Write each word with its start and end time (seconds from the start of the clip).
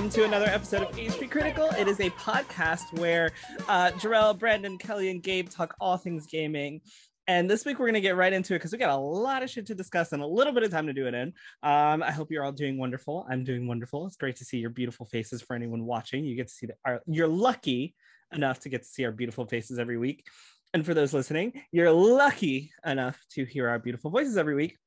Welcome 0.00 0.18
to 0.18 0.24
another 0.24 0.46
episode 0.46 0.80
of 0.80 0.96
HP 0.96 1.30
Critical. 1.30 1.68
It 1.78 1.86
is 1.86 2.00
a 2.00 2.08
podcast 2.12 2.98
where 2.98 3.32
uh, 3.68 3.90
Jarrell, 3.98 4.36
Brandon, 4.36 4.78
Kelly, 4.78 5.10
and 5.10 5.22
Gabe 5.22 5.50
talk 5.50 5.74
all 5.78 5.98
things 5.98 6.26
gaming. 6.26 6.80
And 7.26 7.50
this 7.50 7.66
week 7.66 7.78
we're 7.78 7.84
going 7.84 7.92
to 7.96 8.00
get 8.00 8.16
right 8.16 8.32
into 8.32 8.54
it 8.54 8.60
because 8.60 8.72
we 8.72 8.78
got 8.78 8.88
a 8.88 8.96
lot 8.96 9.42
of 9.42 9.50
shit 9.50 9.66
to 9.66 9.74
discuss 9.74 10.12
and 10.12 10.22
a 10.22 10.26
little 10.26 10.54
bit 10.54 10.62
of 10.62 10.70
time 10.70 10.86
to 10.86 10.94
do 10.94 11.06
it 11.06 11.12
in. 11.12 11.34
Um, 11.62 12.02
I 12.02 12.12
hope 12.12 12.30
you're 12.30 12.42
all 12.42 12.50
doing 12.50 12.78
wonderful. 12.78 13.26
I'm 13.28 13.44
doing 13.44 13.68
wonderful. 13.68 14.06
It's 14.06 14.16
great 14.16 14.36
to 14.36 14.44
see 14.46 14.56
your 14.56 14.70
beautiful 14.70 15.04
faces 15.04 15.42
for 15.42 15.54
anyone 15.54 15.84
watching. 15.84 16.24
You 16.24 16.34
get 16.34 16.48
to 16.48 16.54
see 16.54 16.68
that 16.68 16.78
our, 16.86 17.02
you're 17.04 17.28
lucky 17.28 17.94
enough 18.32 18.60
to 18.60 18.70
get 18.70 18.84
to 18.84 18.88
see 18.88 19.04
our 19.04 19.12
beautiful 19.12 19.44
faces 19.44 19.78
every 19.78 19.98
week. 19.98 20.24
And 20.72 20.86
for 20.86 20.94
those 20.94 21.12
listening, 21.12 21.62
you're 21.72 21.92
lucky 21.92 22.70
enough 22.86 23.22
to 23.32 23.44
hear 23.44 23.68
our 23.68 23.78
beautiful 23.78 24.10
voices 24.10 24.38
every 24.38 24.54
week. 24.54 24.78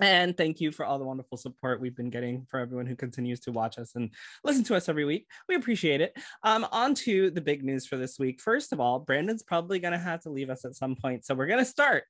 And 0.00 0.36
thank 0.36 0.60
you 0.60 0.72
for 0.72 0.84
all 0.84 0.98
the 0.98 1.04
wonderful 1.04 1.36
support 1.36 1.80
we've 1.80 1.96
been 1.96 2.10
getting 2.10 2.46
for 2.50 2.58
everyone 2.58 2.86
who 2.86 2.96
continues 2.96 3.40
to 3.40 3.52
watch 3.52 3.78
us 3.78 3.94
and 3.94 4.10
listen 4.42 4.64
to 4.64 4.74
us 4.74 4.88
every 4.88 5.04
week. 5.04 5.26
We 5.48 5.54
appreciate 5.54 6.00
it. 6.00 6.16
Um, 6.42 6.66
on 6.72 6.94
to 6.96 7.30
the 7.30 7.40
big 7.40 7.62
news 7.62 7.86
for 7.86 7.96
this 7.96 8.18
week. 8.18 8.40
First 8.40 8.72
of 8.72 8.80
all, 8.80 8.98
Brandon's 8.98 9.42
probably 9.42 9.78
going 9.78 9.92
to 9.92 9.98
have 9.98 10.20
to 10.22 10.30
leave 10.30 10.50
us 10.50 10.64
at 10.64 10.74
some 10.74 10.96
point. 10.96 11.24
So 11.24 11.34
we're 11.34 11.46
going 11.46 11.58
to 11.58 11.64
start 11.64 12.04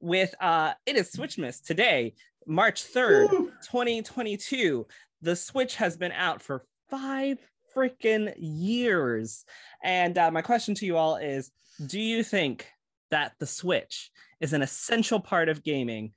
with 0.00 0.34
uh, 0.40 0.74
it 0.84 0.96
is 0.96 1.10
Switchmas 1.10 1.62
today, 1.62 2.14
March 2.46 2.84
3rd, 2.84 3.30
2022. 3.62 4.86
The 5.22 5.36
Switch 5.36 5.76
has 5.76 5.96
been 5.96 6.12
out 6.12 6.42
for 6.42 6.64
five 6.90 7.38
freaking 7.74 8.32
years. 8.38 9.44
And 9.82 10.16
uh, 10.16 10.30
my 10.30 10.42
question 10.42 10.74
to 10.76 10.86
you 10.86 10.96
all 10.96 11.16
is 11.16 11.50
Do 11.84 12.00
you 12.00 12.22
think 12.22 12.66
that 13.10 13.32
the 13.38 13.46
Switch 13.46 14.10
is 14.40 14.52
an 14.52 14.62
essential 14.62 15.20
part 15.20 15.48
of 15.48 15.62
gaming? 15.62 16.12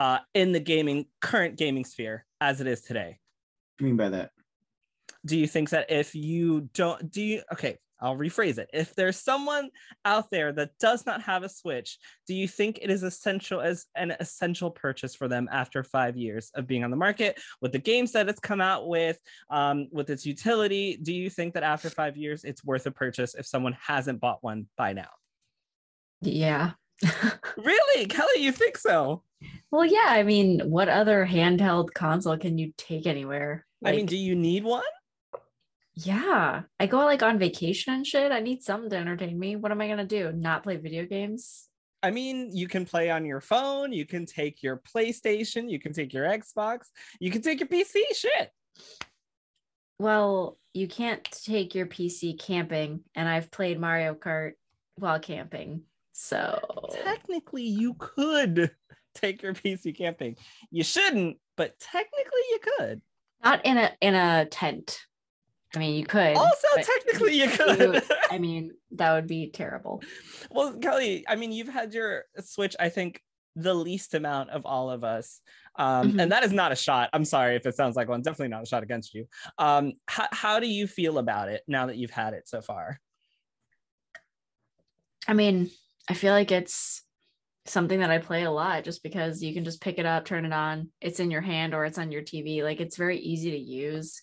Uh, 0.00 0.18
in 0.34 0.52
the 0.52 0.60
gaming 0.60 1.06
current 1.20 1.56
gaming 1.56 1.84
sphere 1.84 2.24
as 2.40 2.60
it 2.60 2.66
is 2.66 2.82
today. 2.82 3.18
What 3.76 3.78
do 3.78 3.84
you 3.84 3.86
mean 3.86 3.96
by 3.96 4.08
that? 4.10 4.30
Do 5.26 5.36
you 5.36 5.46
think 5.46 5.70
that 5.70 5.90
if 5.90 6.14
you 6.14 6.68
don't 6.74 7.10
do 7.10 7.22
you 7.22 7.42
okay, 7.52 7.78
I'll 8.00 8.16
rephrase 8.16 8.58
it. 8.58 8.70
If 8.72 8.94
there's 8.94 9.20
someone 9.20 9.70
out 10.04 10.30
there 10.30 10.52
that 10.52 10.70
does 10.78 11.04
not 11.04 11.22
have 11.22 11.42
a 11.42 11.48
Switch, 11.48 11.98
do 12.26 12.34
you 12.34 12.46
think 12.46 12.78
it 12.80 12.90
is 12.90 13.02
essential 13.02 13.60
as 13.60 13.86
an 13.96 14.14
essential 14.20 14.70
purchase 14.70 15.14
for 15.14 15.26
them 15.26 15.48
after 15.50 15.82
five 15.82 16.16
years 16.16 16.50
of 16.54 16.66
being 16.66 16.84
on 16.84 16.90
the 16.90 16.96
market 16.96 17.40
with 17.60 17.72
the 17.72 17.78
games 17.78 18.12
that 18.12 18.28
it's 18.28 18.40
come 18.40 18.60
out 18.60 18.88
with, 18.88 19.18
um, 19.50 19.88
with 19.90 20.10
its 20.10 20.24
utility? 20.24 20.96
Do 21.02 21.12
you 21.12 21.28
think 21.28 21.54
that 21.54 21.62
after 21.64 21.90
five 21.90 22.16
years 22.16 22.44
it's 22.44 22.64
worth 22.64 22.86
a 22.86 22.92
purchase 22.92 23.34
if 23.34 23.46
someone 23.46 23.76
hasn't 23.80 24.20
bought 24.20 24.42
one 24.42 24.68
by 24.76 24.92
now? 24.92 25.10
Yeah. 26.20 26.72
really, 27.56 28.06
Kelly? 28.06 28.38
You 28.42 28.52
think 28.52 28.76
so? 28.76 29.22
Well, 29.70 29.84
yeah. 29.84 30.06
I 30.08 30.22
mean, 30.22 30.60
what 30.70 30.88
other 30.88 31.26
handheld 31.26 31.92
console 31.94 32.36
can 32.36 32.58
you 32.58 32.72
take 32.76 33.06
anywhere? 33.06 33.66
Like, 33.80 33.94
I 33.94 33.96
mean, 33.96 34.06
do 34.06 34.16
you 34.16 34.34
need 34.34 34.64
one? 34.64 34.82
Yeah. 35.94 36.62
I 36.78 36.86
go 36.86 36.98
like 36.98 37.22
on 37.22 37.38
vacation 37.38 37.92
and 37.92 38.06
shit. 38.06 38.32
I 38.32 38.40
need 38.40 38.62
something 38.62 38.90
to 38.90 38.96
entertain 38.96 39.38
me. 39.38 39.56
What 39.56 39.72
am 39.72 39.80
I 39.80 39.86
going 39.86 39.98
to 39.98 40.04
do? 40.04 40.32
Not 40.32 40.62
play 40.62 40.76
video 40.76 41.04
games? 41.06 41.68
I 42.02 42.10
mean, 42.10 42.56
you 42.56 42.68
can 42.68 42.84
play 42.84 43.10
on 43.10 43.24
your 43.24 43.40
phone, 43.40 43.92
you 43.92 44.06
can 44.06 44.24
take 44.24 44.62
your 44.62 44.80
PlayStation, 44.94 45.68
you 45.68 45.80
can 45.80 45.92
take 45.92 46.12
your 46.12 46.26
Xbox, 46.26 46.86
you 47.18 47.30
can 47.30 47.42
take 47.42 47.58
your 47.58 47.68
PC. 47.68 47.96
Shit. 48.14 48.52
Well, 49.98 50.58
you 50.74 50.86
can't 50.86 51.24
take 51.24 51.74
your 51.74 51.86
PC 51.86 52.38
camping, 52.38 53.00
and 53.16 53.28
I've 53.28 53.50
played 53.50 53.80
Mario 53.80 54.14
Kart 54.14 54.52
while 54.94 55.18
camping. 55.18 55.82
So 56.20 56.58
technically, 57.04 57.62
you 57.62 57.94
could 57.94 58.72
take 59.14 59.40
your 59.40 59.54
PC 59.54 59.96
camping. 59.96 60.34
You 60.68 60.82
shouldn't, 60.82 61.36
but 61.56 61.78
technically, 61.78 62.40
you 62.50 62.58
could. 62.76 63.02
Not 63.44 63.64
in 63.64 63.78
a 63.78 63.92
in 64.00 64.16
a 64.16 64.44
tent. 64.46 64.98
I 65.76 65.78
mean, 65.78 65.94
you 65.94 66.04
could. 66.04 66.36
Also, 66.36 66.66
technically, 66.76 67.38
you 67.38 67.48
could. 67.48 68.02
I 68.32 68.38
mean, 68.38 68.72
that 68.92 69.12
would 69.14 69.28
be 69.28 69.50
terrible. 69.50 70.02
Well, 70.50 70.78
Kelly, 70.78 71.24
I 71.28 71.36
mean, 71.36 71.52
you've 71.52 71.68
had 71.68 71.94
your 71.94 72.24
Switch. 72.40 72.74
I 72.80 72.88
think 72.88 73.22
the 73.54 73.74
least 73.74 74.14
amount 74.14 74.50
of 74.50 74.66
all 74.66 74.90
of 74.90 75.04
us. 75.04 75.40
Um, 75.76 76.08
mm-hmm. 76.08 76.20
And 76.20 76.32
that 76.32 76.42
is 76.42 76.52
not 76.52 76.72
a 76.72 76.76
shot. 76.76 77.10
I'm 77.12 77.24
sorry 77.24 77.54
if 77.54 77.64
it 77.64 77.76
sounds 77.76 77.94
like 77.94 78.08
one. 78.08 78.22
Definitely 78.22 78.48
not 78.48 78.62
a 78.62 78.66
shot 78.66 78.82
against 78.82 79.14
you. 79.14 79.26
Um, 79.58 79.92
how, 80.06 80.26
how 80.32 80.58
do 80.58 80.66
you 80.66 80.88
feel 80.88 81.18
about 81.18 81.48
it 81.48 81.62
now 81.68 81.86
that 81.86 81.96
you've 81.96 82.10
had 82.10 82.34
it 82.34 82.48
so 82.48 82.60
far? 82.60 82.98
I 85.28 85.34
mean, 85.34 85.70
I 86.08 86.14
feel 86.14 86.32
like 86.32 86.50
it's 86.50 87.02
something 87.66 88.00
that 88.00 88.10
I 88.10 88.18
play 88.18 88.44
a 88.44 88.50
lot 88.50 88.84
just 88.84 89.02
because 89.02 89.42
you 89.42 89.52
can 89.52 89.64
just 89.64 89.80
pick 89.80 89.98
it 89.98 90.06
up, 90.06 90.24
turn 90.24 90.46
it 90.46 90.52
on, 90.52 90.88
it's 91.00 91.20
in 91.20 91.30
your 91.30 91.42
hand 91.42 91.74
or 91.74 91.84
it's 91.84 91.98
on 91.98 92.10
your 92.10 92.22
TV. 92.22 92.62
Like 92.62 92.80
it's 92.80 92.96
very 92.96 93.18
easy 93.18 93.50
to 93.50 93.58
use. 93.58 94.22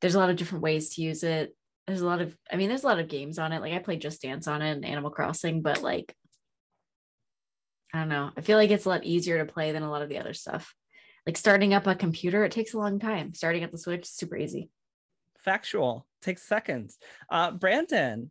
There's 0.00 0.14
a 0.14 0.18
lot 0.18 0.30
of 0.30 0.36
different 0.36 0.62
ways 0.62 0.94
to 0.94 1.02
use 1.02 1.22
it. 1.22 1.54
There's 1.86 2.00
a 2.00 2.06
lot 2.06 2.20
of, 2.20 2.36
I 2.50 2.56
mean, 2.56 2.68
there's 2.68 2.84
a 2.84 2.88
lot 2.88 2.98
of 2.98 3.08
games 3.08 3.38
on 3.38 3.52
it. 3.52 3.60
Like 3.60 3.72
I 3.72 3.78
play 3.78 3.96
Just 3.96 4.22
Dance 4.22 4.48
on 4.48 4.62
it 4.62 4.72
and 4.72 4.84
Animal 4.84 5.10
Crossing, 5.10 5.62
but 5.62 5.82
like, 5.82 6.14
I 7.92 8.00
don't 8.00 8.08
know. 8.08 8.30
I 8.36 8.40
feel 8.40 8.58
like 8.58 8.70
it's 8.70 8.86
a 8.86 8.88
lot 8.88 9.04
easier 9.04 9.38
to 9.44 9.52
play 9.52 9.72
than 9.72 9.82
a 9.82 9.90
lot 9.90 10.02
of 10.02 10.08
the 10.08 10.18
other 10.18 10.34
stuff. 10.34 10.74
Like 11.26 11.36
starting 11.36 11.74
up 11.74 11.86
a 11.86 11.94
computer, 11.94 12.44
it 12.44 12.52
takes 12.52 12.74
a 12.74 12.78
long 12.78 12.98
time. 12.98 13.34
Starting 13.34 13.62
up 13.62 13.70
the 13.70 13.78
Switch, 13.78 14.06
super 14.06 14.36
easy. 14.36 14.70
Factual, 15.38 16.06
takes 16.22 16.42
seconds. 16.42 16.98
Uh, 17.30 17.52
Brandon, 17.52 18.30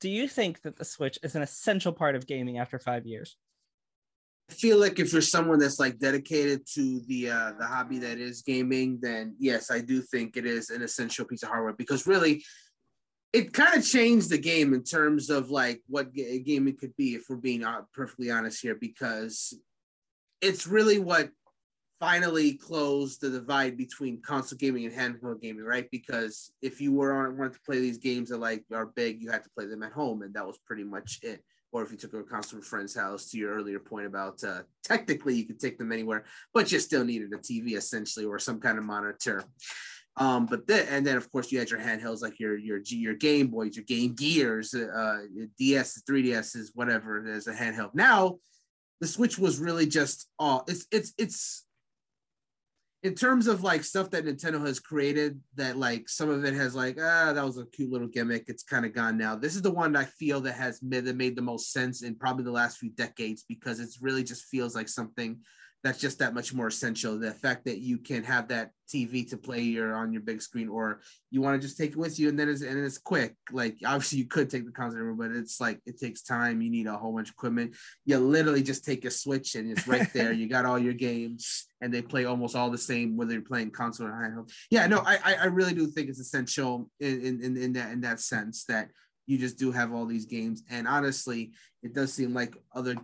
do 0.00 0.08
you 0.08 0.26
think 0.26 0.62
that 0.62 0.76
the 0.76 0.84
Switch 0.84 1.18
is 1.22 1.34
an 1.34 1.42
essential 1.42 1.92
part 1.92 2.16
of 2.16 2.26
gaming 2.26 2.58
after 2.58 2.78
five 2.78 3.06
years? 3.06 3.36
I 4.50 4.52
feel 4.52 4.80
like 4.80 4.98
if 4.98 5.12
you're 5.12 5.22
someone 5.22 5.60
that's 5.60 5.78
like 5.78 5.98
dedicated 5.98 6.66
to 6.74 7.00
the 7.06 7.30
uh, 7.30 7.52
the 7.58 7.66
hobby 7.66 7.98
that 8.00 8.18
is 8.18 8.42
gaming, 8.42 8.98
then 9.00 9.36
yes, 9.38 9.70
I 9.70 9.80
do 9.80 10.02
think 10.02 10.36
it 10.36 10.44
is 10.44 10.70
an 10.70 10.82
essential 10.82 11.24
piece 11.24 11.44
of 11.44 11.50
hardware 11.50 11.74
because 11.74 12.06
really, 12.06 12.42
it 13.32 13.52
kind 13.52 13.76
of 13.76 13.86
changed 13.86 14.30
the 14.30 14.38
game 14.38 14.74
in 14.74 14.82
terms 14.82 15.30
of 15.30 15.50
like 15.50 15.82
what 15.86 16.12
g- 16.12 16.42
gaming 16.44 16.76
could 16.76 16.96
be. 16.96 17.14
If 17.14 17.26
we're 17.28 17.36
being 17.36 17.62
uh, 17.62 17.82
perfectly 17.94 18.30
honest 18.32 18.60
here, 18.60 18.74
because 18.74 19.54
it's 20.40 20.66
really 20.66 20.98
what 20.98 21.30
finally 22.00 22.54
closed 22.54 23.20
the 23.20 23.28
divide 23.28 23.76
between 23.76 24.22
console 24.22 24.56
gaming 24.56 24.86
and 24.86 24.94
handheld 24.94 25.42
gaming, 25.42 25.62
right? 25.62 25.88
Because 25.90 26.50
if 26.62 26.80
you 26.80 26.92
were 26.92 27.12
on 27.12 27.36
wanted 27.36 27.52
to 27.52 27.60
play 27.60 27.78
these 27.78 27.98
games 27.98 28.30
that 28.30 28.38
like 28.38 28.64
are 28.72 28.86
big, 28.86 29.22
you 29.22 29.30
had 29.30 29.44
to 29.44 29.50
play 29.50 29.66
them 29.66 29.82
at 29.82 29.92
home, 29.92 30.22
and 30.22 30.32
that 30.34 30.46
was 30.46 30.58
pretty 30.66 30.82
much 30.82 31.20
it. 31.22 31.44
Or 31.72 31.82
if 31.82 31.92
you 31.92 31.98
took 31.98 32.14
a 32.14 32.22
console 32.24 32.58
from 32.58 32.60
a 32.60 32.62
friend's 32.62 32.96
house, 32.96 33.30
to 33.30 33.38
your 33.38 33.54
earlier 33.54 33.78
point 33.78 34.06
about 34.06 34.42
uh, 34.42 34.62
technically 34.82 35.36
you 35.36 35.44
could 35.44 35.60
take 35.60 35.78
them 35.78 35.92
anywhere, 35.92 36.24
but 36.52 36.72
you 36.72 36.80
still 36.80 37.04
needed 37.04 37.32
a 37.32 37.36
TV 37.36 37.76
essentially 37.76 38.24
or 38.24 38.38
some 38.38 38.58
kind 38.58 38.78
of 38.78 38.84
monitor. 38.84 39.44
Um, 40.16 40.46
but 40.46 40.66
then 40.66 40.86
and 40.88 41.06
then 41.06 41.16
of 41.16 41.30
course 41.30 41.52
you 41.52 41.58
had 41.58 41.70
your 41.70 41.80
handhelds 41.80 42.22
like 42.22 42.40
your 42.40 42.56
your 42.56 42.80
your 42.84 43.14
Game 43.14 43.48
Boys, 43.48 43.76
your 43.76 43.84
Game 43.84 44.14
Gears, 44.14 44.74
uh, 44.74 45.18
DS, 45.58 46.02
3DSs, 46.08 46.70
whatever 46.74 47.24
as 47.28 47.46
a 47.46 47.52
handheld. 47.52 47.94
Now 47.94 48.38
the 49.00 49.06
Switch 49.06 49.38
was 49.38 49.60
really 49.60 49.86
just 49.86 50.28
all 50.38 50.64
it's 50.66 50.86
it's 50.90 51.12
it's 51.16 51.66
in 53.02 53.14
terms 53.14 53.46
of 53.46 53.62
like 53.62 53.82
stuff 53.82 54.10
that 54.10 54.26
Nintendo 54.26 54.64
has 54.66 54.78
created, 54.78 55.40
that 55.54 55.78
like 55.78 56.08
some 56.08 56.28
of 56.28 56.44
it 56.44 56.54
has 56.54 56.74
like 56.74 56.98
ah 57.00 57.32
that 57.32 57.44
was 57.44 57.58
a 57.58 57.66
cute 57.66 57.90
little 57.90 58.08
gimmick. 58.08 58.44
It's 58.48 58.62
kind 58.62 58.84
of 58.84 58.94
gone 58.94 59.16
now. 59.16 59.34
This 59.36 59.56
is 59.56 59.62
the 59.62 59.70
one 59.70 59.96
I 59.96 60.04
feel 60.04 60.40
that 60.42 60.52
has 60.52 60.82
made, 60.82 61.06
that 61.06 61.16
made 61.16 61.36
the 61.36 61.42
most 61.42 61.72
sense 61.72 62.02
in 62.02 62.14
probably 62.14 62.44
the 62.44 62.50
last 62.50 62.78
few 62.78 62.90
decades 62.90 63.44
because 63.48 63.80
it's 63.80 64.02
really 64.02 64.22
just 64.22 64.44
feels 64.46 64.74
like 64.74 64.88
something 64.88 65.38
that's 65.82 65.98
just 65.98 66.18
that 66.18 66.34
much 66.34 66.52
more 66.52 66.66
essential. 66.66 67.18
The 67.18 67.32
fact 67.32 67.64
that 67.64 67.78
you 67.78 67.98
can 67.98 68.22
have 68.24 68.48
that 68.48 68.70
TV 68.88 69.28
to 69.30 69.36
play 69.36 69.62
your 69.62 69.94
on 69.94 70.12
your 70.12 70.20
big 70.20 70.42
screen, 70.42 70.68
or 70.68 71.00
you 71.30 71.40
want 71.40 71.60
to 71.60 71.66
just 71.66 71.78
take 71.78 71.92
it 71.92 71.96
with 71.96 72.18
you, 72.18 72.28
and 72.28 72.38
then 72.38 72.48
it's 72.48 72.62
and 72.62 72.78
it's 72.78 72.98
quick. 72.98 73.34
Like 73.50 73.78
obviously 73.84 74.18
you 74.18 74.26
could 74.26 74.50
take 74.50 74.66
the 74.66 74.72
console, 74.72 75.14
but 75.14 75.30
it's 75.30 75.60
like 75.60 75.80
it 75.86 75.98
takes 75.98 76.22
time. 76.22 76.60
You 76.60 76.70
need 76.70 76.86
a 76.86 76.96
whole 76.96 77.14
bunch 77.14 77.28
of 77.28 77.34
equipment. 77.34 77.76
You 78.04 78.18
literally 78.18 78.62
just 78.62 78.84
take 78.84 79.04
a 79.04 79.10
switch 79.10 79.54
and 79.54 79.70
it's 79.70 79.88
right 79.88 80.12
there. 80.12 80.32
you 80.40 80.48
got 80.48 80.66
all 80.66 80.78
your 80.78 80.92
games, 80.92 81.66
and 81.80 81.92
they 81.92 82.02
play 82.02 82.26
almost 82.26 82.56
all 82.56 82.70
the 82.70 82.78
same 82.78 83.16
whether 83.16 83.32
you're 83.32 83.42
playing 83.42 83.70
console 83.70 84.08
or 84.08 84.10
handheld. 84.10 84.52
Yeah, 84.70 84.86
no, 84.86 85.02
I 85.06 85.36
I 85.40 85.46
really 85.46 85.74
do 85.74 85.86
think 85.86 86.08
it's 86.08 86.20
essential 86.20 86.90
in 87.00 87.42
in 87.42 87.56
in 87.56 87.72
that 87.74 87.92
in 87.92 88.02
that 88.02 88.20
sense 88.20 88.64
that 88.64 88.88
you 89.26 89.38
just 89.38 89.58
do 89.58 89.70
have 89.70 89.92
all 89.92 90.06
these 90.06 90.26
games. 90.26 90.62
And 90.68 90.88
honestly, 90.88 91.52
it 91.82 91.94
does 91.94 92.12
seem 92.12 92.34
like 92.34 92.54
other 92.74 92.96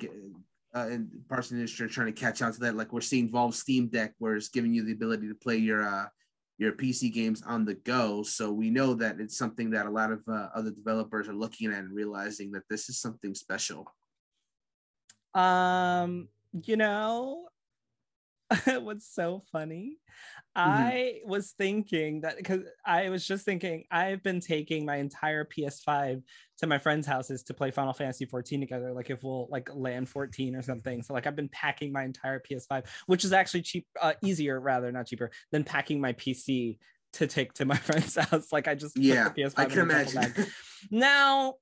uh, 0.76 0.88
and 0.90 1.08
parts 1.28 1.50
of 1.50 1.56
the 1.56 1.62
industry 1.62 1.86
are 1.86 1.88
trying 1.88 2.12
to 2.12 2.20
catch 2.20 2.42
on 2.42 2.52
to 2.52 2.60
that. 2.60 2.76
Like 2.76 2.92
we're 2.92 3.00
seeing 3.00 3.32
Valve 3.32 3.54
Steam 3.54 3.88
Deck, 3.88 4.12
where 4.18 4.36
it's 4.36 4.48
giving 4.48 4.74
you 4.74 4.84
the 4.84 4.92
ability 4.92 5.26
to 5.28 5.34
play 5.34 5.56
your 5.56 5.82
uh, 5.82 6.06
your 6.58 6.72
PC 6.72 7.12
games 7.12 7.42
on 7.42 7.64
the 7.64 7.74
go. 7.74 8.22
So 8.22 8.52
we 8.52 8.68
know 8.70 8.94
that 8.94 9.18
it's 9.18 9.38
something 9.38 9.70
that 9.70 9.86
a 9.86 9.90
lot 9.90 10.12
of 10.12 10.22
uh, 10.28 10.48
other 10.54 10.70
developers 10.70 11.28
are 11.28 11.34
looking 11.34 11.72
at 11.72 11.78
and 11.78 11.94
realizing 11.94 12.52
that 12.52 12.64
this 12.68 12.90
is 12.90 12.98
something 12.98 13.34
special. 13.34 13.86
Um, 15.34 16.28
you 16.64 16.76
know, 16.76 17.48
what's 18.80 19.12
so 19.12 19.42
funny 19.52 19.98
Mm-hmm. 20.56 20.70
I 20.70 21.14
was 21.26 21.50
thinking 21.58 22.22
that 22.22 22.38
because 22.38 22.62
I 22.84 23.10
was 23.10 23.26
just 23.26 23.44
thinking 23.44 23.84
I've 23.90 24.22
been 24.22 24.40
taking 24.40 24.86
my 24.86 24.96
entire 24.96 25.44
PS5 25.44 26.22
to 26.58 26.66
my 26.66 26.78
friends' 26.78 27.06
houses 27.06 27.42
to 27.44 27.54
play 27.54 27.70
Final 27.70 27.92
Fantasy 27.92 28.24
14 28.24 28.60
together. 28.60 28.92
Like 28.92 29.10
if 29.10 29.22
we'll 29.22 29.48
like 29.50 29.68
land 29.74 30.08
14 30.08 30.56
or 30.56 30.62
something. 30.62 31.02
So 31.02 31.12
like 31.12 31.26
I've 31.26 31.36
been 31.36 31.50
packing 31.50 31.92
my 31.92 32.04
entire 32.04 32.40
PS5, 32.40 32.86
which 33.04 33.24
is 33.24 33.34
actually 33.34 33.62
cheap, 33.62 33.86
uh, 34.00 34.14
easier 34.22 34.58
rather, 34.58 34.90
not 34.90 35.06
cheaper 35.06 35.30
than 35.52 35.62
packing 35.62 36.00
my 36.00 36.14
PC 36.14 36.78
to 37.14 37.26
take 37.26 37.52
to 37.54 37.66
my 37.66 37.76
friend's 37.76 38.16
house. 38.16 38.50
Like 38.50 38.66
I 38.66 38.74
just 38.74 38.96
Yeah, 38.96 39.28
the 39.28 39.42
PS5 39.42 39.52
I 39.58 39.64
can 39.66 39.80
imagine. 39.80 40.46
Now, 40.90 41.54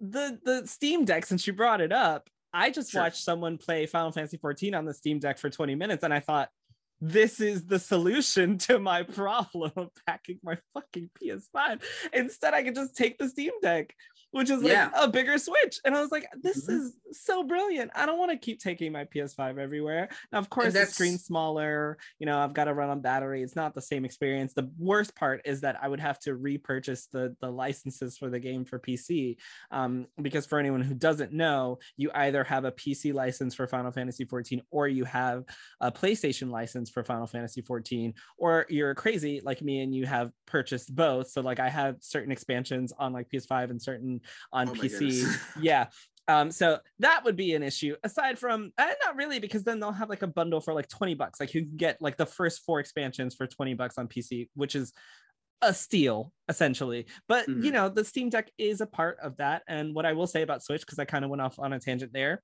the 0.00 0.38
the 0.42 0.66
Steam 0.66 1.04
Deck, 1.04 1.26
since 1.26 1.46
you 1.46 1.52
brought 1.52 1.80
it 1.80 1.92
up, 1.92 2.30
I 2.52 2.70
just 2.70 2.90
Sure. 2.90 3.02
watched 3.02 3.22
someone 3.22 3.58
play 3.58 3.86
Final 3.86 4.12
Fantasy 4.12 4.36
14 4.36 4.74
on 4.74 4.84
the 4.84 4.94
Steam 4.94 5.18
Deck 5.18 5.38
for 5.38 5.48
20 5.50 5.74
minutes, 5.74 6.04
and 6.04 6.12
I 6.12 6.20
thought, 6.20 6.50
this 7.00 7.40
is 7.40 7.66
the 7.66 7.78
solution 7.80 8.58
to 8.68 8.78
my 8.78 9.02
problem 9.18 9.72
of 9.76 9.88
packing 10.06 10.38
my 10.42 10.56
fucking 10.74 11.10
PS5. 11.20 11.82
Instead, 12.12 12.54
I 12.54 12.62
could 12.62 12.74
just 12.76 12.94
take 12.96 13.18
the 13.18 13.28
Steam 13.28 13.52
Deck, 13.60 13.94
which 14.32 14.50
is 14.50 14.62
like 14.62 14.72
Yeah. 14.72 14.90
a 14.96 15.08
bigger 15.08 15.38
Switch. 15.38 15.78
And 15.84 15.94
I 15.94 16.00
was 16.00 16.10
like, 16.10 16.26
this 16.42 16.66
Mhm. 16.68 16.74
is 16.74 16.96
so 17.12 17.42
brilliant. 17.44 17.90
I 17.94 18.06
don't 18.06 18.18
want 18.18 18.30
to 18.32 18.36
keep 18.36 18.58
taking 18.60 18.90
my 18.92 19.04
PS5 19.04 19.58
everywhere. 19.58 20.08
Now, 20.32 20.38
of 20.40 20.50
course, 20.50 20.72
the 20.72 20.86
screen's 20.86 21.24
smaller. 21.24 21.98
You 22.18 22.26
know, 22.26 22.38
I've 22.38 22.54
got 22.54 22.64
to 22.64 22.74
run 22.74 22.90
on 22.90 23.00
battery. 23.00 23.42
It's 23.42 23.54
not 23.56 23.74
the 23.74 23.82
same 23.82 24.04
experience. 24.04 24.54
The 24.54 24.70
worst 24.78 25.14
part 25.14 25.42
is 25.44 25.60
that 25.60 25.82
I 25.82 25.88
would 25.88 26.00
have 26.00 26.18
to 26.20 26.34
repurchase 26.34 27.06
the 27.06 27.36
the 27.40 27.50
licenses 27.50 28.16
for 28.18 28.30
the 28.30 28.40
game 28.40 28.64
for 28.64 28.78
PC. 28.78 29.36
Um, 29.70 30.06
because 30.20 30.46
for 30.46 30.58
anyone 30.58 30.80
who 30.82 30.94
doesn't 30.94 31.32
know, 31.32 31.78
you 31.96 32.10
either 32.14 32.42
have 32.44 32.64
a 32.64 32.72
PC 32.72 33.12
license 33.12 33.54
for 33.54 33.66
Final 33.66 33.92
Fantasy 33.92 34.24
14 34.24 34.62
or 34.70 34.88
you 34.88 35.04
have 35.04 35.44
a 35.80 35.92
PlayStation 35.92 36.50
license 36.50 36.90
for 36.90 37.04
Final 37.04 37.26
Fantasy 37.26 37.60
14, 37.60 38.14
or 38.38 38.66
you're 38.70 38.94
crazy 38.94 39.40
like 39.44 39.60
me 39.62 39.80
and 39.82 39.94
you 39.94 40.06
have 40.06 40.32
purchased 40.46 40.94
both. 40.94 41.28
So 41.30 41.42
like 41.42 41.60
I 41.60 41.68
have 41.68 41.96
certain 42.00 42.32
expansions 42.32 42.92
on 42.98 43.12
like 43.12 43.28
PS5 43.28 43.70
and 43.70 43.80
certain 43.80 44.20
on 44.52 44.68
Oh 44.68 44.72
PC. 44.72 45.24
yeah. 45.60 45.86
Um, 46.28 46.50
so 46.52 46.78
that 47.00 47.24
would 47.24 47.34
be 47.36 47.54
an 47.54 47.62
issue 47.64 47.96
aside 48.04 48.38
from 48.38 48.72
uh, 48.78 48.90
not 49.04 49.16
really 49.16 49.40
because 49.40 49.64
then 49.64 49.80
they'll 49.80 49.90
have 49.90 50.08
like 50.08 50.22
a 50.22 50.28
bundle 50.28 50.60
for 50.60 50.72
like 50.72 50.88
20 50.88 51.14
bucks. 51.14 51.40
Like 51.40 51.52
you 51.52 51.62
can 51.62 51.76
get 51.76 52.00
like 52.00 52.16
the 52.16 52.26
first 52.26 52.62
four 52.64 52.78
expansions 52.78 53.34
for 53.34 53.46
20 53.46 53.74
bucks 53.74 53.98
on 53.98 54.06
PC, 54.06 54.48
which 54.54 54.76
is 54.76 54.92
a 55.62 55.74
steal 55.74 56.32
essentially. 56.48 57.06
But 57.28 57.48
you 57.48 57.54
Mhm. 57.54 57.72
know, 57.72 57.88
the 57.88 58.04
Steam 58.04 58.30
Deck 58.30 58.50
is 58.56 58.80
a 58.80 58.86
part 58.86 59.18
of 59.20 59.36
that. 59.38 59.62
And 59.68 59.94
what 59.94 60.06
I 60.06 60.12
will 60.12 60.26
say 60.28 60.42
about 60.42 60.62
Switch, 60.62 60.82
because 60.82 60.98
I 60.98 61.04
kind 61.04 61.24
of 61.24 61.30
went 61.30 61.42
off 61.42 61.58
on 61.58 61.72
a 61.72 61.80
tangent 61.80 62.12
there, 62.12 62.42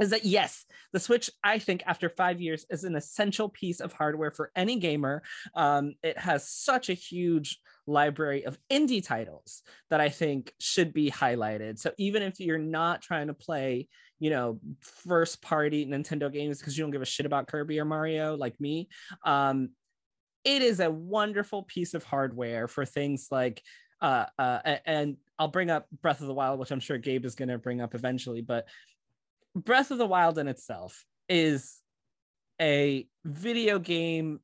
is 0.00 0.10
that 0.10 0.24
yes, 0.24 0.64
the 0.92 1.00
Switch, 1.00 1.30
I 1.44 1.58
think, 1.58 1.82
after 1.86 2.08
five 2.08 2.40
years, 2.40 2.66
is 2.70 2.84
an 2.84 2.96
essential 2.96 3.48
piece 3.48 3.80
of 3.80 3.92
hardware 3.92 4.30
for 4.30 4.50
any 4.56 4.78
gamer. 4.78 5.22
Um, 5.54 5.94
it 6.02 6.18
has 6.18 6.48
such 6.48 6.88
a 6.88 6.94
huge 6.94 7.58
library 7.86 8.44
of 8.44 8.58
indie 8.70 9.04
titles 9.04 9.62
that 9.90 10.00
I 10.00 10.08
think 10.08 10.52
should 10.60 10.92
be 10.92 11.10
highlighted. 11.10 11.78
So 11.78 11.92
even 11.98 12.22
if 12.22 12.40
you're 12.40 12.58
not 12.58 13.02
trying 13.02 13.28
to 13.28 13.34
play, 13.34 13.88
you 14.18 14.30
know, 14.30 14.60
first 14.80 15.42
party 15.42 15.86
Nintendo 15.86 16.32
games 16.32 16.58
because 16.58 16.76
you 16.76 16.84
don't 16.84 16.90
give 16.90 17.02
a 17.02 17.06
shit 17.06 17.26
about 17.26 17.48
Kirby 17.48 17.78
or 17.78 17.84
Mario 17.84 18.36
like 18.36 18.60
me, 18.60 18.88
um, 19.24 19.70
it 20.44 20.62
is 20.62 20.80
a 20.80 20.90
wonderful 20.90 21.62
piece 21.62 21.94
of 21.94 22.02
hardware 22.02 22.66
for 22.66 22.84
things 22.84 23.28
like 23.30 23.62
uh, 24.00 24.26
uh, 24.36 24.78
and 24.84 25.16
I'll 25.38 25.48
bring 25.48 25.70
up 25.70 25.86
Breath 26.02 26.20
of 26.20 26.26
the 26.26 26.34
Wild, 26.34 26.58
which 26.58 26.72
I'm 26.72 26.80
sure 26.80 26.98
Gabe 26.98 27.24
is 27.24 27.36
going 27.36 27.48
to 27.48 27.58
bring 27.58 27.80
up 27.80 27.94
eventually, 27.94 28.42
but 28.42 28.66
Breath 29.54 29.90
of 29.90 29.98
the 29.98 30.06
Wild 30.06 30.38
in 30.38 30.48
itself 30.48 31.04
is 31.28 31.80
a 32.60 33.06
video 33.24 33.78
game 33.78 34.40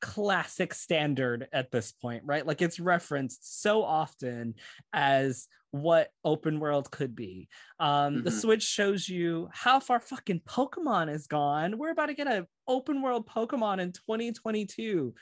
classic 0.00 0.74
standard 0.74 1.48
at 1.52 1.70
this 1.70 1.92
point, 1.92 2.22
right? 2.26 2.46
Like 2.46 2.60
it's 2.60 2.78
referenced 2.78 3.62
so 3.62 3.82
often 3.82 4.54
as 4.92 5.48
what 5.70 6.10
open 6.24 6.60
world 6.60 6.90
could 6.90 7.16
be. 7.16 7.48
Um, 7.80 8.22
The 8.22 8.30
Mhm. 8.30 8.40
Switch 8.40 8.62
shows 8.62 9.08
you 9.08 9.48
how 9.52 9.80
far 9.80 9.98
fucking 9.98 10.40
Pokemon 10.40 11.12
is 11.12 11.26
gone. 11.26 11.78
We're 11.78 11.90
about 11.90 12.06
to 12.06 12.14
get 12.14 12.28
an 12.28 12.46
open 12.68 13.02
world 13.02 13.26
Pokemon 13.28 13.80
in 13.80 13.92
2022. 13.92 15.14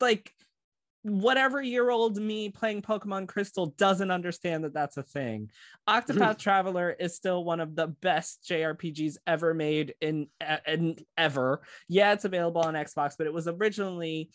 Like 0.00 0.32
whatever 1.04 1.60
year 1.60 1.90
old 1.90 2.16
me 2.16 2.48
playing 2.48 2.80
Pokemon 2.80 3.28
Crystal 3.28 3.66
doesn't 3.76 4.10
understand 4.10 4.64
that 4.64 4.72
that's 4.72 4.96
a 4.96 5.02
thing. 5.02 5.50
Octopath 5.86 6.38
Traveler 6.38 6.96
is 6.98 7.14
still 7.14 7.44
one 7.44 7.60
of 7.60 7.76
the 7.76 7.88
best 7.88 8.42
JRPGs 8.48 9.18
ever 9.26 9.52
made 9.52 9.94
in, 10.00 10.28
in 10.66 10.96
ever. 11.18 11.60
Yeah, 11.88 12.14
it's 12.14 12.24
available 12.24 12.62
on 12.62 12.74
Xbox, 12.74 13.12
but 13.18 13.26
it 13.26 13.32
was 13.32 13.46
originally 13.46 14.30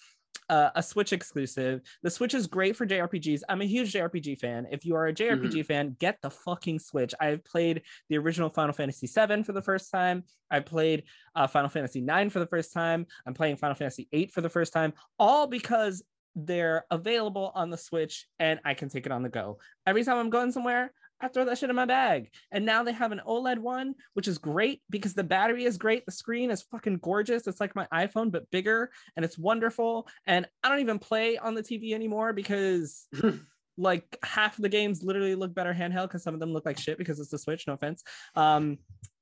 uh, 0.47 0.69
a 0.75 0.83
Switch 0.83 1.11
exclusive. 1.11 1.81
The 2.03 2.09
Switch 2.11 2.35
is 2.35 2.45
great 2.45 2.75
for 2.75 2.85
JRPGs. 2.85 3.41
I'm 3.49 3.61
a 3.61 3.65
huge 3.65 3.93
JRPG 3.93 4.39
fan. 4.39 4.67
If 4.71 4.85
you 4.85 4.95
are 4.95 5.07
a 5.07 5.13
JRPG 5.13 5.65
fan, 5.65 5.95
get 5.99 6.17
the 6.21 6.29
fucking 6.29 6.79
Switch. 6.79 7.13
I've 7.19 7.43
played 7.43 7.81
the 8.09 8.17
original 8.17 8.49
Final 8.49 8.73
Fantasy 8.73 9.07
VII 9.07 9.43
for 9.43 9.53
the 9.53 9.61
first 9.61 9.91
time. 9.91 10.23
I 10.51 10.59
played 10.59 11.03
uh, 11.35 11.47
Final 11.47 11.69
Fantasy 11.69 12.03
IX 12.03 12.31
for 12.31 12.39
the 12.39 12.47
first 12.47 12.73
time. 12.73 13.05
I'm 13.25 13.33
playing 13.33 13.57
Final 13.57 13.75
Fantasy 13.75 14.07
VIII 14.11 14.27
for 14.27 14.41
the 14.41 14.49
first 14.49 14.73
time, 14.73 14.93
all 15.17 15.47
because 15.47 16.03
they're 16.45 16.85
available 16.91 17.51
on 17.55 17.69
the 17.69 17.77
Switch 17.77 18.27
and 18.39 18.59
I 18.65 18.73
can 18.73 18.89
take 18.89 19.05
it 19.05 19.11
on 19.11 19.23
the 19.23 19.29
go. 19.29 19.59
Every 19.85 20.03
time 20.03 20.17
I'm 20.17 20.29
going 20.29 20.51
somewhere, 20.51 20.91
I 21.21 21.27
throw 21.27 21.45
that 21.45 21.57
shit 21.57 21.69
in 21.69 21.75
my 21.75 21.85
bag. 21.85 22.29
And 22.51 22.65
now 22.65 22.83
they 22.83 22.93
have 22.93 23.11
an 23.11 23.21
OLED 23.27 23.59
one, 23.59 23.95
which 24.13 24.27
is 24.27 24.37
great 24.37 24.81
because 24.89 25.13
the 25.13 25.23
battery 25.23 25.65
is 25.65 25.77
great. 25.77 26.05
The 26.05 26.11
screen 26.11 26.49
is 26.49 26.61
fucking 26.61 26.99
gorgeous. 27.01 27.45
It's 27.45 27.59
like 27.59 27.75
my 27.75 27.87
iPhone, 27.93 28.31
but 28.31 28.49
bigger 28.51 28.91
and 29.15 29.25
it's 29.25 29.37
wonderful. 29.37 30.07
And 30.25 30.45
I 30.63 30.69
don't 30.69 30.79
even 30.79 30.99
play 30.99 31.37
on 31.37 31.55
the 31.55 31.63
TV 31.63 31.93
anymore 31.93 32.31
because 32.31 33.07
like 33.77 34.17
half 34.23 34.57
the 34.57 34.69
games 34.69 35.03
literally 35.03 35.35
look 35.35 35.53
better 35.53 35.73
handheld 35.73 36.07
because 36.07 36.23
some 36.23 36.33
of 36.33 36.39
them 36.39 36.53
look 36.53 36.65
like 36.65 36.77
shit 36.77 36.97
because 36.97 37.19
it's 37.19 37.31
the 37.31 37.37
Switch. 37.37 37.67
No 37.67 37.73
offense. 37.73 38.03
Um, 38.35 38.77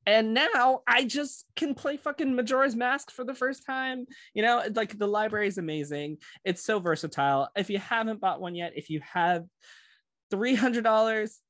and 0.07 0.33
now 0.33 0.80
I 0.88 1.04
just 1.04 1.45
can 1.57 1.75
play 1.75 1.98
fucking 1.98 2.33
Majora's 2.33 2.77
Mask 2.77 3.12
for 3.12 3.25
the 3.25 3.36
first 3.36 3.65
time. 3.65 4.06
You 4.33 4.42
know, 4.42 4.63
like 4.74 4.98
the 4.98 5.06
library 5.06 5.50
is 5.50 5.57
amazing. 5.57 6.19
It's 6.45 6.63
so 6.63 6.80
versatile. 6.80 7.50
If 7.57 7.69
you 7.69 7.77
haven't 7.77 8.21
bought 8.21 8.39
one 8.39 8.56
yet, 8.56 8.71
if 8.77 8.89
you 8.89 9.01
have 9.13 9.44
three 10.31 10.56
hundred 10.56 10.86
dollars, 10.86 11.42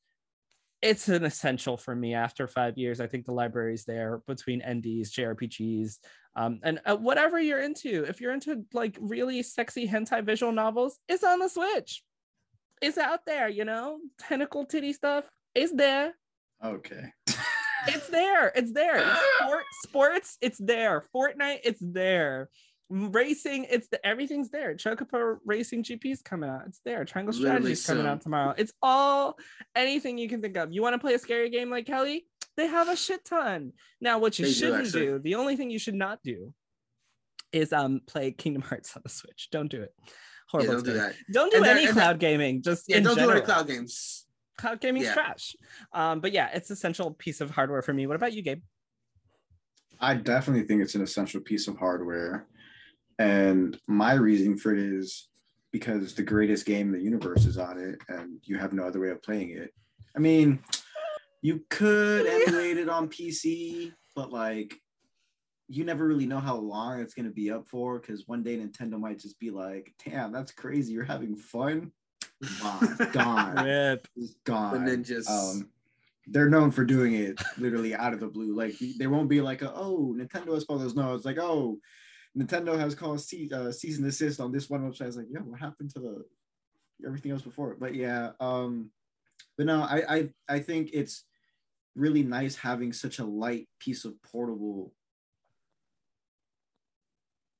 it's 0.82 1.08
an 1.08 1.24
essential 1.24 1.78
for 1.78 1.96
me 1.96 2.16
after 2.16 2.48
five 2.48 2.80
years. 2.80 3.00
I 3.00 3.06
think 3.06 3.26
the 3.26 3.32
library's 3.32 3.86
there 3.86 4.22
between 4.26 4.62
indies, 4.62 5.14
JRPGs, 5.14 6.00
um, 6.36 6.60
and 6.64 6.80
uh, 6.84 6.96
whatever 6.96 7.40
you're 7.40 7.62
into. 7.62 8.06
If 8.06 8.20
you're 8.20 8.34
into 8.34 8.66
like 8.74 8.98
really 9.00 9.44
sexy 9.44 9.88
hentai 9.88 10.26
visual 10.26 10.52
novels, 10.52 10.98
it's 11.08 11.24
on 11.24 11.38
the 11.38 11.48
Switch. 11.48 12.02
It's 12.82 12.98
out 12.98 13.20
there, 13.28 13.50
you 13.50 13.66
know, 13.66 14.00
tentacle 14.18 14.66
titty 14.66 14.94
stuff. 14.94 15.26
It's 15.54 15.74
there. 15.74 16.16
Okay. 16.66 17.04
It's 17.88 18.08
there. 18.10 18.52
It's 18.56 18.72
there. 18.74 18.98
It's 18.98 19.20
sport, 19.44 19.64
sports, 19.84 20.38
it's 20.42 20.58
there. 20.58 21.04
Fortnite, 21.16 21.60
it's 21.64 21.80
there. 21.82 22.50
Racing, 22.90 23.66
it's 23.70 23.90
the, 23.90 24.06
everything's 24.06 24.50
there. 24.50 24.74
Chocobo 24.76 25.38
Racing 25.46 25.84
GP's 25.84 26.22
coming 26.22 26.50
out. 26.50 26.62
It's 26.68 26.80
there. 26.86 27.04
Triangle 27.04 27.34
Literally 27.36 27.76
Strategy's 27.76 27.86
coming 27.86 28.06
out 28.08 28.22
tomorrow. 28.22 28.54
It's 28.58 28.72
all 28.82 29.38
anything 29.76 30.18
you 30.18 30.30
can 30.30 30.42
think 30.42 30.56
of. 30.56 30.72
You 30.72 30.82
want 30.82 30.94
to 30.94 31.00
play 31.00 31.14
a 31.14 31.20
scary 31.20 31.50
game 31.50 31.70
like 31.70 31.86
Kelly? 31.86 32.26
They 32.56 32.68
have 32.68 32.88
a 32.88 32.96
shit 32.96 33.26
ton. 33.26 33.74
Now, 34.00 34.20
what 34.20 34.40
you 34.40 34.46
They 34.46 34.52
shouldn't 34.54 34.86
actually. 34.86 35.06
do, 35.06 35.20
the 35.20 35.36
only 35.36 35.58
thing 35.58 35.70
you 35.70 35.80
should 35.80 35.96
not 35.96 36.20
do 36.24 36.54
is 37.52 37.72
um 37.74 38.02
play 38.08 38.32
Kingdom 38.32 38.62
Hearts 38.62 38.94
on 38.96 39.02
the 39.04 39.10
Switch. 39.10 39.50
Don't 39.52 39.70
do 39.70 39.82
it. 39.82 39.94
Yeah, 40.06 40.12
Horrible 40.50 40.74
don't 40.76 40.86
do 40.86 40.94
that. 40.94 41.14
don't 41.32 41.52
do 41.52 41.58
And 41.58 41.66
any 41.66 41.86
there- 41.86 41.94
cloud 41.94 42.20
gaming. 42.20 42.62
Just 42.62 42.86
Yeah, 42.88 43.02
don't 43.02 43.18
do 43.18 43.30
any 43.30 43.42
cloud 43.42 43.68
games. 43.68 44.26
Cloud 44.58 44.82
gaming's 44.82 45.06
Yeah. 45.06 45.14
trash. 45.14 45.56
Um, 45.94 46.20
but 46.20 46.32
yeah, 46.32 46.50
it's 46.54 46.70
essential 46.72 47.12
piece 47.12 47.42
of 47.42 47.52
hardware 47.52 47.82
for 47.82 47.94
me. 47.94 48.08
What 48.08 48.16
about 48.16 48.34
you, 48.34 48.42
Gabe? 48.42 48.62
I 50.00 50.16
definitely 50.16 50.64
think 50.68 50.82
it's 50.82 50.96
an 50.96 51.02
essential 51.02 51.42
piece 51.42 51.68
of 51.68 51.78
hardware. 51.78 52.48
And 53.20 53.80
my 53.88 54.14
reasoning 54.14 54.58
for 54.58 54.74
it 54.74 54.80
is 54.80 55.30
because 55.72 56.14
the 56.14 56.24
greatest 56.24 56.66
game 56.66 56.88
in 56.88 56.94
the 57.00 57.04
universe 57.04 57.46
is 57.46 57.58
on 57.58 57.80
it 57.80 58.00
and 58.10 58.40
you 58.44 58.58
have 58.58 58.74
no 58.74 58.84
other 58.84 59.00
way 59.00 59.10
of 59.10 59.24
playing 59.24 59.52
it. 59.52 59.74
I 60.16 60.20
mean, 60.20 60.60
you 61.42 61.64
could 61.70 62.26
emulate 62.28 62.78
it 62.78 62.90
on 62.90 63.10
PC, 63.10 63.92
but 64.16 64.32
like 64.32 64.76
you 65.68 65.84
never 65.84 66.08
really 66.08 66.26
know 66.26 66.40
how 66.40 66.56
long 66.56 67.00
it's 67.02 67.14
going 67.14 67.26
to 67.26 67.32
be 67.34 67.52
up 67.52 67.68
for 67.68 68.00
because 68.00 68.28
one 68.28 68.42
day 68.44 68.58
Nintendo 68.58 69.00
might 69.00 69.20
just 69.20 69.38
be 69.40 69.50
like, 69.50 69.94
damn, 70.06 70.32
that's 70.32 70.52
crazy. 70.52 70.94
You're 70.94 71.04
having 71.04 71.36
fun. 71.36 71.92
Gone. 72.62 73.10
Gone. 73.14 73.66
Rip. 73.66 74.08
Just 74.18 74.34
The 74.46 74.52
gone 74.52 74.86
ninjas. 74.86 75.30
um 75.30 75.70
they're 76.28 76.50
known 76.50 76.72
for 76.72 76.84
doing 76.84 77.14
it 77.14 77.42
literally 77.58 77.96
out 77.96 78.14
of 78.14 78.20
the 78.20 78.28
blue 78.28 78.54
like 78.56 78.76
they 79.00 79.08
won't 79.08 79.30
be 79.30 79.40
like 79.42 79.64
oh 79.64 80.14
nintendo 80.18 80.54
has 80.54 80.64
spoilers 80.64 80.96
no 80.96 81.16
it's 81.16 81.26
like 81.26 81.38
oh 81.40 81.80
nintendo 82.38 82.78
has 82.78 82.94
called 82.94 83.22
cease, 83.22 83.52
uh, 83.54 83.72
cease 83.72 83.98
and 83.98 84.06
desist 84.06 84.40
on 84.40 84.52
this 84.52 84.70
one 84.70 84.82
website 84.82 85.08
it's 85.08 85.18
like 85.18 85.28
yo 85.30 85.40
what 85.42 85.60
happened 85.60 85.90
to 85.90 86.00
the 86.00 86.26
everything 87.06 87.32
else 87.32 87.42
before 87.42 87.78
but 87.80 87.96
yeah 87.96 88.32
um 88.40 88.92
but 89.58 89.66
no 89.66 89.82
i 89.84 90.04
i, 90.10 90.30
I 90.50 90.60
think 90.60 90.90
it's 90.94 91.24
really 91.96 92.24
nice 92.24 92.56
having 92.56 92.92
such 92.94 93.20
a 93.20 93.26
light 93.26 93.68
piece 93.80 94.04
of 94.06 94.22
portable 94.22 94.94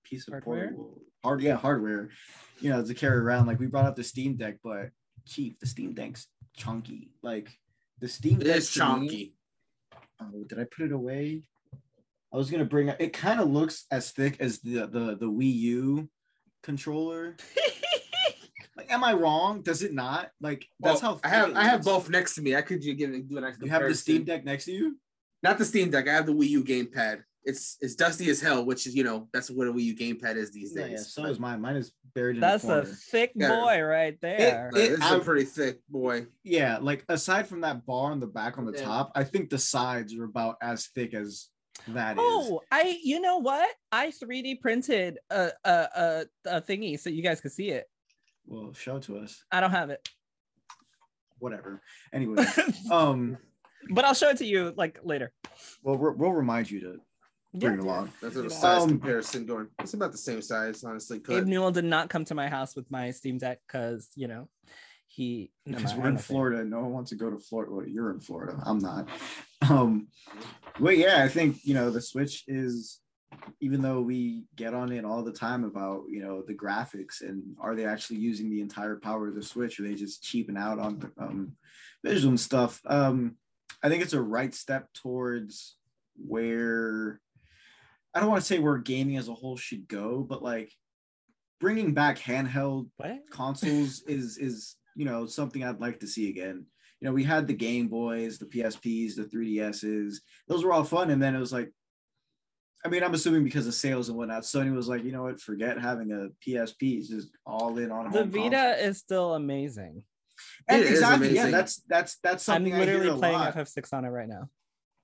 piece 0.04 0.28
of 0.28 0.34
Hardware? 0.34 0.74
portable 0.74 1.02
hard 1.24 1.42
yeah 1.42 1.56
hardware 1.56 2.10
you 2.60 2.70
know 2.70 2.84
to 2.84 2.94
carry 2.94 3.18
around 3.18 3.48
like 3.48 3.60
we 3.60 3.68
brought 3.68 3.86
up 3.86 3.96
the 3.96 4.04
steam 4.04 4.36
deck 4.36 4.58
but 4.64 4.90
chief 5.26 5.60
the 5.60 5.66
steam 5.68 5.94
deck's 5.94 6.28
chunky 6.56 7.12
like 7.22 7.50
the 8.00 8.08
steam 8.08 8.40
deck 8.40 8.58
is 8.58 8.70
chunky. 8.70 9.08
me- 9.08 9.34
oh 10.22 10.44
did 10.48 10.60
i 10.60 10.64
put 10.64 10.86
it 10.86 10.92
away 10.92 11.42
i 12.34 12.38
was 12.38 12.50
gonna 12.50 12.66
bring 12.66 12.88
it 12.88 13.14
kind 13.14 13.40
of 13.40 13.50
looks 13.50 13.86
as 13.92 14.12
thick 14.12 14.38
as 14.40 14.60
the 14.60 14.88
the 14.88 15.18
the 15.20 15.30
wii 15.30 15.54
u 15.54 16.10
controller 16.64 17.36
like, 18.78 18.92
am 18.92 19.04
I 19.04 19.14
wrong? 19.14 19.62
Does 19.64 19.82
it 19.82 19.94
not? 19.94 20.30
Like 20.40 20.66
that's 20.80 21.02
Well, 21.02 21.20
how 21.24 21.28
I 21.30 21.34
have 21.34 21.56
I 21.56 21.64
have 21.64 21.84
both 21.84 22.10
next 22.10 22.36
to 22.36 22.42
me. 22.42 22.56
I 22.56 22.62
could 22.62 22.84
you 22.84 22.94
get 22.94 23.12
do 23.28 23.38
a 23.38 23.42
nice 23.42 23.56
You 23.62 23.70
have 23.70 23.82
the 23.82 23.96
Steam. 23.96 24.24
Deck 24.24 24.46
next 24.46 24.66
to 24.66 24.72
you. 24.72 24.98
Not 25.42 25.58
the 25.58 25.66
Steam 25.66 25.90
Deck. 25.90 26.08
I 26.08 26.14
have 26.14 26.26
the 26.28 26.34
Wii 26.34 26.50
U 26.50 26.64
gamepad. 26.64 27.24
It's 27.48 27.78
it's 27.80 27.96
dusty 27.96 28.30
as 28.30 28.42
hell, 28.42 28.66
which 28.66 28.86
is 28.86 28.94
you 28.94 29.06
know 29.06 29.30
that's 29.32 29.50
what 29.50 29.68
a 29.68 29.72
Wii 29.74 29.84
U 29.84 29.96
gamepad 29.96 30.36
is 30.36 30.52
these 30.52 30.74
days. 30.74 30.92
yeah, 30.92 30.98
so 30.98 31.22
But, 31.24 31.32
is 31.32 31.40
mine. 31.40 31.62
Mine 31.62 31.78
is 31.78 31.94
buried 32.14 32.36
in 32.36 32.42
That's 32.42 32.64
the 32.64 32.80
a 32.80 32.82
corner. 32.82 32.98
thick 33.10 33.32
Yeah. 33.36 33.48
boy 33.62 33.82
right 33.82 34.18
there. 34.22 34.70
but 34.74 34.82
It- 34.82 34.90
this 34.90 34.98
is 35.00 35.06
I'm- 35.06 35.22
a 35.22 35.24
pretty 35.24 35.46
thick 35.46 35.80
boy. 35.88 36.28
yeah, 36.44 36.78
like 36.82 37.06
aside 37.08 37.48
from 37.48 37.62
that 37.62 37.86
bar 37.86 38.12
on 38.12 38.20
the 38.20 38.28
back 38.28 38.58
on 38.58 38.66
the 38.66 38.74
Yeah. 38.74 38.84
top, 38.84 39.14
I 39.16 39.24
think 39.24 39.50
the 39.50 39.58
sides 39.60 40.14
are 40.16 40.26
about 40.26 40.58
as 40.62 40.88
thick 40.88 41.14
as 41.14 41.48
that 41.88 42.18
is. 42.18 42.22
Oh, 42.22 42.62
I 42.70 43.00
you 43.02 43.22
know 43.22 43.38
what? 43.38 43.70
I 43.94 44.12
3D 44.12 44.60
printed 44.60 45.20
a 45.30 45.52
a, 45.64 45.72
a 45.96 46.26
a 46.58 46.62
thingy 46.62 47.00
so 47.00 47.10
you 47.10 47.24
guys 47.24 47.40
could 47.40 47.54
see 47.54 47.70
it. 47.70 47.86
Well, 48.46 48.74
show 48.74 48.98
it 48.98 49.04
to 49.04 49.20
us. 49.20 49.42
I 49.54 49.62
don't 49.62 49.72
have 49.72 49.90
it. 49.90 50.06
Whatever. 51.40 51.82
Anyway, 52.12 52.44
um, 52.92 53.38
but 53.92 54.04
I'll 54.04 54.14
show 54.16 54.30
it 54.32 54.38
to 54.40 54.46
you 54.46 54.74
like 54.76 55.00
later. 55.04 55.32
well, 55.84 55.96
we'll, 55.98 56.14
we'll 56.14 56.32
remind 56.34 56.70
you 56.70 56.80
to 56.82 57.00
bring 57.60 57.76
Yeah. 57.80 57.86
along. 57.86 58.12
That's 58.22 58.36
a 58.36 58.50
size 58.50 58.84
Um, 58.84 58.90
comparison 58.90 59.46
going. 59.46 59.68
It's 59.80 59.94
about 59.94 60.12
the 60.12 60.18
same 60.18 60.42
size, 60.42 60.84
honestly. 60.84 61.18
Gabe 61.18 61.26
Could. 61.26 61.48
Newell 61.48 61.72
did 61.72 61.86
not 61.86 62.10
come 62.10 62.26
to 62.26 62.36
my 62.36 62.48
house 62.50 62.76
with 62.76 62.90
my 62.92 63.12
Steam 63.12 63.38
Deck 63.38 63.60
because 63.68 64.10
you 64.16 64.28
know 64.28 64.50
he 65.08 65.52
because 65.66 65.94
I 65.94 65.96
we're 65.98 66.04
don't 66.04 66.12
in 66.14 66.18
think- 66.18 66.26
Florida. 66.28 66.64
No 66.66 66.82
one 66.82 66.92
wants 66.94 67.10
to 67.12 67.16
go 67.16 67.30
to 67.30 67.40
Florida. 67.40 67.72
Well, 67.74 67.88
you're 67.88 68.12
in 68.12 68.20
Florida. 68.20 68.62
I'm 68.66 68.80
not. 68.80 69.08
Um, 69.70 70.10
but 70.80 70.98
yeah, 71.00 71.24
I 71.24 71.28
think 71.30 71.66
you 71.66 71.74
know 71.74 71.90
the 71.90 72.00
Switch 72.00 72.44
is, 72.48 73.00
even 73.60 73.82
though 73.82 74.02
we 74.02 74.46
get 74.56 74.76
on 74.76 74.92
it 74.92 75.04
all 75.04 75.24
the 75.24 75.32
time 75.32 75.64
about 75.64 76.04
you 76.08 76.22
know 76.22 76.44
the 76.46 76.54
graphics 76.54 77.22
and 77.22 77.56
are 77.60 77.76
they 77.76 77.84
actually 77.86 78.18
using 78.20 78.52
the 78.52 78.62
entire 78.62 78.98
power 78.98 79.28
of 79.28 79.34
the 79.34 79.42
Switch, 79.42 79.80
or 79.80 79.84
are 79.84 79.88
they 79.88 79.96
just 79.96 80.22
cheaping 80.22 80.58
out 80.58 80.78
on 80.78 81.00
the 81.00 81.12
um, 81.18 81.54
visual 82.06 82.30
and 82.30 82.40
stuff? 82.40 82.80
Um, 82.86 83.38
I 83.82 83.90
think 83.90 84.04
it's 84.04 84.14
a 84.14 84.22
right 84.22 84.54
step 84.54 84.94
towards 84.94 85.76
where 86.28 87.20
I 88.18 88.20
don't 88.20 88.30
want 88.30 88.42
to 88.42 88.48
say 88.48 88.58
where 88.58 88.78
gaming 88.80 89.18
as 89.18 89.28
a 89.28 89.34
whole 89.36 89.58
should 89.58 89.88
go, 89.88 90.26
but 90.28 90.42
like 90.42 90.72
bringing 91.60 91.94
back 91.94 92.18
handheld 92.18 92.90
What? 92.98 93.20
consoles 93.30 94.02
is 94.08 94.38
is 94.40 94.76
you 94.96 95.06
know 95.06 95.28
something 95.28 95.64
I'd 95.64 95.80
like 95.80 96.00
to 96.00 96.08
see 96.08 96.30
again. 96.30 96.66
You 97.00 97.08
know, 97.08 97.14
we 97.14 97.24
had 97.24 97.46
the 97.46 97.54
Game 97.54 97.90
Boys, 97.90 98.40
the 98.40 98.48
PSPs, 98.48 99.16
the 99.16 99.26
3DSs. 99.26 100.16
Those 100.48 100.64
were 100.64 100.74
all 100.74 100.84
fun, 100.84 101.12
and 101.12 101.22
then 101.22 101.36
it 101.36 101.40
was 101.40 101.54
like, 101.54 101.72
I 102.84 102.90
mean, 102.90 103.04
I'm 103.04 103.14
assuming 103.14 103.44
because 103.44 103.68
of 103.68 103.76
sales 103.76 104.10
and 104.10 104.18
whatnot, 104.18 104.42
Sony 104.42 104.74
was 104.74 104.88
like, 104.88 105.04
you 105.04 105.12
know 105.12 105.22
what, 105.22 105.40
forget 105.40 105.80
having 105.80 106.12
a 106.12 106.30
PSP. 106.44 106.98
It's 106.98 107.10
just 107.10 107.30
all 107.46 107.78
in 107.78 107.92
on 107.92 108.12
The 108.12 108.22
home 108.22 108.32
Vita 108.32 108.50
console. 108.50 108.90
is 108.90 108.98
still 108.98 109.36
amazing. 109.36 110.02
And 110.68 110.82
It 110.82 110.86
is 110.88 110.92
exactly, 110.94 111.28
yeah. 111.36 111.42
amazing. 111.42 111.52
That's 111.52 111.82
that's 111.88 112.18
that's 112.24 112.50
I'm 112.50 112.56
something 112.56 112.74
I 112.74 112.78
hear 112.78 112.86
literally 112.86 113.10
a 113.10 113.20
playing 113.20 113.38
lot. 113.38 113.54
FF6 113.56 113.94
on 113.94 114.06
it 114.06 114.10
right 114.10 114.28
now. 114.28 114.50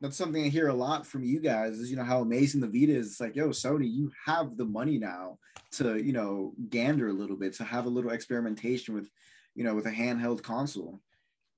That's 0.03 0.17
something 0.17 0.43
I 0.43 0.49
hear 0.49 0.67
a 0.67 0.73
lot 0.73 1.07
from 1.07 1.23
you 1.23 1.39
guys. 1.39 1.79
Is 1.79 1.89
you 1.89 1.95
know 1.95 2.03
how 2.03 2.19
amazing 2.19 2.59
the 2.59 2.67
Vita 2.67 2.91
is. 2.91 3.07
It's 3.07 3.21
like, 3.21 3.37
yo, 3.37 3.49
Sony, 3.49 3.89
you 3.89 4.11
have 4.25 4.57
the 4.57 4.65
money 4.65 4.97
now 4.97 5.37
to 5.71 5.97
you 5.97 6.11
know 6.11 6.51
gander 6.69 7.07
a 7.07 7.13
little 7.13 7.37
bit, 7.37 7.53
to 7.53 7.63
have 7.63 7.85
a 7.85 7.89
little 7.89 8.11
experimentation 8.11 8.95
with, 8.95 9.09
you 9.55 9.63
know, 9.63 9.73
with 9.73 9.85
a 9.85 9.91
handheld 9.91 10.43
console. 10.43 10.99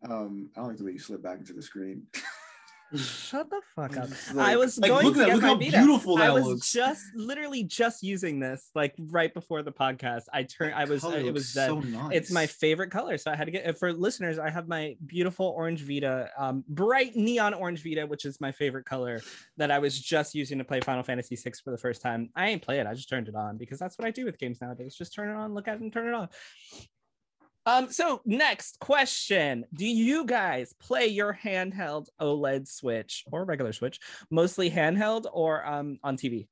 Um, 0.08 0.52
I 0.56 0.60
don't 0.60 0.70
like 0.70 0.78
the 0.78 0.86
way 0.86 0.92
you 0.92 1.00
slip 1.00 1.24
back 1.24 1.40
into 1.40 1.54
the 1.54 1.64
screen. 1.64 2.04
Shut 2.96 3.50
the 3.50 3.62
fuck 3.76 3.98
up. 3.98 4.06
It's 4.10 4.36
I 4.38 4.56
was 4.56 4.78
Like, 4.78 4.90
going 4.90 5.06
look 5.06 5.16
to 5.16 5.22
at 5.22 5.26
get 5.26 5.34
look 5.36 5.42
my 5.42 5.48
how 5.50 5.56
Vita. 5.56 5.78
beautiful 5.78 6.18
I 6.18 6.28
that 6.28 6.34
was 6.36 6.46
looks. 6.46 6.72
just 6.72 7.04
literally 7.16 7.64
just 7.64 8.04
using 8.04 8.40
this 8.40 8.70
like 8.76 8.94
right 9.00 9.34
before 9.34 9.64
the 9.64 9.72
podcast. 9.72 10.24
I 10.32 10.44
turned. 10.44 10.76
I 10.76 10.86
was. 10.86 11.02
Color 11.02 11.18
it 11.20 11.34
was 11.34 11.54
that. 11.54 11.68
so 11.68 11.80
nice. 11.80 12.14
It's 12.14 12.32
my 12.32 12.46
favorite 12.46 12.92
color, 12.92 13.18
so 13.18 13.32
I 13.32 13.36
had 13.36 13.46
to 13.46 13.52
get 13.52 13.78
for 13.80 13.92
listeners. 13.92 14.38
I 14.40 14.50
have 14.50 14.68
my 14.68 14.96
beautiful 15.06 15.48
orange 15.58 15.82
Vita, 15.82 16.30
um, 16.38 16.64
bright 16.70 17.16
neon 17.16 17.54
orange 17.54 17.84
Vita, 17.84 18.06
which 18.06 18.24
is 18.24 18.40
my 18.40 18.52
favorite 18.52 18.86
color 18.86 19.20
that 19.58 19.72
I 19.72 19.80
was 19.80 20.00
just 20.00 20.36
using 20.36 20.60
to 20.60 20.64
play 20.64 20.80
Final 20.80 21.04
Fantasy 21.04 21.36
VI 21.36 21.52
for 21.64 21.72
the 21.72 21.78
first 21.78 22.02
time. 22.02 22.30
I 22.36 22.50
ain't 22.50 22.62
play 22.62 22.80
it; 22.80 22.88
I 22.88 22.94
just 22.94 23.10
turned 23.10 23.28
it 23.28 23.36
on 23.36 23.58
because 23.58 23.80
that's 23.80 23.98
what 23.98 24.08
I 24.08 24.12
do 24.12 24.26
with 24.26 24.38
games 24.38 24.62
nowadays. 24.62 24.96
Just 24.96 25.14
turn 25.14 25.30
it 25.30 25.34
on, 25.36 25.54
look 25.54 25.68
at 25.68 25.76
it, 25.76 25.82
and 25.82 25.92
turn 25.92 26.08
it 26.08 26.14
on. 26.14 26.30
Um, 27.66 27.92
so 27.92 28.22
next 28.26 28.80
question. 28.80 29.66
Do 29.74 29.86
you 29.86 30.26
guys 30.26 30.74
play 30.80 31.08
your 31.08 31.38
handheld 31.42 32.08
OLED 32.22 32.68
Switch 32.68 33.24
or 33.32 33.44
regular 33.44 33.74
Switch, 33.74 34.00
mostly 34.30 34.70
handheld 34.70 35.26
or 35.32 35.66
um 35.66 36.00
on 36.04 36.18
TV? 36.18 36.48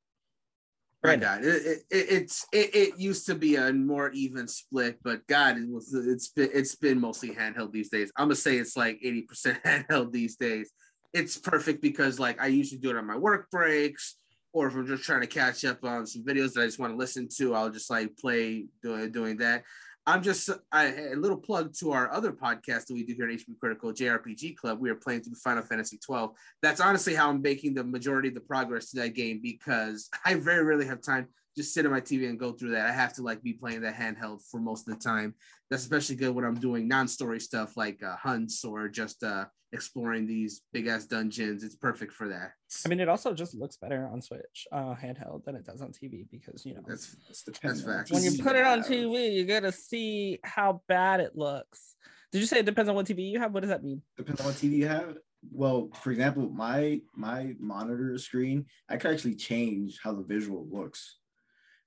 Right. 1.03 1.19
God, 1.19 1.43
it, 1.43 1.65
it, 1.65 1.77
it, 1.91 2.05
it's 2.09 2.47
it, 2.53 2.73
it 2.73 2.97
used 2.97 3.25
to 3.25 3.35
be 3.35 3.57
a 3.57 3.73
more 3.73 4.09
even 4.11 4.47
split, 4.47 4.99
but 5.03 5.27
God, 5.27 5.57
it 5.57 5.69
was 5.69 5.93
it's 5.93 6.29
been 6.29 6.49
it's 6.53 6.75
been 6.75 6.99
mostly 6.99 7.31
handheld 7.31 7.73
these 7.73 7.89
days. 7.89 8.09
I'm 8.15 8.27
gonna 8.27 8.35
say 8.35 8.55
it's 8.55 8.77
like 8.77 9.01
80% 9.05 9.61
handheld 9.65 10.13
these 10.13 10.37
days. 10.37 10.71
It's 11.11 11.37
perfect 11.37 11.81
because 11.81 12.19
like 12.19 12.41
I 12.41 12.47
usually 12.47 12.79
do 12.79 12.89
it 12.89 12.95
on 12.95 13.05
my 13.05 13.17
work 13.17 13.51
breaks, 13.51 14.15
or 14.53 14.67
if 14.67 14.75
I'm 14.75 14.87
just 14.87 15.03
trying 15.03 15.21
to 15.21 15.27
catch 15.27 15.65
up 15.65 15.83
on 15.83 16.07
some 16.07 16.23
videos 16.23 16.53
that 16.53 16.61
I 16.61 16.65
just 16.67 16.79
want 16.79 16.93
to 16.93 16.97
listen 16.97 17.27
to, 17.37 17.53
I'll 17.53 17.69
just 17.69 17.89
like 17.89 18.15
play 18.15 18.67
doing 18.81 19.11
doing 19.11 19.37
that. 19.37 19.63
I'm 20.05 20.21
just 20.21 20.49
I, 20.71 20.85
a 20.85 21.15
little 21.15 21.37
plug 21.37 21.73
to 21.75 21.91
our 21.93 22.11
other 22.11 22.31
podcast 22.31 22.87
that 22.87 22.93
we 22.93 23.03
do 23.03 23.13
here 23.13 23.29
at 23.29 23.37
HB 23.37 23.57
Critical 23.59 23.93
JRPG 23.93 24.57
Club. 24.57 24.79
We 24.79 24.89
are 24.89 24.95
playing 24.95 25.21
through 25.21 25.35
Final 25.35 25.63
Fantasy 25.63 25.97
12 25.97 26.31
that's 26.61 26.81
honestly 26.81 27.13
how 27.13 27.29
I'm 27.29 27.41
making 27.41 27.73
the 27.73 27.83
majority 27.83 28.27
of 28.29 28.33
the 28.33 28.41
progress 28.41 28.91
to 28.91 28.97
that 29.01 29.09
game 29.09 29.39
because 29.41 30.09
I 30.25 30.35
very 30.35 30.63
rarely 30.63 30.85
have 30.85 31.01
time 31.01 31.27
just 31.55 31.73
sit 31.73 31.85
on 31.85 31.91
my 31.91 32.01
TV 32.01 32.27
and 32.29 32.39
go 32.39 32.51
through 32.51 32.71
that. 32.71 32.87
I 32.87 32.91
have 32.91 33.13
to 33.13 33.21
like 33.21 33.41
be 33.43 33.53
playing 33.53 33.81
that 33.81 33.95
handheld 33.95 34.41
for 34.49 34.59
most 34.59 34.87
of 34.87 34.93
the 34.97 35.03
time. 35.03 35.35
That's 35.69 35.83
especially 35.83 36.15
good 36.15 36.33
when 36.35 36.45
I'm 36.45 36.59
doing 36.59 36.87
non-story 36.87 37.39
stuff 37.39 37.77
like 37.77 38.01
uh, 38.03 38.15
hunts 38.15 38.63
or 38.65 38.89
just 38.89 39.23
uh, 39.23 39.45
exploring 39.71 40.25
these 40.27 40.61
big 40.71 40.87
ass 40.87 41.05
dungeons. 41.05 41.63
It's 41.63 41.75
perfect 41.75 42.13
for 42.13 42.27
that. 42.29 42.51
I 42.85 42.89
mean, 42.89 42.99
it 42.99 43.09
also 43.09 43.33
just 43.33 43.55
looks 43.55 43.77
better 43.77 44.07
on 44.11 44.21
Switch 44.21 44.67
uh, 44.71 44.95
handheld 44.95 45.45
than 45.45 45.55
it 45.55 45.65
does 45.65 45.81
on 45.81 45.91
TV 45.91 46.25
because 46.31 46.65
you 46.65 46.75
know 46.75 46.81
That's 46.87 47.15
It's 47.29 47.43
dependent 47.43 47.85
That's 47.85 47.97
facts. 47.97 48.11
when 48.11 48.23
you 48.23 48.43
put 48.43 48.55
it 48.55 48.65
on. 48.65 48.81
TV, 48.81 49.33
you 49.33 49.45
gotta 49.45 49.71
see 49.71 50.39
how 50.43 50.81
bad 50.87 51.19
it 51.19 51.35
looks. 51.35 51.95
Did 52.31 52.39
you 52.39 52.47
say 52.47 52.59
it 52.59 52.65
depends 52.65 52.89
on 52.89 52.95
what 52.95 53.05
TV 53.05 53.29
you 53.29 53.39
have? 53.39 53.51
What 53.53 53.61
does 53.61 53.69
that 53.69 53.83
mean? 53.83 54.01
depends 54.17 54.41
on 54.41 54.47
what 54.47 54.55
TV 54.55 54.71
you 54.77 54.87
have. 54.87 55.17
Well, 55.51 55.89
for 56.01 56.11
example, 56.11 56.49
my 56.49 57.01
my 57.15 57.53
monitor 57.59 58.17
screen, 58.17 58.65
I 58.89 58.97
could 58.97 59.11
actually 59.11 59.35
change 59.35 59.99
how 60.03 60.13
the 60.13 60.23
visual 60.23 60.65
looks, 60.71 61.17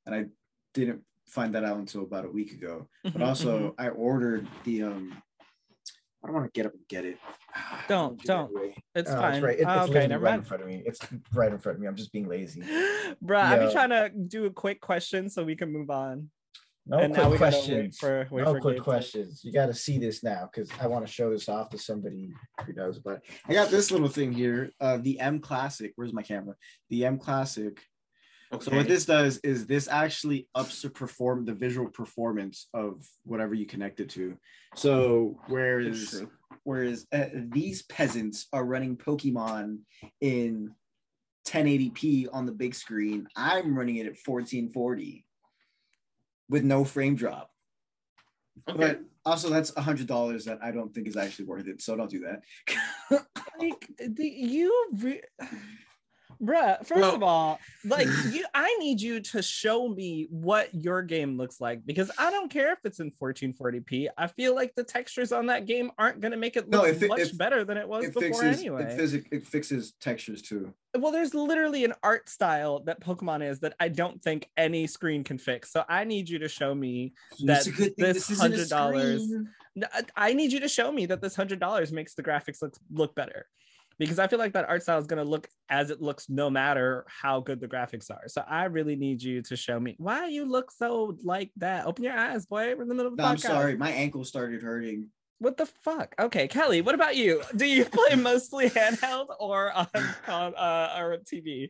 and 0.06 0.14
I 0.14 0.24
didn't 0.74 1.02
find 1.26 1.54
that 1.54 1.64
out 1.64 1.76
until 1.76 2.02
about 2.02 2.24
a 2.24 2.30
week 2.30 2.52
ago. 2.52 2.88
But 3.04 3.22
also, 3.22 3.74
I 3.78 3.88
ordered 3.88 4.46
the 4.64 4.84
um. 4.84 5.22
I 6.24 6.28
don't 6.28 6.34
want 6.34 6.52
to 6.52 6.58
get 6.58 6.66
up 6.66 6.72
and 6.72 6.82
get 6.88 7.04
it. 7.04 7.18
Don't, 7.88 8.18
do 8.18 8.26
don't. 8.26 8.50
anyway. 8.56 8.74
it's 8.96 9.08
Oh, 9.10 9.14
fine. 9.14 9.42
right. 9.42 9.58
It- 9.60 9.64
Oh, 9.66 9.72
it's 9.74 9.82
okay, 9.84 9.88
literally 9.92 10.08
never 10.08 10.24
right 10.24 10.34
in 10.34 10.42
front 10.42 10.62
of 10.62 10.68
me. 10.68 10.82
It's 10.84 10.98
right 11.32 11.52
in 11.52 11.58
front 11.58 11.76
of 11.76 11.82
me. 11.82 11.86
I'm 11.88 11.94
just 11.94 12.12
being 12.12 12.26
lazy. 12.26 12.62
Bruh, 13.24 13.36
I've 13.42 13.58
been 13.60 13.68
Yeah. 13.68 13.72
trying 13.72 13.90
to 13.90 14.10
do 14.10 14.46
a 14.46 14.50
quick 14.50 14.80
question 14.80 15.30
so 15.30 15.44
we 15.44 15.54
can 15.54 15.72
move 15.72 15.88
on. 15.88 16.30
No 16.84 16.98
and 16.98 17.14
quick 17.14 17.14
we 17.14 17.16
gotta 17.16 17.30
wait 17.30 17.38
questions. 17.38 17.98
for 17.98 18.26
wait 18.32 18.44
no 18.44 18.54
for 18.54 18.60
quick 18.60 18.74
Gabe 18.76 18.80
to- 18.80 18.84
questions. 18.84 19.44
You 19.44 19.52
got 19.52 19.66
to 19.66 19.74
see 19.74 19.98
this 19.98 20.24
now 20.24 20.48
because 20.52 20.68
I 20.80 20.88
want 20.88 21.06
to 21.06 21.12
show 21.12 21.30
this 21.30 21.48
off 21.48 21.70
to 21.70 21.78
somebody 21.78 22.32
who 22.64 22.72
knows 22.72 22.96
about 22.98 23.16
it. 23.18 23.22
I 23.46 23.52
got 23.52 23.70
this 23.70 23.92
little 23.92 24.08
thing 24.08 24.32
here. 24.32 24.70
Uh, 24.80 24.96
the 24.96 25.18
mClassic. 25.22 25.92
Where's 25.94 26.12
my 26.12 26.22
camera? 26.22 26.54
The 26.90 27.02
mClassic. 27.02 27.78
So 28.60 28.76
what 28.76 28.86
this 28.88 29.04
does 29.04 29.38
is 29.38 29.66
this 29.66 29.88
actually 29.88 30.48
ups 30.54 30.82
the 30.82 30.90
perform 30.90 31.44
the 31.44 31.54
visual 31.54 31.88
performance 31.88 32.68
of 32.72 33.04
whatever 33.24 33.54
you 33.54 33.66
connect 33.66 34.00
it 34.00 34.10
to. 34.10 34.36
So 34.74 35.40
whereas 35.48 36.22
whereas 36.62 37.06
uh, 37.12 37.26
these 37.32 37.82
peasants 37.84 38.46
are 38.52 38.64
running 38.64 38.96
Pokemon 38.96 39.78
in 40.20 40.74
1080p 41.46 42.28
on 42.32 42.46
the 42.46 42.52
big 42.52 42.74
screen, 42.74 43.26
I'm 43.36 43.76
running 43.76 43.96
it 43.96 44.06
at 44.06 44.16
1440 44.24 45.24
with 46.48 46.64
no 46.64 46.84
frame 46.84 47.16
drop. 47.16 47.50
Okay. 48.68 48.78
But 48.78 49.00
also 49.24 49.50
that's 49.50 49.72
a 49.76 49.82
hundred 49.82 50.06
dollars 50.06 50.44
that 50.46 50.58
I 50.62 50.70
don't 50.70 50.94
think 50.94 51.08
is 51.08 51.16
actually 51.16 51.46
worth 51.46 51.66
it. 51.66 51.82
So 51.82 51.96
don't 51.96 52.10
do 52.10 52.20
that. 52.20 52.42
like 53.60 53.90
the 53.98 54.26
you 54.26 54.88
re- 54.94 55.22
bruh 56.42 56.78
first 56.86 57.00
Well- 57.00 57.14
of 57.14 57.22
all 57.22 57.58
like 57.84 58.06
you 58.32 58.44
i 58.54 58.74
need 58.78 59.00
you 59.00 59.20
to 59.20 59.42
show 59.42 59.88
me 59.88 60.26
what 60.30 60.74
your 60.74 61.02
game 61.02 61.36
looks 61.36 61.60
like 61.60 61.84
because 61.86 62.10
i 62.18 62.30
don't 62.30 62.50
care 62.50 62.72
if 62.72 62.78
it's 62.84 63.00
in 63.00 63.10
1440p 63.10 64.08
i 64.18 64.26
feel 64.26 64.54
like 64.54 64.74
the 64.74 64.84
textures 64.84 65.32
on 65.32 65.46
that 65.46 65.66
game 65.66 65.90
aren't 65.98 66.20
going 66.20 66.32
to 66.32 66.36
make 66.38 66.56
it 66.56 66.68
look 66.70 66.86
if 66.88 67.02
it- 67.02 67.08
much 67.08 67.20
if- 67.20 67.38
better 67.38 67.64
than 67.64 67.76
it 67.76 67.88
was 67.88 68.04
it 68.04 68.14
before 68.14 68.42
fixes 68.42 68.58
anyway 68.60 68.96
it, 68.98 69.24
it 69.32 69.46
fixes 69.46 69.92
textures 70.00 70.42
too. 70.42 70.72
well 70.98 71.12
there's 71.12 71.34
literally 71.34 71.84
an 71.84 71.94
art 72.02 72.28
style 72.28 72.80
that 72.84 73.00
pokemon 73.00 73.48
is 73.48 73.60
that 73.60 73.74
i 73.80 73.88
don't 73.88 74.22
think 74.22 74.48
any 74.56 74.86
screen 74.86 75.24
can 75.24 75.38
fix 75.38 75.72
so 75.72 75.84
i 75.88 76.04
need 76.04 76.28
you 76.28 76.38
to 76.38 76.48
show 76.48 76.74
me 76.74 77.12
that 77.44 77.58
It's 77.58 77.66
a 77.68 77.70
good 77.72 77.96
thing 77.96 78.12
this 78.12 78.30
$100 78.30 78.66
screen. 79.18 79.48
N- 79.76 79.84
I- 79.92 80.28
I 80.28 80.32
need 80.32 80.52
you 80.52 80.60
to 80.60 80.68
show 80.68 80.90
me 80.90 81.04
that 81.06 81.20
this 81.20 81.36
hundred 81.36 81.60
dollars 81.60 81.92
makes 81.92 82.14
the 82.14 82.22
graphics 82.22 82.62
look 82.62 82.74
look 82.90 83.14
better. 83.14 83.46
Because 83.98 84.18
I 84.18 84.26
feel 84.26 84.38
like 84.38 84.52
that 84.52 84.68
art 84.68 84.82
style 84.82 84.98
is 84.98 85.06
going 85.06 85.22
to 85.22 85.28
look 85.28 85.48
as 85.68 85.90
it 85.90 86.00
looks 86.00 86.28
no 86.28 86.50
matter 86.50 87.04
how 87.08 87.40
good 87.40 87.60
the 87.60 87.68
graphics 87.68 88.10
are. 88.10 88.28
So 88.28 88.42
I 88.46 88.64
really 88.64 88.96
need 88.96 89.22
you 89.22 89.42
to 89.42 89.56
show 89.56 89.78
me 89.80 89.96
why 89.98 90.26
you 90.28 90.44
look 90.44 90.70
so 90.70 91.16
like 91.22 91.50
that. 91.56 91.86
Open 91.86 92.04
your 92.04 92.16
eyes, 92.16 92.46
boy. 92.46 92.74
We're 92.74 92.82
in 92.82 92.88
the 92.88 92.94
middle 92.94 93.12
of 93.12 93.16
the 93.16 93.22
No, 93.22 93.28
I'm 93.28 93.38
sorry, 93.38 93.76
my 93.76 93.90
ankle 93.90 94.24
started 94.24 94.62
hurting. 94.62 95.08
What 95.38 95.58
the 95.58 95.66
fuck? 95.66 96.14
Okay, 96.18 96.48
Kelly, 96.48 96.80
what 96.80 96.94
about 96.94 97.16
you? 97.16 97.42
Do 97.54 97.66
you 97.66 97.84
play 97.84 98.16
mostly 98.18 98.70
handheld 98.70 99.26
or 99.38 99.70
on, 99.72 99.88
on 100.28 100.54
uh, 100.54 100.96
or 100.98 101.18
TV? 101.18 101.68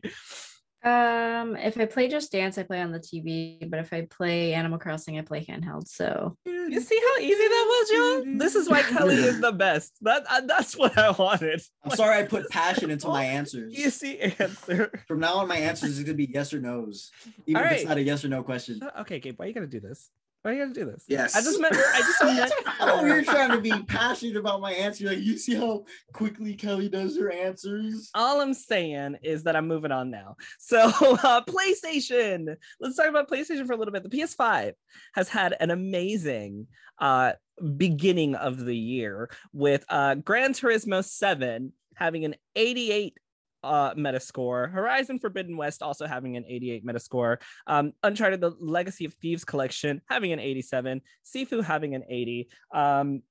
Um, 0.83 1.55
if 1.55 1.77
I 1.77 1.85
play 1.85 2.07
Just 2.07 2.31
Dance, 2.31 2.57
I 2.57 2.63
play 2.63 2.81
on 2.81 2.91
the 2.91 2.99
TV, 2.99 3.69
but 3.69 3.79
if 3.79 3.91
I 3.91 4.07
play 4.09 4.53
Animal 4.53 4.77
Crossing, 4.77 5.17
I 5.17 5.21
play 5.21 5.43
handheld. 5.43 5.87
So 5.87 6.37
You 6.45 6.79
see 6.79 6.99
how 6.99 7.21
easy 7.21 7.33
that 7.33 7.65
was, 7.67 7.91
y'all? 7.91 8.37
This 8.37 8.55
is 8.55 8.69
why 8.69 8.83
Kelly 8.83 9.15
is 9.15 9.41
the 9.41 9.51
best. 9.51 9.93
That 10.01 10.23
uh, 10.29 10.41
that's 10.41 10.77
what 10.77 10.97
I 10.97 11.11
wanted. 11.11 11.61
I'm 11.83 11.91
sorry 11.95 12.19
I 12.19 12.23
put 12.23 12.49
passion 12.49 12.91
into 12.91 13.07
my 13.07 13.23
answers. 13.23 13.73
Easy 13.73 14.19
answer. 14.39 14.91
From 15.07 15.19
now 15.19 15.37
on, 15.37 15.47
my 15.47 15.57
answers 15.57 15.97
is 15.97 16.03
gonna 16.03 16.13
be 16.15 16.29
yes 16.31 16.53
or 16.53 16.59
no's, 16.61 17.11
even 17.47 17.57
All 17.57 17.63
if 17.65 17.71
right. 17.71 17.79
it's 17.79 17.89
not 17.89 17.97
a 17.97 18.03
yes 18.03 18.23
or 18.23 18.29
no 18.29 18.43
question. 18.43 18.79
Okay, 18.99 19.19
Gabe, 19.19 19.37
why 19.37 19.45
are 19.45 19.47
you 19.47 19.53
gonna 19.55 19.67
do 19.67 19.79
this? 19.79 20.11
Why 20.47 20.53
you 20.53 20.59
gotta 20.59 20.73
do 20.73 20.85
this? 20.85 21.03
Yes. 21.09 21.35
I 21.35 21.41
just 21.41 21.59
meant. 21.59 21.75
I 21.75 21.99
just 21.99 22.23
meant. 22.23 22.53
Oh, 22.79 23.03
you're 23.03 23.21
trying 23.21 23.51
to 23.51 23.59
be 23.59 23.73
passionate 23.83 24.37
about 24.37 24.61
my 24.61 24.71
answer. 24.71 25.07
Like 25.07 25.19
you 25.19 25.37
see 25.37 25.55
how 25.55 25.83
quickly 26.13 26.53
Kelly 26.53 26.87
does 26.87 27.17
her 27.17 27.29
answers. 27.29 28.09
All 28.15 28.39
I'm 28.39 28.53
saying 28.53 29.17
is 29.23 29.43
that 29.43 29.57
I'm 29.57 29.67
moving 29.67 29.91
on 29.91 30.09
now. 30.09 30.37
So, 30.57 30.79
uh, 31.01 31.41
PlayStation. 31.43 32.55
Let's 32.79 32.95
talk 32.95 33.07
about 33.07 33.29
PlayStation 33.29 33.67
for 33.67 33.73
a 33.73 33.75
little 33.75 33.91
bit. 33.91 34.03
The 34.03 34.17
PS5 34.17 34.71
has 35.15 35.27
had 35.27 35.53
an 35.59 35.69
amazing 35.69 36.67
uh, 36.97 37.33
beginning 37.75 38.35
of 38.35 38.63
the 38.63 38.77
year 38.77 39.29
with 39.51 39.83
uh, 39.89 40.15
Gran 40.15 40.53
Turismo 40.53 41.03
7 41.03 41.73
having 41.95 42.23
an 42.23 42.35
88 42.55 43.17
uh, 43.63 43.93
Metascore, 43.95 44.71
Horizon 44.71 45.19
Forbidden 45.19 45.57
West 45.57 45.81
also 45.81 46.05
having 46.07 46.37
an 46.37 46.45
88 46.47 46.85
Metascore, 46.85 47.37
um, 47.65 47.93
Uncharted: 48.03 48.41
The 48.41 48.51
Legacy 48.59 49.05
of 49.05 49.13
Thieves 49.15 49.43
collection 49.43 50.01
having 50.09 50.31
an 50.31 50.39
87, 50.39 51.01
Sifu 51.25 51.63
having 51.63 51.95
an 51.95 52.03
80. 52.07 52.49
Um, 52.73 53.23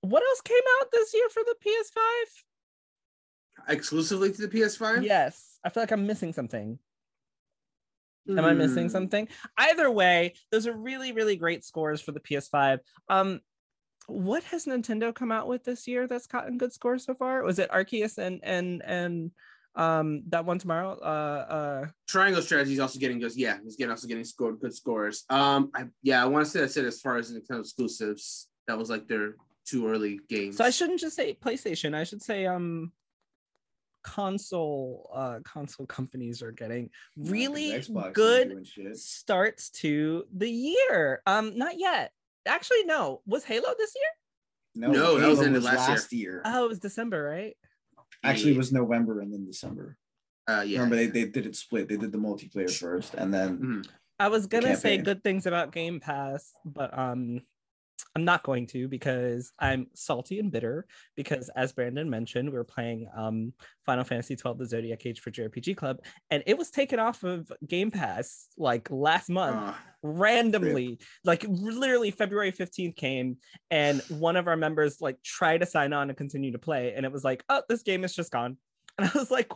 what 0.00 0.22
else 0.22 0.40
came 0.42 0.60
out 0.80 0.88
this 0.92 1.14
year 1.14 1.28
for 1.30 1.42
the 1.44 1.54
PS5? 1.64 2.44
Exclusively 3.68 4.32
to 4.32 4.46
the 4.46 4.48
PS5? 4.48 5.04
Yes, 5.04 5.58
I 5.64 5.70
feel 5.70 5.82
like 5.82 5.92
I'm 5.92 6.06
missing 6.06 6.32
something. 6.32 6.78
Am 8.28 8.44
I 8.44 8.54
missing 8.54 8.84
Hmm. 8.84 8.90
something? 8.90 9.28
Either 9.58 9.90
way, 9.90 10.34
those 10.50 10.66
are 10.66 10.76
really, 10.76 11.12
really 11.12 11.36
great 11.36 11.62
scores 11.62 12.00
for 12.00 12.12
the 12.12 12.20
PS5. 12.20 12.80
Um, 13.08 13.40
what 14.06 14.44
has 14.44 14.66
Nintendo 14.66 15.14
come 15.14 15.32
out 15.32 15.48
with 15.48 15.64
this 15.64 15.86
year 15.86 16.06
that's 16.06 16.26
gotten 16.26 16.58
good 16.58 16.72
scores 16.72 17.04
so 17.04 17.14
far? 17.14 17.42
Was 17.42 17.58
it 17.58 17.70
Arceus 17.70 18.18
and 18.18 18.40
and 18.42 18.82
and 18.84 19.30
um 19.76 20.22
that 20.28 20.44
one 20.44 20.58
tomorrow? 20.58 20.98
Uh, 21.02 21.52
uh, 21.52 21.86
Triangle 22.06 22.42
Strategy 22.42 22.74
is 22.74 22.80
also 22.80 22.98
getting 22.98 23.18
good. 23.18 23.34
Yeah, 23.34 23.58
he's 23.62 23.76
getting 23.76 23.90
also 23.90 24.06
getting 24.06 24.24
scored 24.24 24.60
good 24.60 24.74
scores. 24.74 25.24
Um, 25.30 25.70
I, 25.74 25.84
yeah, 26.02 26.22
I 26.22 26.26
want 26.26 26.44
to 26.44 26.50
say 26.50 26.60
that's 26.60 26.76
it 26.76 26.84
as 26.84 27.00
far 27.00 27.16
as 27.16 27.32
Nintendo 27.32 27.60
exclusives. 27.60 28.48
That 28.68 28.78
was 28.78 28.88
like 28.90 29.08
their 29.08 29.34
two 29.66 29.88
early 29.88 30.20
games. 30.28 30.56
so 30.58 30.64
I 30.64 30.70
shouldn't 30.70 31.00
just 31.00 31.16
say 31.16 31.36
PlayStation. 31.42 31.94
I 31.94 32.04
should 32.04 32.22
say 32.22 32.46
um 32.46 32.92
console 34.02 35.10
uh 35.14 35.38
console 35.44 35.86
companies 35.86 36.42
are 36.42 36.52
getting 36.52 36.90
really 37.16 37.70
Xbox 37.72 38.12
good 38.12 38.66
starts 38.96 39.70
to 39.70 40.24
the 40.36 40.48
year. 40.50 41.22
Um, 41.26 41.56
not 41.56 41.78
yet. 41.78 42.12
Actually, 42.46 42.84
no. 42.84 43.22
Was 43.26 43.44
Halo 43.44 43.68
this 43.78 43.94
year? 43.96 44.88
No, 44.88 44.92
No, 44.92 45.14
that 45.14 45.20
Halo 45.22 45.30
was 45.30 45.40
in 45.46 45.52
the 45.54 45.60
last 45.60 45.86
year. 45.88 45.96
last 45.96 46.12
year. 46.12 46.42
Oh, 46.44 46.64
it 46.66 46.68
was 46.68 46.78
December, 46.78 47.22
right? 47.22 47.56
Actually, 48.24 48.52
it 48.52 48.56
was 48.58 48.72
November 48.72 49.20
and 49.20 49.32
then 49.32 49.44
December. 49.46 49.96
Uh, 50.48 50.62
yeah. 50.66 50.78
Remember, 50.78 50.96
they, 50.96 51.06
they 51.06 51.24
did 51.26 51.46
it 51.46 51.56
split. 51.56 51.88
They 51.88 51.96
did 51.96 52.12
the 52.12 52.18
multiplayer 52.18 52.70
first, 52.70 53.14
and 53.14 53.32
then 53.32 53.58
Mhm. 53.58 53.88
I 54.18 54.28
was 54.28 54.46
gonna 54.46 54.76
say 54.76 54.98
good 54.98 55.22
things 55.24 55.46
about 55.46 55.72
Game 55.72 56.00
Pass, 56.00 56.52
but 56.64 56.96
um, 56.96 57.40
I'm 58.16 58.24
not 58.24 58.44
going 58.44 58.66
to 58.68 58.86
because 58.86 59.52
I'm 59.58 59.88
salty 59.94 60.38
and 60.38 60.52
bitter 60.52 60.86
because, 61.16 61.50
as 61.56 61.72
Brandon 61.72 62.08
mentioned, 62.08 62.50
we 62.50 62.56
are 62.58 62.64
playing 62.64 63.08
um 63.16 63.52
Final 63.84 64.04
Fantasy 64.04 64.36
12: 64.36 64.58
The 64.58 64.66
Zodiac 64.66 65.04
Age 65.06 65.20
for 65.20 65.30
JRPG 65.30 65.76
Club, 65.76 65.98
and 66.30 66.42
it 66.46 66.56
was 66.56 66.70
taken 66.70 66.98
off 67.00 67.24
of 67.24 67.50
Game 67.66 67.90
Pass 67.90 68.46
like 68.56 68.90
last 68.90 69.28
month. 69.30 69.56
Uh, 69.56 69.74
randomly 70.06 70.98
like 71.24 71.46
literally 71.48 72.10
february 72.10 72.52
15th 72.52 72.94
came 72.94 73.38
and 73.70 74.02
one 74.10 74.36
of 74.36 74.46
our 74.46 74.56
members 74.56 75.00
like 75.00 75.16
tried 75.22 75.58
to 75.58 75.66
sign 75.66 75.94
on 75.94 76.10
and 76.10 76.18
continue 76.18 76.52
to 76.52 76.58
play 76.58 76.92
and 76.94 77.06
it 77.06 77.10
was 77.10 77.24
like 77.24 77.42
oh 77.48 77.62
this 77.70 77.82
game 77.82 78.04
is 78.04 78.14
just 78.14 78.30
gone 78.30 78.58
and 78.98 79.08
i 79.08 79.18
was 79.18 79.30
like 79.30 79.50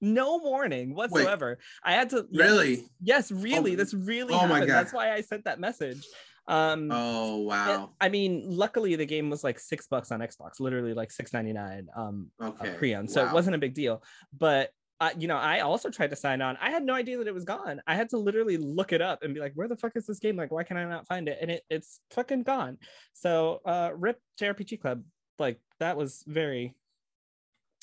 no 0.00 0.38
warning 0.38 0.94
whatsoever 0.94 1.58
i 1.82 1.92
had 1.92 2.08
to 2.10 2.24
really? 2.32 2.84
yes 3.02 3.32
really 3.32 3.72
Oh, 3.72 3.76
this 3.76 3.92
really 3.94 4.32
oh 4.32 4.46
my 4.46 4.60
God. 4.60 4.68
that's 4.68 4.92
why 4.92 5.12
i 5.12 5.22
sent 5.22 5.44
that 5.46 5.58
message 5.58 6.06
um 6.48 6.88
Oh 6.90 7.36
wow. 7.42 7.90
i 8.00 8.08
mean 8.08 8.42
luckily 8.46 8.96
the 8.96 9.04
game 9.06 9.28
was 9.30 9.44
like 9.44 9.58
six 9.60 9.86
bucks 9.86 10.10
on 10.10 10.20
xbox 10.20 10.58
literally 10.60 10.94
like 10.94 11.10
6.99 11.10 11.84
um 11.96 12.30
uh, 12.40 12.46
Okay. 12.48 12.74
pre-owned 12.78 13.10
so 13.10 13.24
it 13.26 13.32
wasn't 13.32 13.54
a 13.54 13.58
big 13.58 13.74
deal. 13.74 14.02
But 14.36 14.70
uh, 15.00 15.10
you 15.16 15.28
know 15.28 15.36
i 15.36 15.60
also 15.60 15.90
tried 15.90 16.10
to 16.10 16.16
sign 16.16 16.40
on. 16.42 16.56
I 16.60 16.70
had 16.70 16.82
no 16.82 16.92
idea 16.94 17.18
that 17.18 17.28
it 17.28 17.34
was 17.34 17.44
gone. 17.44 17.80
I 17.86 17.94
had 17.94 18.08
to 18.10 18.16
literally 18.18 18.56
look 18.56 18.92
it 18.92 19.00
up 19.00 19.22
and 19.22 19.32
be 19.32 19.38
like 19.38 19.52
where 19.54 19.68
the 19.68 19.76
fuck 19.76 19.92
is 19.94 20.06
this 20.06 20.18
game? 20.18 20.34
Like 20.36 20.50
why 20.50 20.64
can 20.64 20.76
i 20.76 20.84
not 20.84 21.06
find 21.06 21.28
it? 21.28 21.38
And 21.40 21.50
it, 21.52 21.62
it's 21.70 22.00
fucking 22.10 22.42
gone. 22.42 22.78
So 23.12 23.60
uh 23.64 23.90
rip 23.94 24.18
jrpg 24.40 24.80
club. 24.80 25.04
Like 25.38 25.60
that 25.78 25.96
was 25.96 26.24
very 26.26 26.74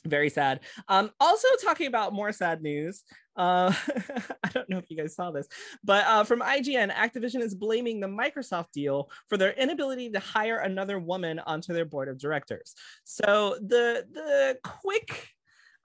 very 0.05 0.29
sad. 0.29 0.61
Um 0.87 1.11
also 1.19 1.47
talking 1.63 1.87
about 1.87 2.13
more 2.13 2.31
sad 2.31 2.61
news 2.61 3.03
uh 3.37 3.73
i 4.45 4.49
don't 4.53 4.69
know 4.69 4.77
if 4.77 4.89
you 4.89 4.95
guys 4.95 5.13
saw 5.13 5.29
this 5.29 5.45
but 5.83 6.05
uh 6.05 6.23
from 6.23 6.39
ign 6.39 6.89
activision 6.89 7.41
is 7.41 7.53
blaming 7.53 7.99
the 7.99 8.07
microsoft 8.07 8.71
deal 8.73 9.09
for 9.27 9.35
their 9.35 9.51
inability 9.51 10.09
to 10.09 10.19
hire 10.19 10.59
another 10.59 10.99
woman 10.99 11.39
onto 11.39 11.73
their 11.73 11.85
board 11.85 12.07
of 12.07 12.17
directors. 12.17 12.75
So 13.03 13.57
the 13.61 14.05
the 14.11 14.57
quick 14.63 15.29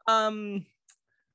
um 0.06 0.64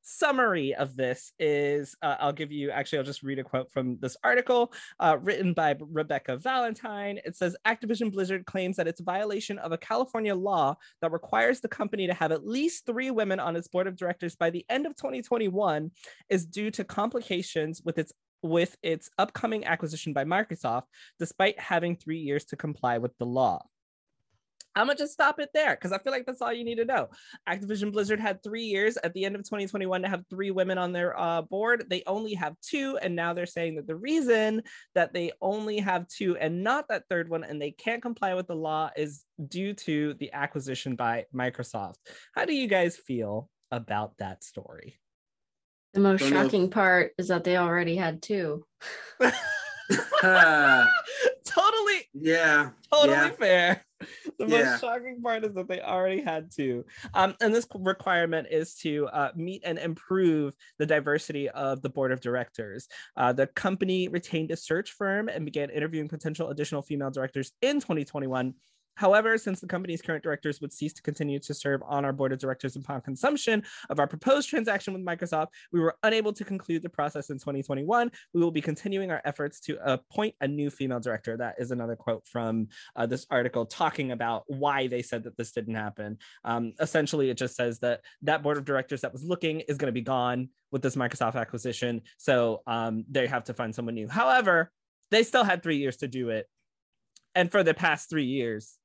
summary 0.06 0.76
of 0.76 0.96
this 0.96 1.34
is 1.40 1.96
uh, 2.02 2.16
I'll 2.20 2.32
give 2.32 2.52
you 2.52 2.70
actually, 2.70 3.00
I'll 3.00 3.06
just 3.06 3.24
read 3.24 3.40
a 3.40 3.44
quote 3.44 3.72
from 3.72 3.98
this 4.00 4.16
article 4.24 4.72
uh, 5.00 5.18
written 5.20 5.54
by 5.54 5.76
Rebecca 5.80 6.38
Valentine. 6.38 7.20
It 7.26 7.36
says 7.36 7.58
Activision 7.66 8.12
Blizzard 8.12 8.46
claims 8.46 8.78
that 8.78 8.88
it's 8.88 9.00
a 9.02 9.04
violation 9.04 9.58
of 9.58 9.72
a 9.72 9.78
California 9.78 10.36
law 10.36 10.76
that 11.02 11.12
requires 11.12 11.60
the 11.60 11.68
company 11.68 12.08
to 12.08 12.14
have 12.14 12.32
at 12.32 12.46
least 12.46 12.86
three 12.86 13.12
women 13.12 13.40
on 13.40 13.56
its 13.56 13.68
board 13.68 13.88
of 13.88 13.98
directors 13.98 14.36
by 14.36 14.50
the 14.50 14.66
end 14.70 14.86
of 14.86 14.96
2021 14.96 15.92
is 16.30 16.46
due 16.46 16.70
to 16.72 16.84
complications 16.84 17.82
with 17.84 17.98
its 17.98 18.14
with 18.44 18.78
its 18.84 19.10
upcoming 19.18 19.66
acquisition 19.66 20.14
by 20.14 20.24
Microsoft, 20.24 20.84
despite 21.18 21.60
having 21.60 21.96
three 21.96 22.20
years 22.20 22.46
to 22.46 22.56
comply 22.56 23.00
with 23.00 23.18
the 23.18 23.26
law. 23.26 23.66
I'm 24.76 24.88
gonna 24.88 24.98
just 24.98 25.14
stop 25.14 25.40
it 25.40 25.50
there 25.54 25.76
because 25.76 25.92
I 25.92 25.98
feel 26.00 26.12
like 26.12 26.26
that's 26.26 26.42
all 26.42 26.52
you 26.54 26.64
need 26.64 26.76
to 26.76 26.86
know. 26.86 27.10
Activision 27.48 27.92
Blizzard 27.92 28.20
had 28.20 28.44
three 28.44 28.64
years 28.64 28.98
at 29.04 29.14
the 29.14 29.26
end 29.26 29.36
of 29.36 29.44
2021 29.44 30.02
to 30.02 30.10
have 30.10 30.24
three 30.30 30.52
women 30.52 30.78
on 30.78 30.92
their 30.92 31.18
uh, 31.20 31.42
board. 31.42 31.86
They 31.90 32.04
only 32.08 32.34
have 32.34 32.56
two, 32.62 32.98
and 33.02 33.16
now 33.16 33.34
they're 33.34 33.46
saying 33.46 33.76
that 33.76 33.88
the 33.88 33.96
reason 33.96 34.64
that 34.94 35.14
they 35.14 35.32
only 35.42 35.80
have 35.80 36.08
two 36.08 36.38
and 36.38 36.64
not 36.64 36.88
that 36.90 37.04
third 37.10 37.30
one, 37.30 37.44
and 37.44 37.62
they 37.62 37.72
can't 37.72 38.02
comply 38.02 38.34
with 38.34 38.48
the 38.48 38.56
law, 38.56 38.90
is 38.96 39.24
due 39.48 39.74
to 39.74 40.14
the 40.16 40.34
acquisition 40.34 40.96
by 40.96 41.26
Microsoft. 41.34 41.96
How 42.34 42.46
do 42.46 42.54
you 42.54 42.68
guys 42.68 42.98
feel 42.98 43.50
about 43.72 44.18
that 44.18 44.44
story? 44.44 45.00
the 45.96 46.02
most 46.02 46.20
Don't 46.20 46.32
know 46.32 46.44
shocking 46.44 46.70
part 46.70 47.14
is 47.18 47.30
that 47.30 47.46
they 47.46 47.58
already 47.58 47.96
had 47.96 48.22
two. 48.22 48.66
Uh, 49.20 49.32
totally 51.46 52.10
yeah. 52.14 52.72
totally 52.92 53.12
Yeah. 53.14 53.30
fair. 53.30 53.86
The 54.40 54.48
Yeah. 54.48 54.72
most 54.72 54.82
shocking 54.82 55.22
part 55.22 55.46
is 55.46 55.54
that 55.54 55.68
they 55.68 55.82
already 55.82 56.22
had 56.22 56.52
two. 56.52 56.86
Um, 57.14 57.36
and 57.42 57.54
this 57.54 57.68
requirement 57.74 58.48
is 58.52 58.76
to 58.78 59.08
uh, 59.08 59.32
meet 59.36 59.64
and 59.66 59.78
improve 59.80 60.54
the 60.78 60.86
diversity 60.86 61.50
of 61.50 61.82
the 61.82 61.90
board 61.90 62.12
of 62.12 62.22
directors. 62.22 62.88
Uh, 63.16 63.34
the 63.34 63.48
company 63.48 64.08
retained 64.08 64.52
a 64.52 64.58
search 64.58 64.92
firm 64.92 65.30
and 65.30 65.46
began 65.46 65.70
interviewing 65.70 66.08
potential 66.10 66.50
additional 66.50 66.82
female 66.82 67.12
directors 67.12 67.52
in 67.62 67.80
2021. 67.80 68.54
However, 68.96 69.38
since 69.38 69.60
the 69.60 69.68
company's 69.68 70.02
current 70.02 70.24
directors 70.24 70.62
would 70.62 70.74
cease 70.74 70.94
to 70.94 71.02
continue 71.02 71.40
to 71.40 71.54
serve 71.54 71.82
on 71.86 72.06
our 72.06 72.14
board 72.14 72.32
of 72.32 72.40
directors 72.40 72.76
upon 72.76 73.02
consumption 73.02 73.64
of 73.90 74.00
our 74.00 74.08
proposed 74.08 74.50
transaction 74.50 74.94
with 74.94 75.06
Microsoft, 75.06 75.48
we 75.72 75.80
were 75.80 75.96
unable 76.04 76.34
to 76.34 76.44
conclude 76.44 76.82
the 76.82 76.90
process 76.90 77.30
in 77.30 77.38
2021. 77.38 78.12
We 78.34 78.42
will 78.42 78.52
be 78.52 78.62
continuing 78.62 79.12
our 79.12 79.22
efforts 79.26 79.60
to 79.62 79.78
appoint 79.84 80.36
a 80.42 80.48
new 80.48 80.70
female 80.70 81.00
director. 81.00 81.38
That 81.38 81.56
is 81.60 81.72
another 81.72 81.96
quote 81.96 82.26
from 82.28 82.68
uh, 82.96 83.06
this 83.06 83.26
article 83.30 83.66
talking 83.66 84.12
about 84.12 84.44
why 84.48 84.88
they 84.88 85.02
said 85.02 85.24
that 85.24 85.38
this 85.38 85.52
didn't 85.52 85.76
happen. 85.76 86.18
Um, 86.44 86.74
essentially, 86.80 87.30
it 87.30 87.38
just 87.38 87.56
says 87.56 87.80
that 87.80 88.02
that 88.24 88.44
board 88.44 88.58
of 88.58 88.66
directors 88.66 89.02
that 89.02 89.14
was 89.14 89.24
looking 89.24 89.62
is 89.62 89.78
going 89.78 89.88
to 89.88 89.94
be 89.94 90.02
gone 90.02 90.50
with 90.72 90.82
this 90.82 90.96
Microsoft 90.96 91.36
acquisition. 91.36 92.02
So 92.18 92.62
um, 92.68 93.06
they 93.10 93.28
have 93.28 93.46
to 93.46 93.54
find 93.54 93.74
someone 93.74 93.96
new. 93.96 94.08
However, 94.08 94.72
they 95.12 95.24
still 95.24 95.44
had 95.44 95.64
three 95.64 95.78
years 95.78 95.98
to 95.98 96.08
do 96.08 96.30
it. 96.30 96.48
And 97.34 97.52
for 97.52 97.64
the 97.64 97.74
past 97.74 98.10
three 98.10 98.26
years, 98.26 98.78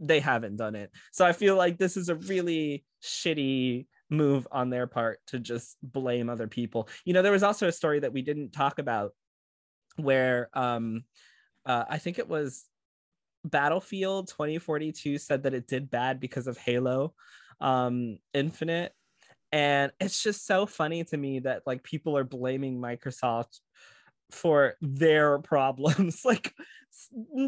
they 0.00 0.20
haven't 0.20 0.56
done 0.56 0.74
it. 0.74 0.90
So 1.12 1.24
I 1.24 1.32
feel 1.32 1.56
like 1.56 1.78
this 1.78 1.96
is 1.96 2.08
a 2.08 2.14
really 2.14 2.84
shitty 3.02 3.86
move 4.10 4.46
on 4.52 4.70
their 4.70 4.86
part 4.86 5.20
to 5.28 5.38
just 5.38 5.76
blame 5.82 6.28
other 6.28 6.46
people. 6.46 6.88
You 7.04 7.14
know, 7.14 7.22
there 7.22 7.32
was 7.32 7.42
also 7.42 7.68
a 7.68 7.72
story 7.72 8.00
that 8.00 8.12
we 8.12 8.22
didn't 8.22 8.52
talk 8.52 8.78
about 8.78 9.12
where 9.96 10.50
um 10.52 11.04
uh, 11.64 11.84
I 11.88 11.98
think 11.98 12.18
it 12.18 12.28
was 12.28 12.66
Battlefield 13.44 14.28
2042 14.28 15.18
said 15.18 15.44
that 15.44 15.54
it 15.54 15.66
did 15.66 15.90
bad 15.90 16.20
because 16.20 16.46
of 16.46 16.58
Halo 16.58 17.14
um 17.60 18.18
Infinite 18.34 18.92
and 19.52 19.92
it's 20.00 20.22
just 20.22 20.46
so 20.46 20.66
funny 20.66 21.04
to 21.04 21.16
me 21.16 21.38
that 21.40 21.62
like 21.66 21.82
people 21.82 22.16
are 22.16 22.24
blaming 22.24 22.78
Microsoft 22.78 23.60
for 24.30 24.74
their 24.80 25.38
problems 25.38 26.20
like 26.24 26.52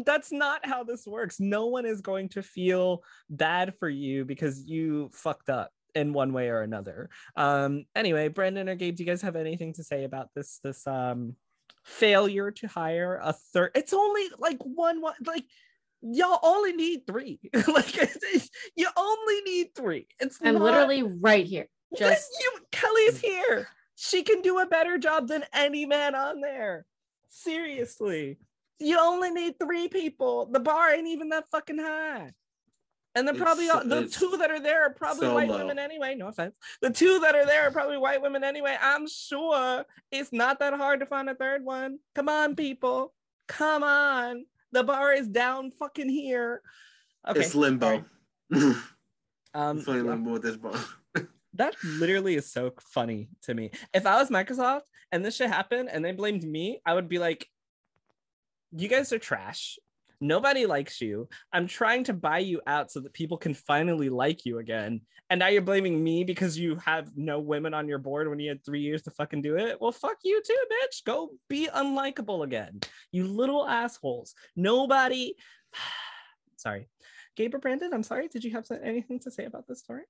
that's 0.05 0.31
not 0.31 0.65
how 0.65 0.83
this 0.83 1.05
works 1.05 1.39
no 1.39 1.67
one 1.67 1.85
is 1.85 2.01
going 2.01 2.29
to 2.29 2.41
feel 2.41 3.03
bad 3.29 3.73
for 3.79 3.89
you 3.89 4.23
because 4.25 4.65
you 4.65 5.09
fucked 5.13 5.49
up 5.49 5.71
in 5.95 6.13
one 6.13 6.33
way 6.33 6.49
or 6.49 6.61
another 6.61 7.09
um 7.35 7.83
anyway 7.95 8.27
brandon 8.27 8.69
or 8.69 8.75
gabe 8.75 8.95
do 8.95 9.03
you 9.03 9.07
guys 9.09 9.21
have 9.21 9.35
anything 9.35 9.73
to 9.73 9.83
say 9.83 10.03
about 10.03 10.29
this 10.35 10.59
this 10.63 10.85
um 10.85 11.35
failure 11.83 12.51
to 12.51 12.67
hire 12.67 13.19
a 13.23 13.33
third 13.33 13.71
it's 13.73 13.93
only 13.93 14.23
like 14.37 14.59
one 14.61 15.01
one 15.01 15.15
like 15.25 15.45
y'all 16.01 16.39
only 16.43 16.73
need 16.73 17.01
three 17.07 17.39
like 17.67 17.95
you 18.75 18.87
only 18.95 19.41
need 19.41 19.67
three 19.75 20.07
it's 20.19 20.39
I'm 20.43 20.55
not- 20.55 20.63
literally 20.63 21.03
right 21.03 21.45
here. 21.45 21.67
Just 21.97 22.29
you 22.39 22.51
Kelly's 22.71 23.19
here. 23.19 23.67
She 24.01 24.23
can 24.23 24.41
do 24.41 24.59
a 24.59 24.65
better 24.65 24.97
job 24.97 25.27
than 25.27 25.43
any 25.51 25.85
man 25.85 26.15
on 26.15 26.39
there. 26.39 26.85
Seriously. 27.27 28.37
You 28.79 28.97
only 28.97 29.29
need 29.29 29.59
three 29.59 29.89
people. 29.89 30.45
The 30.45 30.61
bar 30.61 30.93
ain't 30.93 31.09
even 31.09 31.27
that 31.29 31.49
fucking 31.51 31.79
high. 31.79 32.31
And 33.13 33.27
they're 33.27 33.35
probably 33.35 33.69
all, 33.69 33.83
the 33.83 34.07
two 34.07 34.37
that 34.39 34.51
are 34.51 34.61
there 34.61 34.85
are 34.85 34.93
probably 34.93 35.27
so 35.27 35.35
white 35.35 35.49
low. 35.49 35.57
women 35.57 35.77
anyway. 35.77 36.15
No 36.15 36.29
offense. 36.29 36.55
The 36.81 36.91
two 36.91 37.19
that 37.19 37.35
are 37.35 37.45
there 37.45 37.67
are 37.67 37.71
probably 37.71 37.97
white 37.97 38.21
women 38.21 38.41
anyway. 38.41 38.77
I'm 38.81 39.05
sure 39.05 39.83
it's 40.13 40.31
not 40.31 40.59
that 40.59 40.73
hard 40.75 41.01
to 41.01 41.05
find 41.05 41.29
a 41.29 41.35
third 41.35 41.65
one. 41.65 41.99
Come 42.15 42.29
on, 42.29 42.55
people. 42.55 43.13
Come 43.49 43.83
on. 43.83 44.45
The 44.71 44.85
bar 44.85 45.11
is 45.11 45.27
down 45.27 45.71
fucking 45.71 46.07
here. 46.07 46.61
Okay. 47.27 47.41
It's 47.41 47.53
limbo. 47.53 48.05
Um, 49.51 49.77
it's 49.77 49.87
funny 49.87 50.01
limbo 50.01 50.33
with 50.33 50.43
this 50.43 50.57
bar. 50.57 50.75
That 51.53 51.75
literally 51.83 52.35
is 52.35 52.51
so 52.51 52.71
funny 52.79 53.29
to 53.43 53.53
me. 53.53 53.71
If 53.93 54.05
I 54.05 54.17
was 54.17 54.29
Microsoft 54.29 54.81
and 55.11 55.23
this 55.23 55.35
shit 55.35 55.49
happened 55.49 55.89
and 55.91 56.03
they 56.03 56.11
blamed 56.11 56.43
me, 56.43 56.81
I 56.85 56.93
would 56.93 57.09
be 57.09 57.19
like, 57.19 57.47
you 58.71 58.87
guys 58.87 59.11
are 59.13 59.19
trash. 59.19 59.79
Nobody 60.21 60.65
likes 60.65 60.99
you. 60.99 61.29
I'm 61.53 61.65
trying 61.65 62.03
to 62.05 62.13
buy 62.13 62.39
you 62.39 62.61
out 62.67 62.91
so 62.91 62.99
that 62.99 63.13
people 63.13 63.37
can 63.37 63.53
finally 63.53 64.09
like 64.09 64.45
you 64.45 64.59
again. 64.59 65.01
And 65.29 65.39
now 65.39 65.47
you're 65.47 65.61
blaming 65.61 66.03
me 66.03 66.23
because 66.23 66.59
you 66.59 66.75
have 66.77 67.15
no 67.15 67.39
women 67.39 67.73
on 67.73 67.87
your 67.87 67.99
board 67.99 68.27
when 68.29 68.39
you 68.39 68.49
had 68.49 68.65
three 68.65 68.81
years 68.81 69.01
to 69.03 69.11
fucking 69.11 69.41
do 69.41 69.57
it. 69.57 69.79
Well, 69.79 69.91
fuck 69.91 70.17
you 70.23 70.41
too, 70.45 70.57
bitch. 70.71 71.05
Go 71.05 71.31
be 71.47 71.67
unlikable 71.67 72.43
again. 72.43 72.81
You 73.11 73.27
little 73.27 73.65
assholes. 73.65 74.35
Nobody. 74.55 75.35
sorry. 76.57 76.89
Gabe 77.37 77.55
or 77.55 77.59
Brandon, 77.59 77.93
I'm 77.93 78.03
sorry. 78.03 78.27
Did 78.27 78.43
you 78.43 78.51
have 78.51 78.65
anything 78.83 79.19
to 79.21 79.31
say 79.31 79.45
about 79.45 79.67
this 79.67 79.79
story? 79.79 80.03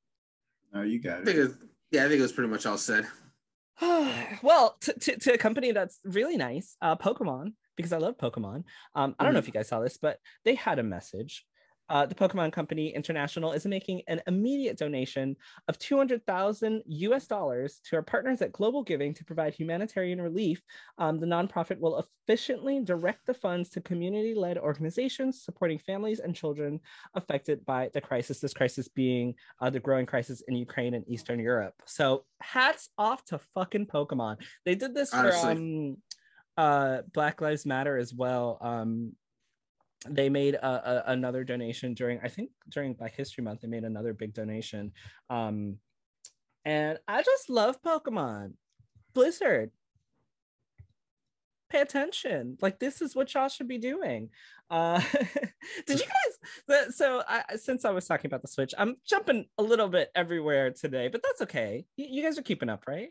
No, 0.73 0.81
you 0.81 0.99
I 0.99 1.01
got 1.01 1.25
think 1.25 1.37
it. 1.37 1.41
it's, 1.45 1.55
yeah, 1.91 2.05
I 2.05 2.07
think 2.07 2.19
it 2.19 2.23
was 2.23 2.31
pretty 2.31 2.49
much 2.49 2.65
all 2.65 2.77
said. 2.77 3.07
well, 3.81 4.75
to, 4.81 4.93
to, 4.93 5.17
to 5.17 5.33
a 5.33 5.37
company 5.37 5.71
that's 5.71 5.99
really 6.03 6.37
nice, 6.37 6.75
uh, 6.81 6.95
Pokemon, 6.95 7.53
because 7.77 7.93
I 7.93 7.97
love 7.97 8.17
Pokemon. 8.17 8.63
Um, 8.93 9.15
I 9.17 9.23
don't 9.23 9.33
know 9.33 9.39
if 9.39 9.47
you 9.47 9.53
guys 9.53 9.69
saw 9.69 9.79
this, 9.79 9.97
but 9.97 10.19
they 10.45 10.55
had 10.55 10.79
a 10.79 10.83
message. 10.83 11.45
Uh, 11.89 12.05
the 12.05 12.15
Pokemon 12.15 12.51
Company 12.51 12.93
International 12.93 13.51
is 13.51 13.65
making 13.65 14.01
an 14.07 14.21
immediate 14.27 14.77
donation 14.77 15.35
of 15.67 15.77
200,000 15.79 16.83
US 16.85 17.27
dollars 17.27 17.81
to 17.85 17.95
our 17.95 18.01
partners 18.01 18.41
at 18.41 18.51
Global 18.51 18.83
Giving 18.83 19.13
to 19.15 19.25
provide 19.25 19.53
humanitarian 19.53 20.21
relief. 20.21 20.61
Um, 20.97 21.19
the 21.19 21.25
nonprofit 21.25 21.79
will 21.79 22.03
efficiently 22.27 22.81
direct 22.81 23.25
the 23.25 23.33
funds 23.33 23.69
to 23.69 23.81
community 23.81 24.35
led 24.35 24.57
organizations 24.57 25.41
supporting 25.41 25.79
families 25.79 26.19
and 26.19 26.35
children 26.35 26.79
affected 27.15 27.65
by 27.65 27.89
the 27.93 28.01
crisis. 28.01 28.39
This 28.39 28.53
crisis 28.53 28.87
being 28.87 29.35
uh, 29.61 29.69
the 29.69 29.79
growing 29.79 30.05
crisis 30.05 30.41
in 30.47 30.55
Ukraine 30.55 30.93
and 30.93 31.07
Eastern 31.07 31.39
Europe. 31.39 31.73
So, 31.85 32.25
hats 32.41 32.89
off 32.97 33.25
to 33.25 33.39
fucking 33.53 33.87
Pokemon. 33.87 34.37
They 34.65 34.75
did 34.75 34.93
this 34.93 35.13
Honestly. 35.13 35.41
for 35.41 35.51
um, 35.51 35.97
uh, 36.57 37.01
Black 37.13 37.41
Lives 37.41 37.65
Matter 37.65 37.97
as 37.97 38.13
well. 38.13 38.57
Um, 38.61 39.13
they 40.07 40.29
made 40.29 40.55
a, 40.55 40.67
a, 40.67 41.11
another 41.11 41.43
donation 41.43 41.93
during 41.93 42.19
i 42.23 42.27
think 42.27 42.51
during 42.69 42.93
black 42.93 43.15
history 43.15 43.43
month 43.43 43.61
they 43.61 43.67
made 43.67 43.83
another 43.83 44.13
big 44.13 44.33
donation. 44.33 44.91
Um 45.29 45.77
and 46.65 46.99
i 47.07 47.21
just 47.21 47.49
love 47.49 47.81
pokemon. 47.81 48.53
Blizzard 49.13 49.71
pay 51.69 51.81
attention. 51.81 52.57
Like 52.61 52.79
this 52.79 53.01
is 53.01 53.15
what 53.15 53.33
y'all 53.33 53.47
should 53.47 53.67
be 53.67 53.77
doing. 53.77 54.29
Uh 54.69 55.01
did 55.87 55.99
you 55.99 56.05
guys 56.05 56.95
so 56.95 57.23
I, 57.27 57.55
since 57.57 57.85
i 57.85 57.91
was 57.91 58.05
talking 58.05 58.27
about 58.27 58.41
the 58.41 58.47
switch 58.47 58.73
i'm 58.77 58.97
jumping 59.05 59.45
a 59.57 59.63
little 59.63 59.87
bit 59.87 60.11
everywhere 60.15 60.71
today 60.71 61.07
but 61.07 61.21
that's 61.23 61.41
okay. 61.41 61.85
You, 61.97 62.05
you 62.09 62.23
guys 62.23 62.37
are 62.37 62.43
keeping 62.43 62.69
up 62.69 62.85
right? 62.87 63.09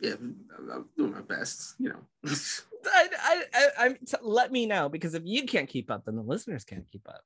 Yeah, 0.00 0.12
I'm, 0.12 0.36
I'm 0.72 0.88
doing 0.96 1.12
my 1.12 1.22
best, 1.22 1.74
you 1.78 1.88
know. 1.88 2.30
I, 2.92 3.08
I, 3.20 3.42
I, 3.54 3.68
I'm 3.86 3.94
t- 3.96 4.16
let 4.22 4.50
me 4.52 4.66
know 4.66 4.88
because 4.88 5.14
if 5.14 5.22
you 5.24 5.44
can't 5.44 5.68
keep 5.68 5.90
up, 5.90 6.04
then 6.04 6.16
the 6.16 6.22
listeners 6.22 6.64
can't 6.64 6.86
keep 6.90 7.08
up. 7.08 7.22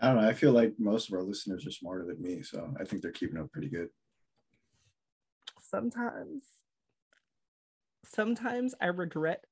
I 0.00 0.08
don't 0.08 0.20
know. 0.22 0.28
I 0.28 0.32
feel 0.32 0.52
like 0.52 0.74
most 0.78 1.08
of 1.08 1.14
our 1.14 1.22
listeners 1.22 1.66
are 1.66 1.70
smarter 1.70 2.04
than 2.04 2.20
me, 2.20 2.42
so 2.42 2.74
I 2.80 2.84
think 2.84 3.02
they're 3.02 3.12
keeping 3.12 3.38
up 3.38 3.50
pretty 3.52 3.68
good. 3.68 3.88
Sometimes, 5.60 6.44
sometimes 8.04 8.74
I 8.80 8.86
regret 8.86 9.44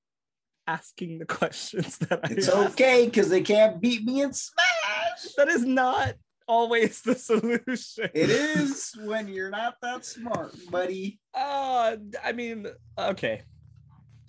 asking 0.66 1.18
the 1.18 1.26
questions 1.40 1.98
that 1.98 2.20
I 2.24 2.28
It's 2.32 2.48
ask. 2.48 2.72
okay 2.72 3.06
because 3.06 3.28
they 3.28 3.40
can't 3.42 3.80
beat 3.80 4.04
me 4.04 4.22
in 4.22 4.32
Smash. 4.32 5.34
That 5.36 5.48
is 5.48 5.64
not 5.64 6.14
always 6.48 7.00
the 7.02 7.14
solution. 7.14 8.10
It 8.14 8.30
is 8.58 8.92
when 9.04 9.28
you're 9.28 9.50
not 9.50 9.76
that 9.82 10.04
smart, 10.04 10.54
buddy. 10.70 11.20
Uh, 11.34 11.96
I 12.22 12.32
mean, 12.32 12.66
okay. 12.98 13.42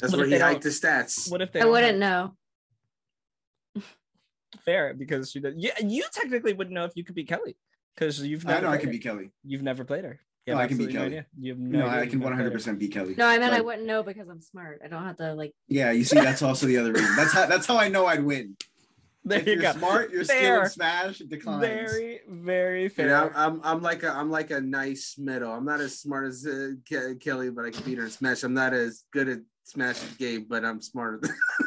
That's 0.04 0.12
What 0.12 0.20
where 0.20 0.28
he 0.28 0.38
hiked 0.38 0.56
don't- 0.56 0.64
his 0.66 0.82
stats. 0.82 1.32
What 1.32 1.42
if 1.42 1.54
they 1.54 1.62
I 1.62 1.66
wouldn't 1.66 2.02
have- 2.04 2.32
know. 3.76 3.82
fair 4.66 4.94
because 4.94 5.32
she 5.32 5.40
did. 5.40 5.56
Yeah, 5.58 5.72
you 5.82 6.04
technically 6.12 6.52
wouldn't 6.54 6.74
know 6.74 6.84
if 6.84 6.92
you 6.96 7.06
could 7.06 7.16
be 7.16 7.24
Kelly 7.24 7.56
because 7.96 8.20
you've 8.22 8.46
I 8.46 8.60
know 8.60 8.68
I 8.68 8.72
played 8.72 8.80
can 8.82 8.90
her. 8.90 8.92
be 8.94 9.00
Kelly. 9.00 9.32
You've 9.46 9.64
never 9.64 9.86
played 9.86 10.04
her. 10.04 10.20
You 10.46 10.56
No, 10.56 10.60
I 10.60 10.68
can 10.68 10.78
be 10.78 10.84
absolutely 10.84 10.94
no 10.94 11.00
Kelly. 11.00 11.08
idea. 11.08 11.26
You 11.40 11.52
have 11.54 11.60
No, 11.60 11.80
no 11.80 11.88
I 11.88 11.90
can 12.06 12.12
you've 12.12 12.22
never 12.30 12.36
played 12.36 12.52
her. 12.54 12.74
100% 12.74 12.80
be 12.80 12.88
Kelly. 12.90 13.16
No, 13.18 13.26
I 13.28 13.38
meant 13.40 13.54
I 13.54 13.62
wouldn't 13.62 13.88
know 13.88 14.04
because 14.04 14.28
I'm 14.28 14.42
smart. 14.42 14.82
I 14.84 14.90
don't 14.90 15.04
have 15.04 15.16
to 15.18 15.34
like. 15.36 15.54
Yeah, 15.70 15.92
you 15.92 16.04
see, 16.04 16.20
that's 16.20 16.42
also 16.42 16.66
the 16.68 16.78
other 16.78 16.92
reason. 16.92 17.16
That's 17.16 17.32
how 17.32 17.46
that's 17.46 17.66
how 17.66 17.78
I 17.78 17.88
know 17.88 18.06
I'd 18.08 18.24
win. 18.26 18.58
There 19.26 19.40
if 19.40 19.48
you 19.48 19.54
you're 19.54 19.62
go. 19.62 19.72
smart, 19.72 20.12
your 20.12 20.26
skill 20.26 20.38
Fair. 20.38 20.64
in 20.64 20.70
Smash 20.70 21.22
it 21.22 21.30
declines. 21.30 21.62
Very, 21.62 22.20
very 22.28 22.92
You 22.98 23.06
know, 23.06 23.32
I'm, 23.34 23.62
I'm 23.64 23.82
like 23.82 24.04
a 24.04 24.10
I'm 24.10 24.30
like 24.30 24.52
a 24.52 24.60
nice 24.60 25.16
middle. 25.18 25.50
I'm 25.50 25.64
not 25.64 25.80
as 25.80 25.98
smart 25.98 26.28
as 26.28 26.46
uh, 26.46 26.72
Ke- 26.86 27.18
Kelly, 27.22 27.50
but 27.50 27.64
I 27.64 27.70
can 27.72 27.84
beat 27.86 28.00
her 28.00 28.04
in 28.04 28.12
Smash. 28.12 28.44
I'm 28.44 28.54
not 28.54 28.74
as 28.74 29.06
good 29.14 29.30
at 29.30 29.40
Smash 29.66 30.04
as 30.04 30.14
Gabe, 30.18 30.46
but 30.50 30.66
I'm 30.66 30.82
smarter. 30.82 31.20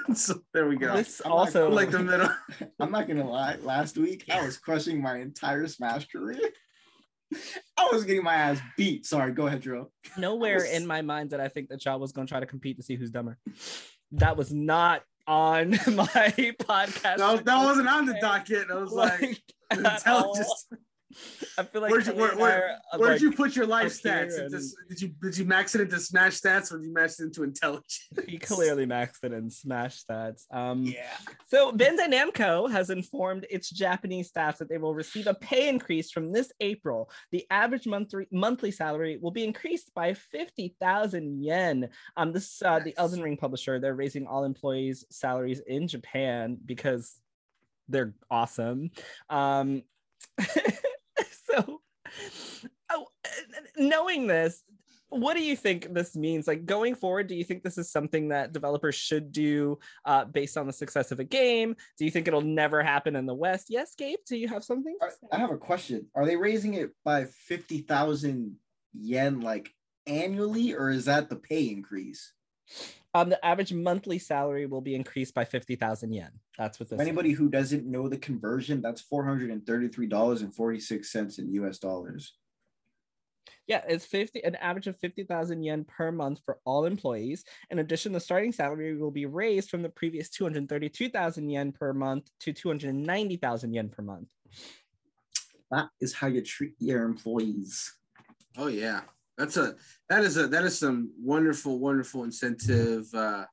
Than 0.07 0.15
so 0.17 0.41
there 0.53 0.69
we 0.69 0.77
go. 0.77 0.95
this 0.97 1.21
I'm 1.25 1.31
not 1.31 1.39
also 1.39 1.71
like 1.71 1.91
the 1.91 1.99
middle. 1.99 2.29
I'm 2.81 2.91
not 2.91 3.09
gonna 3.09 3.29
lie. 3.29 3.57
Last 3.63 3.97
week 3.97 4.25
I 4.31 4.45
was 4.45 4.59
crushing 4.59 5.01
my 5.03 5.17
entire 5.19 5.67
Smash 5.67 6.07
career. 6.09 6.39
I 7.79 7.89
was 7.93 8.05
getting 8.05 8.23
my 8.23 8.35
ass 8.35 8.61
beat. 8.77 9.05
Sorry, 9.07 9.33
go 9.33 9.47
ahead, 9.47 9.61
Drew. 9.63 9.91
nowhere 10.17 10.57
was- 10.57 10.71
in 10.71 10.87
my 10.87 11.03
mind 11.03 11.31
did 11.31 11.41
I 11.41 11.49
think 11.49 11.69
that 11.71 11.85
y'all 11.85 11.99
was 11.99 12.13
gonna 12.13 12.27
try 12.29 12.41
to 12.41 12.47
compete 12.47 12.77
to 12.77 12.83
see 12.83 12.97
who's 12.97 13.11
dumber. 13.11 13.39
That 14.13 14.37
was 14.37 14.53
not 14.53 15.03
on 15.27 15.71
my 15.71 15.75
podcast. 16.61 17.19
No, 17.19 17.37
that 17.39 17.65
wasn't 17.65 17.89
on 17.89 18.07
the 18.07 18.13
Okay. 18.13 18.21
docket. 18.21 18.71
I 18.71 18.75
was 18.77 18.93
like, 18.93 19.43
at 19.71 19.79
intelligence. 19.79 20.67
I 21.57 21.63
feel 21.63 21.83
like 21.83 21.93
Where'd 21.93 22.07
you- 22.07 22.15
where- 22.15 22.37
where- 22.37 22.69
I 22.93 22.97
are, 22.97 22.99
Where 22.99 23.11
like, 23.11 23.21
did 23.21 23.23
you 23.23 23.33
put 23.33 23.55
your 23.55 23.67
life 23.67 23.93
stats? 23.93 24.39
And- 24.39 24.51
did 24.89 25.01
you 25.01 25.09
did 25.23 25.39
you 25.39 25.45
max 25.45 25.75
it 25.75 25.81
into 25.83 26.01
Smash 26.01 26.41
stats 26.41 26.73
or 26.73 26.79
did 26.79 26.87
you 26.87 26.93
max 26.93 27.21
it 27.21 27.25
into 27.25 27.45
intelligence? 27.45 28.09
he 28.27 28.39
clearly 28.39 28.87
maxed 28.87 29.23
it 29.23 29.33
in 29.33 29.49
Smash 29.51 30.03
stats. 30.05 30.45
Um, 30.51 30.83
Yeah. 30.83 31.17
So 31.49 31.71
Bandai 31.73 32.09
Namco 32.13 32.71
has 32.71 32.91
informed 32.91 33.47
its 33.51 33.71
Japanese 33.71 34.29
staff 34.29 34.59
that 34.59 34.69
they 34.69 34.79
will 34.79 34.95
receive 34.95 35.27
a 35.29 35.35
pay 35.35 35.69
increase 35.69 36.11
from 36.11 36.33
this 36.33 36.53
April. 36.61 37.09
The 37.31 37.47
average 37.51 37.87
monthly 37.87 38.27
monthly 38.33 38.73
salary 38.73 39.17
will 39.17 39.31
be 39.31 39.45
increased 39.45 39.95
by 39.95 40.13
50,000 40.13 41.43
yen. 41.43 41.89
Um, 42.17 42.33
this 42.33 42.61
uh, 42.63 42.81
the 42.81 42.97
Elden 42.99 43.23
Ring 43.23 43.37
publisher. 43.37 43.79
They're 43.79 43.95
raising 43.95 44.27
all 44.27 44.45
employees' 44.45 45.05
salaries 45.11 45.61
in 45.61 45.87
Japan 45.87 46.59
because 46.65 47.21
they're 47.89 48.15
awesome. 48.31 48.91
Um, 49.31 49.83
so, 51.57 51.81
oh, 52.91 53.07
knowing 53.77 54.27
this, 54.27 54.63
what 55.09 55.35
do 55.35 55.43
you 55.43 55.57
think 55.57 55.93
this 55.95 56.17
means? 56.17 56.47
Like 56.47 56.67
going 56.67 56.95
forward, 56.95 57.29
do 57.29 57.35
you 57.35 57.45
think 57.45 57.63
this 57.63 57.79
is 57.79 57.91
something 57.91 58.29
that 58.29 58.53
developers 58.53 58.95
should 58.95 59.31
do 59.31 59.79
uh, 60.05 60.25
based 60.25 60.57
on 60.57 60.67
the 60.67 60.73
success 60.73 61.13
of 61.13 61.21
a 61.21 61.25
game? 61.25 61.77
Do 61.97 62.05
you 62.05 62.11
think 62.11 62.27
it'll 62.27 62.41
never 62.41 62.83
happen 62.83 63.15
in 63.15 63.27
the 63.27 63.35
West? 63.35 63.67
Yes, 63.69 63.95
Gabe. 63.97 64.19
Do 64.27 64.37
you 64.37 64.49
have 64.49 64.65
something? 64.65 64.97
I 65.33 65.39
have 65.39 65.53
a 65.53 65.59
question. 65.59 66.07
Are 66.15 66.27
they 66.27 66.37
raising 66.37 66.75
it 66.75 66.91
by 67.05 67.25
50,000 67.25 68.57
yen 68.99 69.41
like 69.41 69.73
annually 70.07 70.75
or 70.75 70.91
is 70.91 71.05
that 71.05 71.29
the 71.31 71.37
pay 71.37 71.69
increase? 71.69 72.33
Um, 73.17 73.31
the 73.31 73.43
average 73.43 73.73
monthly 73.73 74.19
salary 74.19 74.67
will 74.67 74.83
be 74.83 74.95
increased 74.95 75.33
by 75.33 75.47
fifty 75.47 75.75
thousand 75.75 76.13
yen. 76.13 76.33
That's 76.59 76.79
what 76.79 76.91
this. 76.91 76.99
For 76.99 77.03
anybody 77.03 77.33
who 77.33 77.49
doesn't 77.49 77.87
know 77.87 78.11
the 78.11 78.19
conversion, 78.19 78.83
that's 78.83 79.03
$433.46 79.11 81.39
in 81.39 81.55
US 81.55 81.79
dollars. 81.79 82.35
Yeah, 83.67 83.83
it's 83.89 84.05
50 84.05 84.45
an 84.45 84.57
average 84.57 84.87
of 84.87 84.99
50,000 84.99 85.63
yen 85.63 85.85
per 85.85 86.13
month 86.13 86.41
for 86.45 86.59
all 86.67 86.85
employees. 86.85 87.43
In 87.71 87.79
addition, 87.79 88.13
the 88.13 88.21
starting 88.21 88.53
salary 88.53 88.95
will 88.97 89.11
be 89.11 89.25
raised 89.25 89.71
from 89.71 89.81
the 89.83 89.89
previous 89.89 90.29
232,000 90.29 91.49
yen 91.49 91.73
per 91.73 91.95
month 91.95 92.29
to 92.41 92.53
290,000 92.53 93.73
yen 93.73 93.89
per 93.89 94.03
month. 94.03 94.29
That 95.71 95.89
is 96.01 96.13
how 96.13 96.27
you 96.27 96.43
treat 96.43 96.75
your 96.79 97.05
employees. 97.05 97.95
Oh 98.59 98.69
yeah, 98.69 99.01
that's 99.37 99.57
a 99.57 99.77
that 100.09 100.25
is 100.25 100.37
a 100.37 100.47
that 100.49 100.65
is 100.65 100.79
some 100.79 101.13
wonderful 101.21 101.79
wonderful 101.79 102.25
incentive. 102.25 103.13
Uh, 103.15 103.45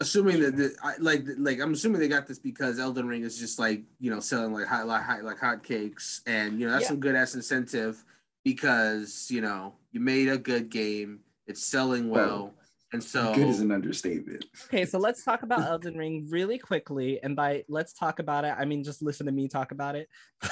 assuming 0.00 0.40
that 0.40 0.56
the, 0.56 0.74
I, 0.82 0.94
like 0.98 1.24
like 1.38 1.60
I'm 1.60 1.72
assuming 1.72 2.00
they 2.00 2.08
got 2.08 2.26
this 2.26 2.38
because 2.38 2.78
Elden 2.78 3.06
Ring 3.06 3.22
is 3.22 3.38
just 3.38 3.58
like 3.58 3.82
you 3.98 4.10
know 4.10 4.20
selling 4.20 4.52
like 4.52 4.66
hot 4.66 4.86
like 4.86 5.02
hot 5.02 5.24
like 5.24 5.38
hotcakes, 5.38 6.20
and 6.26 6.58
you 6.58 6.66
know 6.66 6.72
that's 6.72 6.84
Yeah. 6.84 6.88
some 6.88 7.00
good 7.00 7.14
ass 7.14 7.34
incentive 7.34 8.04
because 8.44 9.28
you 9.30 9.40
know 9.40 9.74
you 9.92 10.00
made 10.00 10.28
a 10.28 10.38
good 10.38 10.70
game, 10.70 11.20
it's 11.46 11.64
selling 11.64 12.10
well, 12.10 12.54
and 12.92 13.02
so 13.02 13.32
Good 13.34 13.48
is 13.48 13.60
an 13.60 13.70
understatement. 13.70 14.44
Okay, 14.66 14.84
so 14.86 14.98
let's 14.98 15.24
talk 15.24 15.42
about 15.42 15.68
Elden 15.68 15.96
Ring 15.96 16.26
really 16.30 16.58
quickly. 16.58 17.22
And 17.22 17.36
by 17.36 17.64
let's 17.68 17.92
talk 17.92 18.18
about 18.18 18.44
it, 18.44 18.54
I 18.58 18.64
mean 18.64 18.82
just 18.84 19.02
listen 19.02 19.26
to 19.26 19.32
me 19.32 19.48
talk 19.48 19.72
about 19.72 19.96
it. 19.96 20.08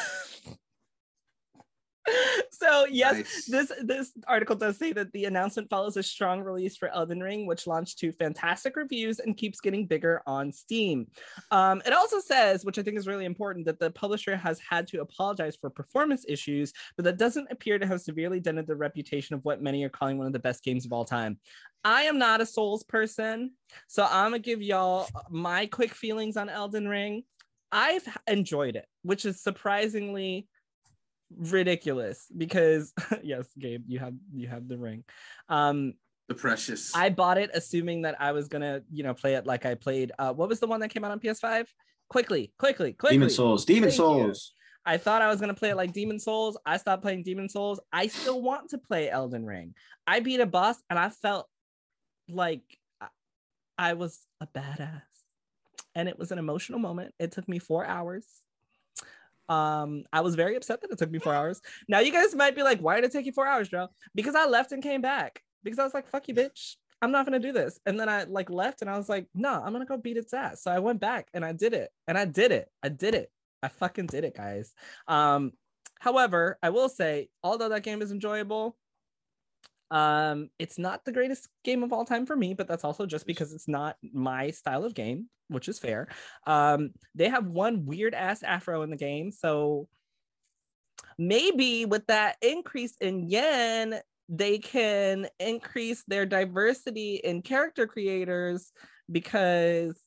so 2.51 2.87
yes, 2.87 3.15
Nice. 3.15 3.47
this 3.47 3.73
this 3.83 4.12
article 4.27 4.57
does 4.57 4.77
say 4.77 4.93
that 4.93 5.12
the 5.12 5.27
announcement 5.27 5.71
follows 5.71 5.97
a 5.97 6.03
strong 6.03 6.41
release 6.41 6.77
for 6.77 6.88
Elden 6.88 7.21
Ring, 7.21 7.47
which 7.47 7.67
launched 7.67 7.99
to 8.01 8.12
fantastic 8.12 8.77
reviews 8.77 9.21
and 9.21 9.37
keeps 9.37 9.61
getting 9.61 9.87
bigger 9.87 10.23
on 10.27 10.53
Steam. 10.53 11.07
Um, 11.51 11.83
it 11.87 11.93
also 11.93 12.19
says, 12.19 12.65
which 12.65 12.79
I 12.79 12.83
think 12.83 12.99
is 12.99 13.07
really 13.07 13.25
important, 13.25 13.67
that 13.67 13.79
the 13.79 13.91
publisher 13.91 14.37
has 14.37 14.59
had 14.59 14.87
to 14.88 15.01
apologize 15.01 15.57
for 15.57 15.71
performance 15.71 16.25
issues, 16.29 16.73
but 16.97 17.05
that 17.05 17.19
doesn't 17.19 17.51
appear 17.51 17.79
to 17.79 17.87
have 17.87 18.01
severely 18.01 18.41
dented 18.41 18.67
the 18.67 18.77
reputation 18.77 19.35
of 19.35 19.45
what 19.45 19.62
many 19.62 19.85
are 19.85 19.88
calling 19.88 20.19
one 20.19 20.27
of 20.27 20.33
the 20.33 20.38
best 20.38 20.65
games 20.65 20.85
of 20.85 20.93
all 20.93 21.05
time. 21.05 21.38
I 21.85 22.03
am 22.03 22.19
not 22.19 22.41
a 22.41 22.47
Souls 22.47 22.83
person, 22.83 23.53
so 23.88 24.05
I'm 24.05 24.27
gonna 24.31 24.38
give 24.41 24.62
y'all 24.62 25.09
my 25.31 25.67
quick 25.67 25.95
feelings 25.95 26.37
on 26.37 26.49
Elden 26.49 26.88
Ring. 26.88 27.25
I've 27.71 28.07
enjoyed 28.27 28.77
it, 28.77 28.87
which 29.03 29.25
is 29.25 29.41
surprisingly 29.41 30.47
ridiculous 31.38 32.27
because 32.37 32.92
yes, 33.23 33.47
Gabe, 33.59 33.85
you 33.87 33.99
have 33.99 34.14
you 34.35 34.49
have 34.49 34.68
the 34.68 34.79
ring. 34.79 35.05
Um, 35.49 35.95
the 36.29 36.35
precious. 36.35 36.95
I 36.95 37.11
bought 37.11 37.38
it 37.38 37.51
assuming 37.53 38.03
that 38.03 38.21
I 38.21 38.33
was 38.33 38.49
gonna, 38.49 38.83
you 38.90 39.03
know, 39.03 39.14
play 39.14 39.35
it 39.35 39.47
like 39.47 39.66
I 39.66 39.75
played. 39.75 40.12
Uh, 40.18 40.33
what 40.33 40.49
was 40.49 40.61
the 40.61 40.66
one 40.66 40.81
that 40.81 40.88
came 40.88 41.05
out 41.05 41.11
on 41.11 41.21
PS5? 41.21 41.66
Quickly, 42.09 42.53
quickly, 42.59 42.92
quickly. 42.92 43.16
Demon's 43.16 43.37
Souls. 43.37 43.64
Demon 43.64 43.90
Thank 43.90 43.92
you. 43.92 43.97
Souls. 43.97 44.53
I 44.85 44.97
thought 44.99 45.23
I 45.23 45.29
was 45.29 45.40
gonna 45.40 45.55
play 45.55 45.71
it 45.71 45.77
like 45.77 45.92
Demon's 45.92 46.25
Souls. 46.25 46.59
I 46.66 46.77
stopped 46.77 47.03
playing 47.03 47.23
Demon's 47.25 47.53
Souls. 47.53 47.81
I 47.92 48.07
still 48.09 48.40
want 48.40 48.71
to 48.71 48.79
play 48.79 49.11
Elden 49.11 49.45
Ring. 49.45 49.75
I 50.07 50.21
beat 50.21 50.40
a 50.40 50.47
boss 50.47 50.77
and 50.90 50.99
I 50.99 51.09
felt 51.09 51.49
like 52.29 52.62
I- 53.01 53.09
I 53.79 53.92
was 53.95 54.27
a 54.40 54.47
badass. 54.47 55.03
And 55.95 56.09
it 56.09 56.18
was 56.18 56.33
an 56.33 56.38
emotional 56.38 56.79
moment. 56.79 57.14
It 57.18 57.33
took 57.33 57.49
me 57.49 57.59
four 57.59 57.85
hours. 57.85 58.27
Um, 59.53 60.05
I 60.12 60.21
was 60.21 60.35
very 60.35 60.57
upset 60.57 60.81
that 60.81 60.91
it 60.91 60.99
took 60.99 61.11
me 61.11 61.19
four 61.19 61.35
hours. 61.35 61.61
Now 61.88 62.01
you 62.01 62.12
guys 62.12 62.35
might 62.35 62.57
be 62.57 62.62
like, 62.62 62.81
why 62.81 62.97
did 62.97 63.05
it 63.05 63.12
take 63.12 63.27
you 63.27 63.33
four 63.33 63.47
hours, 63.47 63.69
Joe? 63.69 63.88
Because 64.15 64.35
I 64.35 64.47
left 64.47 64.73
and 64.73 64.83
came 64.83 65.03
back. 65.03 65.43
Because 65.62 65.79
I 65.79 65.85
was 65.85 65.95
like, 65.95 66.09
fuck 66.09 66.27
you, 66.29 66.35
bitch. 66.35 66.77
I'm 67.03 67.12
not 67.12 67.27
gonna 67.27 67.38
do 67.38 67.53
this. 67.53 67.79
And 67.85 67.99
then 67.99 68.09
I 68.09 68.25
like 68.25 68.49
left 68.49 68.81
and 68.81 68.88
I 68.88 68.97
was 68.97 69.09
like, 69.09 69.27
no, 69.35 69.53
I'm 69.53 69.73
gonna 69.73 69.85
go 69.85 69.97
beat 69.97 70.17
its 70.17 70.33
ass. 70.33 70.62
So 70.62 70.71
I 70.71 70.79
went 70.79 71.01
back 71.01 71.29
and 71.35 71.45
I 71.45 71.53
did 71.53 71.75
it. 71.75 71.91
And 72.09 72.17
I 72.17 72.25
did 72.25 72.53
it. 72.53 72.69
I 72.83 72.88
did 72.88 73.15
it. 73.15 73.31
I 73.62 73.69
fucking 73.69 74.07
did 74.07 74.25
it, 74.25 74.37
guys. 74.37 74.73
Um, 75.07 75.53
however, 76.01 76.59
I 76.62 76.71
will 76.71 76.88
say, 76.88 77.29
although 77.43 77.69
that 77.69 77.83
game 77.83 78.03
is 78.03 78.12
enjoyable, 78.12 78.77
um, 79.93 80.49
it's 80.59 80.79
not 80.79 81.05
the 81.05 81.13
greatest 81.13 81.49
game 81.65 81.83
of 81.83 81.93
all 81.93 82.07
time 82.07 82.25
for 82.25 82.35
me, 82.35 82.55
but 82.55 82.67
that's 82.67 82.83
also 82.83 83.05
just 83.05 83.27
because 83.27 83.53
it's 83.53 83.69
not 83.69 83.97
my 84.13 84.51
style 84.51 84.85
of 84.85 84.95
game, 84.95 85.29
which 85.49 85.69
is 85.69 85.79
fair. 85.79 86.09
Um, 86.47 86.93
they 87.15 87.29
have 87.29 87.47
one 87.47 87.85
weird 87.85 88.15
ass 88.15 88.43
afro 88.43 88.83
in 88.83 88.91
the 88.91 88.97
game, 88.97 89.31
so 89.31 89.89
maybe 91.19 91.85
with 91.85 92.07
that 92.07 92.37
increase 92.41 92.97
in 93.03 93.29
yen, 93.29 94.01
they 94.31 94.57
can 94.59 95.29
increase 95.39 96.05
their 96.09 96.25
diversity 96.25 97.17
in 97.17 97.43
character 97.43 97.87
creators 97.87 98.73
because 99.11 100.01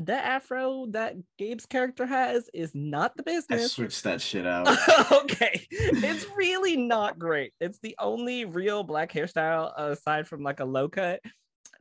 the 0.00 0.14
afro 0.14 0.86
that 0.90 1.14
Gabe's 1.38 1.66
character 1.66 2.04
has 2.04 2.50
is 2.52 2.72
not 2.74 3.16
the 3.16 3.22
business. 3.22 3.64
I 3.64 3.66
switched 3.66 4.04
that 4.04 4.20
shit 4.20 4.46
out. 4.46 4.68
okay, 5.12 5.66
it's 5.70 6.26
really 6.36 6.76
not 6.76 7.18
great. 7.18 7.52
It's 7.60 7.78
the 7.80 7.94
only 7.98 8.44
real 8.44 8.82
black 8.82 9.12
hairstyle 9.12 9.72
aside 9.76 10.26
from 10.26 10.42
like 10.42 10.60
a 10.60 10.64
low 10.64 10.88
cut. 10.88 11.20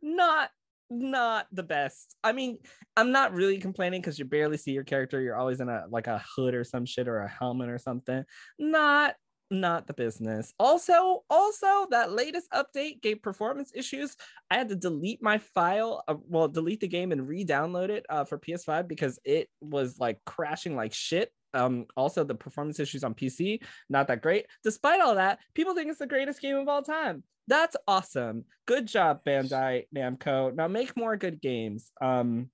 Not 0.02 0.50
not 0.90 1.48
the 1.52 1.64
best. 1.64 2.16
I 2.24 2.34
mean, 2.34 2.60
I'm 2.96 3.12
not 3.12 3.34
really 3.34 3.58
complaining 3.58 4.02
because 4.02 4.20
you 4.20 4.26
barely 4.26 4.58
see 4.58 4.72
your 4.72 4.84
character. 4.84 5.20
You're 5.20 5.36
always 5.36 5.60
in 5.60 5.70
a 5.70 5.86
like 5.90 6.08
a 6.08 6.24
hood 6.36 6.54
or 6.54 6.64
some 6.64 6.86
shit 6.86 7.08
or 7.08 7.20
a 7.22 7.28
helmet 7.28 7.70
or 7.70 7.80
something. 7.80 8.24
Not 8.60 9.16
not 9.52 9.88
the 9.88 9.94
business. 9.94 10.54
Also, 10.60 11.24
also 11.30 11.88
that 11.92 12.12
latest 12.12 12.48
update 12.52 13.02
gave 13.02 13.22
performance 13.22 13.72
issues. 13.76 14.16
I 14.50 14.56
had 14.58 14.70
to 14.70 14.76
delete 14.76 15.22
my 15.22 15.38
file, 15.38 16.04
uh, 16.08 16.16
well, 16.28 16.48
delete 16.48 16.80
the 16.80 16.88
game 16.88 17.12
and 17.12 17.28
re-download 17.28 17.90
it 17.90 18.06
uh, 18.10 18.26
for 18.26 18.38
PS5 18.38 18.88
because 18.88 19.20
it 19.24 19.50
was 19.62 20.00
like 20.00 20.20
crashing 20.26 20.76
like 20.76 20.94
shit. 20.94 21.32
Um, 21.54 21.86
also 21.96 22.24
the 22.24 22.34
performance 22.34 22.80
issues 22.80 23.04
on 23.04 23.14
PC, 23.14 23.60
not 23.90 24.08
that 24.08 24.24
great. 24.24 24.48
Despite 24.64 25.02
all 25.02 25.16
that, 25.16 25.40
people 25.54 25.76
think 25.76 25.90
it's 25.90 26.00
the 26.00 26.08
greatest 26.08 26.42
game 26.42 26.56
of 26.56 26.68
all 26.68 26.82
time. 26.82 27.24
That's 27.48 27.76
awesome. 27.88 28.46
Good 28.66 28.88
job, 28.88 29.20
Bandai 29.26 29.86
Namco. 29.96 30.56
Now 30.56 30.68
make 30.68 30.96
more 30.96 31.18
good 31.18 31.42
games. 31.42 31.92
Um, 32.02 32.50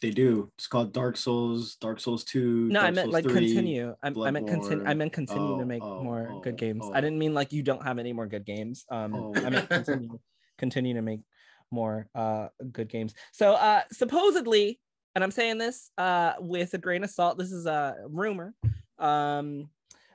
They 0.00 0.10
do. 0.10 0.50
It's 0.56 0.66
called 0.66 0.92
Dark 0.94 1.16
Souls, 1.18 1.76
Dark 1.76 2.00
Souls 2.00 2.24
2. 2.24 2.68
no, 2.68 2.80
I 2.80 2.90
meant 2.90 3.06
Souls 3.06 3.12
like 3.12 3.24
3. 3.24 3.34
continue. 3.34 3.94
I, 4.02 4.08
I 4.08 4.30
meant 4.30 4.46
continue. 4.48 4.84
I 4.86 4.94
meant 4.94 5.12
continue 5.12 5.56
to 5.58 5.62
Oh, 5.62 5.64
make 5.66 5.82
oh, 5.82 6.02
more 6.02 6.28
oh, 6.32 6.40
good 6.40 6.56
games. 6.56 6.82
oh. 6.84 6.92
I 6.94 7.00
didn't 7.02 7.18
mean 7.18 7.34
like 7.34 7.52
you 7.52 7.62
don't 7.62 7.82
have 7.84 7.98
any 7.98 8.12
more 8.14 8.26
good 8.26 8.46
games. 8.46 8.84
Um, 8.90 9.14
Oh. 9.14 9.32
I 9.36 9.50
meant 9.50 9.68
continue, 9.68 10.18
continue 10.58 10.94
to 10.94 11.02
make 11.02 11.20
more 11.70 12.08
uh 12.14 12.48
good 12.72 12.88
games. 12.88 13.14
So 13.32 13.52
uh 13.52 13.82
supposedly, 13.92 14.80
and 15.14 15.22
I'm 15.22 15.30
saying 15.30 15.58
this 15.58 15.90
uh 15.98 16.32
with 16.40 16.72
a 16.74 16.78
grain 16.78 17.04
of 17.04 17.10
salt. 17.10 17.36
This 17.38 17.52
is 17.52 17.66
a 17.66 17.94
rumor. 18.08 18.54
Um, 18.98 19.68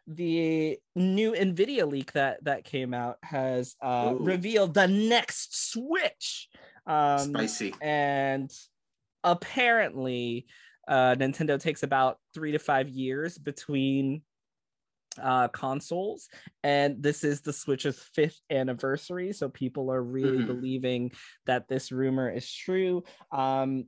the 0.07 0.77
new 0.95 1.31
Nvidia 1.33 1.89
leak 1.89 2.11
that 2.13 2.43
that 2.43 2.63
came 2.65 2.93
out 2.93 3.17
has 3.23 3.75
uh 3.81 4.13
Ooh. 4.13 4.23
revealed 4.23 4.73
the 4.73 4.87
next 4.87 5.71
Switch. 5.71 6.49
Um, 6.87 7.19
Spicy. 7.33 7.73
and 7.81 8.51
apparently 9.25 10.45
uh 10.87 11.15
nintendo 11.15 11.59
takes 11.59 11.83
about 11.83 12.17
three 12.33 12.51
to 12.53 12.59
five 12.59 12.87
years 12.87 13.37
between 13.37 14.21
uh 15.21 15.47
consoles. 15.47 16.27
And 16.63 17.01
this 17.01 17.23
is 17.23 17.41
the 17.41 17.53
switch's 17.53 17.97
fifth 18.13 18.39
anniversary. 18.49 19.31
So 19.33 19.47
people 19.49 19.89
are 19.91 20.03
really 20.03 20.39
Mhm. 20.39 20.47
believing 20.47 21.11
that 21.45 21.67
this 21.67 21.91
rumor 21.91 22.29
is 22.29 22.51
true. 22.51 23.03
Um 23.31 23.85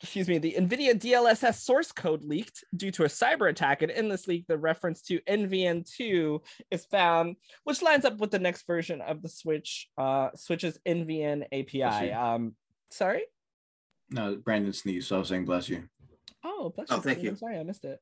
excuse 0.00 0.28
me 0.28 0.38
the 0.38 0.54
nvidia 0.56 0.94
dlss 0.94 1.56
source 1.58 1.90
code 1.90 2.22
leaked 2.24 2.62
due 2.74 2.92
to 2.92 3.02
a 3.04 3.08
cyber 3.08 3.50
attack. 3.50 3.82
And 3.82 3.90
in 3.90 4.08
this 4.08 4.26
leak 4.28 4.46
the 4.46 4.56
reference 4.56 5.02
to 5.02 5.20
nvn2 5.20 6.40
is 6.70 6.86
found 6.86 7.36
which 7.64 7.82
lines 7.82 8.04
up 8.04 8.16
with 8.18 8.30
the 8.30 8.38
next 8.38 8.66
version 8.66 9.00
of 9.02 9.22
the 9.22 9.28
switch 9.28 9.88
uh 9.98 10.30
switch's 10.34 10.78
nvn 10.86 11.44
api 11.52 11.82
um 12.12 12.54
sorry 12.90 13.24
No, 14.10 14.36
Brandon 14.36 14.72
sneezed, 14.72 15.08
so 15.08 15.16
I 15.16 15.18
was 15.20 15.28
saying 15.28 15.44
bless 15.44 15.68
you. 15.68 15.88
Oh, 16.44 16.70
bless 16.74 16.90
Oh, 16.90 16.96
you. 16.96 17.02
thank 17.02 17.22
you. 17.22 17.30
I'm 17.30 17.36
sorry, 17.36 17.58
I 17.58 17.62
missed 17.62 17.84
it. 17.84 18.00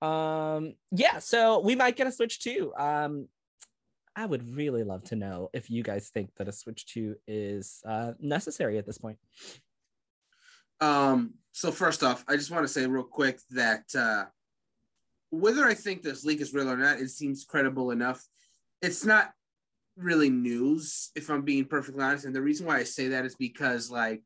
Um, 0.00 0.74
yeah, 0.92 1.18
so 1.18 1.60
we 1.60 1.74
might 1.74 1.96
get 1.96 2.06
a 2.06 2.12
Switch 2.12 2.40
2. 2.40 2.72
Um, 2.76 3.28
I 4.16 4.26
would 4.26 4.56
really 4.56 4.84
love 4.84 5.04
to 5.04 5.16
know 5.16 5.50
if 5.52 5.70
you 5.70 5.82
guys 5.82 6.08
think 6.08 6.30
that 6.36 6.48
a 6.48 6.52
Switch 6.52 6.86
2 6.86 7.16
is 7.26 7.82
uh 7.86 8.12
necessary 8.20 8.78
at 8.78 8.86
this 8.86 8.98
point. 8.98 9.18
Um, 10.80 11.34
so 11.52 11.72
first 11.72 12.02
off, 12.04 12.24
I 12.28 12.36
just 12.36 12.50
want 12.50 12.64
to 12.64 12.72
say 12.72 12.86
real 12.86 13.02
quick 13.02 13.40
that 13.50 13.84
uh, 13.96 14.26
whether 15.30 15.64
I 15.64 15.74
think 15.74 16.02
this 16.02 16.24
leak 16.24 16.40
is 16.40 16.54
real 16.54 16.70
or 16.70 16.76
not, 16.76 17.00
it 17.00 17.10
seems 17.10 17.44
credible 17.44 17.90
enough. 17.90 18.24
It's 18.80 19.04
not 19.04 19.32
really 19.96 20.30
news, 20.30 21.10
if 21.16 21.28
I'm 21.30 21.42
being 21.42 21.64
perfectly 21.64 22.02
honest. 22.02 22.24
And 22.24 22.34
the 22.34 22.42
reason 22.42 22.66
why 22.66 22.78
I 22.78 22.84
say 22.84 23.08
that 23.08 23.24
is 23.24 23.34
because 23.34 23.90
like 23.90 24.22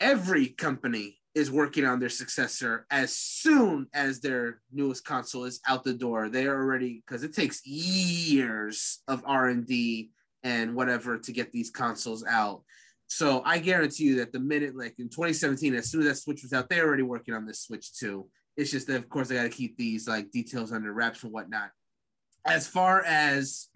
every 0.00 0.48
company 0.48 1.18
is 1.34 1.50
working 1.50 1.84
on 1.84 2.00
their 2.00 2.08
successor 2.08 2.86
as 2.90 3.14
soon 3.14 3.86
as 3.92 4.20
their 4.20 4.60
newest 4.72 5.04
console 5.04 5.44
is 5.44 5.60
out 5.68 5.84
the 5.84 5.92
door. 5.92 6.30
They 6.30 6.46
are 6.46 6.56
already 6.56 7.02
because 7.06 7.24
it 7.24 7.34
takes 7.34 7.66
years 7.66 9.02
of 9.06 9.22
R 9.26 9.48
and 9.48 9.66
D 9.66 10.10
and 10.42 10.74
whatever 10.74 11.18
to 11.18 11.32
get 11.32 11.52
these 11.52 11.70
consoles 11.70 12.24
out. 12.24 12.62
So 13.08 13.42
I 13.44 13.58
guarantee 13.58 14.04
you 14.04 14.16
that 14.16 14.32
the 14.32 14.40
minute, 14.40 14.76
like 14.76 14.94
in 14.98 15.08
2017, 15.08 15.74
as 15.74 15.90
soon 15.90 16.00
as 16.00 16.08
that 16.08 16.16
Switch 16.16 16.42
was 16.42 16.52
out, 16.52 16.68
they're 16.68 16.86
already 16.86 17.02
working 17.02 17.34
on 17.34 17.46
this 17.46 17.60
Switch 17.60 17.94
too. 17.94 18.28
It's 18.56 18.70
just 18.70 18.86
that, 18.86 18.96
of 18.96 19.08
course, 19.08 19.28
they 19.28 19.34
got 19.34 19.42
to 19.42 19.48
keep 19.50 19.76
these 19.76 20.08
like 20.08 20.30
details 20.30 20.72
under 20.72 20.92
wraps 20.92 21.22
and 21.22 21.32
whatnot. 21.32 21.70
As 22.46 22.66
far 22.66 23.04
as 23.04 23.68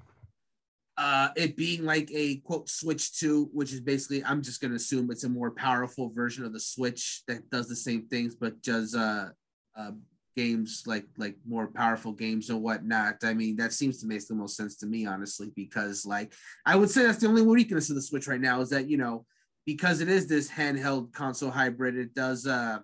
uh, 1.00 1.30
it 1.34 1.56
being 1.56 1.82
like 1.82 2.10
a 2.12 2.36
quote 2.44 2.68
Switch 2.68 3.18
2, 3.18 3.48
which 3.54 3.72
is 3.72 3.80
basically, 3.80 4.22
I'm 4.22 4.42
just 4.42 4.60
going 4.60 4.72
to 4.72 4.76
assume 4.76 5.10
it's 5.10 5.24
a 5.24 5.30
more 5.30 5.50
powerful 5.50 6.10
version 6.10 6.44
of 6.44 6.52
the 6.52 6.60
Switch 6.60 7.22
that 7.26 7.48
does 7.48 7.68
the 7.68 7.76
same 7.76 8.06
things, 8.08 8.34
but 8.34 8.60
does 8.60 8.94
uh, 8.94 9.30
uh, 9.74 9.92
games 10.36 10.82
like 10.86 11.06
like 11.16 11.36
more 11.48 11.68
powerful 11.68 12.12
games 12.12 12.50
and 12.50 12.62
whatnot. 12.62 13.16
I 13.24 13.32
mean, 13.32 13.56
that 13.56 13.72
seems 13.72 13.98
to 14.02 14.06
make 14.06 14.26
the 14.28 14.34
most 14.34 14.58
sense 14.58 14.76
to 14.76 14.86
me, 14.86 15.06
honestly, 15.06 15.50
because 15.56 16.04
like 16.04 16.34
I 16.66 16.76
would 16.76 16.90
say 16.90 17.04
that's 17.04 17.20
the 17.20 17.28
only 17.28 17.42
weakness 17.42 17.88
of 17.88 17.96
the 17.96 18.02
Switch 18.02 18.28
right 18.28 18.38
now 18.38 18.60
is 18.60 18.68
that 18.68 18.90
you 18.90 18.98
know 18.98 19.24
because 19.64 20.02
it 20.02 20.10
is 20.10 20.26
this 20.26 20.50
handheld 20.50 21.14
console 21.14 21.50
hybrid, 21.50 21.96
it 21.96 22.14
does 22.14 22.46
uh 22.46 22.80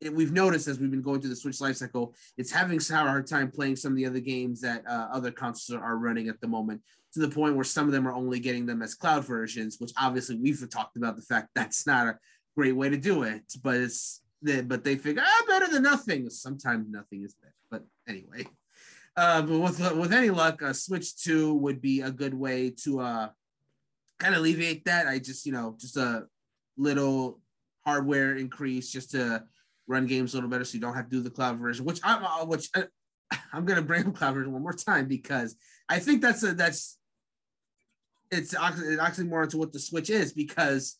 it, 0.00 0.14
we've 0.14 0.32
noticed 0.32 0.68
as 0.68 0.78
we've 0.78 0.90
been 0.90 1.02
going 1.02 1.20
through 1.20 1.30
the 1.30 1.36
Switch 1.36 1.60
life 1.60 1.76
cycle, 1.76 2.14
it's 2.38 2.52
having 2.52 2.78
a 2.78 2.94
hard 2.94 3.26
time 3.26 3.50
playing 3.50 3.74
some 3.74 3.90
of 3.90 3.96
the 3.96 4.06
other 4.06 4.20
games 4.20 4.60
that 4.60 4.82
uh, 4.88 5.08
other 5.12 5.32
consoles 5.32 5.80
are 5.80 5.98
running 5.98 6.28
at 6.28 6.40
the 6.40 6.46
moment 6.46 6.80
to 7.14 7.20
the 7.20 7.28
point 7.28 7.56
where 7.56 7.64
some 7.64 7.86
of 7.86 7.92
them 7.92 8.06
are 8.06 8.14
only 8.14 8.38
getting 8.38 8.66
them 8.66 8.82
as 8.82 8.94
cloud 8.94 9.24
versions, 9.24 9.76
which 9.78 9.92
obviously 10.00 10.36
we've 10.36 10.68
talked 10.70 10.96
about 10.96 11.16
the 11.16 11.22
fact 11.22 11.48
that's 11.54 11.86
not 11.86 12.06
a 12.06 12.18
great 12.56 12.72
way 12.76 12.88
to 12.88 12.96
do 12.96 13.22
it, 13.24 13.42
but 13.62 13.76
it's 13.76 14.22
but 14.42 14.84
they 14.84 14.96
figure 14.96 15.22
ah 15.24 15.44
better 15.46 15.68
than 15.68 15.82
nothing. 15.82 16.30
Sometimes 16.30 16.88
nothing 16.88 17.22
is 17.22 17.34
better, 17.34 17.54
but 17.70 17.84
anyway. 18.08 18.46
Uh, 19.16 19.42
but 19.42 19.58
with 19.58 19.96
with 19.96 20.12
any 20.12 20.30
luck, 20.30 20.62
a 20.62 20.72
Switch 20.72 21.16
Two 21.16 21.54
would 21.54 21.80
be 21.80 22.00
a 22.00 22.10
good 22.10 22.34
way 22.34 22.70
to 22.84 23.00
uh 23.00 23.28
kind 24.18 24.34
of 24.34 24.40
alleviate 24.40 24.84
that. 24.84 25.06
I 25.06 25.18
just 25.18 25.44
you 25.44 25.52
know 25.52 25.76
just 25.78 25.96
a 25.96 26.26
little 26.76 27.40
hardware 27.84 28.36
increase 28.36 28.90
just 28.90 29.10
to 29.10 29.42
run 29.86 30.06
games 30.06 30.32
a 30.32 30.36
little 30.36 30.48
better, 30.48 30.64
so 30.64 30.74
you 30.74 30.80
don't 30.80 30.94
have 30.94 31.10
to 31.10 31.16
do 31.16 31.22
the 31.22 31.30
cloud 31.30 31.58
version. 31.58 31.84
Which 31.84 32.00
I'm 32.04 32.24
uh, 32.24 32.46
which 32.46 32.70
uh, 32.74 32.84
I'm 33.52 33.64
gonna 33.64 33.82
bring 33.82 34.06
up 34.06 34.14
cloud 34.14 34.34
version 34.34 34.52
one 34.52 34.62
more 34.62 34.72
time 34.72 35.06
because 35.06 35.56
I 35.88 35.98
think 35.98 36.22
that's 36.22 36.42
a 36.44 36.54
that's 36.54 36.96
it's 38.30 38.54
actually 38.54 39.26
more 39.26 39.42
into 39.42 39.58
what 39.58 39.72
the 39.72 39.80
Switch 39.80 40.10
is 40.10 40.32
because 40.32 40.96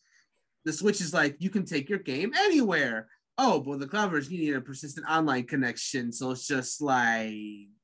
the 0.65 0.73
Switch 0.73 1.01
is 1.01 1.13
like 1.13 1.37
you 1.39 1.49
can 1.49 1.65
take 1.65 1.89
your 1.89 1.99
game 1.99 2.31
anywhere. 2.37 3.07
Oh, 3.37 3.59
but 3.59 3.79
the 3.79 3.87
cloud 3.87 4.11
version 4.11 4.33
you 4.33 4.39
need 4.39 4.55
a 4.55 4.61
persistent 4.61 5.09
online 5.09 5.45
connection, 5.45 6.11
so 6.11 6.31
it's 6.31 6.47
just 6.47 6.81
like 6.81 7.33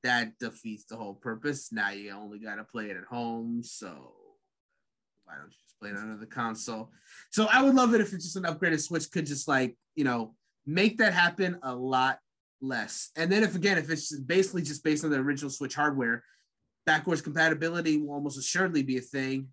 that 0.03 0.37
defeats 0.39 0.85
the 0.85 0.97
whole 0.97 1.15
purpose. 1.15 1.71
Now 1.71 1.91
you 1.91 2.11
only 2.11 2.39
got 2.39 2.55
to 2.55 2.63
play 2.63 2.85
it 2.85 2.97
at 2.97 3.05
home, 3.05 3.63
so 3.63 4.13
why 5.23 5.35
don't 5.35 5.49
you 5.49 5.57
just 5.65 5.79
play 5.79 5.89
it 5.89 5.97
under 5.97 6.17
the 6.17 6.25
console? 6.25 6.91
So 7.31 7.47
I 7.51 7.63
would 7.63 7.75
love 7.75 7.93
it 7.93 8.01
if 8.01 8.13
it's 8.13 8.25
just 8.25 8.35
an 8.35 8.43
upgraded 8.43 8.81
Switch 8.81 9.09
could 9.09 9.25
just 9.25 9.47
like 9.47 9.75
you 9.95 10.03
know 10.03 10.35
make 10.65 10.97
that 10.97 11.13
happen 11.13 11.57
a 11.63 11.73
lot 11.73 12.19
less. 12.61 13.11
And 13.15 13.31
then 13.31 13.43
if 13.43 13.55
again 13.55 13.77
if 13.77 13.89
it's 13.89 14.15
basically 14.19 14.61
just 14.61 14.83
based 14.83 15.05
on 15.05 15.11
the 15.11 15.17
original 15.17 15.49
Switch 15.49 15.75
hardware, 15.75 16.23
backwards 16.87 17.21
compatibility 17.21 17.97
will 17.97 18.13
almost 18.13 18.39
assuredly 18.39 18.81
be 18.81 18.97
a 18.97 19.01
thing 19.01 19.49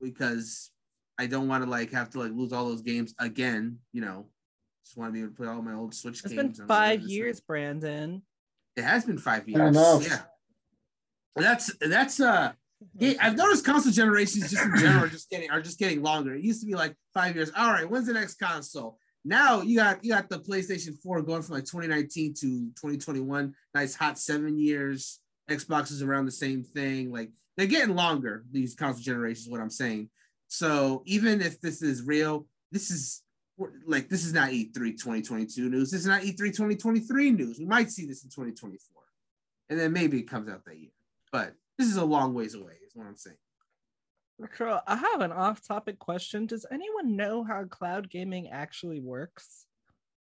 because 0.00 0.70
I 1.18 1.26
don't 1.26 1.48
want 1.48 1.64
to 1.64 1.68
like 1.68 1.90
have 1.92 2.08
to 2.10 2.20
like 2.20 2.32
lose 2.32 2.52
all 2.52 2.68
those 2.68 2.80
games 2.80 3.12
again. 3.18 3.80
You 3.92 4.00
know, 4.02 4.28
just 4.84 4.96
want 4.96 5.10
to 5.10 5.12
be 5.12 5.18
able 5.20 5.30
to 5.30 5.36
play 5.36 5.48
all 5.48 5.60
my 5.60 5.74
old 5.74 5.94
Switch 5.94 6.22
it's 6.24 6.32
games. 6.32 6.50
It's 6.50 6.58
been 6.60 6.68
five 6.68 7.02
years, 7.02 7.40
Brandon. 7.40 8.22
It 8.76 8.84
has 8.84 9.04
been 9.04 9.18
five 9.18 9.46
years. 9.48 9.76
Yeah, 10.06 10.22
that's 11.34 11.74
that's 11.80 12.20
uh. 12.20 12.52
Yeah, 12.94 13.14
I've 13.22 13.36
noticed 13.36 13.64
console 13.64 13.90
generations 13.90 14.50
just 14.50 14.62
in 14.62 14.76
general 14.76 15.04
are 15.04 15.08
just 15.08 15.30
getting 15.30 15.50
are 15.50 15.62
just 15.62 15.78
getting 15.78 16.02
longer. 16.02 16.34
It 16.34 16.44
used 16.44 16.60
to 16.60 16.66
be 16.66 16.74
like 16.74 16.94
five 17.14 17.34
years. 17.34 17.50
All 17.56 17.72
right, 17.72 17.88
when's 17.88 18.06
the 18.06 18.12
next 18.12 18.34
console? 18.34 18.98
Now 19.24 19.62
you 19.62 19.78
got 19.78 20.04
you 20.04 20.12
got 20.12 20.28
the 20.28 20.38
PlayStation 20.38 20.94
4 21.02 21.22
going 21.22 21.42
from 21.42 21.54
like 21.54 21.64
2019 21.64 22.34
to 22.34 22.40
2021. 22.40 23.54
Nice 23.74 23.94
hot 23.96 24.18
seven 24.18 24.58
years. 24.58 25.20
Xbox 25.50 25.90
is 25.90 26.02
around 26.02 26.26
the 26.26 26.32
same 26.32 26.62
thing. 26.62 27.12
Like 27.12 27.30
they're 27.56 27.66
getting 27.66 27.94
longer, 27.94 28.44
these 28.50 28.74
console 28.74 29.02
generations, 29.02 29.48
what 29.48 29.60
I'm 29.60 29.70
saying. 29.70 30.10
So 30.48 31.02
even 31.06 31.40
if 31.40 31.60
this 31.60 31.82
is 31.82 32.02
real, 32.02 32.46
this 32.72 32.90
is 32.90 33.22
like 33.86 34.08
this 34.08 34.24
is 34.24 34.32
not 34.32 34.50
E3 34.50 34.72
2022 34.74 35.70
news. 35.70 35.90
This 35.90 36.00
is 36.00 36.06
not 36.06 36.22
E3 36.22 36.36
2023 36.36 37.30
news. 37.30 37.58
We 37.58 37.64
might 37.64 37.90
see 37.90 38.06
this 38.06 38.22
in 38.24 38.30
2024. 38.30 39.02
And 39.70 39.80
then 39.80 39.92
maybe 39.92 40.18
it 40.18 40.28
comes 40.28 40.48
out 40.48 40.64
that 40.64 40.78
year. 40.78 40.90
But 41.32 41.54
this 41.78 41.88
is 41.88 41.96
a 41.96 42.04
long 42.04 42.34
ways 42.34 42.54
away, 42.54 42.74
is 42.86 42.94
what 42.94 43.06
I'm 43.06 43.16
saying. 43.16 43.36
Carl, 44.52 44.82
I 44.86 44.96
have 44.96 45.22
an 45.22 45.32
off-topic 45.32 45.98
question. 45.98 46.46
Does 46.46 46.66
anyone 46.70 47.16
know 47.16 47.42
how 47.42 47.64
cloud 47.64 48.10
gaming 48.10 48.48
actually 48.50 49.00
works? 49.00 49.66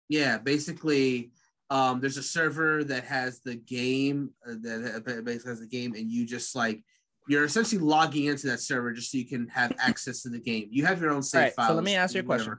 Yeah, 0.09 0.37
basically, 0.37 1.33
um, 1.75 2.01
there's 2.01 2.17
a 2.17 2.23
server 2.23 2.85
that 2.85 3.03
has 3.03 3.41
the 3.41 3.57
game 3.57 4.31
uh, 4.49 4.55
that 4.63 5.23
basically 5.25 5.51
has 5.51 5.59
the 5.61 5.67
game, 5.67 5.95
and 5.95 6.09
you 6.09 6.25
just 6.25 6.55
like 6.55 6.81
you're 7.27 7.43
essentially 7.43 7.81
logging 7.81 8.27
into 8.27 8.47
that 8.47 8.61
server 8.61 8.93
just 8.93 9.11
so 9.11 9.19
you 9.19 9.27
can 9.27 9.49
have 9.49 9.73
access 9.81 10.23
to 10.23 10.29
the 10.29 10.39
game. 10.39 10.69
You 10.71 10.87
have 10.87 11.01
your 11.01 11.11
own 11.11 11.23
save 11.25 11.43
right, 11.43 11.55
files. 11.55 11.71
So 11.71 11.75
let 11.75 11.83
me 11.83 11.97
ask 11.97 12.15
you 12.15 12.21
a 12.21 12.25
question. 12.25 12.59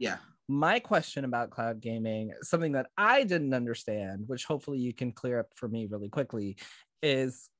Yeah. 0.00 0.16
My 0.48 0.80
question 0.80 1.24
about 1.24 1.50
cloud 1.50 1.80
gaming, 1.80 2.32
something 2.42 2.72
that 2.72 2.86
I 2.96 3.22
didn't 3.22 3.54
understand, 3.54 4.24
which 4.26 4.44
hopefully 4.44 4.78
you 4.78 4.92
can 4.92 5.12
clear 5.12 5.38
up 5.38 5.50
for 5.54 5.68
me 5.68 5.86
really 5.86 6.08
quickly, 6.08 6.56
is 7.00 7.50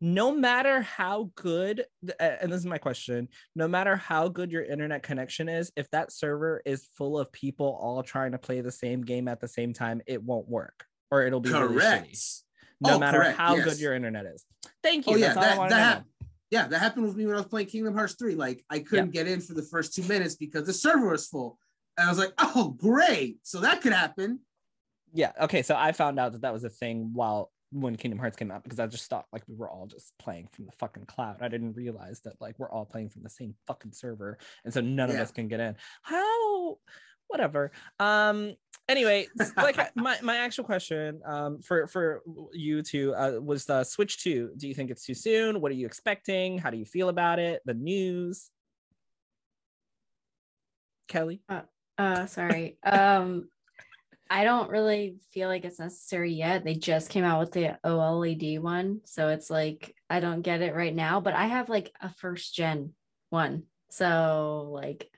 no 0.00 0.32
matter 0.32 0.80
how 0.80 1.30
good 1.34 1.84
and 2.18 2.50
this 2.50 2.58
is 2.58 2.66
my 2.66 2.78
question 2.78 3.28
no 3.54 3.68
matter 3.68 3.96
how 3.96 4.28
good 4.28 4.50
your 4.50 4.64
internet 4.64 5.02
connection 5.02 5.48
is 5.48 5.70
if 5.76 5.90
that 5.90 6.10
server 6.10 6.62
is 6.64 6.88
full 6.96 7.18
of 7.18 7.30
people 7.32 7.78
all 7.80 8.02
trying 8.02 8.32
to 8.32 8.38
play 8.38 8.60
the 8.60 8.72
same 8.72 9.02
game 9.02 9.28
at 9.28 9.40
the 9.40 9.48
same 9.48 9.72
time 9.72 10.00
it 10.06 10.22
won't 10.22 10.48
work 10.48 10.86
or 11.10 11.22
it'll 11.22 11.40
be 11.40 11.50
correct. 11.50 12.06
Really 12.06 12.14
no 12.80 12.94
oh, 12.94 12.98
matter 12.98 13.18
correct. 13.18 13.38
how 13.38 13.56
yes. 13.56 13.64
good 13.64 13.78
your 13.78 13.94
internet 13.94 14.24
is. 14.24 14.46
Thank 14.82 15.06
you. 15.06 15.12
Oh, 15.12 15.16
yeah, 15.16 15.34
that, 15.34 15.68
that, 15.68 16.04
yeah 16.50 16.66
that 16.66 16.78
happened 16.78 17.04
with 17.04 17.16
me 17.16 17.26
when 17.26 17.34
i 17.34 17.38
was 17.38 17.46
playing 17.46 17.66
kingdom 17.66 17.94
hearts 17.94 18.14
3 18.14 18.36
like 18.36 18.64
i 18.70 18.78
couldn't 18.78 19.14
yeah. 19.14 19.24
get 19.24 19.30
in 19.30 19.40
for 19.40 19.52
the 19.52 19.62
first 19.62 19.94
two 19.94 20.02
minutes 20.04 20.34
because 20.34 20.66
the 20.66 20.72
server 20.72 21.10
was 21.10 21.26
full. 21.26 21.58
And 21.98 22.06
i 22.06 22.10
was 22.10 22.18
like 22.18 22.32
oh 22.38 22.74
great. 22.78 23.38
So 23.42 23.60
that 23.60 23.82
could 23.82 23.92
happen. 23.92 24.40
Yeah. 25.12 25.32
Okay. 25.42 25.62
So 25.62 25.76
i 25.76 25.92
found 25.92 26.18
out 26.18 26.32
that 26.32 26.42
that 26.42 26.54
was 26.54 26.64
a 26.64 26.70
thing 26.70 27.10
while 27.12 27.50
when 27.72 27.96
Kingdom 27.96 28.18
Hearts 28.18 28.36
came 28.36 28.50
out 28.50 28.62
because 28.64 28.80
I 28.80 28.86
just 28.86 29.08
thought 29.08 29.26
like 29.32 29.42
we 29.46 29.54
were 29.54 29.70
all 29.70 29.86
just 29.86 30.12
playing 30.18 30.48
from 30.52 30.66
the 30.66 30.72
fucking 30.72 31.06
cloud. 31.06 31.38
I 31.40 31.48
didn't 31.48 31.74
realize 31.74 32.20
that 32.20 32.40
like 32.40 32.58
we're 32.58 32.70
all 32.70 32.84
playing 32.84 33.10
from 33.10 33.22
the 33.22 33.30
same 33.30 33.54
fucking 33.66 33.92
server, 33.92 34.38
and 34.64 34.74
so 34.74 34.80
none 34.80 35.08
yeah. 35.08 35.16
of 35.16 35.20
us 35.20 35.30
can 35.30 35.48
get 35.48 35.60
in. 35.60 35.76
How? 36.02 36.78
Whatever. 37.28 37.70
Um. 37.98 38.54
Anyway, 38.88 39.28
like 39.56 39.94
my, 39.94 40.16
my 40.20 40.38
actual 40.38 40.64
question 40.64 41.20
um 41.24 41.62
for 41.62 41.86
for 41.86 42.22
you 42.52 42.82
two 42.82 43.14
uh, 43.14 43.38
was 43.40 43.66
the 43.66 43.84
Switch 43.84 44.22
Two. 44.22 44.50
Do 44.56 44.66
you 44.66 44.74
think 44.74 44.90
it's 44.90 45.04
too 45.04 45.14
soon? 45.14 45.60
What 45.60 45.70
are 45.70 45.76
you 45.76 45.86
expecting? 45.86 46.58
How 46.58 46.70
do 46.70 46.76
you 46.76 46.84
feel 46.84 47.08
about 47.08 47.38
it? 47.38 47.62
The 47.64 47.74
news. 47.74 48.50
Kelly. 51.06 51.40
Uh, 51.48 51.62
uh 51.98 52.26
sorry. 52.26 52.78
um 52.84 53.48
I 54.32 54.44
don't 54.44 54.70
really 54.70 55.16
feel 55.32 55.48
like 55.48 55.64
it's 55.64 55.80
necessary 55.80 56.32
yet. 56.32 56.64
They 56.64 56.76
just 56.76 57.10
came 57.10 57.24
out 57.24 57.40
with 57.40 57.50
the 57.50 57.76
OLED 57.84 58.60
one. 58.60 59.00
So 59.04 59.28
it's 59.28 59.50
like, 59.50 59.96
I 60.08 60.20
don't 60.20 60.42
get 60.42 60.62
it 60.62 60.76
right 60.76 60.94
now, 60.94 61.20
but 61.20 61.34
I 61.34 61.46
have 61.46 61.68
like 61.68 61.92
a 62.00 62.14
first 62.14 62.54
gen 62.54 62.94
one. 63.30 63.64
So, 63.88 64.70
like, 64.72 65.10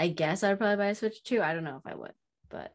I 0.00 0.08
guess 0.08 0.42
I'd 0.42 0.56
probably 0.56 0.76
buy 0.76 0.86
a 0.86 0.94
Switch 0.94 1.22
too. 1.22 1.42
I 1.42 1.52
don't 1.52 1.64
know 1.64 1.76
if 1.84 1.92
I 1.92 1.94
would, 1.94 2.14
but. 2.48 2.74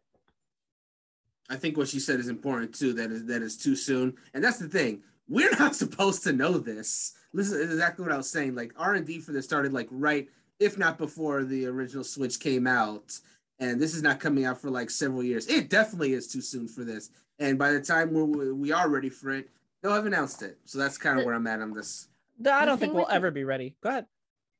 I 1.49 1.55
think 1.55 1.75
what 1.75 1.87
she 1.87 1.99
said 1.99 2.19
is 2.19 2.27
important 2.27 2.75
too. 2.75 2.93
That 2.93 3.11
is 3.11 3.25
that 3.25 3.41
is 3.41 3.57
too 3.57 3.75
soon, 3.75 4.13
and 4.33 4.43
that's 4.43 4.59
the 4.59 4.69
thing. 4.69 5.01
We're 5.27 5.51
not 5.59 5.75
supposed 5.75 6.23
to 6.23 6.33
know 6.33 6.57
this. 6.57 7.13
This 7.33 7.51
is 7.51 7.71
exactly 7.71 8.03
what 8.03 8.13
I 8.13 8.17
was 8.17 8.29
saying. 8.29 8.55
Like 8.55 8.73
R 8.77 8.93
and 8.93 9.05
D 9.05 9.19
for 9.19 9.31
this 9.31 9.45
started 9.45 9.73
like 9.73 9.87
right, 9.89 10.29
if 10.59 10.77
not 10.77 10.97
before 10.97 11.43
the 11.43 11.65
original 11.65 12.03
Switch 12.03 12.39
came 12.39 12.67
out 12.67 13.19
and 13.59 13.79
this 13.79 13.93
is 13.93 14.01
not 14.01 14.19
coming 14.19 14.45
out 14.45 14.61
for 14.61 14.69
like 14.69 14.89
several 14.89 15.23
years. 15.23 15.47
It 15.47 15.69
definitely 15.69 16.13
is 16.13 16.27
too 16.27 16.41
soon 16.41 16.67
for 16.67 16.83
this. 16.83 17.09
And 17.39 17.57
by 17.57 17.71
the 17.71 17.81
time 17.81 18.13
we're, 18.13 18.53
we 18.53 18.71
are 18.71 18.89
ready 18.89 19.09
for 19.09 19.31
it, 19.31 19.49
they'll 19.81 19.93
have 19.93 20.05
announced 20.05 20.41
it. 20.41 20.57
So 20.65 20.77
that's 20.77 20.97
kind 20.97 21.19
of 21.19 21.25
where 21.25 21.35
I'm 21.35 21.47
at 21.47 21.61
on 21.61 21.73
this. 21.73 22.07
I 22.49 22.65
don't 22.65 22.79
think 22.79 22.93
we'll 22.93 23.09
ever 23.09 23.31
be 23.31 23.43
ready. 23.43 23.75
Go 23.83 23.89
ahead. 23.89 24.05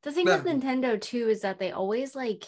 The 0.04 0.12
thing 0.12 0.26
with 0.26 0.44
Nintendo 0.44 1.00
too 1.00 1.30
is 1.30 1.42
that 1.42 1.60
they 1.60 1.72
always 1.72 2.14
like, 2.16 2.46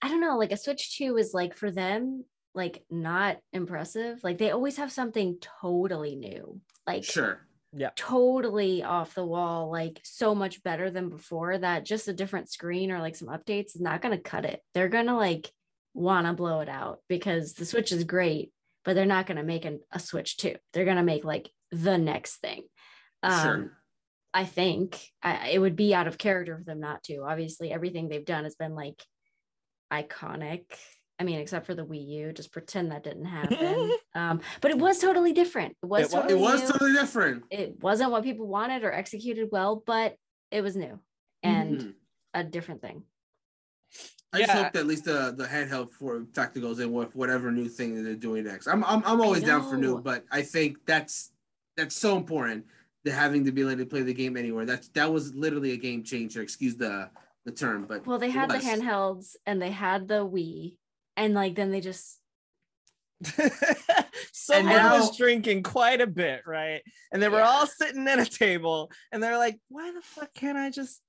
I 0.00 0.08
don't 0.08 0.20
know, 0.20 0.38
like 0.38 0.52
a 0.52 0.56
Switch 0.56 0.96
2 0.96 1.16
is 1.18 1.34
like 1.34 1.54
for 1.54 1.70
them, 1.70 2.24
like 2.54 2.84
not 2.90 3.38
impressive. 3.52 4.24
Like 4.24 4.38
they 4.38 4.50
always 4.50 4.78
have 4.78 4.90
something 4.90 5.38
totally 5.60 6.16
new. 6.16 6.60
Like 6.86 7.04
sure. 7.04 7.46
Yeah. 7.76 7.90
totally 7.94 8.82
off 8.82 9.14
the 9.14 9.26
wall, 9.26 9.70
like 9.70 10.00
so 10.02 10.34
much 10.34 10.62
better 10.62 10.90
than 10.90 11.10
before 11.10 11.58
that 11.58 11.84
just 11.84 12.08
a 12.08 12.14
different 12.14 12.50
screen 12.50 12.90
or 12.90 12.98
like 12.98 13.14
some 13.14 13.28
updates 13.28 13.76
is 13.76 13.80
not 13.80 14.00
going 14.00 14.16
to 14.16 14.22
cut 14.22 14.46
it. 14.46 14.62
They're 14.72 14.88
going 14.88 15.06
to 15.06 15.14
like 15.14 15.52
want 15.94 16.26
to 16.26 16.32
blow 16.32 16.60
it 16.60 16.68
out 16.68 17.00
because 17.08 17.54
the 17.54 17.64
Switch 17.64 17.92
is 17.92 18.04
great, 18.04 18.52
but 18.84 18.94
they're 18.94 19.06
not 19.06 19.26
going 19.26 19.36
to 19.38 19.42
make 19.42 19.64
an, 19.64 19.80
a 19.92 19.98
Switch 19.98 20.36
2. 20.38 20.54
They're 20.72 20.84
going 20.84 20.96
to 20.96 21.02
make 21.02 21.24
like 21.24 21.50
the 21.70 21.98
next 21.98 22.36
thing. 22.36 22.62
Um, 23.22 23.42
Sure. 23.42 23.72
I 24.34 24.44
think 24.44 25.00
I, 25.22 25.48
it 25.48 25.58
would 25.58 25.74
be 25.74 25.94
out 25.94 26.06
of 26.06 26.18
character 26.18 26.56
for 26.58 26.62
them 26.64 26.80
not 26.80 27.02
to. 27.04 27.24
Obviously, 27.26 27.72
everything 27.72 28.08
they've 28.08 28.24
done 28.24 28.44
has 28.44 28.54
been 28.54 28.74
like 28.74 29.02
iconic. 29.92 30.64
I 31.18 31.24
mean, 31.24 31.40
except 31.40 31.66
for 31.66 31.74
the 31.74 31.84
Wii 31.84 32.06
U, 32.08 32.32
just 32.32 32.52
pretend 32.52 32.92
that 32.92 33.02
didn't 33.02 33.24
happen. 33.24 33.92
um, 34.14 34.40
but 34.60 34.70
it 34.70 34.78
was 34.78 34.98
totally 35.00 35.32
different. 35.32 35.76
It 35.82 35.86
was 35.86 36.00
It 36.00 36.04
was. 36.04 36.12
totally 36.22 36.34
It 36.40 36.42
was 36.42 36.70
totally 36.70 36.92
different. 36.92 37.44
it 37.50 37.82
wasn't 37.82 38.10
what 38.12 38.22
people 38.22 38.46
wanted 38.46 38.84
or 38.84 38.92
executed 38.92 39.48
well, 39.50 39.82
but 39.84 40.14
it 40.50 40.60
was 40.62 40.76
new 40.76 41.00
and 41.42 41.78
Mhm. 41.80 41.94
a 42.34 42.44
different 42.44 42.82
thing. 42.82 43.02
I 44.32 44.40
just 44.40 44.50
hope 44.52 44.72
that 44.72 44.80
at 44.80 44.86
least 44.86 45.04
the 45.04 45.32
the 45.36 45.46
handheld 45.46 45.90
form 45.90 46.28
factor 46.34 46.60
goes 46.60 46.80
in 46.80 46.92
with 46.92 47.14
whatever 47.16 47.50
new 47.50 47.68
thing 47.68 47.94
that 47.96 48.02
they're 48.02 48.14
doing 48.14 48.44
next. 48.44 48.66
I'm 48.66 48.84
I'm, 48.84 49.02
I'm 49.06 49.20
always 49.20 49.42
down 49.42 49.68
for 49.68 49.76
new, 49.76 50.00
but 50.00 50.24
I 50.30 50.42
think 50.42 50.84
that's 50.86 51.32
that's 51.76 51.96
so 51.96 52.16
important. 52.16 52.66
The 53.04 53.12
having 53.12 53.44
to 53.46 53.52
be 53.52 53.62
able 53.62 53.76
to 53.76 53.86
play 53.86 54.02
the 54.02 54.12
game 54.12 54.36
anywhere. 54.36 54.66
That's 54.66 54.88
that 54.88 55.10
was 55.12 55.34
literally 55.34 55.72
a 55.72 55.76
game 55.78 56.02
changer. 56.04 56.42
Excuse 56.42 56.76
the 56.76 57.08
the 57.46 57.52
term, 57.52 57.86
but 57.88 58.06
Well, 58.06 58.18
they 58.18 58.26
it 58.28 58.32
had 58.32 58.50
the 58.50 58.56
was. 58.56 58.64
handhelds 58.64 59.36
and 59.46 59.62
they 59.62 59.70
had 59.70 60.08
the 60.08 60.26
Wii, 60.26 60.76
and 61.16 61.32
like 61.32 61.54
then 61.54 61.70
they 61.70 61.80
just 61.80 62.18
Someone 64.32 64.66
now- 64.76 64.98
was 64.98 65.16
drinking 65.16 65.62
quite 65.62 66.00
a 66.00 66.06
bit, 66.06 66.42
right? 66.46 66.82
And 67.12 67.22
they 67.22 67.28
were 67.28 67.38
Yeah. 67.38 67.48
all 67.48 67.66
sitting 67.66 68.06
at 68.08 68.18
a 68.18 68.24
table, 68.26 68.90
and 69.12 69.22
they're 69.22 69.38
like, 69.38 69.58
"Why 69.68 69.90
the 69.92 70.02
fuck 70.02 70.32
can't 70.34 70.58
I 70.58 70.70
just?" 70.70 71.00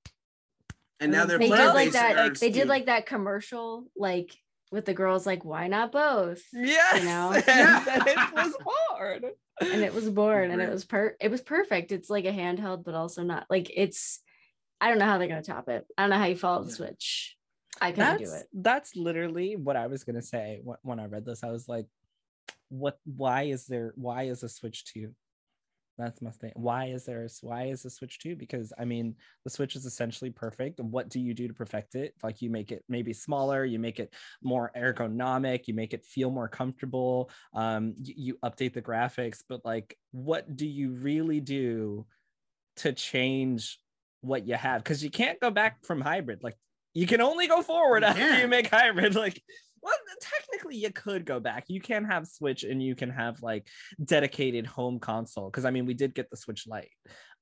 And 1.00 1.12
now 1.12 1.24
mm, 1.24 1.28
they're 1.28 1.38
they 1.38 1.48
did 1.48 1.74
like 1.74 1.92
that. 1.92 2.16
based 2.30 2.40
they 2.40 2.50
did 2.50 2.68
like 2.68 2.86
that 2.86 3.06
commercial, 3.06 3.86
like 3.96 4.36
with 4.70 4.84
the 4.84 4.94
girls, 4.94 5.26
like 5.26 5.44
why 5.44 5.66
not 5.66 5.92
both? 5.92 6.42
Yes, 6.52 7.02
know? 7.04 7.32
and 7.34 7.44
Yeah. 7.46 8.04
it 8.06 8.34
was 8.34 8.54
hard. 8.66 9.24
and 9.60 9.82
it 9.82 9.92
was 9.92 10.08
born 10.08 10.50
and 10.50 10.62
it 10.62 10.70
was 10.70 10.84
per 10.86 11.14
it 11.20 11.30
was 11.30 11.42
perfect 11.42 11.92
it's 11.92 12.08
like 12.08 12.24
a 12.24 12.32
handheld 12.32 12.82
but 12.82 12.94
also 12.94 13.22
not 13.22 13.44
like 13.50 13.70
it's 13.76 14.20
i 14.80 14.88
don't 14.88 14.98
know 14.98 15.04
how 15.04 15.18
they're 15.18 15.28
going 15.28 15.42
to 15.42 15.46
top 15.52 15.68
it 15.68 15.84
i 15.98 16.02
don't 16.02 16.08
know 16.08 16.16
how 16.16 16.24
you 16.24 16.34
follow 16.34 16.64
the 16.64 16.70
switch 16.70 17.36
i 17.78 17.90
couldn't 17.92 18.18
That's 18.18 18.30
do 18.30 18.36
it 18.38 18.46
that's 18.54 18.96
literally 18.96 19.56
what 19.56 19.76
I 19.76 19.86
was 19.88 20.02
gonna 20.04 20.22
say 20.22 20.60
when, 20.64 20.78
when 20.80 20.98
I 20.98 21.04
read 21.06 21.26
this. 21.26 21.44
I 21.44 21.50
was 21.50 21.68
like, 21.68 21.84
"What? 22.70 22.98
Why 23.04 23.42
is 23.44 23.66
there? 23.66 23.92
Why 23.96 24.22
is 24.24 24.42
a 24.42 24.48
Switch 24.48 24.84
two? 24.86 25.14
That's 26.00 26.22
my 26.22 26.30
thing. 26.30 26.52
Why 26.54 26.86
is 26.86 27.04
there? 27.04 27.24
a 27.24 27.28
Why 27.42 27.64
is 27.64 27.84
a 27.84 27.90
Switch 27.90 28.18
two? 28.18 28.34
Because 28.34 28.72
I 28.78 28.84
mean, 28.84 29.14
the 29.44 29.50
Switch 29.50 29.76
is 29.76 29.84
essentially 29.84 30.30
perfect. 30.30 30.80
What 30.80 31.08
do 31.08 31.20
you 31.20 31.34
do 31.34 31.46
to 31.46 31.54
perfect 31.54 31.94
it? 31.94 32.14
Like 32.22 32.40
you 32.40 32.48
make 32.48 32.72
it 32.72 32.82
maybe 32.88 33.12
smaller, 33.12 33.64
you 33.64 33.78
make 33.78 34.00
it 34.00 34.14
more 34.42 34.72
ergonomic, 34.76 35.68
you 35.68 35.74
make 35.74 35.92
it 35.92 36.04
feel 36.04 36.30
more 36.30 36.48
comfortable. 36.48 37.30
Um, 37.54 37.94
you, 37.98 38.14
you 38.16 38.38
update 38.42 38.72
the 38.72 38.82
graphics, 38.82 39.42
but 39.46 39.64
like, 39.64 39.96
what 40.12 40.56
do 40.56 40.66
you 40.66 40.92
really 40.92 41.40
do 41.40 42.06
to 42.76 42.92
change 42.92 43.78
what 44.22 44.46
you 44.46 44.54
have? 44.54 44.82
Because 44.82 45.04
you 45.04 45.10
can't 45.10 45.38
go 45.38 45.50
back 45.50 45.84
from 45.84 46.00
hybrid. 46.00 46.42
Like 46.42 46.56
you 46.94 47.06
can 47.06 47.20
only 47.20 47.46
go 47.46 47.62
forward 47.62 48.02
You 48.02 48.08
after 48.08 48.40
you 48.40 48.48
make 48.48 48.68
hybrid. 48.68 49.14
Like, 49.20 49.42
well, 49.82 49.94
technically 50.20 50.76
you 50.76 50.92
could 50.92 51.24
go 51.24 51.40
back. 51.40 51.64
You 51.68 51.80
can 51.80 52.04
have 52.04 52.26
Switch 52.26 52.64
and 52.64 52.82
you 52.82 52.94
can 52.94 53.10
have 53.10 53.42
like 53.42 53.66
dedicated 54.02 54.66
home 54.66 54.98
console. 54.98 55.46
Because 55.46 55.64
I 55.64 55.70
mean, 55.70 55.86
we 55.86 55.94
did 55.94 56.14
get 56.14 56.30
the 56.30 56.36
Switch 56.36 56.66
Lite, 56.66 56.90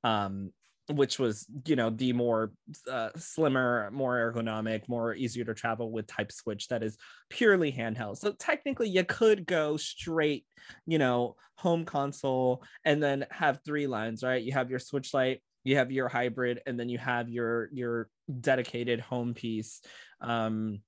um, 0.05 0.53
which 0.89 1.18
was 1.18 1.47
you 1.66 1.76
know 1.76 1.91
the 1.91 2.12
more 2.12 2.53
uh, 2.91 3.11
slimmer, 3.16 3.91
more 3.93 4.32
ergonomic, 4.32 4.89
more 4.89 5.14
easier 5.14 5.45
to 5.45 5.55
travel 5.55 5.91
with 5.91 6.07
type 6.07 6.32
Switch 6.32 6.68
that 6.68 6.82
is 6.82 6.97
purely 7.28 7.72
handheld. 7.72 8.18
So 8.18 8.32
technically, 8.32 8.89
you 8.89 9.05
could 9.05 9.47
go 9.47 9.76
straight, 9.76 10.47
you 10.86 10.99
know, 10.99 11.36
home 11.57 11.84
console 11.84 12.62
and 12.84 13.03
then 13.03 13.26
have 13.30 13.61
three 13.64 13.86
lines, 13.86 14.22
right? 14.22 14.43
You 14.43 14.53
have 14.53 14.70
your 14.70 14.78
Switch 14.78 15.12
Lite, 15.12 15.43
you 15.64 15.76
have 15.76 15.91
your 15.91 16.09
hybrid, 16.09 16.61
and 16.66 16.78
then 16.78 16.89
you 16.89 16.99
have 16.99 17.28
your 17.28 17.68
your 17.72 18.09
dedicated 18.41 19.01
home 19.01 19.34
piece. 19.34 19.80
Um, 20.20 20.80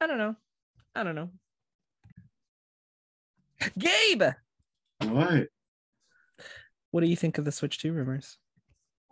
I 0.00 0.06
don't 0.06 0.18
know. 0.18 0.36
I 0.94 1.02
don't 1.02 1.14
know. 1.14 1.30
Gabe, 3.78 4.22
What? 5.02 5.48
what 6.90 7.00
do 7.00 7.06
you 7.06 7.16
think 7.16 7.38
of 7.38 7.44
the 7.44 7.52
Switch 7.52 7.78
2 7.78 7.92
rumors? 7.92 8.36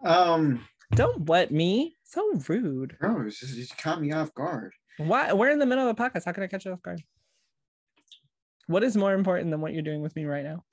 Um, 0.05 0.66
Don't 0.95 1.22
wet 1.26 1.51
me. 1.51 1.97
So 2.05 2.35
rude. 2.49 2.97
bro, 3.01 3.22
it's 3.26 3.41
just, 3.41 3.55
you 3.57 3.66
caught 3.78 4.01
me 4.01 4.12
off 4.12 4.35
guard. 4.35 4.72
Why? 4.99 5.33
We're 5.33 5.51
in 5.51 5.59
the 5.59 5.66
middle 5.66 5.89
of 5.89 5.99
a 5.99 6.01
podcast. 6.01 6.24
How 6.26 6.33
can 6.33 6.43
I 6.43 6.47
catch 6.49 6.66
you 6.66 6.72
off 6.72 6.83
guard? 6.83 7.03
What 8.66 8.85
is 8.85 8.97
more 8.97 9.14
important 9.14 9.51
than 9.51 9.61
what 9.61 9.72
you're 9.72 9.83
doing 9.83 10.03
with 10.03 10.14
me 10.14 10.24
right 10.26 10.45
now? 10.45 10.64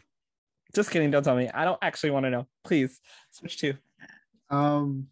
Just 0.75 0.91
kidding. 0.91 1.09
Don't 1.09 1.23
tell 1.23 1.35
me. 1.35 1.49
I 1.53 1.63
don't 1.65 1.79
actually 1.81 2.11
want 2.11 2.25
to 2.25 2.29
know. 2.29 2.47
Please 2.63 2.99
switch 3.31 3.57
to. 3.59 3.73
Um, 4.49 5.07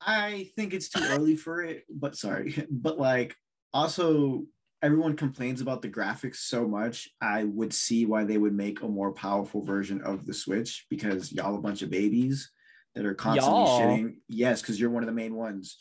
I 0.00 0.50
think 0.56 0.74
it's 0.74 0.88
too 0.88 1.04
early 1.04 1.36
for 1.36 1.62
it, 1.62 1.84
but 1.88 2.16
sorry, 2.16 2.66
but 2.70 2.98
like 2.98 3.36
also 3.72 4.44
everyone 4.82 5.16
complains 5.16 5.60
about 5.60 5.82
the 5.82 5.88
graphics 5.88 6.36
so 6.36 6.66
much. 6.66 7.08
I 7.20 7.44
would 7.44 7.72
see 7.72 8.06
why 8.06 8.24
they 8.24 8.38
would 8.38 8.54
make 8.54 8.82
a 8.82 8.88
more 8.88 9.12
powerful 9.12 9.62
version 9.62 10.00
of 10.02 10.26
the 10.26 10.34
Switch 10.34 10.86
because 10.88 11.32
y'all 11.32 11.56
a 11.56 11.60
bunch 11.60 11.82
of 11.82 11.90
babies 11.90 12.50
that 12.94 13.04
are 13.04 13.14
constantly 13.14 13.62
Y'all? 13.62 13.80
shitting. 13.80 14.14
Yes, 14.28 14.62
because 14.62 14.80
you're 14.80 14.90
one 14.90 15.02
of 15.02 15.06
the 15.06 15.12
main 15.12 15.34
ones. 15.34 15.76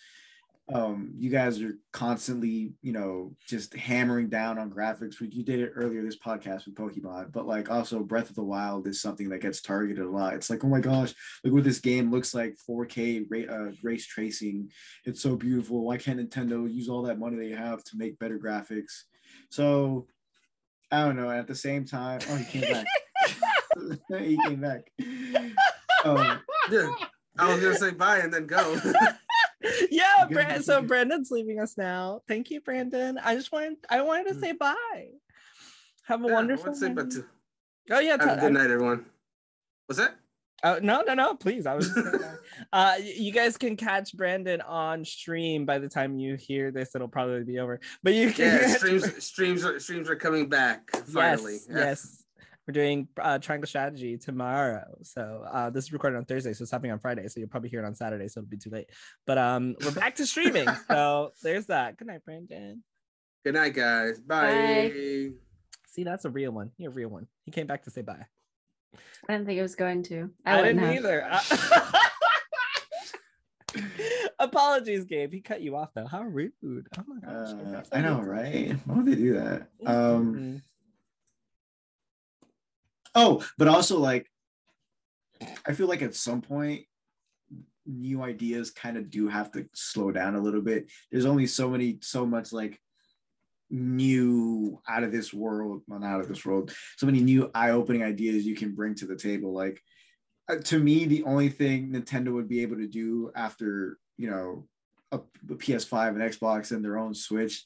Um, 0.72 1.14
you 1.18 1.32
guys 1.32 1.62
are 1.62 1.74
constantly, 1.92 2.74
you 2.84 2.92
know, 2.92 3.36
just 3.48 3.74
hammering 3.74 4.30
down 4.30 4.60
on 4.60 4.70
graphics. 4.70 5.20
We- 5.20 5.30
You 5.30 5.44
did 5.44 5.60
it 5.62 5.72
earlier 5.76 6.04
this 6.04 6.18
podcast 6.20 6.66
with 6.66 6.76
Pokemon, 6.76 7.32
but 7.32 7.48
like 7.48 7.72
also 7.72 8.04
Breath 8.04 8.30
of 8.30 8.36
the 8.36 8.44
Wild 8.44 8.86
is 8.88 9.02
something 9.02 9.30
that 9.30 9.42
gets 9.42 9.62
targeted 9.62 10.04
a 10.06 10.10
lot. 10.10 10.36
It's 10.36 10.50
like, 10.50 10.64
oh 10.64 10.68
my 10.70 10.80
gosh, 10.80 11.14
look 11.44 11.54
what 11.56 11.64
this 11.64 11.80
game 11.80 12.12
looks 12.12 12.36
like 12.36 12.56
4K 12.70 13.26
ra- 13.30 13.54
uh, 13.54 13.72
ray 13.82 13.98
tracing. 13.98 14.70
It's 15.06 15.22
so 15.24 15.36
beautiful. 15.36 15.84
Why 15.84 15.98
can't 15.98 16.20
Nintendo 16.20 16.72
use 16.72 16.88
all 16.88 17.02
that 17.04 17.18
money 17.20 17.38
they 17.38 17.56
have 17.56 17.84
to 17.86 17.98
make 17.98 18.20
better 18.20 18.38
graphics? 18.38 19.04
So 19.50 20.08
I 20.92 21.04
don't 21.04 21.16
know. 21.16 21.32
At 21.32 21.48
the 21.48 21.56
same 21.56 21.86
time, 21.86 22.20
oh, 22.30 22.36
he 22.36 22.60
came 22.60 22.72
back. 22.74 22.86
he 24.20 24.38
came 24.46 24.62
back. 24.62 24.92
Um, 26.06 26.40
Yeah. 26.72 26.94
I 27.38 27.54
was 27.54 27.62
gonna 27.62 27.76
say 27.76 27.92
bye 27.92 28.20
and 28.20 28.34
then 28.34 28.46
go. 28.48 28.80
yeah, 29.92 30.26
Brand- 30.30 30.64
so. 30.64 30.82
Brandon's 30.82 31.32
leaving 31.32 31.60
us 31.60 31.78
now. 31.78 32.22
Thank 32.28 32.50
you, 32.52 32.62
Brandon. 32.62 33.18
I 33.24 33.36
just 33.36 33.52
wanted 33.52 33.78
I 33.90 34.02
wanted 34.02 34.28
to 34.30 34.34
Mm. 34.36 34.40
say 34.42 34.52
bye. 34.54 35.08
Have 36.06 36.24
a 36.24 36.28
Yeah, 36.28 36.34
wonderful 36.34 36.74
say 36.74 36.88
night. 36.88 36.96
but 36.96 37.12
to 37.12 37.26
Oh 37.92 38.00
yeah, 38.00 38.18
have 38.20 38.38
a 38.38 38.42
good 38.42 38.54
night, 38.54 38.70
everyone. 38.70 39.06
What's 39.88 40.00
that? 40.00 40.16
Oh 40.64 40.78
no, 40.84 41.02
no, 41.02 41.14
no! 41.14 41.36
Please, 41.36 41.66
I 41.66 41.74
was 41.74 41.90
just 41.90 42.08
uh, 42.74 42.96
you 43.02 43.32
guys 43.32 43.58
can 43.58 43.78
catch 43.78 44.16
Brandon 44.16 44.60
on 44.62 45.06
stream. 45.06 45.66
By 45.66 45.80
the 45.80 45.88
time 45.88 46.18
you 46.20 46.36
hear 46.36 46.70
this, 46.70 46.94
it'll 46.96 47.08
probably 47.08 47.44
be 47.46 47.60
over. 47.60 47.80
But 48.04 48.14
you 48.14 48.32
can. 48.34 48.60
Yeah, 48.62 48.68
streams 48.78 49.24
streams 49.24 49.64
are 49.66 49.80
streams 49.80 50.10
are 50.10 50.18
coming 50.18 50.50
back 50.50 50.92
finally. 51.08 51.54
Yes, 51.54 51.68
yes. 51.70 52.19
We're 52.70 52.74
doing 52.74 53.08
uh, 53.20 53.40
Triangle 53.40 53.66
Strategy 53.66 54.16
tomorrow. 54.16 54.86
So 55.02 55.44
uh, 55.52 55.72
this 55.72 55.86
is 55.86 55.92
recorded 55.92 56.18
on 56.18 56.26
Thursday, 56.26 56.54
so 56.54 56.62
it's 56.62 56.70
happening 56.70 56.92
on 56.92 57.00
Friday. 57.00 57.28
So 57.28 57.40
you'll 57.40 57.50
probably 57.50 57.70
hear 57.70 57.84
it 57.84 57.86
on 57.88 57.96
Saturday, 57.96 58.28
so 58.28 58.42
it'll 58.42 58.48
be 58.48 58.58
too 58.58 58.70
late. 58.70 58.92
But 59.26 59.40
um, 59.40 59.76
we're 59.84 59.90
back 59.90 60.18
to 60.18 60.28
streaming. 60.28 60.68
so 60.88 61.32
there's 61.42 61.66
that. 61.66 61.98
Good 61.98 62.06
night, 62.06 62.24
Brandon. 62.24 62.84
Good 63.44 63.56
night, 63.56 63.74
guys. 63.74 64.20
Bye. 64.20 64.92
Bye. 64.94 65.30
See, 65.88 66.04
that's 66.04 66.26
a 66.26 66.30
real 66.30 66.52
one. 66.52 66.70
You're 66.78 66.92
a 66.92 66.94
real 66.94 67.10
one. 67.10 67.26
He 67.44 67.50
came 67.50 67.66
back 67.66 67.86
to 67.86 67.90
say 67.90 68.04
bye. 68.04 68.28
i 69.28 69.34
didn't 69.34 69.48
think 69.48 69.58
it 69.58 69.64
was 69.64 69.74
going 69.74 70.04
to 70.04 70.30
I, 70.46 70.62
didn't 70.62 70.78
have. 70.78 70.96
either. 70.96 71.40
Apologies, 74.40 75.06
Gabe. 75.06 75.34
He 75.34 75.42
cut 75.42 75.62
you 75.62 75.76
off 75.76 75.90
though. 75.96 76.06
How 76.06 76.22
rude. 76.22 76.52
Oh 76.64 77.04
my 77.08 77.20
gosh. 77.20 77.50
Uh, 77.52 77.82
I 77.92 78.02
know, 78.02 78.22
right? 78.22 78.76
Why 78.86 78.96
would 78.96 79.08
they 79.08 79.16
do 79.16 79.34
that? 79.34 79.70
Um, 79.88 80.36
Mhm. 80.36 80.62
Oh, 83.20 83.44
but 83.58 83.68
also 83.68 84.00
like 84.00 84.30
I 85.68 85.74
feel 85.74 85.88
like 85.88 86.02
at 86.02 86.16
some 86.16 86.42
point 86.42 86.86
new 87.86 88.22
ideas 88.22 88.72
kind 88.72 88.98
of 88.98 89.10
do 89.10 89.28
have 89.28 89.52
to 89.52 89.68
slow 89.74 90.12
down 90.12 90.36
a 90.36 90.40
little 90.40 90.62
bit. 90.62 90.90
There's 91.12 91.26
only 91.26 91.46
so 91.46 91.70
many 91.70 91.98
so 92.02 92.26
much 92.26 92.54
like 92.54 92.80
new 93.70 94.82
out 94.88 95.04
of 95.04 95.12
this 95.12 95.34
world, 95.34 95.82
well, 95.88 96.00
not 96.00 96.08
out 96.08 96.22
of 96.22 96.30
this 96.30 96.46
world, 96.46 96.74
so 96.98 97.06
many 97.06 97.20
new 97.20 97.52
eye-opening 97.54 98.04
ideas 98.04 98.46
you 98.46 98.56
can 98.56 98.74
bring 98.74 98.96
to 98.96 99.06
the 99.06 99.18
table. 99.18 99.54
Like 99.54 99.82
uh, 100.50 100.56
to 100.56 100.80
me, 100.80 101.06
the 101.06 101.24
only 101.24 101.50
thing 101.50 101.92
Nintendo 101.92 102.32
would 102.34 102.48
be 102.48 102.62
able 102.62 102.78
to 102.78 102.88
do 102.88 103.32
after, 103.36 103.98
you 104.18 104.30
know, 104.30 104.66
a, 105.12 105.18
a 105.18 105.56
PS5 105.56 106.10
and 106.10 106.20
Xbox 106.20 106.72
and 106.72 106.86
their 106.86 106.98
own 106.98 107.14
Switch 107.14 107.66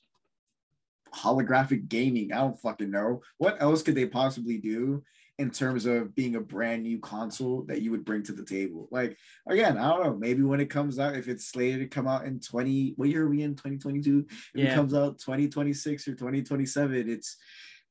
holographic 1.14 1.88
gaming. 1.88 2.34
I 2.34 2.38
don't 2.38 2.60
fucking 2.60 2.90
know. 2.90 3.22
What 3.38 3.62
else 3.62 3.84
could 3.84 3.96
they 3.96 4.08
possibly 4.08 4.58
do? 4.58 5.04
In 5.40 5.50
terms 5.50 5.86
of 5.86 6.14
being 6.14 6.36
a 6.36 6.42
brand 6.42 6.84
new 6.84 7.00
console 7.00 7.64
that 7.64 7.82
you 7.82 7.90
would 7.92 8.06
bring 8.06 8.22
to 8.24 8.34
the 8.34 8.46
table. 8.46 8.88
Like 8.92 9.18
again, 9.48 9.78
I 9.78 9.90
don't 9.90 10.04
know, 10.04 10.16
maybe 10.18 10.44
when 10.44 10.60
it 10.60 10.70
comes 10.70 11.00
out, 11.00 11.16
if 11.16 11.28
it's 11.28 11.48
slated 11.48 11.80
to 11.80 11.88
come 11.88 12.08
out 12.08 12.26
in 12.26 12.40
20, 12.40 12.94
what 12.98 13.10
year 13.10 13.24
are 13.24 13.30
we 13.30 13.42
in? 13.42 13.56
2022? 13.56 14.26
If 14.30 14.38
Yeah. 14.56 14.72
it 14.72 14.76
comes 14.76 14.94
out 14.94 15.20
2026 15.20 16.08
or 16.08 16.16
2027, 16.16 17.10
it's 17.10 17.38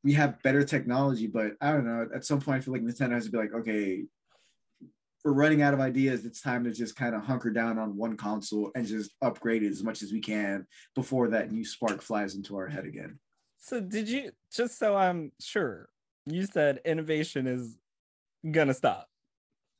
we 0.04 0.12
have 0.14 0.42
better 0.42 0.64
technology, 0.64 1.26
but 1.26 1.52
I 1.60 1.72
don't 1.72 1.84
know. 1.84 2.08
At 2.14 2.24
some 2.24 2.40
point, 2.40 2.58
I 2.58 2.60
feel 2.60 2.74
like 2.74 2.82
Nintendo 2.82 3.12
has 3.12 3.26
to 3.26 3.30
be 3.30 3.38
like, 3.38 3.54
okay, 3.54 4.04
we're 5.24 5.32
running 5.32 5.62
out 5.62 5.74
of 5.74 5.80
ideas. 5.80 6.24
It's 6.24 6.40
time 6.40 6.64
to 6.64 6.72
just 6.72 6.96
kind 6.96 7.14
of 7.14 7.22
hunker 7.22 7.50
down 7.50 7.78
on 7.78 7.96
one 7.96 8.16
console 8.16 8.72
and 8.74 8.84
just 8.84 9.12
upgrade 9.22 9.62
it 9.62 9.70
as 9.70 9.84
much 9.84 10.02
as 10.02 10.12
we 10.12 10.20
can 10.20 10.66
before 10.96 11.28
that 11.28 11.52
new 11.52 11.64
spark 11.64 12.02
flies 12.02 12.34
into 12.34 12.56
our 12.56 12.66
head 12.66 12.84
again. 12.84 13.18
So 13.58 13.80
did 13.80 14.08
you 14.08 14.32
just 14.52 14.76
so 14.78 14.96
I'm 14.96 15.30
sure 15.40 15.88
you 16.26 16.46
said 16.46 16.80
innovation 16.84 17.46
is 17.46 17.76
gonna 18.48 18.74
stop. 18.74 19.08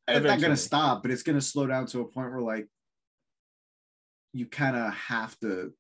And 0.09 0.19
it's 0.19 0.27
not 0.27 0.41
gonna 0.41 0.57
stop, 0.57 1.03
but 1.03 1.11
it's 1.11 1.23
gonna 1.23 1.41
slow 1.41 1.67
down 1.67 1.87
to 1.87 2.01
a 2.01 2.05
point 2.05 2.31
where 2.31 2.41
like 2.41 2.69
you 4.33 4.47
kind 4.47 4.77
of 4.77 4.93
have 4.95 5.39
to 5.41 5.73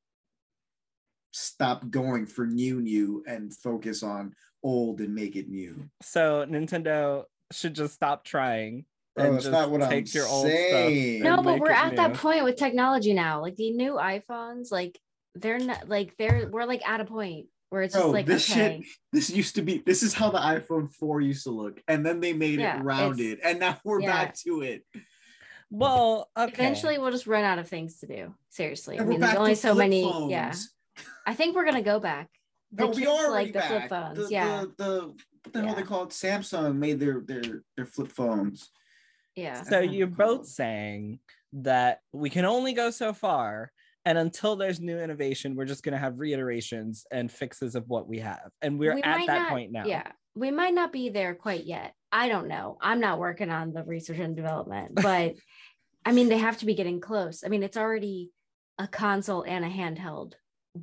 stop 1.32 1.88
going 1.90 2.26
for 2.26 2.46
new 2.46 2.80
new 2.80 3.24
and 3.26 3.54
focus 3.54 4.02
on 4.02 4.34
old 4.62 5.00
and 5.00 5.14
make 5.14 5.34
it 5.36 5.48
new. 5.48 5.88
So 6.02 6.46
Nintendo 6.48 7.24
should 7.50 7.74
just 7.74 7.94
stop 7.94 8.24
trying 8.24 8.84
Bro, 9.16 9.24
and 9.26 9.34
that's 9.34 9.44
just 9.44 9.52
not 9.52 9.70
what 9.70 9.82
take 9.88 10.08
I'm 10.08 10.12
your 10.14 10.26
old 10.26 10.46
saying. 10.46 11.22
stuff. 11.22 11.36
no 11.36 11.42
but 11.42 11.60
we're 11.60 11.70
it 11.70 11.76
at 11.76 11.96
that 11.96 12.14
point 12.14 12.44
with 12.44 12.56
technology 12.56 13.12
now 13.12 13.42
like 13.42 13.56
the 13.56 13.70
new 13.72 13.94
iphones 13.94 14.72
like 14.72 14.98
they're 15.34 15.58
not 15.58 15.86
like 15.88 16.16
they're 16.16 16.48
we're 16.50 16.64
like 16.64 16.86
at 16.88 17.00
a 17.00 17.04
point 17.04 17.46
where 17.72 17.82
it's 17.82 17.94
just 17.94 18.04
Bro, 18.04 18.12
like 18.12 18.26
this 18.26 18.50
okay 18.50 18.80
shit, 18.82 18.86
this 19.12 19.30
used 19.30 19.54
to 19.54 19.62
be, 19.62 19.82
this 19.86 20.02
is 20.02 20.12
how 20.12 20.30
the 20.30 20.38
iPhone 20.38 20.92
4 20.92 21.22
used 21.22 21.44
to 21.44 21.50
look. 21.50 21.80
And 21.88 22.04
then 22.04 22.20
they 22.20 22.34
made 22.34 22.60
Yeah, 22.60 22.78
it 22.78 22.84
rounded. 22.84 23.40
And 23.42 23.58
now 23.60 23.78
we're 23.82 24.02
yeah. 24.02 24.12
back 24.12 24.34
to 24.44 24.60
it. 24.60 24.84
Well, 25.70 26.30
okay. 26.38 26.52
eventually 26.52 26.98
we'll 26.98 27.10
just 27.12 27.26
run 27.26 27.44
out 27.44 27.58
of 27.58 27.66
things 27.66 27.98
to 28.00 28.06
do 28.06 28.34
seriously 28.50 28.96
i 28.96 28.98
And 28.98 29.06
we're 29.08 29.12
mean 29.12 29.20
there's 29.20 29.36
only 29.36 29.54
so 29.54 29.74
many 29.74 30.02
phones. 30.04 30.30
yeah 30.30 30.52
i 31.26 31.32
think 31.32 31.56
we're 31.56 31.64
gonna 31.64 31.80
go 31.80 31.98
back 31.98 32.28
the 32.72 32.84
No, 32.84 32.90
we 32.90 33.06
are 33.06 33.08
already 33.08 33.32
like 33.32 33.46
the 33.54 33.58
back. 33.60 33.68
flip 33.68 33.88
phones 33.88 34.18
The, 34.18 34.28
yeah 34.30 34.60
The, 34.76 34.84
the, 34.84 35.06
what 35.44 35.52
the 35.54 35.62
hell 35.64 35.74
they 35.74 35.82
called? 35.82 36.10
Samsung 36.10 36.76
made 36.76 37.00
their 37.00 37.20
their 37.26 37.62
their 37.76 37.86
flip 37.86 38.12
phones. 38.12 38.68
yeah 39.34 39.62
so 39.62 39.80
you're 39.80 40.08
I'm 40.08 40.12
both 40.12 40.46
saying 40.46 41.20
that 41.54 42.00
we 42.12 42.28
can 42.28 42.44
only 42.44 42.74
go 42.74 42.90
so 42.90 43.14
far 43.14 43.72
and 44.04 44.18
until 44.18 44.56
there's 44.56 44.80
new 44.80 44.98
innovation 44.98 45.54
we're 45.54 45.64
just 45.64 45.82
going 45.82 45.92
to 45.92 45.98
have 45.98 46.18
reiterations 46.18 47.06
and 47.10 47.30
fixes 47.30 47.74
of 47.74 47.84
what 47.88 48.08
we 48.08 48.18
have 48.18 48.50
and 48.60 48.78
we're 48.78 48.94
We 48.94 49.02
at 49.02 49.26
that 49.26 49.38
not- 49.42 49.48
point 49.50 49.72
now 49.72 49.84
Yeah, 49.86 50.10
we 50.34 50.50
might 50.50 50.74
not 50.74 50.92
be 50.92 51.10
there 51.10 51.34
quite 51.34 51.64
yet. 51.64 51.94
I 52.10 52.28
don't 52.28 52.48
know. 52.48 52.76
I'm 52.80 53.00
not 53.00 53.18
working 53.18 53.50
on 53.50 53.72
the 53.72 53.84
research 53.84 54.18
and 54.18 54.34
development, 54.36 54.94
but 54.94 55.34
I 56.04 56.12
mean, 56.12 56.28
they 56.28 56.38
have 56.38 56.58
to 56.58 56.66
be 56.66 56.74
getting 56.74 57.00
close. 57.00 57.42
I 57.44 57.48
mean, 57.48 57.62
it's 57.62 57.76
already 57.76 58.30
a 58.78 58.88
console 58.88 59.42
and 59.42 59.64
a 59.64 59.68
handheld. 59.68 60.32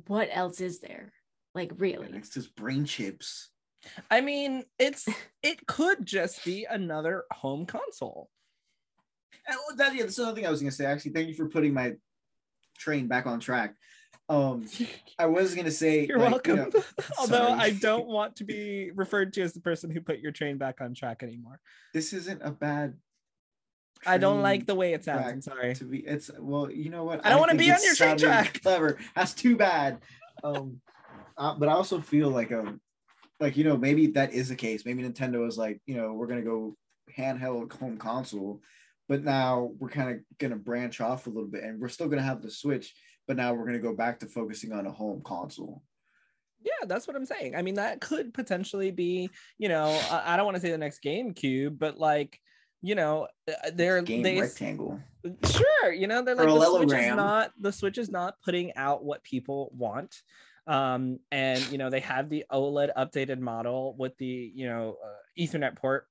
What 0.06 0.28
else 0.32 0.60
is 0.60 0.80
there? 0.80 1.12
Like, 1.54 1.72
really? 1.76 2.08
Next 2.10 2.36
is 2.36 2.46
brain 2.46 2.84
chips. 2.84 3.50
i 4.10 4.20
mean 4.20 4.62
it's 4.78 5.08
it 5.42 5.66
could 5.66 6.04
just 6.06 6.44
be 6.44 6.66
another 6.70 7.24
home 7.32 7.64
console 7.66 8.28
And 9.46 9.78
that, 9.78 9.94
yeah, 9.94 10.02
that's 10.02 10.18
another 10.18 10.34
thing 10.36 10.46
I 10.46 10.50
was 10.50 10.60
gonna 10.60 10.70
say. 10.70 10.84
Actually, 10.86 11.12
thank 11.12 11.28
you 11.28 11.34
for 11.34 11.48
putting 11.48 11.74
my 11.74 11.94
train 12.80 13.06
back 13.06 13.26
on 13.26 13.38
track. 13.38 13.74
Um, 14.28 14.64
I 15.18 15.26
was 15.26 15.54
gonna 15.54 15.70
say 15.70 16.06
you're 16.08 16.18
like, 16.18 16.46
you 16.46 16.54
welcome 16.54 16.70
know- 16.72 16.84
although 17.18 17.48
i 17.48 17.70
don't 17.70 18.06
want 18.06 18.36
to 18.36 18.44
be 18.44 18.92
referred 18.94 19.32
to 19.34 19.42
as 19.42 19.52
the 19.52 19.60
person 19.60 19.90
who 19.90 20.00
put 20.00 20.20
your 20.20 20.30
train 20.30 20.56
back 20.56 20.80
on 20.80 20.94
track 20.94 21.24
anymore 21.24 21.58
this 21.92 22.12
isn't 22.12 22.40
a 22.44 22.52
bad. 22.52 22.94
i 24.06 24.18
don't 24.18 24.40
like 24.40 24.66
the 24.66 24.74
way 24.76 24.94
it 24.94 25.02
sounds 25.04 25.26
i'm 25.26 25.42
sorry 25.42 25.74
To 25.74 25.84
be, 25.84 25.98
it's 25.98 26.30
well, 26.38 26.70
you 26.70 26.90
know 26.90 27.02
what? 27.02 27.26
I 27.26 27.30
don't 27.30 27.40
wanna 27.40 27.56
be 27.56 27.72
on 27.72 27.78
your 27.82 27.96
train 27.96 28.16
track. 28.16 28.62
Clever. 28.62 28.98
That's 29.16 29.34
too 29.34 29.56
bad. 29.56 29.98
Um, 30.44 30.80
uh, 31.36 31.54
but 31.58 31.68
I 31.68 31.72
also 31.72 32.00
feel 32.00 32.30
like 32.30 32.52
um, 32.52 32.80
like 33.40 33.56
you 33.56 33.64
know, 33.64 33.76
maybe 33.76 34.06
that 34.18 34.32
is 34.32 34.48
the 34.48 34.56
case. 34.56 34.84
Maybe 34.86 35.02
Nintendo 35.02 35.46
is 35.48 35.58
like, 35.58 35.80
you 35.86 35.96
know, 35.96 36.12
we're 36.12 36.28
gonna 36.28 36.42
go 36.54 36.76
handheld 37.18 37.72
home 37.72 37.98
console, 37.98 38.62
but 39.10 39.24
now 39.24 39.72
we're 39.80 39.88
kind 39.88 40.08
of 40.08 40.38
gonna 40.38 40.54
branch 40.54 41.00
off 41.00 41.26
a 41.26 41.30
little 41.30 41.48
bit, 41.48 41.64
and 41.64 41.80
we're 41.80 41.88
still 41.88 42.06
gonna 42.06 42.22
have 42.22 42.42
the 42.42 42.50
Switch, 42.50 42.94
but 43.26 43.36
now 43.36 43.52
we're 43.52 43.66
gonna 43.66 43.80
go 43.80 43.92
back 43.92 44.20
to 44.20 44.26
focusing 44.26 44.72
on 44.72 44.86
a 44.86 44.92
home 44.92 45.20
console. 45.24 45.82
Yeah, 46.62 46.86
that's 46.86 47.08
what 47.08 47.16
I'm 47.16 47.26
saying. 47.26 47.56
I 47.56 47.62
mean, 47.62 47.74
that 47.74 48.00
could 48.00 48.32
potentially 48.32 48.92
be, 48.92 49.28
you 49.58 49.68
know, 49.68 50.00
I, 50.12 50.34
I 50.34 50.36
don't 50.36 50.44
want 50.44 50.54
to 50.56 50.60
say 50.60 50.70
the 50.70 50.78
next 50.78 51.02
GameCube, 51.02 51.76
but 51.76 51.98
like, 51.98 52.38
you 52.82 52.94
know, 52.94 53.26
uh, 53.48 53.70
they're 53.74 54.00
Game 54.00 54.22
they 54.22 54.40
rectangle. 54.40 55.00
sure, 55.44 55.92
you 55.92 56.06
know, 56.06 56.22
they're 56.22 56.36
like 56.36 56.46
the 56.46 56.78
Switch 56.78 56.92
is 56.92 57.16
not 57.16 57.50
the 57.58 57.72
Switch 57.72 57.98
is 57.98 58.10
not 58.10 58.34
putting 58.44 58.76
out 58.76 59.04
what 59.04 59.24
people 59.24 59.72
want. 59.76 60.14
Um, 60.68 61.18
and 61.32 61.60
you 61.72 61.78
know, 61.78 61.90
they 61.90 62.00
have 62.00 62.28
the 62.28 62.44
OLED 62.52 62.90
updated 62.96 63.40
model 63.40 63.96
with 63.98 64.16
the, 64.18 64.52
you 64.54 64.68
know, 64.68 64.98
uh, 65.04 65.42
Ethernet 65.42 65.74
port 65.74 66.06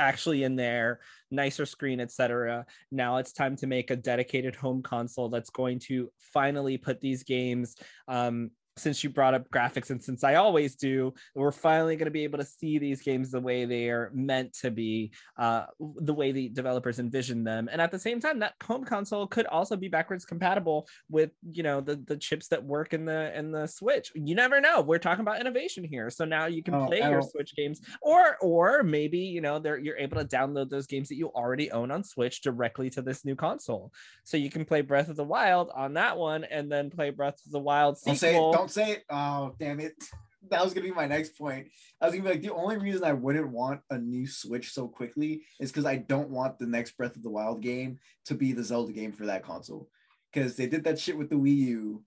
actually 0.00 0.42
in 0.42 0.56
there, 0.56 1.00
nicer 1.30 1.66
screen, 1.66 2.00
etc. 2.00 2.66
Now 2.90 3.18
it's 3.18 3.32
time 3.32 3.54
to 3.56 3.66
make 3.66 3.90
a 3.90 3.96
dedicated 3.96 4.56
home 4.56 4.82
console 4.82 5.28
that's 5.28 5.50
going 5.50 5.78
to 5.80 6.10
finally 6.18 6.78
put 6.78 7.00
these 7.00 7.22
games 7.22 7.76
um 8.08 8.50
since 8.76 9.04
you 9.04 9.10
brought 9.10 9.34
up 9.34 9.50
graphics 9.50 9.90
and 9.90 10.02
since 10.02 10.24
I 10.24 10.36
always 10.36 10.74
do, 10.76 11.12
we're 11.34 11.52
finally 11.52 11.96
going 11.96 12.06
to 12.06 12.10
be 12.10 12.24
able 12.24 12.38
to 12.38 12.44
see 12.44 12.78
these 12.78 13.02
games 13.02 13.30
the 13.30 13.40
way 13.40 13.64
they 13.64 13.90
are 13.90 14.10
meant 14.14 14.54
to 14.60 14.70
be, 14.70 15.12
uh, 15.38 15.66
the 15.78 16.14
way 16.14 16.32
the 16.32 16.48
developers 16.48 16.98
envision 16.98 17.44
them. 17.44 17.68
And 17.70 17.80
at 17.80 17.90
the 17.90 17.98
same 17.98 18.20
time, 18.20 18.38
that 18.38 18.54
home 18.62 18.84
console 18.84 19.26
could 19.26 19.46
also 19.46 19.76
be 19.76 19.88
backwards 19.88 20.24
compatible 20.24 20.88
with, 21.10 21.30
you 21.50 21.62
know, 21.62 21.80
the 21.80 21.96
the 22.06 22.16
chips 22.16 22.48
that 22.48 22.64
work 22.64 22.94
in 22.94 23.04
the 23.04 23.36
in 23.38 23.50
the 23.52 23.66
Switch. 23.66 24.12
You 24.14 24.34
never 24.34 24.60
know. 24.60 24.80
We're 24.80 24.98
talking 24.98 25.22
about 25.22 25.40
innovation 25.40 25.84
here, 25.84 26.08
so 26.10 26.24
now 26.24 26.46
you 26.46 26.62
can 26.62 26.74
Oh, 26.74 26.86
play 26.86 27.00
your 27.00 27.22
Switch 27.22 27.54
games, 27.56 27.80
or 28.00 28.36
or 28.40 28.82
maybe 28.82 29.18
you 29.18 29.40
know 29.40 29.58
they're 29.58 29.78
you're 29.78 29.98
able 29.98 30.16
to 30.18 30.24
download 30.24 30.70
those 30.70 30.86
games 30.86 31.08
that 31.08 31.16
you 31.16 31.28
already 31.28 31.70
own 31.70 31.90
on 31.90 32.02
Switch 32.04 32.40
directly 32.40 32.88
to 32.90 33.02
this 33.02 33.24
new 33.24 33.36
console. 33.36 33.92
So 34.24 34.36
you 34.36 34.50
can 34.50 34.64
play 34.64 34.80
Breath 34.80 35.08
of 35.08 35.16
the 35.16 35.24
Wild 35.24 35.70
on 35.74 35.94
that 35.94 36.16
one, 36.16 36.44
and 36.44 36.70
then 36.70 36.88
play 36.90 37.10
Breath 37.10 37.40
of 37.44 37.52
the 37.52 37.58
Wild 37.58 37.98
Don't 38.06 38.16
say 38.16 38.30
it. 38.30 38.32
sequel. 38.34 38.52
Don't 38.60 38.70
say 38.70 38.90
it. 38.92 39.04
Oh, 39.08 39.54
damn 39.58 39.80
it. 39.80 39.94
That 40.48 40.64
was 40.64 40.72
gonna 40.72 40.86
be 40.86 40.92
my 40.92 41.06
next 41.06 41.36
point. 41.36 41.68
I 42.00 42.06
was 42.06 42.14
gonna 42.14 42.24
be 42.24 42.30
like, 42.30 42.42
the 42.42 42.54
only 42.54 42.78
reason 42.78 43.04
I 43.04 43.12
wouldn't 43.12 43.50
want 43.50 43.82
a 43.90 43.98
new 43.98 44.26
Switch 44.26 44.72
so 44.72 44.88
quickly 44.88 45.42
is 45.60 45.70
because 45.70 45.84
I 45.84 45.96
don't 45.96 46.30
want 46.30 46.58
the 46.58 46.66
next 46.66 46.96
Breath 46.96 47.14
of 47.14 47.22
the 47.22 47.30
Wild 47.30 47.60
game 47.60 47.98
to 48.24 48.34
be 48.34 48.52
the 48.52 48.64
Zelda 48.64 48.90
game 48.90 49.12
for 49.12 49.26
that 49.26 49.44
console. 49.44 49.90
Because 50.32 50.56
they 50.56 50.66
did 50.66 50.82
that 50.84 50.98
shit 50.98 51.18
with 51.18 51.28
the 51.28 51.36
Wii 51.36 51.56
U, 51.56 52.02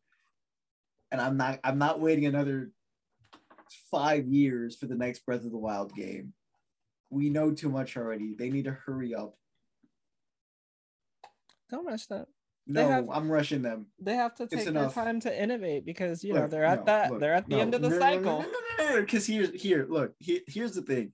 and 1.12 1.22
I'm 1.22 1.38
not. 1.38 1.60
I'm 1.64 1.78
not 1.78 2.02
waiting 2.02 2.26
another 2.26 2.72
five 3.92 4.28
years 4.28 4.76
for 4.76 4.88
the 4.88 4.96
next 4.96 5.26
Breath 5.28 5.46
of 5.46 5.52
the 5.52 5.58
Wild 5.58 5.94
game. 5.96 6.34
We 7.12 7.30
know 7.30 7.52
too 7.52 7.70
much 7.70 7.96
already. 7.96 8.34
They 8.34 8.50
need 8.50 8.66
to 8.66 8.72
hurry 8.72 9.14
up. 9.14 9.38
Don't 11.70 11.86
rush 11.86 12.08
that. 12.08 12.28
No, 12.66 12.88
have- 12.88 13.10
I'm 13.12 13.30
rushing 13.30 13.62
them. 13.62 13.88
They 14.00 14.16
have 14.16 14.36
to 14.36 14.48
take 14.48 14.66
their 14.66 14.90
time 14.90 15.20
to 15.22 15.42
innovate 15.42 15.86
because 15.86 16.24
you 16.24 16.34
know 16.34 16.48
they're 16.48 16.64
at 16.64 16.80
no, 16.80 16.86
that 16.86 17.12
look, 17.12 17.20
they're 17.20 17.34
at 17.34 17.50
the 17.50 17.58
no, 17.58 17.62
end 17.62 17.74
of 17.76 17.82
the 17.82 17.90
no, 17.90 17.96
no, 17.96 18.00
cycle. 18.00 18.40
No, 18.40 18.52
no, 18.80 18.90
no, 18.96 19.02
Because 19.02 19.28
here's 19.28 19.50
here, 19.62 19.86
look, 19.90 20.14
here, 20.20 20.40
here's 20.48 20.74
the 20.74 20.82
thing. 20.82 21.12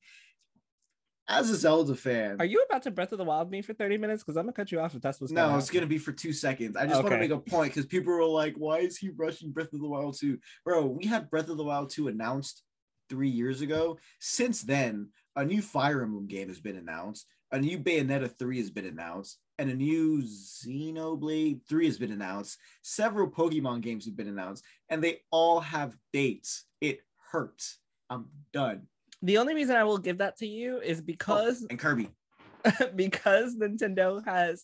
As 1.28 1.52
a 1.52 1.56
Zelda 1.56 1.96
fan, 1.96 2.38
Are 2.40 2.46
you 2.46 2.66
about 2.68 2.84
to 2.84 2.92
Breath 2.92 3.12
of 3.12 3.20
the 3.20 3.24
Wild 3.24 3.52
me 3.52 3.62
for 3.62 3.74
30 3.74 3.98
minutes? 3.98 4.24
Because 4.24 4.36
I'm 4.36 4.46
gonna 4.46 4.54
cut 4.54 4.72
you 4.72 4.80
off 4.80 4.96
if 4.96 5.02
that's 5.02 5.22
what's 5.22 5.32
no, 5.32 5.48
going 5.48 5.60
it's 5.60 5.70
gonna 5.70 5.86
be 5.86 6.00
for 6.00 6.12
two 6.12 6.34
seconds. 6.34 6.76
I 6.76 6.88
just 6.88 7.04
want 7.04 7.14
to 7.14 7.20
make 7.20 7.32
a 7.32 7.38
point 7.38 7.74
because 7.74 7.86
people 7.86 8.14
were 8.14 8.26
like, 8.26 8.56
"Why 8.56 8.80
is 8.80 8.98
he 8.98 9.10
rushing 9.10 9.52
Breath 9.52 9.74
of 9.74 9.80
the 9.80 9.88
Wild 9.88 10.18
2? 10.20 10.40
Bro, 10.66 10.88
we 10.88 11.06
had 11.06 11.30
Breath 11.30 11.50
of 11.50 11.58
the 11.58 11.64
Wild 11.64 11.92
2 11.92 12.08
announced 12.08 12.64
three 13.10 13.30
years 13.30 13.62
ago. 13.62 13.98
Since 14.20 14.64
then, 14.64 15.10
a 15.36 15.46
new 15.46 15.62
Fire 15.62 16.04
Emblem 16.04 16.28
game 16.28 16.48
has 16.48 16.60
been 16.60 16.78
announced, 16.78 17.28
a 17.52 17.60
new 17.60 17.80
Bayonetta 17.80 18.38
3 18.38 18.58
has 18.58 18.70
been 18.70 18.86
announced, 18.86 19.40
and 19.60 19.70
a 19.70 19.76
new 19.76 20.24
Xenoblade 20.24 21.60
3 21.68 21.86
has 21.86 21.98
been 21.98 22.14
announced. 22.14 22.58
Several 22.82 23.30
Pokemon 23.30 23.82
games 23.82 24.06
have 24.06 24.16
been 24.16 24.30
announced, 24.30 24.64
and 24.88 25.04
they 25.04 25.20
all 25.32 25.60
have 25.60 25.96
dates. 26.14 26.64
It 26.80 27.02
hurts. 27.32 27.78
I'm 28.10 28.28
done. 28.54 28.88
The 29.22 29.38
only 29.38 29.54
reason 29.54 29.76
I 29.76 29.84
will 29.84 29.98
give 29.98 30.20
that 30.20 30.38
to 30.38 30.48
you 30.48 30.80
is 30.80 31.00
oh, 31.00 31.04
because 31.06 31.68
And 31.70 31.78
Kirby. 31.78 32.10
because 32.96 33.56
Nintendo 33.56 34.26
has 34.26 34.64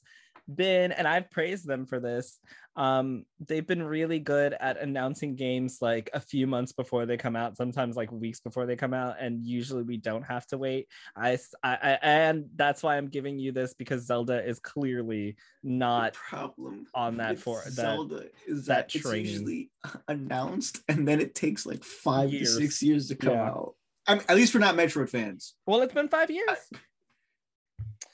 been 0.54 0.94
and 0.94 1.08
I've 1.08 1.30
praised 1.30 1.68
them 1.68 1.86
for 1.86 2.00
this. 2.00 2.40
Um, 2.78 3.26
they've 3.40 3.66
been 3.66 3.84
really 3.84 4.20
good 4.20 4.54
at 4.60 4.78
announcing 4.82 5.36
games 5.36 5.78
like 5.82 6.10
a 6.14 6.20
few 6.20 6.46
months 6.46 6.74
before 6.74 7.06
they 7.06 7.16
come 7.16 7.36
out, 7.36 7.56
sometimes 7.56 7.96
like 7.96 8.12
weeks 8.12 8.42
before 8.42 8.66
they 8.66 8.76
come 8.76 8.94
out, 8.94 9.16
and 9.20 9.46
usually 9.46 9.84
we 9.84 9.96
don't 9.98 10.24
have 10.24 10.46
to 10.48 10.58
wait. 10.58 10.88
I 11.16 11.38
and 11.64 12.50
that's 12.56 12.84
why 12.84 12.98
I'm 12.98 13.08
giving 13.08 13.40
you 13.40 13.52
this 13.54 13.74
because 13.74 14.06
Zelda 14.06 14.46
is 14.46 14.60
clearly 14.60 15.38
not 15.64 16.14
problem 16.14 16.88
on 16.94 17.18
that 17.18 17.40
for- 17.40 17.62
that- 17.64 17.72
Zelda 17.74 18.26
is 18.46 18.66
that 18.66 18.90
that, 18.90 18.96
it's 18.96 19.06
usually 19.06 19.72
announced 20.10 20.82
and 20.90 21.08
then 21.08 21.22
it 21.22 21.34
takes 21.34 21.66
like 21.66 21.84
five 21.84 22.32
Years. 22.34 22.56
to 22.58 22.62
six 22.62 22.84
years 22.84 23.08
to 23.08 23.16
come 23.16 23.34
Yeah. 23.34 23.50
out. 23.52 23.76
I 24.08 24.16
mean, 24.16 24.24
at 24.30 24.36
least 24.36 24.54
we're 24.54 24.60
not 24.60 24.76
Metroid 24.76 25.10
fans. 25.10 25.56
Well, 25.66 25.82
it's 25.82 25.94
been 25.94 26.10
five 26.10 26.30
years. 26.30 26.60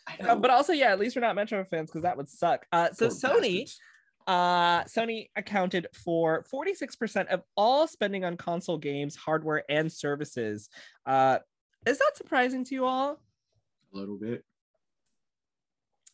I 0.07 0.17
Uh, 0.27 0.35
but 0.35 0.49
also, 0.51 0.71
yeah, 0.73 0.91
at 0.91 0.99
least 0.99 1.15
we're 1.15 1.21
not 1.21 1.35
Metro 1.35 1.63
fans 1.65 1.89
because 1.89 2.03
that 2.03 2.15
would 2.17 2.29
suck. 2.29 2.65
Uh, 2.71 2.91
so 2.93 3.07
Poor 3.09 3.15
Sony, 3.17 3.59
bastards. 3.61 3.79
Uh, 4.27 4.83
Sony 4.83 5.29
accounted 5.35 5.87
for 5.93 6.45
46% 6.51 7.27
of 7.27 7.41
all 7.55 7.87
spending 7.87 8.23
on 8.23 8.37
console 8.37 8.77
games, 8.77 9.15
hardware, 9.15 9.63
and 9.69 9.91
services. 9.91 10.69
Uh, 11.05 11.39
is 11.85 11.97
that 11.97 12.11
surprising 12.15 12.63
to 12.65 12.75
you 12.75 12.85
all? 12.85 13.19
a 13.93 13.97
little 13.97 14.17
bit. 14.17 14.43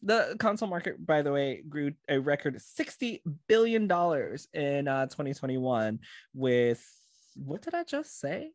The 0.03 0.35
console 0.39 0.69
market, 0.69 1.03
by 1.05 1.21
the 1.21 1.31
way, 1.31 1.63
grew 1.67 1.93
a 2.07 2.19
record 2.19 2.61
60 2.61 3.23
billion 3.47 3.87
dollars 3.87 4.47
in 4.53 4.87
uh, 4.87 5.07
2021. 5.07 5.99
With 6.33 6.85
what 7.35 7.61
did 7.61 7.73
I 7.73 7.83
just 7.83 8.19
say? 8.19 8.51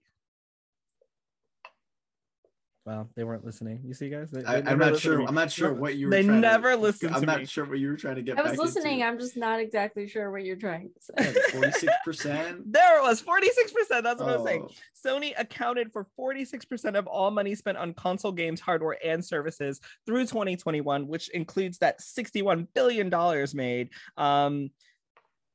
Well, 2.84 3.08
they 3.14 3.22
weren't 3.22 3.44
listening. 3.44 3.80
You 3.84 3.94
see, 3.94 4.08
guys. 4.08 4.32
They, 4.32 4.44
I, 4.44 4.60
they 4.60 4.70
I'm 4.72 4.78
not 4.78 4.98
sure. 4.98 5.22
I'm 5.22 5.36
not 5.36 5.52
sure 5.52 5.72
what 5.72 5.94
you. 5.94 6.06
Were 6.06 6.10
They 6.10 6.24
trying 6.24 6.42
to- 6.42 6.48
never 6.48 6.74
listen 6.74 7.14
I'm 7.14 7.20
to 7.20 7.26
not 7.26 7.38
me. 7.38 7.44
sure 7.46 7.64
what 7.64 7.78
you 7.78 7.88
were 7.88 7.96
trying 7.96 8.16
to 8.16 8.22
get. 8.22 8.36
I 8.36 8.42
was 8.42 8.52
back 8.52 8.58
listening. 8.58 8.94
Into. 8.94 9.06
I'm 9.06 9.18
just 9.20 9.36
not 9.36 9.60
exactly 9.60 10.08
sure 10.08 10.32
what 10.32 10.44
you're 10.44 10.56
trying 10.56 10.90
to 10.90 11.22
say. 11.24 11.32
Forty 11.52 11.70
six 11.70 11.92
percent. 12.04 12.72
There 12.72 12.98
it 12.98 13.02
was, 13.02 13.22
46%. 13.22 14.02
That's 14.02 14.20
what 14.20 14.30
I 14.30 14.36
was 14.36 14.44
saying. 14.44 14.66
Oh. 14.68 15.08
Sony 15.08 15.32
accounted 15.38 15.92
for 15.92 16.08
46% 16.18 16.96
of 16.96 17.06
all 17.06 17.30
money 17.30 17.54
spent 17.54 17.78
on 17.78 17.94
console 17.94 18.32
games, 18.32 18.60
hardware, 18.60 18.96
and 19.04 19.24
services 19.24 19.80
through 20.06 20.22
2021, 20.26 21.06
which 21.06 21.28
includes 21.30 21.78
that 21.78 22.00
$61 22.00 22.66
billion 22.74 23.10
made. 23.54 23.90
Um, 24.16 24.70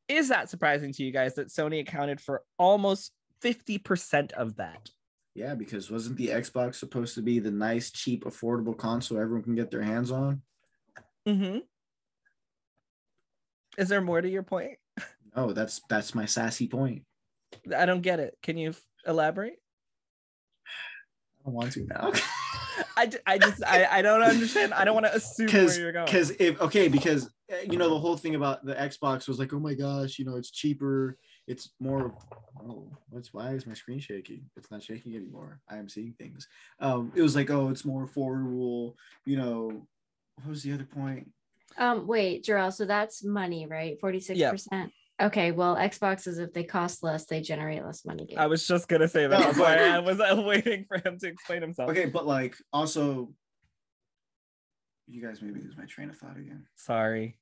is 0.07 0.29
that 0.29 0.49
surprising 0.49 0.93
to 0.93 1.03
you 1.03 1.11
guys 1.11 1.35
that 1.35 1.49
Sony 1.49 1.81
accounted 1.81 2.21
for 2.21 2.43
almost 2.57 3.11
50% 3.43 4.31
of 4.31 4.55
that? 4.57 4.89
Yeah, 5.37 5.53
because 5.53 5.91
wasn't 5.91 6.17
the 6.17 6.29
Xbox 6.29 6.75
supposed 6.75 7.13
to 7.13 7.21
be 7.21 7.37
the 7.37 7.51
nice, 7.51 7.91
cheap, 7.91 8.25
affordable 8.25 8.75
console 8.75 9.19
everyone 9.19 9.43
can 9.43 9.53
get 9.53 9.69
their 9.69 9.83
hands 9.83 10.09
on? 10.09 10.41
Mm-hmm. 11.29 11.59
Is 13.77 13.87
there 13.87 14.01
more 14.01 14.19
to 14.19 14.27
your 14.27 14.41
point? 14.41 14.79
No, 15.35 15.53
that's 15.53 15.79
that's 15.87 16.15
my 16.15 16.25
sassy 16.25 16.67
point. 16.67 17.03
I 17.75 17.85
don't 17.85 18.01
get 18.01 18.19
it. 18.19 18.35
Can 18.41 18.57
you 18.57 18.73
elaborate? 19.05 19.59
I 21.39 21.45
don't 21.45 21.53
want 21.53 21.71
to 21.73 21.85
now. 21.87 22.11
I, 22.97 23.11
I 23.27 23.37
just 23.37 23.63
I, 23.63 23.85
I 23.85 24.01
don't 24.01 24.23
understand. 24.23 24.73
I 24.73 24.85
don't 24.85 24.95
want 24.95 25.05
to 25.05 25.15
assume 25.15 25.45
where 25.45 25.53
because 25.53 25.77
you're 25.77 25.91
going. 25.91 26.07
because 26.07 26.31
if 26.39 26.59
okay 26.59 26.87
because 26.87 27.27
uh, 27.53 27.57
you 27.69 27.77
know 27.77 27.91
the 27.91 27.99
whole 27.99 28.17
thing 28.17 28.33
about 28.33 28.65
the 28.65 28.73
Xbox 28.73 29.27
was 29.27 29.37
like 29.37 29.53
oh 29.53 29.59
my 29.59 29.75
gosh 29.75 30.17
you 30.17 30.25
know 30.25 30.35
it's 30.35 30.49
cheaper 30.49 31.15
it's 31.47 31.69
more 31.79 32.13
oh 32.61 32.91
what's 33.09 33.33
why 33.33 33.51
is 33.51 33.65
my 33.65 33.73
screen 33.73 33.99
shaking 33.99 34.41
it's 34.57 34.69
not 34.69 34.83
shaking 34.83 35.15
anymore 35.15 35.59
I 35.69 35.77
am 35.77 35.87
seeing 35.89 36.13
things 36.13 36.47
um 36.79 37.11
it 37.15 37.21
was 37.21 37.35
like 37.35 37.49
oh 37.49 37.69
it's 37.69 37.85
more 37.85 38.05
affordable 38.07 38.95
you 39.25 39.37
know 39.37 39.87
what 40.35 40.49
was 40.49 40.63
the 40.63 40.73
other 40.73 40.83
point 40.85 41.31
Um, 41.77 42.05
wait, 42.07 42.43
Jarrell, 42.45 42.73
so 42.73 42.85
that's 42.85 43.23
money, 43.23 43.65
right? 43.67 43.97
46%. 44.01 44.89
Okay, 45.19 45.51
well, 45.51 45.75
Xboxes, 45.75 46.39
if 46.39 46.53
they 46.53 46.63
cost 46.63 47.01
less, 47.03 47.25
they 47.25 47.41
generate 47.41 47.83
less 47.83 48.05
money. 48.05 48.35
I 48.37 48.45
was 48.47 48.65
just 48.67 48.87
gonna 48.87 49.07
say 49.07 49.25
that. 49.27 49.39
No, 49.39 49.47
why 49.63 49.75
but- 49.75 49.79
I 49.79 49.99
was 49.99 50.45
waiting 50.45 50.85
for 50.87 50.97
him 50.97 51.17
to 51.19 51.27
explain 51.27 51.61
himself. 51.61 51.89
okay 51.89 52.05
but 52.05 52.25
like 52.25 52.55
also 52.73 53.33
you 55.07 55.21
guys 55.25 55.41
maybe 55.41 55.61
lose 55.61 55.77
my 55.77 55.85
train 55.85 56.09
of 56.09 56.17
thought 56.17 56.37
again 56.37 56.65
Sorry. 56.75 57.37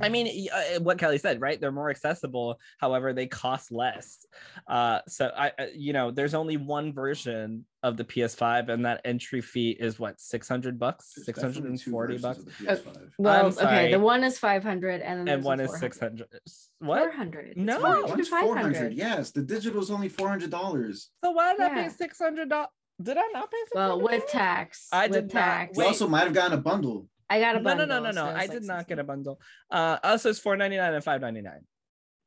I 0.00 0.08
mean, 0.08 0.48
uh, 0.52 0.80
what 0.80 0.98
Kelly 0.98 1.18
said, 1.18 1.40
right? 1.40 1.60
They're 1.60 1.72
more 1.72 1.90
accessible. 1.90 2.60
However, 2.78 3.12
they 3.12 3.26
cost 3.26 3.72
less. 3.72 4.24
Uh, 4.68 5.00
so 5.08 5.30
I, 5.36 5.48
uh, 5.58 5.66
you 5.74 5.92
know, 5.92 6.10
there's 6.10 6.34
only 6.34 6.56
one 6.56 6.92
version 6.92 7.64
of 7.82 7.96
the 7.96 8.04
PS5, 8.04 8.68
and 8.68 8.84
that 8.84 9.00
entry 9.04 9.40
fee 9.40 9.70
is 9.70 9.98
what 9.98 10.20
600 10.20 10.78
bucks, 10.78 11.12
640 11.24 12.18
bucks, 12.18 12.38
versions 12.38 12.58
the 12.58 12.66
PS5. 12.66 13.10
well, 13.18 13.46
I'm 13.46 13.52
sorry. 13.52 13.66
okay, 13.66 13.90
the 13.92 13.98
one 13.98 14.22
is 14.22 14.38
500 14.38 15.00
and 15.00 15.26
then 15.26 15.36
and 15.36 15.44
one 15.44 15.60
is 15.60 15.76
600. 15.78 16.26
What? 16.78 17.02
400. 17.10 17.56
No. 17.56 17.80
400 17.80 18.06
to 18.06 18.12
One's 18.12 18.28
400 18.28 18.92
yes 18.92 19.30
the 19.32 19.42
digital 19.42 19.80
is 19.82 19.90
only 19.90 20.08
$400 20.10 20.50
So 21.24 21.30
why 21.30 21.52
did 21.54 21.62
I 21.62 21.68
pay 21.70 21.88
600 21.88 22.48
dollars? 22.48 22.68
Did 23.02 23.16
I 23.16 23.26
not 23.32 23.50
pay 23.50 23.56
600 23.68 23.74
Well, 23.74 24.00
with 24.02 24.26
tax. 24.28 24.88
I 24.92 25.06
with 25.06 25.12
did 25.14 25.34
not. 25.34 25.40
tax. 25.40 25.76
you 25.76 25.80
Wait. 25.82 25.86
also 25.88 26.06
might 26.06 26.24
have 26.24 26.34
gotten 26.34 26.58
a 26.58 26.60
bundle 26.60 27.06
I 27.30 27.40
got 27.40 27.56
a 27.56 27.60
bundle. 27.60 27.86
No, 27.86 28.00
no, 28.00 28.10
no, 28.10 28.10
no, 28.10 28.24
no. 28.26 28.32
so 28.32 28.36
I 28.36 28.42
it's 28.42 28.52
did 28.52 28.62
like 28.64 28.76
not 28.76 28.88
get 28.88 28.98
a 28.98 29.04
bundle. 29.04 29.40
Uh, 29.70 29.98
also, 30.02 30.28
it's 30.30 30.40
4.99 30.40 30.94
and 30.94 31.04
5.99. 31.04 31.58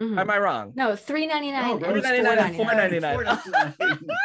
Mhm. 0.01 0.19
Am 0.19 0.29
I 0.29 0.37
wrong? 0.39 0.73
No, 0.75 0.95
399 0.95 1.63
Oh, 1.65 1.71
and 1.73 1.79
bro, 1.79 1.95
it's 1.95 2.07
$4.99 2.07 2.55
499. 2.55 3.27
and 3.27 3.37
$4.99. 3.77 3.77
$4.99. 3.99 4.15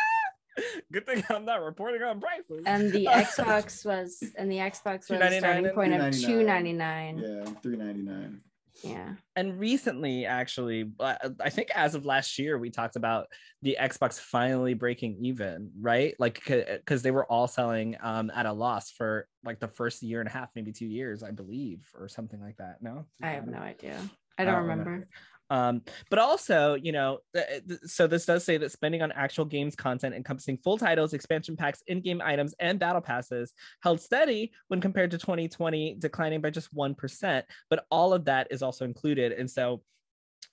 Good 0.93 1.07
thing 1.07 1.23
I'm 1.31 1.45
not 1.45 1.63
reporting 1.63 2.03
on 2.03 2.21
prices. 2.21 2.63
And 2.67 2.91
the 2.91 3.05
Xbox 3.11 3.85
was 3.85 4.23
and 4.37 4.51
the 4.51 4.57
Xbox 4.57 5.09
was 5.11 5.21
a 5.21 5.25
$2.99 5.25 5.39
starting 5.39 5.69
point 5.71 5.95
of 5.95 6.01
$2.99. 6.01 6.27
299. 6.27 7.19
yeah 7.19 7.45
399 7.63 8.41
Yeah. 8.83 9.15
and 9.37 9.59
recently 9.59 10.25
actually 10.25 10.91
uh, 11.01 11.17
i 11.41 11.51
think 11.51 11.71
as 11.75 11.95
of 11.95 12.05
last 12.07 12.39
year 12.39 12.59
we 12.59 12.71
talked 12.71 12.97
about 12.97 13.27
the 13.63 13.77
xbox 13.81 14.21
finally 14.21 14.75
breaking 14.75 15.17
even 15.21 15.71
right 15.81 16.15
like 16.19 16.43
because 16.47 17.03
they 17.03 17.11
were 17.11 17.27
all 17.27 17.49
selling 17.49 17.97
um 18.01 18.31
at 18.35 18.47
a 18.47 18.53
loss 18.53 18.91
for 18.91 19.27
like 19.45 19.59
the 19.59 19.69
first 19.69 20.03
year 20.03 20.21
and 20.21 20.29
a 20.29 20.33
half 20.33 20.49
maybe 20.55 20.73
two 20.73 20.87
years 20.87 21.23
i 21.23 21.31
believe 21.31 21.87
or 21.99 22.09
something 22.09 22.41
like 22.41 22.57
that 22.57 22.77
no 22.81 23.05
I 23.23 23.31
have 23.31 23.47
no 23.47 23.59
idea. 23.59 24.01
I 24.39 24.43
I 24.43 24.45
don't 24.45 24.55
don't 24.55 24.63
remember. 24.63 24.85
remember. 24.91 25.09
Um, 25.51 25.83
but 26.11 26.19
also, 26.19 26.75
you 26.75 26.93
know, 26.93 27.19
th- 27.35 27.63
th- 27.67 27.81
so 27.85 28.07
this 28.07 28.27
does 28.27 28.45
say 28.45 28.59
that 28.59 28.73
spending 28.73 29.03
on 29.03 29.13
actual 29.13 29.45
games 29.45 29.75
content 29.75 30.15
encompassing 30.15 30.59
full 30.59 30.79
titles, 30.79 31.13
expansion 31.13 31.57
packs, 31.57 31.83
in-game 31.87 32.21
items, 32.23 32.55
and 32.61 32.79
battle 32.79 33.01
passes 33.01 33.55
held 33.83 34.01
steady 34.01 34.53
when 34.69 34.81
compared 34.81 35.11
to 35.11 35.19
2020, 35.19 35.97
declining 35.99 36.41
by 36.41 36.51
just 36.51 36.75
1%. 36.75 37.43
But 37.71 37.87
all 37.91 38.13
of 38.13 38.25
that 38.27 38.49
is 38.51 38.63
also 38.63 38.85
included. 38.85 39.33
And 39.33 39.51
so 39.51 39.83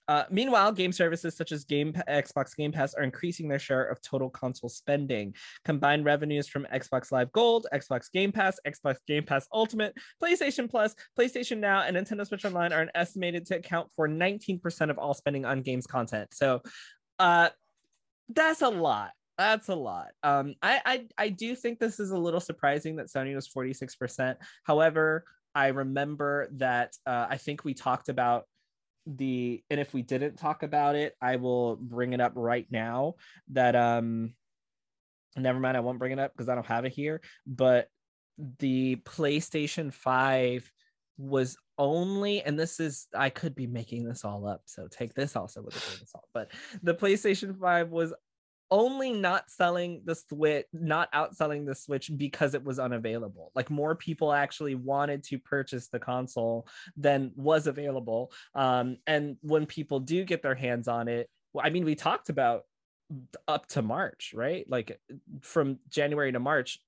uh, 0.08 0.24
meanwhile, 0.30 0.72
game 0.72 0.92
services 0.92 1.36
such 1.36 1.52
as 1.52 1.64
Game 1.64 1.94
Xbox 2.08 2.56
Game 2.56 2.72
Pass 2.72 2.94
are 2.94 3.04
increasing 3.04 3.48
their 3.48 3.60
share 3.60 3.84
of 3.84 4.02
total 4.02 4.30
console 4.30 4.70
spending. 4.70 5.34
Combined 5.64 6.06
revenues 6.06 6.48
from 6.48 6.68
Xbox 6.72 7.12
Live 7.12 7.32
Gold, 7.32 7.66
Xbox 7.74 8.12
Game 8.12 8.32
Pass, 8.32 8.60
Xbox 8.68 8.98
Game 9.08 9.24
Pass 9.24 9.48
Ultimate, 9.52 9.96
PlayStation 10.22 10.70
Plus, 10.70 10.96
PlayStation 11.18 11.58
Now, 11.58 11.82
and 11.82 11.98
Nintendo 11.98 12.26
Switch 12.28 12.46
Online 12.46 12.72
are 12.72 12.88
estimated 12.94 13.46
to 13.48 13.56
account 13.58 13.90
for 13.96 14.08
19% 14.08 14.90
of 14.90 15.00
all 15.00 15.14
spending 15.14 15.46
on 15.46 15.62
games 15.62 15.88
content. 15.88 16.34
So, 16.34 16.62
uh, 17.18 17.50
that's 18.30 18.62
a 18.62 18.70
lot. 18.70 19.12
That's 19.38 19.70
a 19.70 19.76
lot. 19.76 20.10
Um, 20.24 20.56
I, 20.62 20.82
I 20.86 21.06
I 21.18 21.30
do 21.30 21.56
think 21.56 21.80
this 21.80 22.00
is 22.00 22.12
a 22.12 22.18
little 22.18 22.40
surprising 22.40 22.96
that 22.98 23.08
Sony 23.08 23.36
was 23.36 23.50
46%. 23.50 24.36
However, 24.64 25.26
I 25.54 25.68
remember 25.68 26.48
that 26.54 26.96
uh, 27.06 27.28
I 27.30 27.38
think 27.38 27.66
we 27.66 27.74
talked 27.74 28.10
about 28.10 28.46
the 29.06 29.64
and 29.70 29.80
if 29.80 29.94
we 29.94 30.02
didn't 30.02 30.38
talk 30.38 30.64
about 30.64 30.96
it, 30.96 31.14
I 31.22 31.36
will 31.38 31.76
bring 31.76 32.14
it 32.14 32.22
up 32.22 32.34
right 32.36 32.68
now 32.70 33.16
that 33.52 33.76
um 33.76 34.34
never 35.38 35.60
mind, 35.60 35.78
I 35.78 35.82
won't 35.82 36.00
bring 36.00 36.12
it 36.12 36.20
up 36.20 36.32
because 36.34 36.50
I 36.50 36.56
don't 36.56 36.66
have 36.66 36.86
it 36.86 36.94
here, 36.94 37.22
but 37.46 37.88
the 38.60 38.98
PlayStation 38.98 39.94
5 39.94 40.72
was 41.18 41.58
only 41.78 42.42
and 42.42 42.58
this 42.58 42.80
is 42.80 43.08
I 43.14 43.30
could 43.30 43.56
be 43.56 43.68
making 43.68 44.06
this 44.06 44.24
all 44.24 44.48
up, 44.48 44.62
so 44.66 44.88
take 44.90 45.14
this 45.14 45.36
also 45.36 45.62
with 45.62 45.76
a 45.76 45.80
grain 45.90 46.02
of 46.02 46.08
salt, 46.10 46.26
but 46.34 46.52
the 46.84 46.96
PlayStation 46.96 47.60
5 47.60 47.90
was 47.90 48.14
only 48.72 49.12
not 49.12 49.50
selling 49.50 50.02
the 50.06 50.16
switch 50.16 50.66
not 50.74 51.12
outselling 51.14 51.66
the 51.66 51.76
switch 51.76 52.12
because 52.18 52.54
it 52.54 52.64
was 52.64 52.80
unavailable 52.80 53.52
like 53.56 53.70
more 53.70 53.96
people 53.96 54.34
actually 54.34 54.76
wanted 54.76 55.24
to 55.24 55.38
purchase 55.38 55.88
the 55.88 56.00
console 56.00 56.68
than 56.98 57.32
was 57.36 57.68
available 57.68 58.32
um 58.56 58.98
and 59.08 59.38
when 59.42 59.66
people 59.66 60.00
do 60.00 60.24
get 60.24 60.42
their 60.42 60.56
hands 60.56 60.88
on 60.88 61.08
it 61.08 61.30
i 61.62 61.70
mean 61.70 61.86
we 61.86 61.96
talked 61.96 62.30
about 62.30 62.64
up 63.48 63.68
to 63.68 63.82
march 63.82 64.34
right 64.36 64.66
like 64.68 65.00
from 65.42 65.78
january 65.90 66.32
to 66.32 66.40
march 66.40 66.80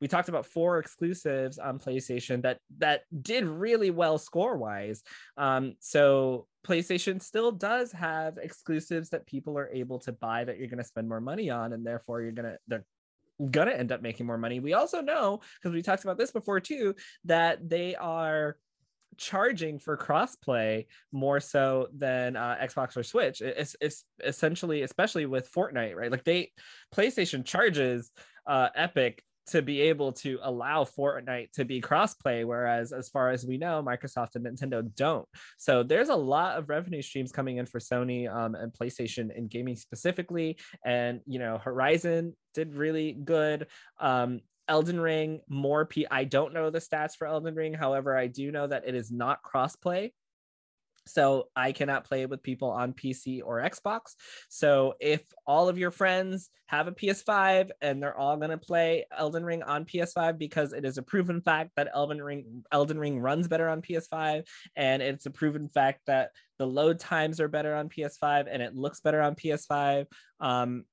we 0.00 0.08
talked 0.08 0.28
about 0.28 0.46
four 0.46 0.78
exclusives 0.78 1.58
on 1.58 1.78
PlayStation 1.78 2.42
that 2.42 2.58
that 2.78 3.02
did 3.22 3.44
really 3.44 3.90
well 3.90 4.18
score 4.18 4.56
wise. 4.56 5.02
Um, 5.36 5.74
so 5.80 6.46
PlayStation 6.66 7.22
still 7.22 7.52
does 7.52 7.92
have 7.92 8.38
exclusives 8.38 9.10
that 9.10 9.26
people 9.26 9.56
are 9.56 9.68
able 9.72 9.98
to 10.00 10.12
buy 10.12 10.44
that 10.44 10.58
you're 10.58 10.68
going 10.68 10.78
to 10.78 10.84
spend 10.84 11.08
more 11.08 11.20
money 11.20 11.50
on, 11.50 11.72
and 11.72 11.86
therefore 11.86 12.22
you're 12.22 12.32
gonna 12.32 12.56
they're 12.66 12.84
gonna 13.50 13.72
end 13.72 13.92
up 13.92 14.02
making 14.02 14.26
more 14.26 14.38
money. 14.38 14.60
We 14.60 14.72
also 14.74 15.00
know 15.00 15.40
because 15.60 15.74
we 15.74 15.82
talked 15.82 16.04
about 16.04 16.18
this 16.18 16.32
before 16.32 16.60
too 16.60 16.94
that 17.24 17.68
they 17.68 17.94
are 17.94 18.56
charging 19.18 19.78
for 19.78 19.96
crossplay 19.96 20.86
more 21.12 21.40
so 21.40 21.88
than 21.96 22.36
uh, 22.36 22.56
Xbox 22.60 22.96
or 22.96 23.02
Switch. 23.02 23.40
It- 23.40 23.56
It's, 23.58 23.76
it's 23.80 24.04
essentially, 24.24 24.82
especially 24.82 25.26
with 25.26 25.50
Fortnite, 25.52 25.94
right? 25.94 26.10
Like 26.10 26.24
they 26.24 26.52
PlayStation 26.94 27.44
charges 27.44 28.10
uh, 28.46 28.68
Epic 28.74 29.22
to 29.48 29.62
be 29.62 29.80
able 29.82 30.12
to 30.12 30.38
allow 30.42 30.84
Fortnite 30.84 31.52
to 31.52 31.64
be 31.64 31.80
crossplay, 31.80 32.44
whereas 32.44 32.92
as 32.92 33.08
far 33.08 33.30
as 33.30 33.46
we 33.46 33.58
know, 33.58 33.82
Microsoft 33.86 34.34
and 34.34 34.44
Nintendo 34.44 34.88
don't. 34.94 35.28
So 35.56 35.82
there's 35.82 36.08
a 36.08 36.16
lot 36.16 36.58
of 36.58 36.68
revenue 36.68 37.02
streams 37.02 37.32
coming 37.32 37.58
in 37.58 37.66
for 37.66 37.78
Sony 37.78 38.32
um, 38.32 38.54
and 38.54 38.72
PlayStation 38.72 39.36
in 39.36 39.48
gaming 39.48 39.76
specifically. 39.76 40.58
And 40.84 41.20
you 41.26 41.38
know, 41.38 41.58
Horizon 41.58 42.34
did 42.54 42.74
really 42.74 43.12
good. 43.12 43.68
Um, 44.00 44.40
Elden 44.68 44.98
Ring, 44.98 45.40
more 45.48 45.86
P. 45.86 46.06
I 46.10 46.24
don't 46.24 46.52
know 46.52 46.70
the 46.70 46.80
stats 46.80 47.16
for 47.16 47.26
Elden 47.26 47.54
Ring. 47.54 47.72
However, 47.72 48.16
I 48.16 48.26
do 48.26 48.50
know 48.50 48.66
that 48.66 48.86
it 48.86 48.94
is 48.94 49.12
not 49.12 49.42
crossplay. 49.42 50.10
So 51.06 51.48
I 51.54 51.72
cannot 51.72 52.04
play 52.04 52.22
it 52.22 52.30
with 52.30 52.42
people 52.42 52.70
on 52.70 52.92
PC 52.92 53.40
or 53.44 53.60
Xbox. 53.60 54.14
So 54.48 54.94
if 55.00 55.22
all 55.46 55.68
of 55.68 55.78
your 55.78 55.90
friends 55.90 56.50
have 56.66 56.88
a 56.88 56.92
PS5 56.92 57.70
and 57.80 58.02
they're 58.02 58.16
all 58.16 58.36
going 58.36 58.50
to 58.50 58.58
play 58.58 59.06
Elden 59.16 59.44
Ring 59.44 59.62
on 59.62 59.84
PS5 59.84 60.36
because 60.36 60.72
it 60.72 60.84
is 60.84 60.98
a 60.98 61.02
proven 61.02 61.40
fact 61.40 61.70
that 61.76 61.88
Elden 61.94 62.20
Ring 62.20 62.64
Elden 62.72 62.98
Ring 62.98 63.20
runs 63.20 63.46
better 63.46 63.68
on 63.68 63.82
PS5 63.82 64.44
and 64.74 65.00
it's 65.00 65.26
a 65.26 65.30
proven 65.30 65.68
fact 65.68 66.00
that 66.06 66.30
the 66.58 66.66
load 66.66 66.98
times 66.98 67.40
are 67.40 67.48
better 67.48 67.74
on 67.74 67.88
PS5 67.88 68.46
and 68.50 68.62
it 68.62 68.74
looks 68.74 69.00
better 69.00 69.22
on 69.22 69.34
PS5. 69.34 70.06
Um, 70.40 70.84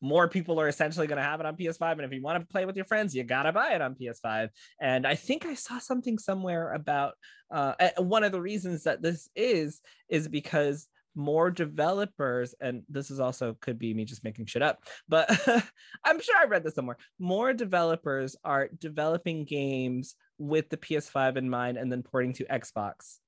more 0.00 0.28
people 0.28 0.60
are 0.60 0.68
essentially 0.68 1.06
going 1.06 1.18
to 1.18 1.22
have 1.22 1.40
it 1.40 1.46
on 1.46 1.56
PS5. 1.56 1.92
And 1.92 2.02
if 2.02 2.12
you 2.12 2.22
want 2.22 2.40
to 2.40 2.52
play 2.52 2.64
with 2.64 2.76
your 2.76 2.84
friends, 2.84 3.14
you 3.14 3.22
got 3.24 3.44
to 3.44 3.52
buy 3.52 3.74
it 3.74 3.82
on 3.82 3.94
PS5. 3.94 4.48
And 4.80 5.06
I 5.06 5.14
think 5.14 5.46
I 5.46 5.54
saw 5.54 5.78
something 5.78 6.18
somewhere 6.18 6.72
about 6.72 7.14
uh, 7.50 7.74
one 7.98 8.24
of 8.24 8.32
the 8.32 8.40
reasons 8.40 8.84
that 8.84 9.02
this 9.02 9.28
is, 9.34 9.80
is 10.08 10.28
because 10.28 10.88
more 11.14 11.50
developers, 11.50 12.54
and 12.60 12.82
this 12.88 13.10
is 13.10 13.20
also 13.20 13.56
could 13.60 13.78
be 13.78 13.92
me 13.92 14.04
just 14.04 14.24
making 14.24 14.46
shit 14.46 14.62
up, 14.62 14.84
but 15.08 15.28
I'm 16.04 16.20
sure 16.20 16.36
I 16.36 16.44
read 16.44 16.64
this 16.64 16.74
somewhere. 16.74 16.96
More 17.18 17.52
developers 17.52 18.36
are 18.44 18.68
developing 18.78 19.44
games 19.44 20.14
with 20.38 20.70
the 20.70 20.76
PS5 20.76 21.36
in 21.36 21.50
mind 21.50 21.76
and 21.76 21.90
then 21.90 22.02
porting 22.02 22.32
to 22.34 22.44
Xbox. 22.44 23.18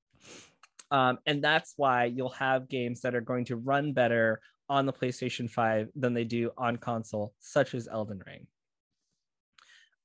Um, 0.91 1.19
and 1.25 1.43
that's 1.43 1.73
why 1.75 2.05
you'll 2.05 2.29
have 2.29 2.69
games 2.69 3.01
that 3.01 3.15
are 3.15 3.21
going 3.21 3.45
to 3.45 3.55
run 3.55 3.93
better 3.93 4.39
on 4.73 4.87
the 4.87 4.91
PlayStation 4.91 5.47
5 5.47 5.89
than 5.95 6.15
they 6.15 6.23
do 6.23 6.49
on 6.57 6.77
console, 6.77 7.31
such 7.39 7.75
as 7.75 7.87
Elden 7.87 8.23
Ring. 8.25 8.47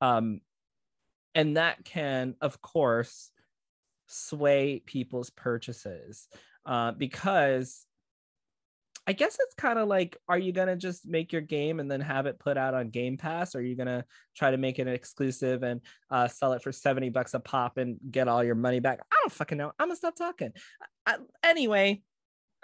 Um, 0.03 0.43
and 1.35 1.57
that 1.57 1.87
can, 1.87 2.35
of 2.43 2.61
course, 2.61 3.31
sway 4.09 4.83
people's 4.85 5.31
purchases 5.31 6.29
uh, 6.67 6.93
because 6.93 7.87
I 9.07 9.13
guess 9.15 9.39
it's 9.41 9.55
kind 9.55 9.79
of 9.79 9.89
like, 9.89 10.19
are 10.29 10.39
you 10.39 10.53
gonna 10.53 10.77
just 10.77 11.07
make 11.07 11.33
your 11.33 11.41
game 11.41 11.81
and 11.81 11.91
then 11.91 12.03
have 12.03 12.27
it 12.27 12.39
put 12.39 12.59
out 12.59 12.75
on 12.75 12.91
Game 12.91 13.17
Pass? 13.17 13.55
Or 13.55 13.61
are 13.61 13.63
you 13.63 13.75
gonna 13.75 14.05
try 14.37 14.51
to 14.51 14.59
make 14.59 14.79
it 14.79 14.83
an 14.83 14.93
exclusive 14.93 15.63
and 15.63 15.81
uh, 16.11 16.29
sell 16.29 16.53
it 16.53 16.63
for 16.63 16.73
70 16.73 17.09
bucks 17.09 17.33
a 17.33 17.41
pop 17.41 17.79
and 17.79 17.97
get 18.11 18.29
all 18.29 18.45
your 18.45 18.55
money 18.55 18.81
back? 18.81 19.01
I 19.11 19.17
don't 19.23 19.33
fucking 19.33 19.57
know. 19.57 19.73
I'm 19.79 19.89
gonna 19.89 19.97
stop 19.97 20.15
talking. 20.15 20.53
I, 21.07 21.17
anyway, 21.43 22.03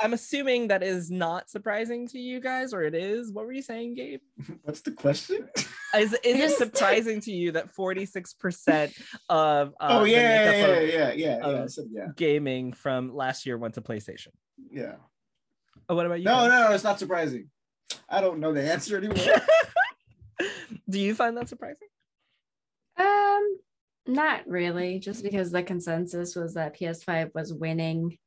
I'm 0.04 0.12
assuming 0.12 0.68
that 0.68 0.82
is 0.82 1.10
not 1.10 1.48
surprising 1.48 2.06
to 2.08 2.18
you 2.18 2.38
guys, 2.38 2.74
or 2.74 2.82
it 2.82 2.94
is. 2.94 3.32
What 3.32 3.46
were 3.46 3.54
you 3.54 3.62
saying, 3.62 3.94
Gabe? 3.94 4.20
What's 4.62 4.82
the 4.82 4.90
question? 4.90 5.48
Is, 5.94 6.12
is 6.24 6.40
it 6.40 6.58
surprising 6.58 7.20
to 7.20 7.30
you 7.30 7.52
that 7.52 7.72
46% 7.72 9.00
of 9.28 9.74
uh, 9.78 9.88
oh 10.00 10.02
yeah 10.02 10.18
yeah 10.18 10.50
yeah, 10.50 10.66
of, 10.66 10.88
yeah 10.88 11.12
yeah 11.12 11.38
yeah, 11.38 11.62
of 11.62 11.70
so, 11.70 11.84
yeah 11.88 12.06
gaming 12.16 12.72
from 12.72 13.14
last 13.14 13.46
year 13.46 13.56
went 13.56 13.74
to 13.74 13.80
PlayStation? 13.80 14.30
yeah 14.72 14.94
Oh, 15.88 15.94
what 15.94 16.04
about 16.06 16.18
you? 16.18 16.24
no 16.24 16.34
guys? 16.34 16.48
no 16.48 16.68
no 16.68 16.74
it's 16.74 16.82
not 16.82 16.98
surprising 16.98 17.48
I 18.08 18.20
don't 18.20 18.40
know 18.40 18.52
the 18.52 18.72
answer 18.72 18.96
anymore 18.96 19.16
Do 20.90 20.98
you 20.98 21.14
find 21.14 21.36
that 21.36 21.48
surprising? 21.48 21.86
Um, 22.98 23.58
not 24.08 24.48
really. 24.48 24.98
Just 24.98 25.22
because 25.22 25.52
the 25.52 25.62
consensus 25.62 26.34
was 26.34 26.54
that 26.54 26.76
PS5 26.76 27.32
was 27.36 27.54
winning 27.54 28.18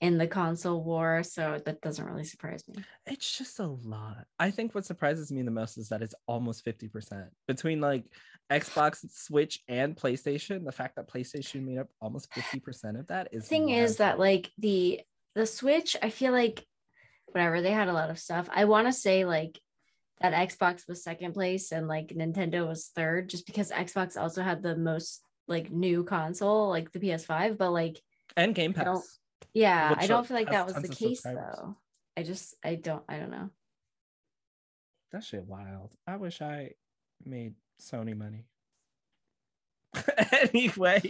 in 0.00 0.16
the 0.16 0.26
console 0.26 0.82
war, 0.82 1.22
so 1.22 1.60
that 1.64 1.80
doesn't 1.82 2.04
really 2.04 2.24
surprise 2.24 2.64
me. 2.66 2.82
It's 3.06 3.36
just 3.36 3.58
a 3.58 3.66
lot. 3.66 4.24
I 4.38 4.50
think 4.50 4.74
what 4.74 4.86
surprises 4.86 5.30
me 5.30 5.42
the 5.42 5.50
most 5.50 5.76
is 5.76 5.90
that 5.90 6.02
it's 6.02 6.14
almost 6.26 6.64
50% 6.64 7.28
between 7.46 7.80
like 7.80 8.04
Xbox, 8.50 9.04
Switch, 9.12 9.60
and 9.68 9.94
PlayStation. 9.94 10.64
The 10.64 10.72
fact 10.72 10.96
that 10.96 11.08
PlayStation 11.08 11.64
made 11.64 11.78
up 11.78 11.88
almost 12.00 12.30
50% 12.32 12.98
of 12.98 13.08
that 13.08 13.28
is 13.32 13.42
the 13.42 13.48
thing 13.48 13.68
is 13.70 13.98
that 13.98 14.18
like 14.18 14.50
the 14.58 15.00
the 15.34 15.46
Switch, 15.46 15.96
I 16.02 16.10
feel 16.10 16.32
like 16.32 16.64
whatever 17.26 17.60
they 17.60 17.70
had 17.70 17.88
a 17.88 17.92
lot 17.92 18.10
of 18.10 18.18
stuff. 18.18 18.48
I 18.52 18.64
want 18.64 18.88
to 18.88 18.92
say 18.92 19.24
like 19.24 19.60
that 20.20 20.48
Xbox 20.48 20.88
was 20.88 21.04
second 21.04 21.34
place 21.34 21.72
and 21.72 21.88
like 21.88 22.08
Nintendo 22.08 22.66
was 22.66 22.90
third, 22.94 23.28
just 23.28 23.46
because 23.46 23.70
Xbox 23.70 24.16
also 24.16 24.42
had 24.42 24.62
the 24.62 24.76
most 24.76 25.22
like 25.46 25.70
new 25.70 26.04
console, 26.04 26.68
like 26.70 26.90
the 26.92 27.00
PS5. 27.00 27.58
But 27.58 27.70
like, 27.70 28.00
and 28.36 28.54
Game 28.54 28.72
Pass. 28.72 29.19
Yeah, 29.54 29.94
I 29.96 30.06
don't 30.06 30.26
feel 30.26 30.36
like 30.36 30.50
that 30.50 30.66
was 30.66 30.76
the 30.76 30.88
case 30.88 31.22
though. 31.22 31.76
I 32.16 32.22
just, 32.22 32.54
I 32.64 32.74
don't, 32.74 33.02
I 33.08 33.18
don't 33.18 33.30
know. 33.30 33.50
That 35.12 35.24
shit 35.24 35.44
wild. 35.44 35.92
I 36.06 36.16
wish 36.16 36.40
I 36.40 36.72
made 37.24 37.54
Sony 37.80 38.16
money. 38.16 38.44
anyway, 40.54 41.02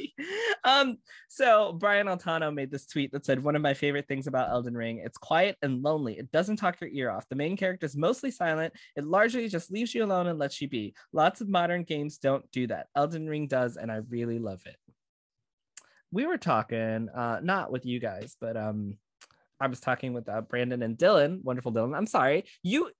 um, 0.65 0.97
so 1.29 1.75
Brian 1.75 2.07
Altano 2.07 2.53
made 2.53 2.71
this 2.71 2.87
tweet 2.87 3.13
that 3.13 3.27
said, 3.27 3.43
One 3.43 3.57
of 3.57 3.63
my 3.63 3.75
favorite 3.75 4.09
things 4.09 4.27
about 4.27 4.51
Elden 4.51 4.75
Ring, 4.75 5.03
it's 5.05 5.19
quiet 5.19 5.57
and 5.61 5.83
lonely. 5.83 6.19
It 6.19 6.31
doesn't 6.31 6.57
talk 6.57 6.81
your 6.81 6.91
ear 6.91 7.11
off. 7.11 7.29
The 7.29 7.37
main 7.37 7.57
character 7.59 7.85
is 7.85 7.97
mostly 7.97 8.31
silent. 8.31 8.73
It 8.97 9.05
largely 9.05 9.49
just 9.49 9.71
leaves 9.71 9.95
you 9.95 10.05
alone 10.05 10.29
and 10.29 10.39
lets 10.39 10.63
you 10.63 10.69
be. 10.69 10.95
Lots 11.13 11.43
of 11.43 11.49
modern 11.49 11.83
games 11.83 12.17
don't 12.17 12.51
do 12.53 12.67
that. 12.69 12.87
Elden 12.97 13.29
Ring 13.29 13.47
does, 13.47 13.77
and 13.77 13.93
I 13.93 13.97
really 14.09 14.39
love 14.39 14.63
it. 14.65 14.77
We 16.13 16.27
were 16.27 16.39
talking, 16.39 17.09
uh, 17.09 17.41
not 17.43 17.71
with 17.71 17.87
you 17.87 18.01
guys, 18.01 18.37
but 18.41 18.57
um, 18.57 18.97
I 19.61 19.67
was 19.67 19.81
talking 19.81 20.13
with 20.13 20.29
uh, 20.29 20.41
Brandon 20.41 20.83
and 20.83 20.97
Dylan, 20.97 21.43
wonderful 21.45 21.73
Dylan. 21.73 21.97
I'm 21.97 22.07
sorry, 22.07 22.45
you. 22.63 22.91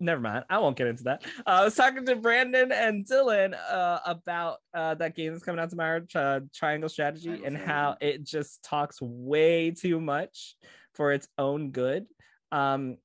Never 0.00 0.20
mind. 0.20 0.44
I 0.48 0.58
won't 0.58 0.76
get 0.76 0.86
into 0.86 1.04
that. 1.04 1.24
Uh, 1.38 1.50
I 1.50 1.64
was 1.64 1.74
talking 1.74 2.06
to 2.06 2.14
Brandon 2.14 2.70
and 2.70 3.04
Dylan 3.04 3.56
uh, 3.68 3.98
about 4.06 4.58
uh, 4.72 4.94
that 4.94 5.16
game 5.16 5.32
that's 5.32 5.42
coming 5.42 5.60
out 5.60 5.70
tomorrow, 5.70 6.02
uh, 6.14 6.40
Triangle 6.54 6.88
Strategy, 6.88 7.30
Triangle 7.30 7.46
and 7.46 7.56
Strategy. 7.56 7.72
how 7.72 7.96
it 8.00 8.22
just 8.22 8.62
talks 8.62 9.02
way 9.02 9.72
too 9.72 10.00
much 10.00 10.54
for 10.94 11.12
its 11.12 11.26
own 11.36 11.70
good. 11.72 12.06
Um, 12.52 12.98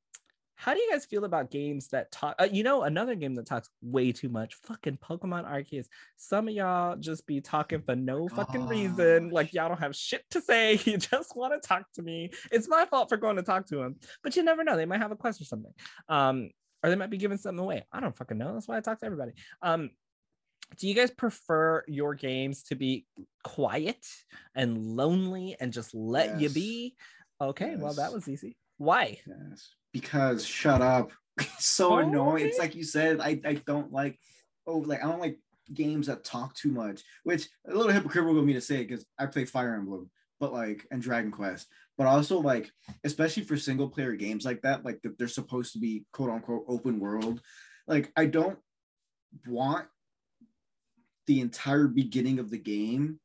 how 0.64 0.74
do 0.74 0.80
you 0.80 0.90
guys 0.90 1.04
feel 1.04 1.26
about 1.26 1.52
games 1.52 1.90
that 1.90 2.10
talk? 2.10 2.36
Uh, 2.40 2.48
you 2.50 2.64
know, 2.64 2.84
another 2.84 3.16
game 3.16 3.36
that 3.36 3.46
talks 3.46 3.70
way 3.82 4.14
too 4.14 4.30
much. 4.30 4.56
Fucking 4.64 4.98
Pokemon 4.98 5.46
Arceus. 5.46 5.88
Some 6.16 6.48
of 6.48 6.54
y'all 6.54 6.96
just 6.96 7.28
be 7.28 7.42
talking 7.42 7.82
for 7.82 7.98
no 7.98 8.30
fucking 8.30 8.68
reason. 8.68 9.30
Like 9.30 9.54
y'all 9.54 9.68
don't 9.68 9.82
have 9.82 9.94
shit 9.94 10.24
to 10.32 10.40
say. 10.40 10.80
You 10.94 10.98
just 10.98 11.36
want 11.36 11.54
to 11.60 11.68
talk 11.68 11.92
to 11.96 12.02
me. 12.02 12.30
It's 12.52 12.70
my 12.70 12.86
fault 12.86 13.10
for 13.10 13.18
going 13.18 13.36
to 13.38 13.42
talk 13.42 13.66
to 13.68 13.78
them, 13.78 13.96
but 14.22 14.36
you 14.36 14.44
never 14.44 14.64
know. 14.64 14.78
They 14.78 14.86
might 14.86 15.02
have 15.02 15.12
a 15.12 15.16
quest 15.18 15.42
or 15.42 15.46
something. 15.46 15.74
Um, 16.08 16.52
or 16.82 16.90
they 16.90 16.96
might 16.96 17.10
be 17.10 17.18
giving 17.18 17.38
something 17.38 17.62
away. 17.62 17.84
I 17.92 18.00
don't 18.00 18.16
fucking 18.16 18.38
know. 18.38 18.54
That's 18.54 18.68
why 18.68 18.78
I 18.78 18.82
talk 18.82 19.00
to 19.00 19.06
everybody. 19.06 19.34
Um, 19.62 19.90
do 20.78 20.88
you 20.88 20.94
guys 20.94 21.12
prefer 21.12 21.84
your 21.88 22.16
games 22.16 22.64
to 22.64 22.76
be 22.76 23.06
quiet 23.44 24.06
and 24.56 24.78
lonely 24.78 25.58
and 25.60 25.74
just 25.74 25.94
let 25.94 26.40
you 26.40 26.50
be? 26.50 26.96
Okay, 27.42 27.76
well 27.76 27.94
that 27.96 28.14
was 28.14 28.30
easy. 28.30 28.56
Why? 28.78 29.20
Yes, 29.26 29.70
because 29.94 30.46
shut 30.46 30.82
up. 30.82 31.12
It's 31.40 31.66
so 31.66 31.94
Oh, 31.94 31.98
annoying. 31.98 32.46
It's 32.46 32.60
like 32.60 32.76
you 32.76 32.84
said. 32.84 33.20
I, 33.20 33.40
I 33.44 33.54
don't 33.66 33.92
like 33.92 34.20
oh 34.68 34.80
like 34.80 35.04
I 35.04 35.08
don't 35.08 35.22
like 35.22 35.40
games 35.74 36.08
that 36.08 36.24
talk 36.24 36.54
too 36.56 36.70
much. 36.72 37.02
Which 37.24 37.48
a 37.68 37.74
little 37.74 37.92
hypocritical 37.92 38.38
of 38.38 38.46
me 38.46 38.54
to 38.54 38.62
say 38.62 38.84
because 38.84 39.06
I 39.18 39.26
play 39.26 39.46
Fire 39.46 39.74
Emblem, 39.76 40.12
but 40.40 40.54
like 40.54 40.86
and 40.92 41.02
Dragon 41.02 41.32
Quest. 41.32 41.68
But 41.98 42.06
also 42.08 42.40
like 42.40 42.70
especially 43.04 43.44
for 43.44 43.58
single 43.58 43.90
player 43.90 44.14
games 44.16 44.46
like 44.46 44.62
that, 44.62 44.86
like 44.86 45.00
they're 45.18 45.28
supposed 45.28 45.74
to 45.74 45.80
be 45.80 46.06
quote 46.12 46.30
unquote 46.30 46.66
open 46.68 47.00
world. 47.00 47.42
Like 47.88 48.12
I 48.16 48.26
don't 48.28 48.60
want 49.48 49.88
the 51.26 51.42
entire 51.42 51.88
beginning 51.88 52.38
of 52.38 52.52
the 52.52 52.60
game, 52.60 53.20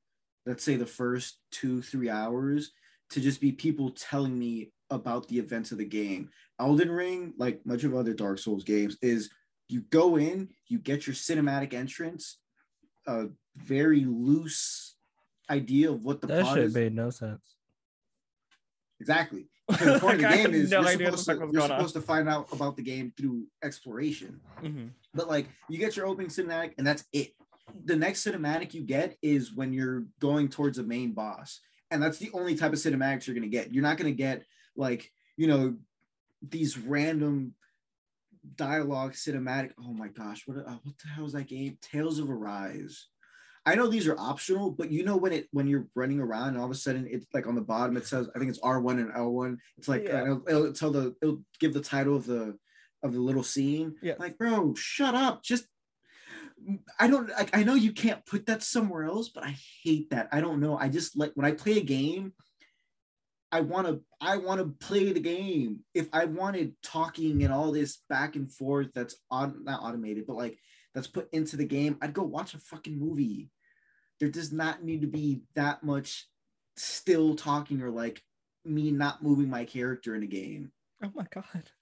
let's 0.46 0.64
say 0.64 0.76
the 0.76 0.86
first 0.86 1.40
two 1.50 1.82
three 1.82 2.08
hours, 2.08 2.70
to 3.10 3.20
just 3.20 3.40
be 3.40 3.52
people 3.52 3.90
telling 3.90 4.38
me 4.38 4.72
about 4.90 5.28
the 5.28 5.38
events 5.38 5.72
of 5.72 5.78
the 5.78 5.84
game. 5.84 6.30
Elden 6.60 6.90
Ring, 6.90 7.34
like 7.38 7.64
much 7.64 7.84
of 7.84 7.94
other 7.94 8.14
Dark 8.14 8.38
Souls 8.38 8.64
games, 8.64 8.96
is 9.02 9.30
you 9.68 9.82
go 9.90 10.16
in, 10.16 10.48
you 10.66 10.78
get 10.78 11.06
your 11.06 11.14
cinematic 11.14 11.74
entrance, 11.74 12.38
a 13.06 13.26
very 13.56 14.04
loose 14.04 14.96
idea 15.50 15.90
of 15.90 16.04
what 16.04 16.20
the 16.20 16.26
that 16.26 16.42
plot 16.42 16.56
shit 16.56 16.64
is. 16.64 16.74
made 16.74 16.94
no 16.94 17.10
sense. 17.10 17.56
Exactly. 19.00 19.48
The 19.78 19.98
point 20.00 20.14
of 20.14 20.30
the 20.30 20.36
game 20.36 20.54
is 20.54 20.70
no 20.70 20.80
you're, 20.80 20.88
idea 20.88 21.06
what 21.08 21.12
the 21.12 21.18
supposed, 21.18 21.52
to, 21.52 21.58
you're 21.58 21.68
supposed 21.68 21.94
to 21.94 22.00
find 22.00 22.26
out 22.26 22.48
about 22.52 22.76
the 22.76 22.82
game 22.82 23.12
through 23.18 23.46
exploration. 23.62 24.40
Mhm. 24.62 24.92
But 25.12 25.28
like 25.28 25.46
you 25.68 25.76
get 25.76 25.94
your 25.94 26.06
opening 26.06 26.30
cinematic, 26.30 26.72
and 26.78 26.86
that's 26.86 27.04
it. 27.12 27.34
The 27.84 27.94
next 27.94 28.26
cinematic 28.26 28.72
you 28.72 28.80
get 28.80 29.18
is 29.20 29.54
when 29.54 29.74
you're 29.74 30.06
going 30.20 30.48
towards 30.48 30.78
the 30.78 30.84
main 30.84 31.12
boss, 31.12 31.60
and 31.90 32.02
that's 32.02 32.16
the 32.16 32.30
only 32.32 32.54
type 32.54 32.72
of 32.72 32.78
cinematics 32.78 33.26
you're 33.26 33.34
gonna 33.34 33.46
get. 33.46 33.74
You're 33.74 33.82
not 33.82 33.98
gonna 33.98 34.10
get 34.10 34.44
like 34.78 35.10
you 35.36 35.46
know 35.46 35.76
these 36.40 36.78
random 36.78 37.54
dialogue 38.54 39.12
cinematic. 39.12 39.72
Oh 39.78 39.92
my 39.92 40.08
gosh, 40.08 40.42
what 40.46 40.56
uh, 40.58 40.78
what 40.82 40.94
the 41.02 41.08
hell 41.14 41.26
is 41.26 41.32
that 41.32 41.48
game? 41.48 41.76
Tales 41.82 42.18
of 42.18 42.30
Arise. 42.30 43.08
I 43.66 43.74
know 43.74 43.86
these 43.88 44.06
are 44.08 44.18
optional, 44.18 44.70
but 44.70 44.90
you 44.90 45.04
know 45.04 45.16
when 45.16 45.32
it 45.32 45.48
when 45.52 45.66
you're 45.66 45.88
running 45.94 46.20
around 46.20 46.48
and 46.50 46.58
all 46.58 46.64
of 46.64 46.70
a 46.70 46.74
sudden 46.74 47.06
it's 47.10 47.26
like 47.34 47.46
on 47.46 47.54
the 47.54 47.60
bottom 47.60 47.96
it 47.98 48.06
says 48.06 48.30
I 48.34 48.38
think 48.38 48.48
it's 48.50 48.60
R 48.62 48.80
one 48.80 48.98
and 48.98 49.12
L 49.14 49.30
one. 49.32 49.58
It's 49.76 49.88
like 49.88 50.04
Yeah. 50.04 50.22
uh, 50.22 50.24
it'll, 50.24 50.42
it'll 50.48 50.72
tell 50.72 50.90
the 50.90 51.14
it'll 51.20 51.42
give 51.60 51.74
the 51.74 51.80
title 51.82 52.16
of 52.16 52.24
the 52.24 52.56
of 53.02 53.12
the 53.12 53.20
little 53.20 53.42
scene. 53.42 53.96
yeah 54.02 54.14
Like, 54.18 54.38
bro, 54.38 54.74
shut 54.74 55.14
up. 55.14 55.42
Just 55.42 55.66
I 56.98 57.08
don't 57.08 57.28
like 57.28 57.54
I 57.56 57.62
know 57.62 57.74
you 57.74 57.92
can't 57.92 58.24
put 58.26 58.46
that 58.46 58.62
somewhere 58.62 59.04
else, 59.04 59.28
but 59.28 59.44
I 59.44 59.54
hate 59.84 60.10
that. 60.10 60.28
I 60.32 60.40
don't 60.40 60.60
know. 60.60 60.78
I 60.78 60.88
just 60.88 61.16
like 61.16 61.32
when 61.34 61.46
I 61.46 61.52
play 61.52 61.76
a 61.78 61.82
game, 61.84 62.32
I 63.50 63.60
want 63.60 63.86
to 63.86 64.00
I 64.20 64.36
want 64.36 64.60
to 64.60 64.86
play 64.86 65.12
the 65.12 65.20
game. 65.20 65.80
If 65.94 66.08
I 66.12 66.26
wanted 66.26 66.74
talking 66.82 67.42
and 67.44 67.52
all 67.52 67.72
this 67.72 67.98
back 68.08 68.36
and 68.36 68.52
forth 68.52 68.88
that's 68.94 69.16
on 69.30 69.64
not 69.64 69.82
automated, 69.82 70.26
but 70.26 70.36
like 70.36 70.58
that's 70.94 71.06
put 71.06 71.28
into 71.32 71.56
the 71.56 71.64
game, 71.64 71.96
I'd 72.02 72.12
go 72.12 72.22
watch 72.22 72.54
a 72.54 72.58
fucking 72.58 72.98
movie. 72.98 73.50
There 74.20 74.28
does 74.28 74.52
not 74.52 74.82
need 74.82 75.00
to 75.02 75.06
be 75.06 75.42
that 75.54 75.82
much 75.82 76.26
still 76.76 77.36
talking 77.36 77.80
or 77.80 77.90
like 77.90 78.22
me 78.64 78.90
not 78.90 79.22
moving 79.22 79.48
my 79.48 79.64
character 79.64 80.14
in 80.14 80.22
a 80.22 80.26
game. 80.26 80.72
Oh 81.02 81.12
my 81.14 81.26
god. 81.32 81.44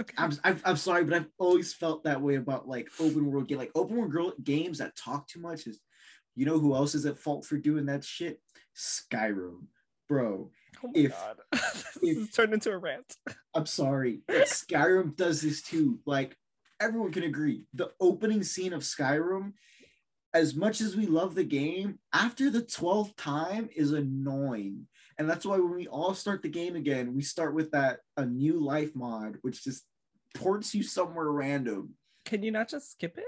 Okay. 0.00 0.14
I'm, 0.16 0.30
I'm, 0.44 0.60
I'm 0.64 0.76
sorry, 0.76 1.02
but 1.02 1.14
I've 1.14 1.26
always 1.38 1.74
felt 1.74 2.04
that 2.04 2.22
way 2.22 2.36
about 2.36 2.68
like 2.68 2.88
open 3.00 3.32
world 3.32 3.48
game, 3.48 3.58
like 3.58 3.72
open 3.74 3.96
world 3.96 4.12
girl, 4.12 4.32
games 4.44 4.78
that 4.78 4.94
talk 4.94 5.26
too 5.26 5.40
much. 5.40 5.66
Is 5.66 5.80
you 6.36 6.46
know 6.46 6.60
who 6.60 6.76
else 6.76 6.94
is 6.94 7.04
at 7.04 7.18
fault 7.18 7.44
for 7.44 7.56
doing 7.56 7.86
that 7.86 8.04
shit? 8.04 8.40
Skyrim, 8.76 9.66
bro. 10.08 10.52
Oh 10.84 10.88
my 10.88 10.92
if- 10.94 11.10
god. 11.10 11.36
this 11.52 11.96
if- 12.02 12.32
turned 12.34 12.54
into 12.54 12.70
a 12.70 12.78
rant. 12.78 13.16
I'm 13.54 13.66
sorry, 13.66 14.20
Skyrim 14.28 15.16
does 15.16 15.40
this 15.42 15.62
too. 15.62 16.00
Like 16.06 16.36
everyone 16.80 17.12
can 17.12 17.24
agree, 17.24 17.64
the 17.74 17.90
opening 18.00 18.42
scene 18.42 18.72
of 18.72 18.82
Skyrim, 18.82 19.52
as 20.34 20.54
much 20.54 20.80
as 20.80 20.96
we 20.96 21.06
love 21.06 21.34
the 21.34 21.44
game, 21.44 21.98
after 22.12 22.50
the 22.50 22.62
twelfth 22.62 23.16
time 23.16 23.68
is 23.74 23.92
annoying. 23.92 24.86
And 25.18 25.28
that's 25.28 25.44
why 25.44 25.56
when 25.58 25.74
we 25.74 25.88
all 25.88 26.14
start 26.14 26.42
the 26.42 26.48
game 26.48 26.76
again, 26.76 27.14
we 27.16 27.22
start 27.22 27.52
with 27.54 27.72
that 27.72 28.00
a 28.16 28.24
new 28.24 28.60
life 28.60 28.94
mod, 28.94 29.38
which 29.42 29.64
just 29.64 29.84
ports 30.34 30.74
you 30.74 30.84
somewhere 30.84 31.30
random. 31.32 31.94
Can 32.24 32.42
you 32.44 32.52
not 32.52 32.68
just 32.68 32.92
skip 32.92 33.18
it? 33.18 33.24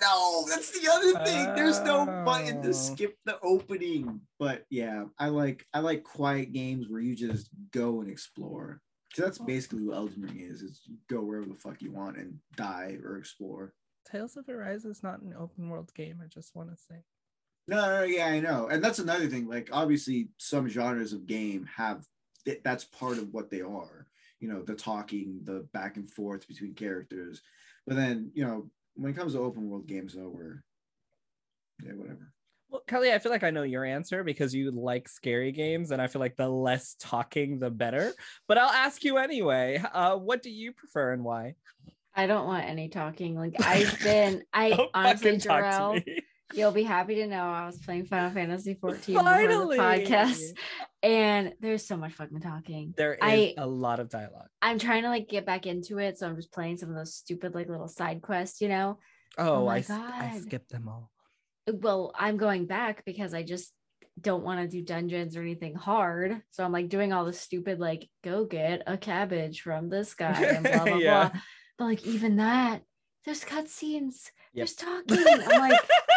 No, 0.00 0.44
that's 0.48 0.70
the 0.70 0.88
other 0.90 1.24
thing. 1.24 1.54
There's 1.54 1.80
no 1.80 2.06
button 2.24 2.58
Oh. 2.58 2.62
to 2.62 2.74
skip 2.74 3.18
the 3.24 3.38
opening. 3.40 4.20
But 4.38 4.64
yeah, 4.70 5.04
I 5.18 5.28
like 5.28 5.66
I 5.74 5.80
like 5.80 6.04
quiet 6.04 6.52
games 6.52 6.88
where 6.88 7.00
you 7.00 7.14
just 7.14 7.50
go 7.72 8.00
and 8.00 8.10
explore. 8.10 8.80
Cause 9.14 9.24
that's 9.24 9.38
basically 9.38 9.82
what 9.82 9.96
Elden 9.96 10.22
Ring 10.22 10.40
is: 10.40 10.62
is 10.62 10.88
go 11.08 11.20
wherever 11.20 11.46
the 11.46 11.54
fuck 11.54 11.82
you 11.82 11.92
want 11.92 12.16
and 12.16 12.38
die 12.56 12.98
or 13.04 13.16
explore. 13.18 13.74
Tales 14.10 14.36
of 14.36 14.48
Arise 14.48 14.84
is 14.84 15.02
not 15.02 15.20
an 15.20 15.34
open 15.38 15.68
world 15.68 15.92
game. 15.94 16.20
I 16.24 16.28
just 16.28 16.54
want 16.54 16.70
to 16.70 16.76
say. 16.76 17.02
No, 17.68 17.76
no, 17.76 18.00
no, 18.00 18.02
yeah, 18.04 18.26
I 18.26 18.40
know, 18.40 18.68
and 18.68 18.82
that's 18.82 18.98
another 18.98 19.28
thing. 19.28 19.46
Like, 19.46 19.68
obviously, 19.70 20.30
some 20.38 20.68
genres 20.68 21.12
of 21.12 21.26
game 21.26 21.68
have 21.76 22.06
that's 22.64 22.84
part 22.84 23.18
of 23.18 23.32
what 23.32 23.50
they 23.50 23.60
are. 23.60 24.06
You 24.40 24.48
know, 24.48 24.62
the 24.62 24.74
talking, 24.74 25.40
the 25.44 25.68
back 25.72 25.96
and 25.96 26.10
forth 26.10 26.48
between 26.48 26.74
characters. 26.74 27.42
But 27.86 27.96
then, 27.96 28.30
you 28.34 28.44
know, 28.44 28.70
when 28.94 29.10
it 29.10 29.16
comes 29.16 29.34
to 29.34 29.40
open 29.40 29.68
world 29.68 29.86
games, 29.86 30.14
though, 30.14 30.28
we're 30.28 30.62
yeah, 31.82 31.92
whatever. 31.92 32.32
Well, 32.68 32.82
Kelly, 32.86 33.12
I 33.12 33.18
feel 33.18 33.32
like 33.32 33.42
I 33.42 33.50
know 33.50 33.64
your 33.64 33.84
answer 33.84 34.22
because 34.22 34.54
you 34.54 34.70
like 34.70 35.08
scary 35.08 35.50
games, 35.50 35.90
and 35.90 36.00
I 36.00 36.06
feel 36.06 36.20
like 36.20 36.36
the 36.36 36.48
less 36.48 36.94
talking, 37.00 37.58
the 37.58 37.70
better. 37.70 38.12
But 38.46 38.58
I'll 38.58 38.70
ask 38.70 39.02
you 39.02 39.16
anyway. 39.18 39.82
Uh, 39.92 40.16
what 40.16 40.42
do 40.42 40.50
you 40.50 40.72
prefer 40.72 41.12
and 41.12 41.24
why? 41.24 41.54
I 42.14 42.26
don't 42.26 42.46
want 42.46 42.66
any 42.66 42.88
talking. 42.88 43.34
Like 43.34 43.54
I've 43.64 43.98
been, 44.02 44.44
I 44.52 44.70
Don't 44.70 44.90
honestly, 44.94 45.38
fucking 45.38 45.40
talk 45.40 45.64
Jarrell, 45.64 46.04
to 46.04 46.10
me. 46.10 46.20
You'll 46.54 46.72
be 46.72 46.82
happy 46.82 47.16
to 47.16 47.26
know 47.26 47.42
I 47.42 47.66
was 47.66 47.78
playing 47.78 48.06
Final 48.06 48.30
Fantasy 48.30 48.74
14 48.74 49.14
before 49.14 49.22
Finally, 49.24 49.76
the 49.76 49.82
podcast, 49.82 50.42
and 51.02 51.54
there's 51.60 51.86
so 51.86 51.96
much 51.96 52.12
fucking 52.14 52.40
talking. 52.40 52.94
There 52.96 53.14
is 53.14 53.18
I- 53.22 53.54
a 53.58 53.66
lot 53.66 54.00
of 54.00 54.08
dialogue. 54.08 54.48
I'm 54.62 54.78
trying 54.78 55.02
to 55.02 55.08
like 55.08 55.28
get 55.28 55.46
back 55.46 55.66
into 55.66 55.98
it, 55.98 56.18
so 56.18 56.26
I'm 56.26 56.36
just 56.36 56.52
playing 56.52 56.76
some 56.78 56.90
of 56.90 56.96
those 56.96 57.14
stupid 57.14 57.54
like 57.54 57.68
little 57.68 57.88
side 57.88 58.22
quests, 58.22 58.60
you 58.60 58.68
know. 58.68 58.98
Oh, 59.38 59.56
oh 59.62 59.66
my 59.66 59.76
I, 59.76 59.78
s- 59.78 59.90
I 59.90 60.30
God. 60.32 60.42
skipped 60.42 60.70
them 60.70 60.88
all. 60.88 61.10
Well, 61.72 62.12
I'm 62.18 62.36
going 62.36 62.66
back 62.66 63.04
because 63.04 63.32
I 63.34 63.42
just 63.42 63.72
don't 64.20 64.42
want 64.44 64.60
to 64.60 64.66
do 64.68 64.82
dungeons 64.82 65.36
or 65.36 65.40
anything 65.40 65.74
hard. 65.74 66.42
So 66.50 66.64
I'm 66.64 66.72
like 66.72 66.88
doing 66.88 67.12
all 67.12 67.24
the 67.24 67.32
stupid 67.32 67.78
like 67.78 68.08
go 68.24 68.44
get 68.44 68.82
a 68.86 68.98
cabbage 68.98 69.60
from 69.62 69.88
this 69.88 70.14
guy 70.14 70.32
and 70.42 70.64
blah 70.64 70.84
blah 70.84 70.96
Yeah. 70.98 71.28
blah. 71.30 71.40
But 71.78 71.84
like 71.84 72.06
even 72.06 72.36
that, 72.36 72.82
there's 73.24 73.44
cutscenes, 73.44 74.30
Yep. 74.52 74.66
there's 74.66 74.74
talking. 74.74 75.18
I'm 75.48 75.60
like, 75.60 75.80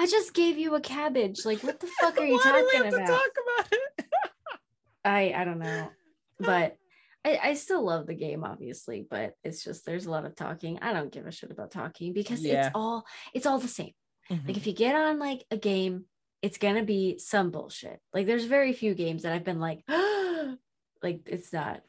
I 0.00 0.06
just 0.06 0.32
gave 0.32 0.56
you 0.56 0.74
a 0.76 0.80
cabbage. 0.80 1.44
Like, 1.44 1.62
what 1.62 1.78
the 1.78 1.86
fuck 2.00 2.18
are 2.18 2.24
you 2.24 2.36
Why 2.36 2.42
do 2.42 2.64
we 2.64 2.72
talking 2.72 2.84
have 2.84 2.90
to 2.90 2.96
about? 2.96 3.08
talk 3.08 3.30
about 3.44 3.72
it? 3.72 4.06
I 5.04 5.32
I 5.36 5.44
don't 5.44 5.58
know, 5.58 5.90
but 6.38 6.76
I, 7.24 7.38
I 7.42 7.54
still 7.54 7.84
love 7.84 8.06
the 8.06 8.14
game, 8.14 8.42
obviously. 8.44 9.06
But 9.08 9.34
it's 9.44 9.62
just 9.62 9.84
there's 9.84 10.06
a 10.06 10.10
lot 10.10 10.24
of 10.24 10.34
talking. 10.36 10.78
I 10.80 10.94
don't 10.94 11.12
give 11.12 11.26
a 11.26 11.30
shit 11.32 11.50
about 11.50 11.70
talking 11.70 12.14
because 12.14 12.42
Yeah. 12.42 12.66
it's 12.68 12.72
all 12.74 13.04
it's 13.34 13.44
all 13.46 13.58
the 13.58 13.68
same. 13.68 13.92
Mm-hmm. 14.30 14.48
Like 14.48 14.56
if 14.56 14.66
you 14.66 14.72
get 14.72 14.94
on 14.94 15.18
like 15.18 15.44
a 15.50 15.58
game, 15.58 16.06
it's 16.40 16.56
gonna 16.56 16.82
be 16.84 17.18
some 17.18 17.50
bullshit. 17.50 18.00
Like 18.14 18.26
there's 18.26 18.44
very 18.46 18.72
few 18.72 18.94
games 18.94 19.22
that 19.24 19.32
I've 19.34 19.44
been 19.44 19.60
like, 19.60 19.84
like 21.02 21.20
it's 21.26 21.52
not. 21.52 21.82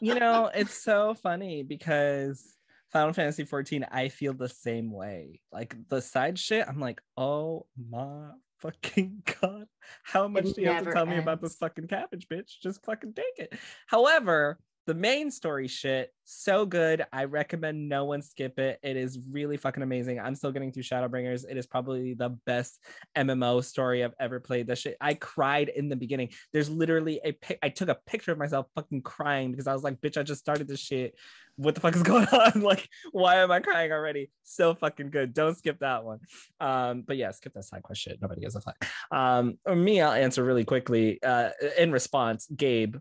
you 0.00 0.14
know, 0.14 0.50
it's 0.54 0.74
so 0.74 1.14
funny 1.14 1.62
because 1.62 2.54
Final 2.92 3.14
Fantasy 3.14 3.44
14, 3.44 3.86
I 3.90 4.08
feel 4.08 4.34
the 4.34 4.48
same 4.48 4.92
way. 4.92 5.40
Like 5.50 5.74
the 5.88 6.02
side 6.02 6.38
shit, 6.38 6.66
I'm 6.68 6.78
like, 6.78 7.00
oh 7.16 7.66
my 7.90 8.32
fucking 8.58 9.22
god, 9.40 9.66
how 10.02 10.28
much 10.28 10.44
It 10.44 10.56
do 10.56 10.62
you 10.62 10.68
have 10.68 10.84
to 10.84 10.92
tell 10.92 11.06
me 11.06 11.16
about 11.16 11.40
this 11.40 11.56
fucking 11.56 11.88
cabbage, 11.88 12.28
bitch? 12.28 12.60
Just 12.62 12.84
fucking 12.84 13.14
take 13.14 13.38
it. 13.38 13.58
However, 13.86 14.58
the 14.86 14.94
main 14.94 15.30
story 15.30 15.68
shit, 15.68 16.10
so 16.24 16.66
good. 16.66 17.04
I 17.12 17.24
recommend 17.24 17.88
no 17.88 18.04
one 18.04 18.22
skip 18.22 18.58
it. 18.58 18.78
It 18.82 18.96
is 18.96 19.18
really 19.30 19.56
fucking 19.56 19.82
amazing. 19.82 20.18
I'm 20.18 20.34
still 20.34 20.50
getting 20.50 20.72
through 20.72 20.82
Shadowbringers. 20.82 21.44
It 21.48 21.56
is 21.56 21.66
probably 21.66 22.14
the 22.14 22.30
best 22.46 22.80
MMO 23.16 23.62
story 23.62 24.02
I've 24.02 24.14
ever 24.18 24.40
played. 24.40 24.66
That 24.66 24.78
shit, 24.78 24.96
I 25.00 25.14
cried 25.14 25.68
in 25.68 25.88
the 25.88 25.96
beginning. 25.96 26.30
There's 26.52 26.68
literally 26.68 27.20
a 27.24 27.32
pic. 27.32 27.58
I 27.62 27.68
took 27.68 27.88
a 27.88 27.98
picture 28.06 28.32
of 28.32 28.38
myself 28.38 28.66
fucking 28.74 29.02
crying 29.02 29.52
because 29.52 29.66
I 29.66 29.72
was 29.72 29.84
like, 29.84 30.00
bitch, 30.00 30.18
I 30.18 30.24
just 30.24 30.40
started 30.40 30.66
this 30.66 30.80
shit. 30.80 31.14
What 31.56 31.74
the 31.74 31.80
fuck 31.80 31.94
is 31.94 32.02
going 32.02 32.26
on? 32.28 32.62
Like, 32.62 32.88
why 33.12 33.36
am 33.36 33.50
I 33.52 33.60
crying 33.60 33.92
already? 33.92 34.30
So 34.42 34.74
fucking 34.74 35.10
good. 35.10 35.34
Don't 35.34 35.56
skip 35.56 35.78
that 35.80 36.04
one. 36.04 36.18
Um, 36.60 37.02
but 37.06 37.16
yeah, 37.16 37.30
skip 37.30 37.54
that 37.54 37.64
side 37.64 37.82
quest 37.82 38.00
shit. 38.00 38.18
Nobody 38.20 38.40
gives 38.40 38.56
a 38.56 38.60
fuck. 38.60 38.84
Um, 39.12 39.58
or 39.64 39.76
me, 39.76 40.00
I'll 40.00 40.12
answer 40.12 40.42
really 40.42 40.64
quickly. 40.64 41.22
Uh, 41.22 41.50
in 41.78 41.92
response, 41.92 42.48
Gabe, 42.54 42.96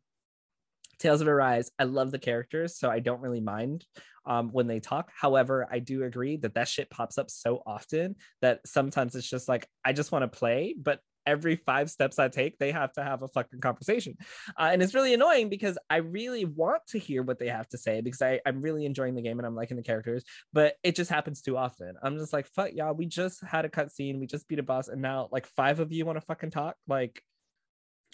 Tales 1.01 1.21
of 1.21 1.27
Arise. 1.27 1.71
I 1.79 1.85
love 1.85 2.11
the 2.11 2.19
characters, 2.19 2.77
so 2.77 2.89
I 2.89 2.99
don't 2.99 3.21
really 3.21 3.41
mind 3.41 3.85
um, 4.25 4.49
when 4.51 4.67
they 4.67 4.79
talk. 4.79 5.11
However, 5.19 5.67
I 5.69 5.79
do 5.79 6.03
agree 6.03 6.37
that 6.37 6.53
that 6.53 6.67
shit 6.67 6.89
pops 6.91 7.17
up 7.17 7.31
so 7.31 7.63
often 7.65 8.15
that 8.41 8.61
sometimes 8.65 9.15
it's 9.15 9.29
just 9.29 9.49
like 9.49 9.67
I 9.83 9.93
just 9.93 10.11
want 10.11 10.23
to 10.23 10.39
play, 10.39 10.75
but 10.77 10.99
every 11.25 11.55
five 11.55 11.89
steps 11.89 12.17
I 12.17 12.29
take, 12.29 12.57
they 12.57 12.71
have 12.71 12.93
to 12.93 13.03
have 13.03 13.21
a 13.21 13.27
fucking 13.27 13.61
conversation, 13.61 14.15
uh, 14.59 14.69
and 14.71 14.83
it's 14.83 14.93
really 14.93 15.13
annoying 15.13 15.49
because 15.49 15.77
I 15.89 15.97
really 15.97 16.45
want 16.45 16.85
to 16.89 16.99
hear 16.99 17.23
what 17.23 17.39
they 17.39 17.47
have 17.47 17.67
to 17.69 17.79
say 17.79 18.01
because 18.01 18.21
I, 18.21 18.39
I'm 18.45 18.61
really 18.61 18.85
enjoying 18.85 19.15
the 19.15 19.21
game 19.23 19.39
and 19.39 19.45
I'm 19.45 19.55
liking 19.55 19.77
the 19.77 19.83
characters, 19.83 20.23
but 20.53 20.75
it 20.83 20.95
just 20.95 21.09
happens 21.09 21.41
too 21.41 21.57
often. 21.57 21.95
I'm 22.03 22.17
just 22.17 22.33
like, 22.33 22.47
fuck 22.47 22.73
y'all, 22.73 22.93
we 22.93 23.07
just 23.07 23.43
had 23.43 23.65
a 23.65 23.69
cutscene, 23.69 24.19
we 24.19 24.27
just 24.27 24.47
beat 24.47 24.59
a 24.59 24.63
boss, 24.63 24.87
and 24.87 25.01
now 25.01 25.29
like 25.31 25.47
five 25.47 25.79
of 25.79 25.91
you 25.91 26.05
want 26.05 26.17
to 26.17 26.25
fucking 26.25 26.51
talk, 26.51 26.75
like. 26.87 27.23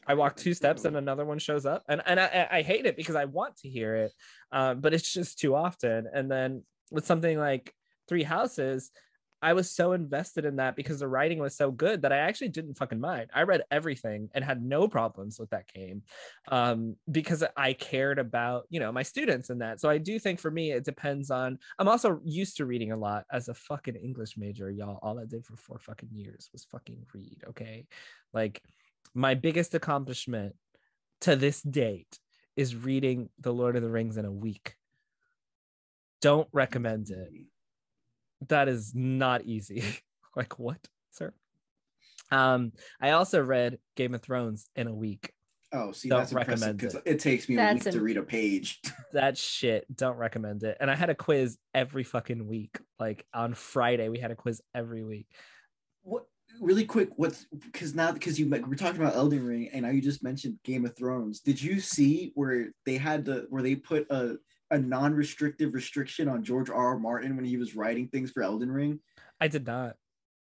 I 0.07 0.13
walk 0.13 0.35
two 0.35 0.53
steps 0.53 0.85
and 0.85 0.95
another 0.95 1.25
one 1.25 1.39
shows 1.39 1.65
up, 1.65 1.83
and 1.89 2.01
and 2.05 2.19
I, 2.19 2.47
I 2.51 2.61
hate 2.61 2.85
it 2.85 2.95
because 2.95 3.15
I 3.15 3.25
want 3.25 3.57
to 3.57 3.69
hear 3.69 3.95
it, 3.95 4.13
um, 4.51 4.81
but 4.81 4.93
it's 4.93 5.11
just 5.11 5.39
too 5.39 5.55
often. 5.55 6.07
And 6.13 6.31
then 6.31 6.63
with 6.91 7.05
something 7.05 7.37
like 7.37 7.73
Three 8.07 8.23
Houses, 8.23 8.91
I 9.41 9.53
was 9.53 9.71
so 9.71 9.91
invested 9.91 10.45
in 10.45 10.55
that 10.55 10.75
because 10.75 10.99
the 10.99 11.07
writing 11.07 11.37
was 11.39 11.55
so 11.55 11.69
good 11.69 12.01
that 12.01 12.11
I 12.11 12.17
actually 12.17 12.49
didn't 12.49 12.75
fucking 12.75 12.99
mind. 12.99 13.29
I 13.33 13.43
read 13.43 13.63
everything 13.69 14.29
and 14.33 14.43
had 14.43 14.63
no 14.63 14.87
problems 14.87 15.39
with 15.39 15.51
that 15.51 15.71
game 15.71 16.01
um, 16.47 16.95
because 17.11 17.43
I 17.55 17.73
cared 17.73 18.17
about 18.17 18.63
you 18.69 18.79
know 18.79 18.91
my 18.91 19.03
students 19.03 19.49
and 19.49 19.61
that. 19.61 19.79
So 19.79 19.89
I 19.89 19.99
do 19.99 20.17
think 20.17 20.39
for 20.39 20.49
me 20.49 20.71
it 20.71 20.85
depends 20.85 21.29
on. 21.29 21.59
I'm 21.77 21.87
also 21.87 22.19
used 22.23 22.57
to 22.57 22.65
reading 22.65 22.91
a 22.91 22.97
lot 22.97 23.25
as 23.31 23.47
a 23.47 23.53
fucking 23.53 23.95
English 23.95 24.37
major, 24.37 24.71
y'all. 24.71 24.99
All 25.03 25.19
I 25.19 25.25
did 25.25 25.45
for 25.45 25.55
four 25.55 25.77
fucking 25.79 26.09
years 26.11 26.49
was 26.51 26.65
fucking 26.71 27.05
read. 27.13 27.43
Okay, 27.49 27.85
like 28.33 28.61
my 29.13 29.33
biggest 29.33 29.73
accomplishment 29.75 30.55
to 31.21 31.35
this 31.35 31.61
date 31.61 32.19
is 32.55 32.75
reading 32.75 33.29
The 33.39 33.53
Lord 33.53 33.75
of 33.75 33.83
the 33.83 33.89
Rings 33.89 34.17
in 34.17 34.25
a 34.25 34.31
week. 34.31 34.75
Don't 36.21 36.47
recommend 36.51 37.09
it. 37.09 37.29
That 38.47 38.67
is 38.67 38.93
not 38.95 39.43
easy. 39.43 39.83
like 40.35 40.59
what, 40.59 40.79
sir? 41.11 41.33
Um, 42.31 42.73
I 43.01 43.11
also 43.11 43.41
read 43.43 43.79
Game 43.95 44.13
of 44.13 44.21
Thrones 44.21 44.69
in 44.75 44.87
a 44.87 44.93
week. 44.93 45.31
Oh, 45.73 45.91
see, 45.91 46.07
Don't 46.09 46.19
that's 46.19 46.31
impressive 46.31 46.53
recommend 46.53 46.77
because 46.77 46.95
it. 46.95 47.03
it. 47.05 47.19
takes 47.19 47.49
me 47.49 47.55
a 47.55 47.57
That's 47.57 47.85
week 47.85 47.93
to 47.93 48.01
read 48.01 48.17
a 48.17 48.23
page. 48.23 48.79
that 49.13 49.37
shit 49.37 49.85
don't 49.95 50.17
recommend 50.17 50.63
it 50.63 50.77
and 50.79 50.91
i 50.91 50.95
had 50.95 51.09
a 51.09 51.15
quiz 51.15 51.57
every 51.73 52.03
fucking 52.03 52.45
week 52.47 52.77
like 52.99 53.25
on 53.33 53.53
friday 53.53 54.09
we 54.09 54.19
had 54.19 54.31
a 54.31 54.35
quiz 54.35 54.61
every 54.75 55.03
week 55.03 55.27
what 55.29 55.37
really 56.61 56.85
quick? 56.85 57.09
What's 57.15 57.45
because 57.45 57.95
now 57.95 58.11
because 58.11 58.39
you 58.39 58.49
we're 58.49 58.75
talking 58.75 59.01
about 59.01 59.15
Elden 59.15 59.45
Ring 59.45 59.69
and 59.73 59.83
now 59.83 59.89
you 59.89 60.01
just 60.01 60.23
mentioned 60.23 60.59
Game 60.63 60.85
of 60.85 60.95
Thrones. 60.95 61.39
Did 61.39 61.61
you 61.61 61.79
see 61.79 62.31
where 62.35 62.73
they 62.85 62.97
had 62.97 63.25
the 63.25 63.47
where 63.49 63.63
they 63.63 63.75
put 63.75 64.09
a 64.09 64.37
a 64.69 64.77
non-restrictive 64.77 65.73
restriction 65.73 66.27
on 66.27 66.43
George 66.43 66.69
R. 66.69 66.75
R. 66.75 66.99
Martin 66.99 67.35
when 67.35 67.45
he 67.45 67.57
was 67.57 67.75
writing 67.75 68.07
things 68.07 68.31
for 68.31 68.43
Elden 68.43 68.71
Ring? 68.71 68.99
i 69.39 69.47
did 69.47 69.65
not 69.65 69.95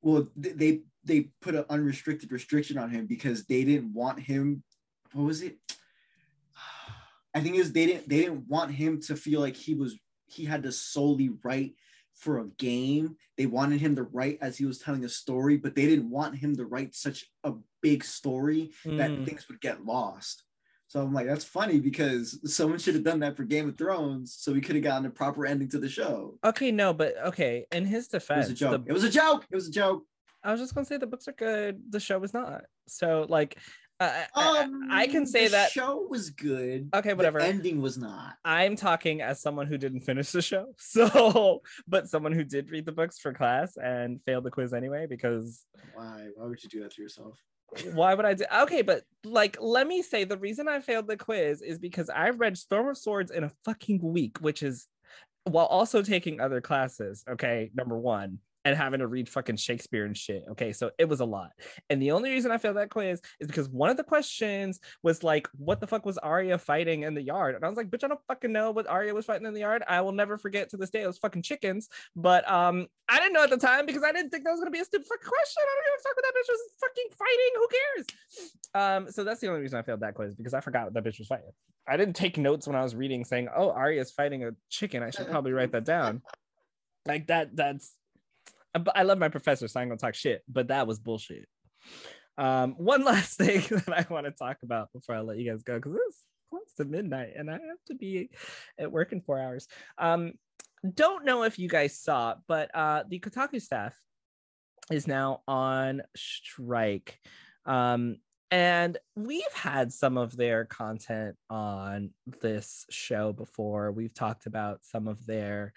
Well, 0.01 0.28
they 0.36 0.82
they 1.03 1.30
put 1.41 1.55
an 1.55 1.66
unrestricted 1.70 2.32
restriction 2.32 2.78
on 2.78 2.89
him 2.89 3.07
because 3.07 3.45
they 3.45 3.64
didn't 3.64 3.93
want 3.93 4.20
him. 4.20 4.64
What 5.14 5.26
was 5.26 5.41
it? 5.41 5.57
I 7.34 7.41
think 7.41 7.55
is 7.55 7.72
they 7.72 7.86
didn't 7.86 8.09
they 8.09 8.22
didn't 8.22 8.47
want 8.47 8.72
him 8.72 9.01
to 9.01 9.16
feel 9.16 9.39
like 9.39 9.55
he 9.55 9.74
was 9.74 9.97
he 10.28 10.45
had 10.45 10.64
to 10.64 10.72
solely 10.72 11.32
write 11.43 11.76
for 12.22 12.39
a 12.39 12.47
game. 12.59 13.15
They 13.38 13.47
wanted 13.47 13.82
him 13.82 13.95
to 13.95 14.03
write 14.03 14.38
as 14.41 14.57
he 14.57 14.65
was 14.65 14.78
telling 14.78 15.03
a 15.03 15.09
story, 15.09 15.57
but 15.57 15.76
they 15.76 15.88
didn't 15.88 16.09
want 16.09 16.36
him 16.38 16.55
to 16.55 16.65
write 16.65 16.93
such 16.95 17.26
a 17.43 17.53
big 17.82 18.03
story 18.03 18.72
that 18.86 19.09
Mm. 19.09 19.26
things 19.26 19.47
would 19.49 19.59
get 19.59 19.84
lost. 19.86 20.43
So 20.88 21.01
I'm 21.01 21.13
like, 21.13 21.26
that's 21.26 21.45
funny 21.45 21.80
because 21.80 22.39
someone 22.53 22.78
should 22.78 22.93
have 22.95 23.03
done 23.03 23.22
that 23.22 23.36
for 23.38 23.43
Game 23.43 23.69
of 23.69 23.78
Thrones, 23.78 24.36
so 24.38 24.51
we 24.53 24.61
could 24.61 24.76
have 24.76 24.84
gotten 24.84 25.05
a 25.07 25.09
proper 25.09 25.45
ending 25.47 25.69
to 25.69 25.80
the 25.80 25.89
show. 25.89 26.38
okay 26.45 26.72
no 26.72 26.93
but 26.93 27.15
okay 27.26 27.65
in 27.72 27.86
his 27.86 28.07
defense, 28.07 28.47
It 28.47 28.51
was 28.51 28.61
a 28.61 28.65
joke. 28.65 28.86
the- 28.86 28.89
it 28.91 28.93
was 28.93 29.03
a 29.03 29.09
joke. 29.09 29.45
It 29.49 29.55
was 29.55 29.67
a 29.67 29.72
joke. 29.72 30.05
i 30.43 30.51
was 30.51 30.59
just 30.61 30.74
gonna 30.76 30.86
say 30.86 30.97
the 30.97 31.07
books 31.07 31.28
are 31.28 31.34
good 31.34 31.82
the 31.91 31.99
show 31.99 32.17
was 32.19 32.34
not 32.34 32.65
so 32.88 33.26
like 33.30 33.57
I, 34.02 34.26
I- 34.36 34.60
Um, 34.64 34.88
I 34.91 35.08
can 35.08 35.26
say 35.26 35.47
that 35.47 35.68
the 35.74 35.80
show 35.80 36.06
was 36.10 36.30
good. 36.32 36.89
Okay, 36.93 37.10
The 37.10 37.16
whatever. 37.16 37.39
ending 37.39 37.82
was 37.82 37.97
not. 37.97 38.34
I'm 38.43 38.76
talking 38.76 39.22
as 39.22 39.41
someone 39.41 39.68
who 39.68 39.78
didn't 39.78 40.02
finish 40.02 40.32
the 40.32 40.41
show. 40.41 40.68
So, 40.80 41.62
but 41.88 42.08
someone 42.10 42.32
who 42.34 42.43
did 42.43 42.70
read 42.72 42.86
the 42.86 42.91
books 42.91 43.20
for 43.20 43.34
class 43.34 43.78
and 43.78 44.22
failed 44.24 44.43
the 44.43 44.52
quiz 44.52 44.74
anyway, 44.74 45.06
because 45.10 45.66
Why? 45.93 46.28
Why 46.36 46.45
would 46.47 46.62
you 46.64 46.70
do 46.70 46.82
that 46.82 46.91
to 46.95 47.02
yourself? 47.02 47.38
why 47.93 48.14
would 48.14 48.26
I 48.26 48.34
do? 48.34 48.43
Okay, 48.64 48.82
but 48.82 49.04
like, 49.24 49.56
let 49.62 49.88
me 49.88 50.02
say 50.02 50.26
the 50.26 50.38
reason 50.38 50.68
I 50.68 50.82
failed 50.82 51.08
the 51.08 51.16
quiz 51.16 51.62
is 51.62 51.80
because 51.80 52.10
I 52.10 52.32
read 52.32 52.58
Storm 52.58 52.89
of 52.89 52.97
Swords 52.97 53.32
in 53.32 53.45
a 53.45 53.52
fucking 53.64 53.99
week, 54.02 54.39
which 54.41 54.62
is 54.62 54.88
while 55.45 55.68
also 55.68 56.02
taking 56.02 56.41
other 56.41 56.60
classes. 56.60 57.24
Okay, 57.30 57.72
number 57.74 57.97
one. 57.97 58.39
And 58.64 58.78
having 58.78 58.99
to 58.99 59.07
read 59.07 59.28
fucking 59.28 59.55
Shakespeare 59.55 60.05
and 60.05 60.16
shit. 60.16 60.43
Okay, 60.51 60.72
so 60.72 60.91
it 60.99 61.09
was 61.09 61.20
a 61.20 61.26
lot. 61.26 61.49
And 61.89 61.99
the 61.99 62.12
only 62.12 62.30
reason 62.30 62.51
I 62.51 62.59
failed 62.59 62.78
that 62.78 62.91
quiz 62.91 63.20
is 63.39 63.47
because 63.47 63.68
one 63.70 63.89
of 63.89 63.97
the 63.97 64.03
questions 64.03 64.80
was 65.01 65.24
like, 65.24 65.47
what 65.57 65.80
the 65.80 65.88
fuck 65.88 66.05
was 66.05 66.20
Arya 66.20 66.59
fighting 66.59 67.01
in 67.01 67.16
the 67.16 67.24
yard? 67.24 67.55
And 67.55 67.66
I 67.66 67.68
was 67.68 67.78
like, 67.78 67.89
bitch, 67.89 68.03
I 68.03 68.07
don't 68.07 68.20
fucking 68.28 68.51
know 68.51 68.70
what 68.70 68.88
Arya 68.88 69.16
was 69.16 69.26
fighting 69.26 69.47
in 69.47 69.53
the 69.53 69.62
yard. 69.62 69.84
I 69.88 70.01
will 70.01 70.12
never 70.12 70.38
forget 70.38 70.70
to 70.70 70.78
this 70.78 70.91
day. 70.91 71.01
It 71.01 71.07
was 71.07 71.18
fucking 71.18 71.41
chickens. 71.41 71.89
But 72.16 72.49
um, 72.49 72.88
I 73.09 73.20
didn't 73.20 73.34
know 73.34 73.43
at 73.43 73.49
the 73.49 73.57
time 73.57 73.86
because 73.88 74.03
I 74.03 74.12
didn't 74.12 74.30
think 74.30 74.43
that 74.43 74.51
was 74.51 74.59
gonna 74.59 74.70
be 74.70 74.80
a 74.80 74.86
stupid 74.86 75.07
fucking 75.07 75.28
question. 75.28 75.64
I 75.64 75.76
don't 75.76 75.86
give 75.86 75.99
a 75.99 76.03
fuck 76.03 76.16
what 76.16 76.26
that 76.26 76.34
bitch 76.38 76.49
was 76.49 76.62
fucking 76.82 77.09
fighting. 77.18 77.51
Who 77.55 77.68
cares? 77.72 79.05
Um, 79.05 79.12
so 79.12 79.24
that's 79.24 79.41
the 79.41 79.47
only 79.47 79.62
reason 79.62 79.80
I 79.80 79.82
failed 79.82 80.01
that 80.01 80.14
quiz 80.14 80.36
because 80.36 80.53
I 80.53 80.62
forgot 80.62 80.86
what 80.86 80.93
that 80.93 81.03
bitch 81.03 81.18
was 81.20 81.28
fighting. 81.28 81.51
I 81.88 81.97
didn't 81.97 82.16
take 82.16 82.38
notes 82.38 82.68
when 82.68 82.76
I 82.76 82.84
was 82.84 82.95
reading 82.95 83.26
saying, 83.26 83.49
oh, 83.55 83.72
Arya's 83.72 84.12
fighting 84.12 84.43
a 84.43 84.51
chicken. 84.70 85.01
I 85.01 85.09
should 85.09 85.28
probably 85.28 85.51
write 85.51 85.72
that 85.72 85.84
down. 85.84 86.22
Like 87.07 87.28
that, 87.28 87.55
that's 87.55 87.95
I 88.95 89.03
love 89.03 89.17
my 89.17 89.30
professor, 89.30 89.67
so 89.67 89.80
I'm 89.80 89.88
gonna 89.88 89.97
talk 89.97 90.15
shit, 90.15 90.43
but 90.47 90.69
that 90.69 90.88
was 90.88 90.99
bullshit. 90.99 91.47
Um, 92.38 92.74
one 92.78 93.03
last 93.05 93.38
thing 93.38 93.61
that 93.69 93.89
I 93.89 94.11
want 94.11 94.26
to 94.26 94.32
talk 94.32 94.57
about 94.63 94.91
before 94.93 95.15
I 95.15 95.22
let 95.22 95.38
you 95.38 95.49
guys 95.49 95.63
go, 95.63 95.76
because 95.76 95.93
it's 96.07 96.26
close 96.49 96.74
to 96.78 96.86
midnight 96.86 97.34
and 97.36 97.49
I 97.49 97.53
have 97.53 97.84
to 97.88 97.95
be 97.95 98.30
at 98.78 98.91
work 98.91 99.11
in 99.11 99.22
four 99.22 99.39
hours. 99.39 99.67
Um, 99.97 100.34
don't 100.95 101.26
know 101.26 101.43
if 101.43 101.59
you 101.59 101.69
guys 101.69 101.99
saw, 101.99 102.36
but 102.47 102.74
uh, 102.74 103.03
the 103.07 103.19
Kotaku 103.19 103.61
staff 103.61 103.95
is 104.91 105.07
now 105.07 105.41
on 105.47 106.01
strike. 106.15 107.19
Um, 107.65 108.17
and 108.49 108.97
we've 109.15 109.53
had 109.53 109.93
some 109.93 110.17
of 110.17 110.36
their 110.36 110.65
content 110.65 111.38
on 111.49 112.11
this 112.41 112.86
show 112.89 113.32
before. 113.32 113.91
We've 113.91 114.13
talked 114.13 114.45
about 114.45 114.80
some 114.84 115.07
of 115.07 115.26
their 115.26 115.74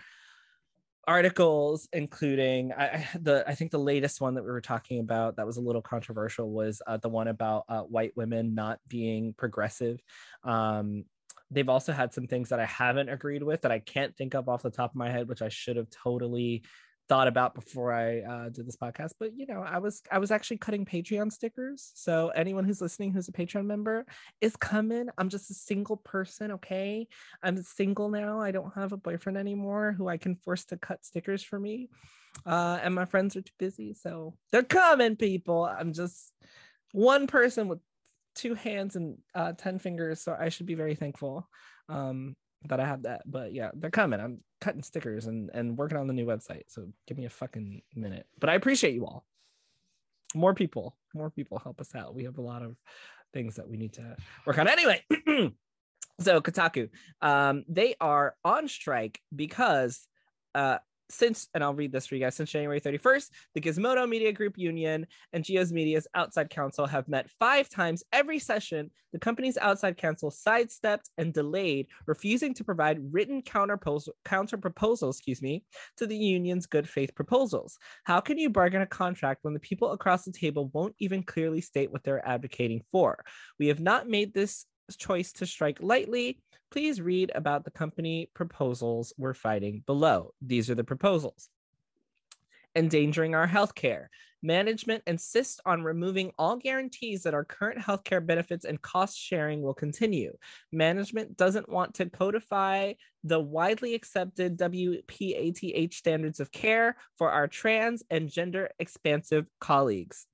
articles 1.07 1.89
including 1.93 2.73
I, 2.73 3.07
the 3.21 3.45
i 3.47 3.55
think 3.55 3.71
the 3.71 3.79
latest 3.79 4.21
one 4.21 4.35
that 4.35 4.43
we 4.43 4.51
were 4.51 4.61
talking 4.61 5.01
about 5.01 5.37
that 5.37 5.47
was 5.47 5.57
a 5.57 5.63
little 5.63 5.83
controversial 5.83 6.51
was 6.51 6.81
uh, 6.87 6.97
the 6.97 7.09
one 7.09 7.29
about 7.29 7.65
uh, 7.69 7.83
white 7.83 8.17
women 8.17 8.55
not 8.55 8.79
being 8.89 9.35
progressive. 9.35 10.01
Um 10.45 11.05
they've 11.51 11.69
also 11.69 11.93
had 11.93 12.13
some 12.13 12.27
things 12.27 12.49
that 12.49 12.59
i 12.59 12.65
haven't 12.65 13.11
agreed 13.11 13.43
with 13.43 13.61
that 13.63 13.71
i 13.71 13.79
can't 13.79 14.17
think 14.17 14.35
of 14.35 14.49
off 14.49 14.63
the 14.63 14.71
top 14.71 14.91
of 14.91 14.97
my 14.97 15.11
head 15.11 15.29
which 15.29 15.43
i 15.43 15.49
should 15.49 15.77
have 15.77 15.89
totally 15.91 16.65
thought 17.09 17.29
about 17.29 17.55
before 17.55 17.93
i 17.93 18.21
uh, 18.21 18.49
did 18.49 18.67
this 18.67 18.77
podcast 18.77 19.13
but 19.21 19.31
you 19.37 19.47
know 19.47 19.61
i 19.61 19.79
was 19.79 20.03
i 20.11 20.19
was 20.19 20.31
actually 20.31 20.57
cutting 20.57 20.85
patreon 20.85 21.31
stickers 21.31 21.93
so 21.95 22.29
anyone 22.31 22.65
who's 22.65 22.81
listening 22.81 23.13
who's 23.13 23.29
a 23.29 23.33
patreon 23.33 23.67
member 23.67 24.07
is 24.41 24.57
coming 24.57 25.09
i'm 25.19 25.29
just 25.29 25.51
a 25.51 25.55
single 25.55 25.99
person 25.99 26.53
okay 26.53 27.07
I'm 27.43 27.63
single 27.63 28.09
now. 28.09 28.41
I 28.41 28.51
don't 28.51 28.75
have 28.75 28.93
a 28.93 28.97
boyfriend 28.97 29.39
anymore 29.39 29.95
who 29.97 30.09
I 30.09 30.17
can 30.17 30.37
force 30.37 30.65
to 30.67 30.77
cut 30.77 31.05
stickers 31.05 31.43
for 31.43 31.59
me. 31.59 31.89
Uh, 32.47 32.79
and 32.83 32.95
my 32.95 33.05
friends 33.05 33.37
are 33.37 33.43
too 33.43 33.53
busy. 33.59 33.95
So 33.95 34.35
they're 34.51 34.63
coming, 34.63 35.17
people. 35.17 35.65
I'm 35.65 35.93
just 35.93 36.33
one 36.93 37.27
person 37.27 37.69
with 37.69 37.81
two 38.35 38.55
hands 38.55 38.97
and 38.97 39.19
uh, 39.35 39.53
10 39.53 39.79
fingers. 39.79 40.21
So 40.21 40.37
I 40.39 40.49
should 40.49 40.67
be 40.67 40.75
very 40.75 40.95
thankful 40.95 41.49
um, 41.89 42.35
that 42.69 42.81
I 42.81 42.87
have 42.87 43.03
that. 43.03 43.23
But 43.27 43.53
yeah, 43.53 43.71
they're 43.75 43.91
coming. 43.91 44.21
I'm 44.21 44.41
cutting 44.61 44.83
stickers 44.83 45.27
and, 45.27 45.51
and 45.55 45.77
working 45.77 45.99
on 45.99 46.07
the 46.07 46.13
new 46.13 46.27
website. 46.27 46.65
So 46.69 46.89
give 47.07 47.19
me 47.19 47.27
a 47.27 47.31
fucking 47.31 47.83
minute. 47.95 48.27
But 48.39 48.51
I 48.51 48.55
appreciate 48.55 48.95
you 48.95 49.07
all. 49.07 49.25
More 50.35 50.55
people, 50.55 50.97
more 51.15 51.31
people 51.31 51.59
help 51.59 51.81
us 51.81 51.95
out. 51.95 52.15
We 52.15 52.25
have 52.25 52.39
a 52.39 52.43
lot 52.43 52.63
of 52.63 52.77
things 53.33 53.57
that 53.57 53.69
we 53.69 53.77
need 53.77 53.93
to 53.95 54.17
work 54.47 54.59
on. 54.59 54.69
Anyway. 54.69 55.05
so 56.21 56.41
Kotaku, 56.41 56.89
um, 57.21 57.65
they 57.69 57.95
are 58.01 58.35
on 58.45 58.69
strike 58.69 59.21
because 59.35 60.07
uh, 60.55 60.79
since, 61.11 61.49
and 61.55 61.63
I'll 61.63 61.75
read 61.75 61.93
this 61.93 62.07
for 62.07 62.15
you 62.15 62.21
guys, 62.21 62.35
since 62.35 62.51
January 62.51 62.81
31st, 62.81 63.31
the 63.55 63.61
Gizmodo 63.61 64.09
Media 64.09 64.33
Group 64.33 64.57
Union 64.57 65.07
and 65.33 65.45
G/O 65.45 65.65
Media's 65.67 66.07
outside 66.15 66.51
counsel 66.51 66.87
have 66.87 67.09
met 67.09 67.31
five 67.39 67.69
times 67.69 68.03
every 68.13 68.39
session. 68.39 68.91
The 69.13 69.19
company's 69.19 69.59
outside 69.59 69.97
counsel 69.97 70.31
sidestepped 70.31 71.11
and 71.19 71.33
delayed, 71.33 71.87
refusing 72.07 72.55
to 72.55 72.65
provide 72.65 73.13
written 73.13 73.43
counter 73.43 73.77
proposals, 73.77 75.17
excuse 75.17 75.41
me, 75.41 75.65
to 75.99 76.07
the 76.07 76.17
union's 76.17 76.67
good 76.67 76.89
faith 76.89 77.15
proposals. 77.15 77.79
How 78.05 78.21
can 78.21 78.39
you 78.39 78.51
bargain 78.51 78.83
a 78.83 78.87
contract 78.87 79.41
when 79.43 79.55
the 79.55 79.61
people 79.61 79.93
across 79.93 80.25
the 80.25 80.33
table 80.33 80.71
won't 80.73 80.97
even 80.99 81.23
clearly 81.23 81.61
state 81.61 81.93
what 81.93 82.03
they're 82.03 82.27
advocating 82.27 82.83
for? 82.91 83.25
We 83.59 83.69
have 83.69 83.81
not 83.81 84.09
made 84.09 84.35
this 84.35 84.67
choice 84.99 85.33
to 85.33 85.47
strike 85.47 85.79
lightly, 85.81 86.43
please 86.75 87.01
read 87.01 87.31
about 87.37 87.65
the 87.65 87.71
company 87.71 88.29
proposals 88.35 89.13
we're 89.17 89.33
fighting 89.33 89.85
below. 89.87 90.35
These 90.43 90.69
are 90.71 90.75
the 90.75 90.83
proposals. 90.83 91.49
Endangering 92.75 93.33
our 93.33 93.47
healthcare. 93.47 94.07
Management 94.43 95.05
insists 95.07 95.61
on 95.65 95.85
removing 95.85 96.33
all 96.37 96.57
guarantees 96.57 97.23
that 97.23 97.33
our 97.33 97.45
current 97.45 97.79
healthcare 97.79 98.27
benefits 98.27 98.65
and 98.65 98.83
cost 98.83 99.17
sharing 99.17 99.63
will 99.63 99.73
continue. 99.73 100.37
Management 100.73 101.37
doesn't 101.37 101.69
want 101.69 101.95
to 101.95 102.11
codify 102.11 102.95
the 103.23 103.39
widely 103.39 103.95
accepted 103.95 104.59
WPATH 104.59 105.95
standards 105.95 106.41
of 106.41 106.51
care 106.51 106.97
for 107.17 107.31
our 107.31 107.47
trans 107.47 108.03
and 108.11 108.29
gender 108.29 108.69
expansive 108.81 109.47
colleagues 109.61 110.27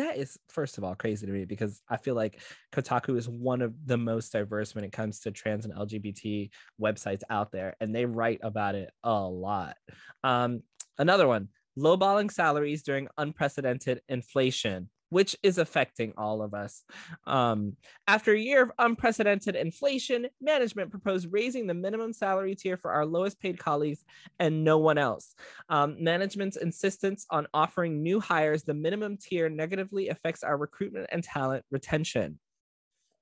that 0.00 0.16
is 0.16 0.38
first 0.48 0.78
of 0.78 0.84
all 0.84 0.94
crazy 0.94 1.26
to 1.26 1.32
me 1.32 1.44
because 1.44 1.82
I 1.88 1.96
feel 1.98 2.14
like 2.14 2.40
Kotaku 2.72 3.16
is 3.16 3.28
one 3.28 3.60
of 3.60 3.74
the 3.84 3.98
most 3.98 4.32
diverse 4.32 4.74
when 4.74 4.84
it 4.84 4.92
comes 4.92 5.20
to 5.20 5.30
trans 5.30 5.66
and 5.66 5.74
LGBT 5.74 6.50
websites 6.80 7.22
out 7.28 7.52
there, 7.52 7.76
and 7.80 7.94
they 7.94 8.06
write 8.06 8.40
about 8.42 8.74
it 8.74 8.90
a 9.04 9.20
lot. 9.20 9.76
Um, 10.24 10.62
another 10.98 11.28
one: 11.28 11.48
lowballing 11.78 12.32
salaries 12.32 12.82
during 12.82 13.08
unprecedented 13.18 14.00
inflation, 14.08 14.88
which 15.10 15.36
is 15.42 15.58
affecting 15.58 16.12
all 16.16 16.42
of 16.42 16.54
us. 16.54 16.84
Um, 17.26 17.76
after 18.06 18.32
a 18.32 18.38
year 18.38 18.62
of 18.62 18.72
unprecedented 18.78 19.54
inflation, 19.54 20.28
management 20.40 20.90
proposed 20.90 21.28
raising 21.30 21.66
the 21.66 21.74
minimum 21.74 22.12
salary 22.12 22.54
tier 22.54 22.76
for 22.76 22.90
our 22.92 23.04
lowest 23.04 23.38
paid 23.38 23.58
colleagues 23.58 24.04
and 24.38 24.64
no 24.64 24.78
one 24.78 24.98
else. 24.98 25.34
Um, 25.68 25.96
management's 26.02 26.56
insistence 26.56 27.26
on 27.30 27.46
offering 27.52 28.02
new 28.02 28.20
hires 28.20 28.62
the 28.62 28.74
minimum 28.74 29.16
tier 29.16 29.48
negatively 29.48 30.08
affects 30.08 30.42
our 30.42 30.56
recruitment 30.56 31.08
and 31.12 31.22
talent 31.22 31.64
retention. 31.70 32.38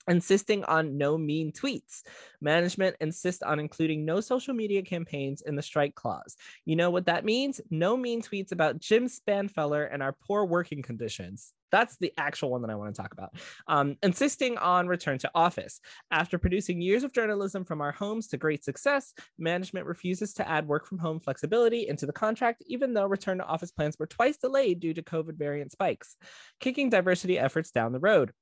Insisting 0.08 0.64
on 0.64 0.96
no 0.96 1.18
mean 1.18 1.52
tweets. 1.52 2.02
Management 2.40 2.96
insists 3.00 3.42
on 3.42 3.60
including 3.60 4.06
no 4.06 4.20
social 4.20 4.54
media 4.54 4.80
campaigns 4.80 5.42
in 5.42 5.54
the 5.54 5.62
strike 5.62 5.94
clause. 5.94 6.34
You 6.64 6.76
know 6.76 6.88
what 6.88 7.06
that 7.06 7.26
means? 7.26 7.60
No 7.70 7.94
mean 7.94 8.22
tweets 8.22 8.50
about 8.50 8.78
Jim 8.78 9.06
Spanfeller 9.06 9.86
and 9.92 10.02
our 10.02 10.16
poor 10.26 10.46
working 10.46 10.80
conditions. 10.80 11.52
That's 11.70 11.96
the 11.98 12.12
actual 12.16 12.50
one 12.50 12.62
that 12.62 12.70
I 12.70 12.74
want 12.74 12.94
to 12.94 13.00
talk 13.00 13.12
about. 13.12 13.34
Um, 13.66 13.96
insisting 14.02 14.58
on 14.58 14.88
return 14.88 15.18
to 15.18 15.30
office. 15.34 15.80
After 16.10 16.38
producing 16.38 16.80
years 16.80 17.04
of 17.04 17.12
journalism 17.12 17.64
from 17.64 17.80
our 17.80 17.92
homes 17.92 18.28
to 18.28 18.36
great 18.36 18.64
success, 18.64 19.12
management 19.38 19.86
refuses 19.86 20.32
to 20.34 20.48
add 20.48 20.66
work 20.66 20.86
from 20.86 20.98
home 20.98 21.20
flexibility 21.20 21.88
into 21.88 22.06
the 22.06 22.12
contract, 22.12 22.62
even 22.66 22.94
though 22.94 23.06
return 23.06 23.38
to 23.38 23.44
office 23.44 23.70
plans 23.70 23.96
were 23.98 24.06
twice 24.06 24.36
delayed 24.36 24.80
due 24.80 24.94
to 24.94 25.02
COVID 25.02 25.36
variant 25.36 25.72
spikes, 25.72 26.16
kicking 26.60 26.90
diversity 26.90 27.38
efforts 27.38 27.70
down 27.70 27.92
the 27.92 28.00
road. 28.00 28.32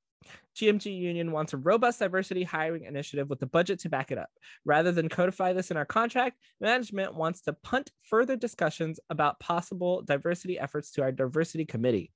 GMG 0.55 0.97
Union 0.97 1.31
wants 1.31 1.53
a 1.53 1.57
robust 1.57 1.99
diversity 1.99 2.43
hiring 2.43 2.85
initiative 2.85 3.29
with 3.29 3.39
the 3.39 3.45
budget 3.45 3.79
to 3.81 3.89
back 3.89 4.11
it 4.11 4.17
up. 4.17 4.29
Rather 4.65 4.91
than 4.91 5.09
codify 5.09 5.53
this 5.53 5.71
in 5.71 5.77
our 5.77 5.85
contract, 5.85 6.37
management 6.59 7.15
wants 7.15 7.41
to 7.41 7.53
punt 7.53 7.91
further 8.03 8.35
discussions 8.35 8.99
about 9.09 9.39
possible 9.39 10.01
diversity 10.01 10.57
efforts 10.57 10.91
to 10.91 11.01
our 11.03 11.11
diversity 11.11 11.65
committee. 11.65 12.11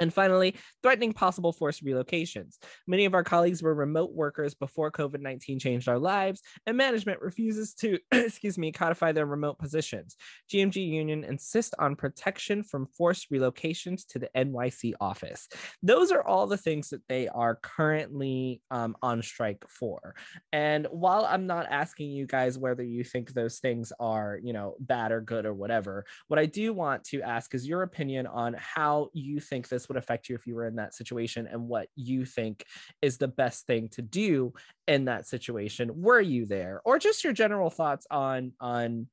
And 0.00 0.12
finally, 0.12 0.56
threatening 0.82 1.12
possible 1.12 1.52
forced 1.52 1.84
relocations. 1.84 2.58
Many 2.86 3.04
of 3.04 3.14
our 3.14 3.24
colleagues 3.24 3.62
were 3.62 3.74
remote 3.74 4.12
workers 4.12 4.54
before 4.54 4.90
COVID 4.90 5.20
19 5.20 5.58
changed 5.58 5.88
our 5.88 5.98
lives, 5.98 6.42
and 6.66 6.76
management 6.76 7.20
refuses 7.20 7.74
to, 7.74 7.98
excuse 8.12 8.58
me, 8.58 8.72
codify 8.72 9.12
their 9.12 9.26
remote 9.26 9.58
positions. 9.58 10.16
GMG 10.50 10.86
Union 10.86 11.24
insists 11.24 11.74
on 11.78 11.96
protection 11.96 12.62
from 12.62 12.86
forced 12.86 13.30
relocations 13.30 14.06
to 14.08 14.18
the 14.18 14.30
NYC 14.36 14.92
office. 15.00 15.48
Those 15.82 16.12
are 16.12 16.26
all 16.26 16.46
the 16.46 16.56
things 16.56 16.90
that 16.90 17.06
they 17.08 17.28
are 17.28 17.56
currently 17.56 18.60
um, 18.70 18.96
on 19.02 19.22
strike 19.22 19.64
for. 19.68 20.14
And 20.52 20.86
while 20.90 21.24
I'm 21.24 21.46
not 21.46 21.66
asking 21.70 22.10
you 22.10 22.26
guys 22.26 22.58
whether 22.58 22.82
you 22.82 23.04
think 23.04 23.32
those 23.32 23.58
things 23.58 23.92
are, 24.00 24.38
you 24.42 24.52
know, 24.52 24.76
bad 24.80 25.12
or 25.12 25.20
good 25.20 25.46
or 25.46 25.54
whatever, 25.54 26.04
what 26.28 26.38
I 26.38 26.46
do 26.46 26.72
want 26.72 27.04
to 27.04 27.22
ask 27.22 27.54
is 27.54 27.66
your 27.66 27.82
opinion 27.82 28.26
on 28.26 28.54
how 28.58 29.08
you 29.12 29.40
think 29.40 29.68
this 29.68 29.81
would 29.88 29.96
affect 29.96 30.28
you 30.28 30.34
if 30.34 30.46
you 30.46 30.54
were 30.54 30.66
in 30.66 30.76
that 30.76 30.94
situation 30.94 31.46
and 31.50 31.68
what 31.68 31.88
you 31.96 32.24
think 32.24 32.64
is 33.00 33.18
the 33.18 33.28
best 33.28 33.66
thing 33.66 33.88
to 33.90 34.02
do 34.02 34.52
in 34.86 35.06
that 35.06 35.26
situation 35.26 36.02
were 36.02 36.20
you 36.20 36.46
there 36.46 36.80
or 36.84 36.98
just 36.98 37.24
your 37.24 37.32
general 37.32 37.70
thoughts 37.70 38.06
on 38.10 38.52
on 38.60 39.06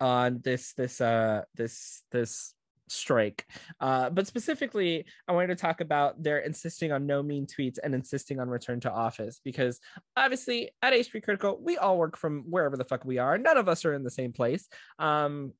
on 0.00 0.40
this 0.42 0.72
this 0.74 1.00
uh 1.00 1.42
this 1.54 2.02
this 2.10 2.54
strike. 2.92 3.46
Uh, 3.80 4.10
but 4.10 4.26
specifically, 4.26 5.06
I 5.26 5.32
wanted 5.32 5.48
to 5.48 5.56
talk 5.56 5.80
about 5.80 6.22
their 6.22 6.38
insisting 6.38 6.92
on 6.92 7.06
no 7.06 7.22
mean 7.22 7.46
tweets 7.46 7.78
and 7.82 7.94
insisting 7.94 8.38
on 8.38 8.48
return 8.48 8.80
to 8.80 8.92
office 8.92 9.40
because 9.44 9.80
obviously 10.16 10.70
at 10.82 10.92
HP 10.92 11.22
Critical, 11.22 11.58
we 11.60 11.78
all 11.78 11.98
work 11.98 12.16
from 12.16 12.44
wherever 12.48 12.76
the 12.76 12.84
fuck 12.84 13.04
we 13.04 13.18
are. 13.18 13.38
None 13.38 13.56
of 13.56 13.68
us 13.68 13.84
are 13.84 13.94
in 13.94 14.04
the 14.04 14.10
same 14.10 14.32
place. 14.32 14.68
Um, 14.98 15.52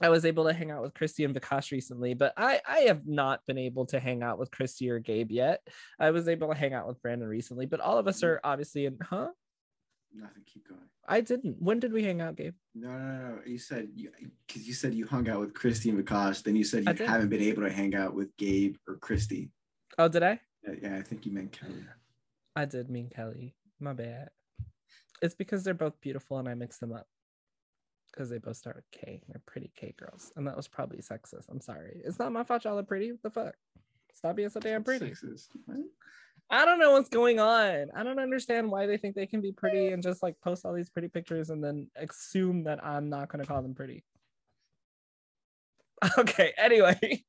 I 0.00 0.08
was 0.08 0.24
able 0.24 0.44
to 0.44 0.52
hang 0.52 0.70
out 0.70 0.82
with 0.82 0.94
Christy 0.94 1.24
and 1.24 1.34
Vikash 1.34 1.70
recently, 1.70 2.14
but 2.14 2.32
I 2.36 2.60
I 2.66 2.78
have 2.80 3.06
not 3.06 3.44
been 3.46 3.58
able 3.58 3.86
to 3.86 4.00
hang 4.00 4.22
out 4.22 4.38
with 4.38 4.50
Christy 4.50 4.90
or 4.90 4.98
Gabe 4.98 5.30
yet. 5.30 5.60
I 5.98 6.10
was 6.10 6.28
able 6.28 6.48
to 6.48 6.54
hang 6.54 6.72
out 6.72 6.86
with 6.86 7.00
Brandon 7.02 7.28
recently, 7.28 7.66
but 7.66 7.80
all 7.80 7.98
of 7.98 8.08
us 8.08 8.22
are 8.22 8.40
obviously 8.42 8.86
in 8.86 8.98
huh? 9.02 9.28
Nothing. 10.14 10.42
Keep 10.46 10.68
going. 10.68 10.80
I 11.06 11.20
didn't. 11.20 11.56
When 11.60 11.80
did 11.80 11.92
we 11.92 12.02
hang 12.02 12.20
out, 12.20 12.36
Gabe? 12.36 12.54
No, 12.74 12.88
no, 12.88 12.98
no. 12.98 13.38
You 13.44 13.58
said 13.58 13.88
you 13.94 14.10
because 14.46 14.66
you 14.66 14.72
said 14.72 14.94
you 14.94 15.06
hung 15.06 15.28
out 15.28 15.40
with 15.40 15.54
Christy 15.54 15.90
and 15.90 16.02
Vikash. 16.02 16.42
Then 16.42 16.56
you 16.56 16.64
said 16.64 16.84
you 16.86 17.06
haven't 17.06 17.28
been 17.28 17.42
able 17.42 17.62
to 17.62 17.70
hang 17.70 17.94
out 17.94 18.14
with 18.14 18.34
Gabe 18.36 18.76
or 18.88 18.96
Christy. 18.96 19.50
Oh, 19.98 20.08
did 20.08 20.22
I? 20.22 20.40
Yeah, 20.66 20.74
yeah, 20.82 20.96
I 20.96 21.02
think 21.02 21.26
you 21.26 21.32
meant 21.32 21.52
Kelly. 21.52 21.84
I 22.54 22.64
did 22.66 22.90
mean 22.90 23.08
Kelly. 23.08 23.54
My 23.80 23.92
bad. 23.92 24.30
It's 25.20 25.34
because 25.34 25.64
they're 25.64 25.74
both 25.74 26.00
beautiful 26.00 26.38
and 26.38 26.48
I 26.48 26.54
mix 26.54 26.78
them 26.78 26.92
up. 26.92 27.06
Because 28.12 28.28
they 28.28 28.38
both 28.38 28.56
start 28.56 28.76
with 28.76 28.90
K. 28.90 29.22
They're 29.28 29.40
pretty 29.46 29.72
K 29.74 29.94
girls. 29.98 30.32
And 30.36 30.46
that 30.46 30.56
was 30.56 30.68
probably 30.68 30.98
sexist. 30.98 31.48
I'm 31.48 31.60
sorry. 31.60 32.00
It's 32.04 32.18
not 32.18 32.32
my 32.32 32.44
fault 32.44 32.64
y'all 32.64 32.78
are 32.78 32.82
pretty. 32.82 33.12
What 33.12 33.22
the 33.22 33.30
fuck? 33.30 33.54
Stop 34.14 34.36
being 34.36 34.50
so 34.50 34.60
damn 34.60 34.84
pretty. 34.84 35.10
Sexist. 35.10 35.48
I 36.50 36.66
don't 36.66 36.78
know 36.78 36.92
what's 36.92 37.08
going 37.08 37.40
on. 37.40 37.88
I 37.96 38.02
don't 38.02 38.18
understand 38.18 38.70
why 38.70 38.84
they 38.84 38.98
think 38.98 39.14
they 39.14 39.26
can 39.26 39.40
be 39.40 39.52
pretty 39.52 39.88
and 39.88 40.02
just 40.02 40.22
like 40.22 40.38
post 40.42 40.66
all 40.66 40.74
these 40.74 40.90
pretty 40.90 41.08
pictures 41.08 41.48
and 41.48 41.64
then 41.64 41.88
assume 41.96 42.64
that 42.64 42.84
I'm 42.84 43.08
not 43.08 43.30
going 43.30 43.42
to 43.42 43.48
call 43.48 43.62
them 43.62 43.74
pretty. 43.74 44.04
Okay, 46.18 46.52
anyway. 46.58 47.24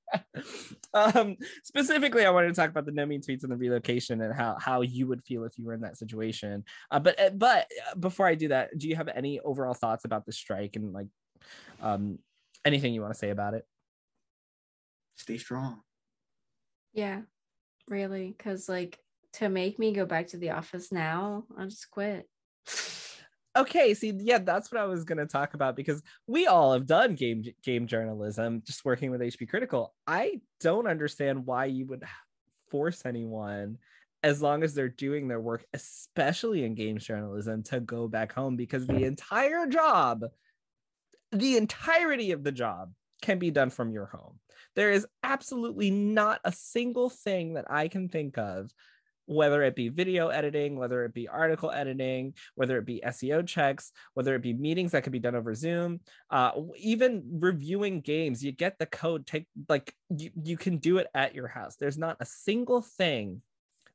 um 0.95 1.37
specifically 1.63 2.25
I 2.25 2.29
wanted 2.29 2.49
to 2.49 2.53
talk 2.53 2.69
about 2.69 2.85
the 2.85 2.91
no 2.91 3.05
mean 3.05 3.21
tweets 3.21 3.43
and 3.43 3.51
the 3.51 3.55
relocation 3.57 4.21
and 4.21 4.33
how 4.33 4.57
how 4.59 4.81
you 4.81 5.07
would 5.07 5.23
feel 5.23 5.43
if 5.43 5.57
you 5.57 5.65
were 5.65 5.73
in 5.73 5.81
that 5.81 5.97
situation. 5.97 6.63
Uh, 6.91 6.99
but 6.99 7.19
uh, 7.19 7.29
but 7.31 7.67
uh, 7.91 7.95
before 7.95 8.27
I 8.27 8.35
do 8.35 8.47
that, 8.49 8.77
do 8.77 8.87
you 8.87 8.95
have 8.95 9.09
any 9.09 9.39
overall 9.39 9.73
thoughts 9.73 10.05
about 10.05 10.25
the 10.25 10.31
strike 10.31 10.75
and 10.75 10.91
like 10.93 11.07
um 11.81 12.19
anything 12.65 12.93
you 12.93 13.01
want 13.01 13.13
to 13.13 13.19
say 13.19 13.29
about 13.29 13.53
it? 13.53 13.65
Stay 15.15 15.37
strong. 15.37 15.81
Yeah, 16.93 17.21
really. 17.89 18.33
Because, 18.35 18.69
like, 18.69 18.99
to 19.33 19.49
make 19.49 19.79
me 19.79 19.93
go 19.93 20.05
back 20.05 20.27
to 20.27 20.37
the 20.37 20.51
office 20.51 20.91
now, 20.91 21.45
I'll 21.57 21.67
just 21.67 21.89
quit. 21.91 22.27
Okay 23.55 23.93
see 23.93 24.13
yeah 24.17 24.39
that's 24.39 24.71
what 24.71 24.81
i 24.81 24.85
was 24.85 25.03
going 25.03 25.17
to 25.17 25.25
talk 25.25 25.53
about 25.53 25.75
because 25.75 26.01
we 26.27 26.47
all 26.47 26.73
have 26.73 26.85
done 26.85 27.15
game 27.15 27.43
game 27.63 27.87
journalism 27.87 28.61
just 28.65 28.85
working 28.85 29.11
with 29.11 29.21
hp 29.21 29.47
critical. 29.49 29.93
I 30.07 30.41
don't 30.59 30.87
understand 30.87 31.45
why 31.45 31.65
you 31.65 31.85
would 31.87 32.03
force 32.69 33.05
anyone 33.05 33.77
as 34.23 34.41
long 34.41 34.63
as 34.63 34.73
they're 34.73 34.89
doing 34.89 35.27
their 35.27 35.41
work 35.41 35.65
especially 35.73 36.63
in 36.63 36.75
games 36.75 37.05
journalism 37.05 37.63
to 37.63 37.79
go 37.79 38.07
back 38.07 38.31
home 38.33 38.55
because 38.55 38.87
the 38.87 39.03
entire 39.03 39.67
job 39.67 40.23
the 41.31 41.57
entirety 41.57 42.31
of 42.31 42.43
the 42.43 42.51
job 42.51 42.91
can 43.21 43.39
be 43.39 43.49
done 43.49 43.69
from 43.69 43.91
your 43.91 44.05
home. 44.05 44.39
There 44.75 44.91
is 44.91 45.07
absolutely 45.23 45.89
not 45.89 46.39
a 46.43 46.51
single 46.51 47.09
thing 47.09 47.53
that 47.55 47.65
i 47.69 47.87
can 47.87 48.09
think 48.09 48.37
of 48.37 48.71
whether 49.25 49.63
it 49.63 49.75
be 49.75 49.89
video 49.89 50.27
editing, 50.27 50.77
whether 50.77 51.05
it 51.05 51.13
be 51.13 51.27
article 51.27 51.71
editing, 51.71 52.33
whether 52.55 52.77
it 52.77 52.85
be 52.85 53.01
SEO 53.05 53.45
checks, 53.45 53.91
whether 54.13 54.35
it 54.35 54.41
be 54.41 54.53
meetings 54.53 54.91
that 54.91 55.03
could 55.03 55.13
be 55.13 55.19
done 55.19 55.35
over 55.35 55.53
Zoom, 55.53 55.99
uh, 56.29 56.51
even 56.77 57.23
reviewing 57.39 58.01
games, 58.01 58.43
you 58.43 58.51
get 58.51 58.77
the 58.79 58.85
code, 58.85 59.25
take 59.25 59.47
like 59.69 59.93
you, 60.09 60.31
you 60.41 60.57
can 60.57 60.77
do 60.77 60.97
it 60.97 61.07
at 61.13 61.35
your 61.35 61.47
house. 61.47 61.75
There's 61.75 61.97
not 61.97 62.17
a 62.19 62.25
single 62.25 62.81
thing 62.81 63.41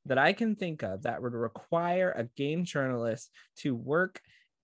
that 0.06 0.18
I 0.18 0.32
can 0.32 0.56
think 0.56 0.82
of 0.82 1.02
that 1.02 1.22
would 1.22 1.34
require 1.34 2.10
a 2.10 2.24
game 2.24 2.64
journalist 2.64 3.30
to 3.58 3.74
work 3.74 4.20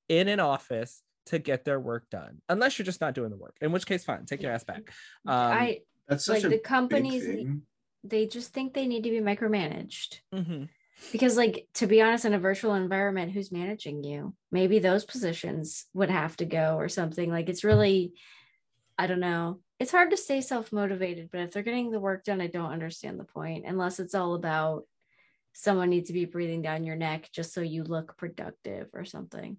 in 0.09 0.29
an 0.29 0.41
office 0.41 1.03
to 1.27 1.39
get 1.39 1.65
their 1.65 1.81
work 1.81 2.09
done, 2.11 2.41
unless 2.49 2.79
you're 2.79 2.85
just 2.87 3.01
not 3.01 3.15
doing 3.15 3.31
the 3.31 3.37
work, 3.37 3.57
in 3.61 3.73
which 3.73 3.87
case, 3.87 4.05
fine, 4.05 4.27
take 4.27 4.43
your 4.43 4.53
ass 4.53 4.65
back. 4.65 4.83
Um, 5.27 5.35
I 5.35 5.81
That's 6.09 6.25
such 6.25 6.37
like 6.37 6.45
a 6.45 6.49
the 6.49 6.55
big 6.57 6.62
companies. 6.62 7.25
thing. 7.25 7.62
They 8.05 8.27
just 8.27 8.53
think 8.53 8.75
they 8.75 8.87
need 8.87 9.05
to 9.05 9.11
be 9.11 9.21
micromanaged. 9.21 10.21
mhm. 10.33 10.69
because 11.11 11.37
like 11.37 11.67
to 11.75 11.87
be 11.87 12.01
honest 12.01 12.25
in 12.25 12.35
a 12.35 12.39
virtual 12.39 12.75
environment 12.75 13.33
who's 13.33 13.51
managing 13.51 14.05
you 14.05 14.33
maybe 14.53 14.79
those 14.79 15.05
positions 15.05 15.87
would 15.93 16.09
have 16.11 16.37
to 16.37 16.45
go 16.45 16.77
or 16.77 16.89
something 16.89 17.31
like 17.31 17.49
it's 17.49 17.65
really 17.65 18.13
i 18.97 19.07
don't 19.09 19.21
know 19.21 19.59
it's 19.81 19.91
hard 19.91 20.11
to 20.11 20.17
stay 20.17 20.41
self-motivated 20.41 21.29
but 21.33 21.41
if 21.41 21.51
they're 21.51 21.65
getting 21.65 21.91
the 21.91 21.99
work 21.99 22.23
done 22.25 22.41
i 22.41 22.47
don't 22.47 22.71
understand 22.71 23.19
the 23.19 23.25
point 23.25 23.65
unless 23.67 23.99
it's 23.99 24.15
all 24.15 24.35
about 24.35 24.85
someone 25.53 25.91
needs 25.91 26.07
to 26.07 26.13
be 26.15 26.25
breathing 26.27 26.63
down 26.63 26.85
your 26.85 26.97
neck 26.97 27.29
just 27.33 27.53
so 27.53 27.61
you 27.61 27.83
look 27.83 28.17
productive 28.17 28.89
or 28.93 29.05
something 29.05 29.57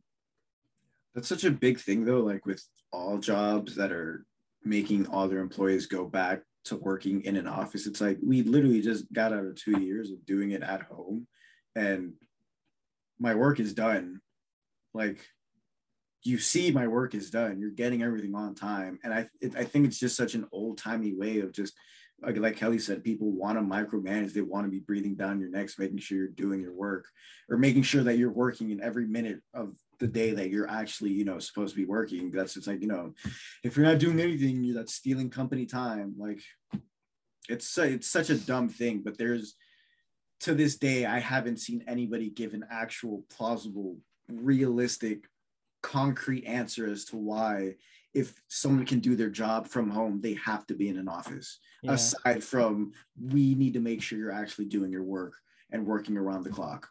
That's 1.14 1.28
such 1.28 1.44
a 1.44 1.52
big 1.52 1.80
thing 1.80 2.06
though, 2.06 2.22
like 2.22 2.46
with 2.46 2.64
all 2.92 3.18
jobs 3.18 3.76
that 3.76 3.92
are 3.92 4.26
making 4.64 5.08
all 5.08 5.28
their 5.28 5.40
employees 5.40 5.86
go 5.86 6.06
back 6.06 6.42
to 6.66 6.76
working 6.76 7.22
in 7.24 7.36
an 7.36 7.48
office. 7.48 7.88
It's 7.88 8.02
like 8.02 8.18
we 8.24 8.44
literally 8.44 8.82
just 8.82 9.12
got 9.14 9.34
out 9.34 9.46
of 9.46 9.56
two 9.56 9.80
years 9.80 10.12
of 10.12 10.26
doing 10.26 10.52
it 10.52 10.64
at 10.64 10.84
home 10.84 11.28
and 11.76 12.14
my 13.20 13.36
work 13.36 13.60
is 13.60 13.74
done. 13.74 14.22
Like 14.94 15.20
you 16.24 16.40
see 16.40 16.72
my 16.72 16.88
work 16.88 17.14
is 17.14 17.30
done. 17.30 17.60
You're 17.60 17.70
getting 17.70 18.02
everything 18.02 18.34
on 18.36 18.56
time. 18.56 19.00
And 19.04 19.14
I 19.14 19.28
it, 19.42 19.56
I 19.56 19.64
think 19.64 19.86
it's 19.86 20.00
just 20.00 20.18
such 20.18 20.34
an 20.34 20.48
old 20.52 20.78
timey 20.78 21.14
way 21.14 21.40
of 21.40 21.54
just 21.54 21.74
like, 22.22 22.38
like 22.38 22.56
Kelly 22.56 22.80
said, 22.80 23.04
people 23.04 23.32
want 23.32 23.58
to 23.58 23.62
micromanage. 23.62 24.34
They 24.34 24.42
want 24.42 24.66
to 24.66 24.72
be 24.72 24.80
breathing 24.80 25.16
down 25.16 25.40
your 25.40 25.50
necks, 25.50 25.78
making 25.78 26.00
sure 26.00 26.18
you're 26.18 26.28
doing 26.30 26.62
your 26.62 26.74
work 26.74 27.06
or 27.50 27.58
making 27.58 27.84
sure 27.84 28.04
that 28.04 28.18
you're 28.18 28.32
working 28.32 28.72
in 28.72 28.82
every 28.82 29.06
minute 29.06 29.42
of 29.54 29.76
the 30.00 30.08
day 30.08 30.32
that 30.32 30.50
you're 30.50 30.70
actually, 30.70 31.12
you 31.12 31.26
know, 31.26 31.40
supposed 31.40 31.76
to 31.76 31.82
be 31.82 31.86
working. 31.86 32.32
That's 32.32 32.58
it's 32.58 32.68
like, 32.68 32.82
you 32.82 32.88
know, 32.88 33.14
if 33.64 33.76
you're 33.76 33.86
not 33.86 34.00
doing 34.00 34.20
anything, 34.20 34.64
you're 34.64 34.76
that's 34.76 34.94
stealing 34.94 35.30
company 35.30 35.66
time. 35.66 36.16
Like 36.18 36.42
it's 37.50 37.78
it's 37.78 38.10
such 38.10 38.30
a 38.30 38.38
dumb 38.38 38.70
thing, 38.70 39.02
but 39.04 39.18
there's 39.18 39.56
to 40.42 40.54
this 40.54 40.78
day, 40.78 41.06
I 41.06 41.20
haven't 41.20 41.60
seen 41.60 41.84
anybody 41.88 42.30
give 42.30 42.54
an 42.54 42.66
actual 42.70 43.24
plausible, 43.30 43.98
realistic, 44.30 45.26
concrete 45.82 46.46
answer 46.46 46.88
as 46.88 47.06
to 47.06 47.18
why 47.18 47.76
if 48.14 48.34
someone 48.48 48.86
can 48.86 49.00
do 49.00 49.16
their 49.16 49.30
job 49.30 49.68
from 49.68 49.90
home, 49.90 50.22
they 50.22 50.34
have 50.36 50.66
to 50.68 50.74
be 50.74 50.90
in 50.90 50.98
an 50.98 51.08
office. 51.08 51.60
Yeah. 51.84 51.94
Aside 51.94 52.44
from 52.44 52.94
we 53.22 53.56
need 53.56 53.74
to 53.74 53.80
make 53.80 54.02
sure 54.02 54.18
you're 54.18 54.32
actually 54.32 54.66
doing 54.66 54.92
your 54.92 55.04
work 55.04 55.34
and 55.72 55.86
working 55.86 56.18
around 56.18 56.44
the 56.44 56.50
clock. 56.50 56.88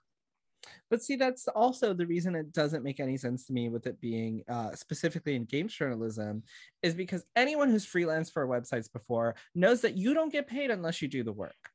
But 0.90 1.02
see, 1.02 1.16
that's 1.16 1.48
also 1.48 1.92
the 1.94 2.06
reason 2.06 2.34
it 2.34 2.52
doesn't 2.52 2.84
make 2.84 3.00
any 3.00 3.16
sense 3.16 3.46
to 3.46 3.52
me 3.52 3.68
with 3.68 3.86
it 3.86 4.00
being 4.00 4.42
uh, 4.48 4.74
specifically 4.74 5.34
in 5.34 5.44
games 5.44 5.74
journalism, 5.74 6.42
is 6.82 6.94
because 6.94 7.24
anyone 7.34 7.70
who's 7.70 7.86
freelanced 7.86 8.32
for 8.32 8.46
websites 8.46 8.92
before 8.92 9.34
knows 9.54 9.80
that 9.82 9.96
you 9.96 10.14
don't 10.14 10.32
get 10.32 10.46
paid 10.46 10.70
unless 10.70 11.02
you 11.02 11.08
do 11.08 11.22
the 11.22 11.32
work. 11.32 11.70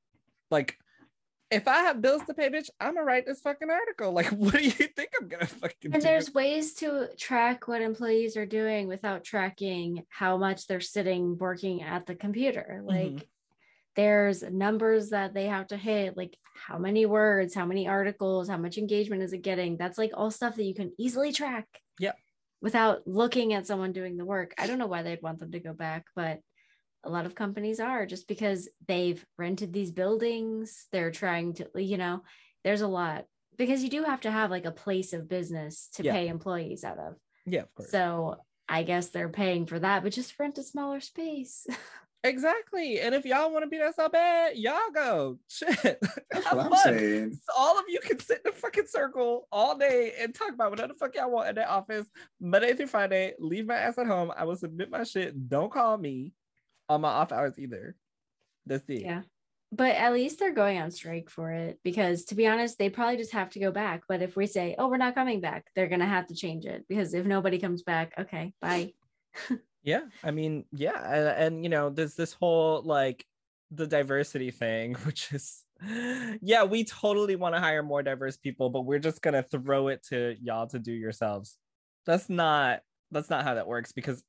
Like, 0.51 0.77
if 1.51 1.67
I 1.67 1.79
have 1.81 2.01
bills 2.01 2.21
to 2.27 2.33
pay, 2.35 2.49
bitch, 2.49 2.69
I'm 2.79 2.93
gonna 2.93 3.05
write 3.05 3.25
this 3.25 3.41
fucking 3.41 3.69
article. 3.69 4.13
Like, 4.19 4.27
what 4.27 4.53
do 4.53 4.63
you 4.63 4.69
think 4.69 5.09
I'm 5.19 5.27
gonna 5.27 5.47
fucking 5.47 5.91
do? 5.91 5.93
And 5.93 6.01
do? 6.01 6.07
there's 6.07 6.33
ways 6.33 6.73
to 6.75 7.09
track 7.17 7.67
what 7.67 7.81
employees 7.81 8.37
are 8.37 8.45
doing 8.45 8.87
without 8.87 9.23
tracking 9.23 10.03
how 10.09 10.37
much 10.37 10.67
they're 10.67 10.79
sitting 10.79 11.37
working 11.37 11.81
at 11.81 12.05
the 12.05 12.15
computer. 12.15 12.81
Like 12.83 13.13
Mhm. 13.13 13.23
There's 13.99 14.43
numbers 14.43 15.09
that 15.09 15.33
they 15.33 15.47
have 15.47 15.67
to 15.67 15.75
hit, 15.77 16.15
like 16.15 16.37
how 16.67 16.77
many 16.77 17.05
words, 17.05 17.53
how 17.53 17.65
many 17.65 17.85
articles, 17.85 18.47
how 18.47 18.55
much 18.57 18.77
engagement 18.77 19.21
is 19.21 19.33
it 19.33 19.39
getting? 19.41 19.75
That's 19.75 19.97
like 19.97 20.11
all 20.13 20.31
stuff 20.31 20.55
that 20.55 20.63
you 20.63 20.73
can 20.73 20.93
easily 20.97 21.33
track. 21.33 21.65
Yep. 21.99 22.15
Without 22.61 23.05
looking 23.05 23.53
at 23.53 23.67
someone 23.67 23.91
doing 23.91 24.15
the 24.15 24.23
work. 24.23 24.53
I 24.57 24.67
don't 24.67 24.77
know 24.79 24.87
why 24.87 25.03
they'd 25.03 25.21
want 25.21 25.39
them 25.39 25.51
to 25.51 25.59
go 25.59 25.73
back, 25.73 26.05
but 26.15 26.39
a 27.03 27.09
lot 27.09 27.25
of 27.25 27.35
companies 27.35 27.81
are 27.81 28.05
just 28.05 28.25
because 28.27 28.69
they've 28.87 29.25
rented 29.37 29.73
these 29.73 29.91
buildings. 29.91 30.87
They're 30.93 31.11
trying 31.11 31.53
to, 31.55 31.69
you 31.75 31.97
know, 31.97 32.21
there's 32.63 32.81
a 32.81 32.87
lot 32.87 33.25
because 33.57 33.83
you 33.83 33.89
do 33.89 34.03
have 34.03 34.21
to 34.21 34.31
have 34.31 34.49
like 34.49 34.65
a 34.65 34.71
place 34.71 35.11
of 35.11 35.27
business 35.27 35.89
to 35.95 36.03
Yeah. 36.03 36.13
pay 36.13 36.27
employees 36.29 36.85
out 36.85 36.99
of. 36.99 37.15
yeah, 37.45 37.63
of 37.63 37.75
course. 37.75 37.91
So 37.91 38.37
I 38.69 38.83
guess 38.83 39.09
they're 39.09 39.27
paying 39.29 39.65
for 39.65 39.77
that, 39.79 40.03
but 40.03 40.13
just 40.13 40.39
rent 40.39 40.57
a 40.57 40.63
smaller 40.63 41.01
space. 41.01 41.67
Exactly. 42.23 42.99
And 42.99 43.15
if 43.15 43.25
y'all 43.25 43.51
want 43.51 43.63
to 43.63 43.69
be 43.69 43.77
that 43.77 43.95
so 43.95 44.09
bad, 44.09 44.57
y'all 44.57 44.91
go. 44.93 45.39
Shit. 45.49 45.99
That's 46.31 46.45
Have 46.45 46.57
what 46.57 46.65
I'm 46.65 46.77
saying. 46.77 47.33
So 47.33 47.53
all 47.57 47.79
of 47.79 47.85
you 47.87 47.99
can 48.01 48.19
sit 48.19 48.41
in 48.43 48.51
a 48.51 48.53
fucking 48.53 48.87
circle 48.87 49.47
all 49.51 49.77
day 49.77 50.13
and 50.19 50.35
talk 50.35 50.51
about 50.53 50.71
whatever 50.71 50.89
the 50.89 50.95
fuck 50.95 51.15
y'all 51.15 51.31
want 51.31 51.49
in 51.49 51.55
that 51.55 51.69
office, 51.69 52.07
Monday 52.41 52.73
through 52.73 52.87
Friday. 52.87 53.35
Leave 53.39 53.67
my 53.67 53.75
ass 53.75 53.97
at 53.97 54.07
home. 54.07 54.31
I 54.35 54.43
will 54.43 54.57
submit 54.57 54.89
my 54.89 55.03
shit. 55.03 55.47
Don't 55.47 55.71
call 55.71 55.97
me 55.97 56.33
on 56.89 57.01
my 57.01 57.09
off 57.09 57.31
hours 57.31 57.57
either. 57.57 57.95
That's 58.65 58.83
it. 58.89 59.01
yeah. 59.01 59.21
But 59.71 59.95
at 59.95 60.13
least 60.13 60.39
they're 60.39 60.53
going 60.53 60.81
on 60.81 60.89
strike 60.89 61.29
for 61.29 61.51
it 61.51 61.79
because 61.83 62.25
to 62.25 62.35
be 62.35 62.47
honest, 62.47 62.79
they 62.79 62.89
probably 62.89 63.17
just 63.17 63.33
have 63.33 63.51
to 63.51 63.59
go 63.59 63.71
back. 63.71 64.01
But 64.09 64.21
if 64.21 64.35
we 64.35 64.47
say, 64.47 64.75
oh, 64.77 64.87
we're 64.87 64.97
not 64.97 65.15
coming 65.15 65.41
back, 65.41 65.67
they're 65.75 65.87
going 65.87 65.99
to 65.99 66.07
have 66.07 66.27
to 66.27 66.35
change 66.35 66.65
it 66.65 66.85
because 66.89 67.13
if 67.13 67.25
nobody 67.25 67.59
comes 67.59 67.83
back, 67.83 68.13
okay, 68.17 68.51
bye. 68.61 68.93
Yeah, 69.83 70.01
I 70.23 70.31
mean, 70.31 70.65
yeah, 70.71 70.99
and, 71.13 71.27
and 71.55 71.63
you 71.63 71.69
know, 71.69 71.89
there's 71.89 72.15
this 72.15 72.33
whole 72.33 72.81
like 72.83 73.25
the 73.71 73.87
diversity 73.87 74.51
thing, 74.51 74.95
which 75.05 75.31
is 75.31 75.63
yeah, 76.41 76.63
we 76.63 76.83
totally 76.83 77.37
want 77.37 77.55
to 77.55 77.61
hire 77.61 77.83
more 77.83 78.03
diverse 78.03 78.37
people, 78.37 78.69
but 78.69 78.81
we're 78.81 78.99
just 78.99 79.21
gonna 79.21 79.43
throw 79.43 79.87
it 79.87 80.03
to 80.09 80.35
y'all 80.41 80.67
to 80.67 80.79
do 80.79 80.91
yourselves. 80.91 81.57
That's 82.05 82.29
not 82.29 82.81
that's 83.11 83.29
not 83.29 83.43
how 83.43 83.55
that 83.55 83.67
works 83.67 83.91
because 83.91 84.23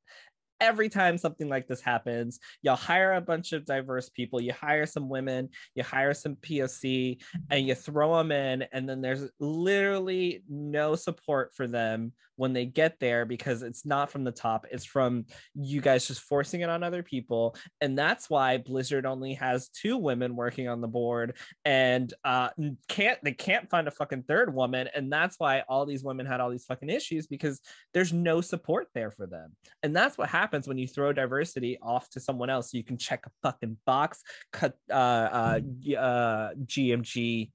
every 0.60 0.88
time 0.88 1.18
something 1.18 1.48
like 1.48 1.66
this 1.66 1.80
happens, 1.80 2.38
y'all 2.62 2.76
hire 2.76 3.14
a 3.14 3.20
bunch 3.20 3.52
of 3.52 3.64
diverse 3.64 4.08
people, 4.08 4.40
you 4.40 4.52
hire 4.52 4.86
some 4.86 5.08
women, 5.08 5.48
you 5.74 5.82
hire 5.82 6.14
some 6.14 6.36
POC, 6.36 7.22
and 7.50 7.66
you 7.66 7.74
throw 7.74 8.16
them 8.16 8.32
in, 8.32 8.64
and 8.72 8.88
then 8.88 9.00
there's 9.00 9.28
literally 9.38 10.42
no 10.48 10.94
support 10.94 11.54
for 11.54 11.66
them 11.66 12.12
when 12.40 12.54
they 12.54 12.64
get 12.64 12.98
there 13.00 13.26
because 13.26 13.62
it's 13.62 13.84
not 13.84 14.10
from 14.10 14.24
the 14.24 14.32
top, 14.32 14.64
it's 14.70 14.86
from 14.86 15.26
you 15.54 15.82
guys 15.82 16.06
just 16.06 16.22
forcing 16.22 16.62
it 16.62 16.70
on 16.70 16.82
other 16.82 17.02
people. 17.02 17.54
And 17.82 17.98
that's 17.98 18.30
why 18.30 18.56
Blizzard 18.56 19.04
only 19.04 19.34
has 19.34 19.68
two 19.68 19.98
women 19.98 20.34
working 20.34 20.66
on 20.66 20.80
the 20.80 20.88
board 20.88 21.36
and 21.66 22.12
uh 22.24 22.48
can't 22.88 23.18
they 23.22 23.32
can't 23.32 23.68
find 23.68 23.86
a 23.88 23.90
fucking 23.90 24.22
third 24.22 24.54
woman. 24.54 24.88
And 24.94 25.12
that's 25.12 25.38
why 25.38 25.64
all 25.68 25.84
these 25.84 26.02
women 26.02 26.24
had 26.24 26.40
all 26.40 26.48
these 26.48 26.64
fucking 26.64 26.88
issues 26.88 27.26
because 27.26 27.60
there's 27.92 28.14
no 28.14 28.40
support 28.40 28.88
there 28.94 29.10
for 29.10 29.26
them. 29.26 29.52
And 29.82 29.94
that's 29.94 30.16
what 30.16 30.30
happens 30.50 30.66
when 30.66 30.78
you 30.78 30.88
throw 30.88 31.12
diversity 31.12 31.78
off 31.80 32.08
to 32.10 32.18
someone 32.18 32.50
else. 32.50 32.72
So 32.72 32.76
You 32.76 32.84
can 32.84 32.98
check 32.98 33.24
a 33.26 33.30
fucking 33.42 33.76
box, 33.86 34.22
cut 34.52 34.76
uh 34.90 34.94
uh, 34.94 35.60
uh 35.96 36.50
GMG 36.64 37.50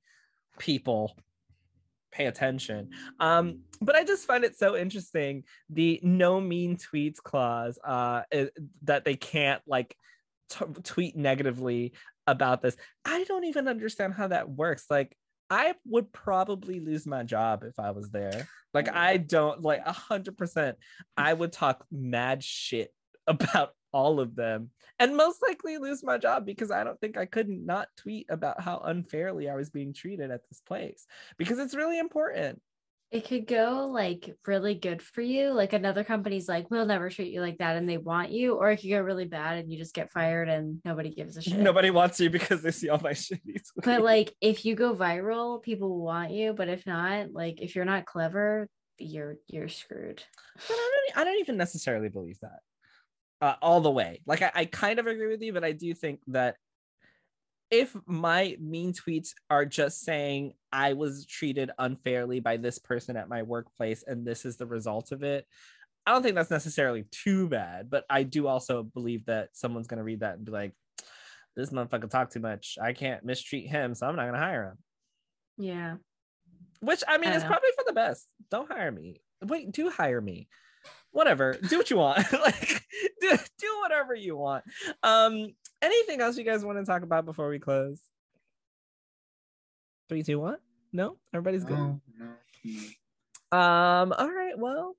people 0.60 1.18
pay 2.14 2.28
attention. 2.28 2.92
Um, 3.20 3.60
but 3.82 3.96
I 3.98 4.06
just 4.06 4.26
find 4.26 4.46
it 4.46 4.58
so 4.58 4.78
interesting 4.78 5.44
the 5.70 6.00
no 6.04 6.40
mean 6.40 6.78
tweets 6.78 7.18
clause 7.22 7.78
uh 7.86 8.22
i- 8.34 8.50
that 8.84 9.04
they 9.04 9.16
can't 9.16 9.62
like 9.68 9.98
t- 10.50 10.66
tweet 10.84 11.18
negatively 11.18 11.92
about 12.26 12.62
this. 12.62 12.78
I 13.04 13.26
don't 13.26 13.44
even 13.44 13.68
understand 13.68 14.14
how 14.14 14.30
that 14.30 14.50
works. 14.50 14.86
Like 14.90 15.18
I 15.50 15.76
would 15.86 16.12
probably 16.12 16.80
lose 16.80 17.06
my 17.06 17.24
job 17.24 17.64
if 17.64 17.80
I 17.80 17.92
was 17.92 18.10
there. 18.10 18.48
Like 18.74 18.88
mm. 18.88 18.96
I 18.96 19.18
don't 19.18 19.62
like 19.62 19.82
a 19.86 19.92
hundred 19.92 20.38
percent. 20.38 20.78
I 21.16 21.34
would 21.34 21.52
talk 21.52 21.86
mad 21.92 22.44
shit 22.44 22.94
about 23.28 23.72
all 23.92 24.20
of 24.20 24.36
them 24.36 24.70
and 25.00 25.16
most 25.16 25.42
likely 25.42 25.78
lose 25.78 26.04
my 26.04 26.18
job 26.18 26.46
because 26.46 26.70
I 26.70 26.84
don't 26.84 27.00
think 27.00 27.18
I 27.18 27.26
couldn't 27.26 27.66
not 27.66 27.88
tweet 27.96 28.28
about 28.30 28.60
how 28.60 28.80
unfairly 28.80 29.50
I 29.50 29.56
was 29.56 29.70
being 29.70 29.94
treated 29.94 30.32
at 30.32 30.42
this 30.50 30.60
place 30.60 31.08
because 31.38 31.60
it's 31.60 31.76
really 31.76 31.98
important. 31.98 32.62
It 33.16 33.30
could 33.30 33.48
go 33.48 33.90
like 33.94 34.36
really 34.46 34.76
good 34.76 35.02
for 35.02 35.22
you. 35.22 35.52
Like 35.54 35.72
another 35.72 36.04
company's 36.04 36.50
like, 36.50 36.70
we'll 36.70 36.86
never 36.86 37.10
treat 37.10 37.32
you 37.32 37.40
like 37.40 37.60
that 37.60 37.78
and 37.78 37.88
they 37.88 37.98
want 37.98 38.30
you, 38.30 38.56
or 38.56 38.72
it 38.72 38.82
could 38.82 38.90
go 38.90 39.00
really 39.00 39.24
bad 39.24 39.58
and 39.58 39.72
you 39.72 39.78
just 39.78 39.94
get 39.94 40.12
fired 40.12 40.50
and 40.50 40.82
nobody 40.84 41.16
gives 41.16 41.38
a 41.38 41.42
shit. 41.42 41.58
Nobody 41.58 41.92
wants 41.92 42.20
you 42.20 42.30
because 42.30 42.62
they 42.62 42.72
see 42.72 42.90
all 42.90 43.00
my 43.02 43.12
shitty 43.14 43.40
tweets. 43.46 43.72
But 43.78 44.04
like 44.04 44.36
if 44.42 44.66
you 44.66 44.76
go 44.76 44.94
viral, 44.94 45.62
people 45.62 45.92
will 45.92 46.04
want 46.04 46.32
you. 46.32 46.52
But 46.52 46.68
if 46.68 46.86
not, 46.86 47.32
like 47.32 47.62
if 47.62 47.74
you're 47.74 47.86
not 47.86 48.06
clever, 48.06 48.68
you're 48.98 49.36
you're 49.48 49.70
screwed. 49.70 50.22
But 50.68 50.74
I 50.76 50.92
don't, 51.08 51.18
I 51.22 51.24
don't 51.24 51.40
even 51.40 51.56
necessarily 51.56 52.10
believe 52.10 52.40
that 52.42 52.60
uh, 53.40 53.56
all 53.62 53.80
the 53.80 53.92
way. 53.92 54.22
Like 54.26 54.42
I, 54.42 54.52
I 54.54 54.66
kind 54.66 55.00
of 55.00 55.08
agree 55.08 55.28
with 55.28 55.42
you, 55.42 55.54
but 55.54 55.64
I 55.64 55.72
do 55.72 55.94
think 55.94 56.20
that 56.28 56.58
if 57.72 57.96
my 58.06 58.56
mean 58.60 58.94
tweets 58.94 59.30
are 59.50 59.66
just 59.66 60.02
saying 60.02 60.54
I 60.72 60.94
was 60.94 61.26
treated 61.26 61.72
unfairly 61.78 62.40
by 62.40 62.58
this 62.58 62.80
person 62.80 63.18
at 63.18 63.30
my 63.30 63.44
workplace 63.44 64.04
and 64.06 64.26
this 64.26 64.46
is 64.46 64.58
the 64.58 64.68
result 64.68 65.12
of 65.12 65.24
it, 65.24 65.46
I 66.06 66.12
don't 66.12 66.22
think 66.22 66.36
that's 66.36 66.52
necessarily 66.52 67.06
too 67.12 67.48
bad. 67.48 67.90
But 67.90 68.06
I 68.10 68.24
do 68.24 68.48
also 68.48 68.84
believe 68.84 69.26
that 69.26 69.50
someone's 69.54 69.88
gonna 69.88 70.04
read 70.04 70.20
that 70.20 70.36
and 70.36 70.46
be 70.46 70.52
like, 70.52 70.74
"This 71.56 71.72
motherfucker 71.72 72.10
talk 72.10 72.30
too 72.30 72.40
much. 72.40 72.78
I 72.82 72.94
can't 72.94 73.26
mistreat 73.26 73.68
him, 73.68 73.96
so 73.96 74.08
I'm 74.08 74.16
not 74.16 74.26
gonna 74.26 74.38
hire 74.38 74.66
him." 74.70 74.78
Yeah. 75.58 75.96
Which 76.82 77.04
I 77.08 77.18
mean 77.18 77.32
I 77.32 77.36
is 77.36 77.44
know. 77.44 77.50
probably 77.50 77.72
for 77.76 77.84
the 77.88 77.94
best. 77.94 78.28
Don't 78.52 78.72
hire 78.72 78.92
me. 78.92 79.22
Wait, 79.44 79.72
do 79.72 79.90
hire 79.90 80.22
me. 80.22 80.48
Whatever. 81.12 81.54
Do 81.54 81.78
what 81.78 81.90
you 81.90 81.98
want. 81.98 82.32
like 82.34 82.84
do, 83.22 83.38
do 83.58 83.80
whatever 83.82 84.14
you 84.14 84.38
want. 84.38 84.64
Um, 85.02 85.54
anything 85.86 86.22
else 86.22 86.38
you 86.38 86.44
guys 86.44 86.66
want 86.66 86.80
to 86.80 86.86
talk 86.86 87.03
about 87.03 87.26
before 87.26 87.49
we 87.49 87.60
close? 87.60 87.99
Three, 90.10 90.24
two, 90.24 90.40
one. 90.40 90.57
No, 90.91 91.18
everybody's 91.34 91.64
good. 91.64 91.78
No, 91.78 92.02
no, 92.18 92.26
no. 92.64 93.57
Um, 93.57 94.14
all 94.18 94.30
right, 94.30 94.57
well, 94.57 94.95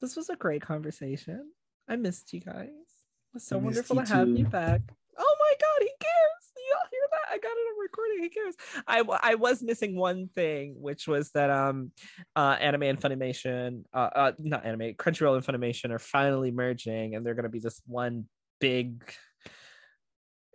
this 0.00 0.16
was 0.16 0.28
a 0.28 0.36
great 0.36 0.62
conversation. 0.62 1.50
I 1.88 1.96
missed 1.96 2.32
you 2.32 2.40
guys. 2.40 2.68
It 2.68 3.34
was 3.34 3.46
so 3.46 3.58
wonderful 3.58 3.96
to 3.96 4.04
have 4.04 4.28
you 4.28 4.44
back. 4.46 4.80
Oh 5.18 5.36
my 5.40 5.54
god, 5.60 5.80
he 5.80 5.90
cares. 6.00 6.46
Y'all 6.70 6.88
hear 6.90 7.00
that? 7.10 7.34
I 7.34 7.38
got 7.38 7.52
it 7.52 7.70
on 7.70 7.80
recording. 7.80 8.22
He 8.22 8.28
cares. 8.28 8.54
I 8.86 9.02
I 9.22 9.34
was 9.36 9.62
missing 9.62 9.96
one 9.96 10.28
thing, 10.34 10.76
which 10.80 11.06
was 11.06 11.30
that 11.30 11.50
um 11.50 11.92
uh 12.34 12.56
anime 12.60 12.82
and 12.82 13.00
Funimation, 13.00 13.84
uh, 13.94 14.10
uh 14.14 14.32
not 14.38 14.64
anime, 14.66 14.94
Crunchyroll 14.94 15.36
and 15.36 15.46
Funimation 15.46 15.90
are 15.90 15.98
finally 15.98 16.50
merging 16.50 17.14
and 17.14 17.24
they're 17.24 17.34
gonna 17.34 17.48
be 17.48 17.60
this 17.60 17.80
one 17.86 18.26
big 18.60 19.04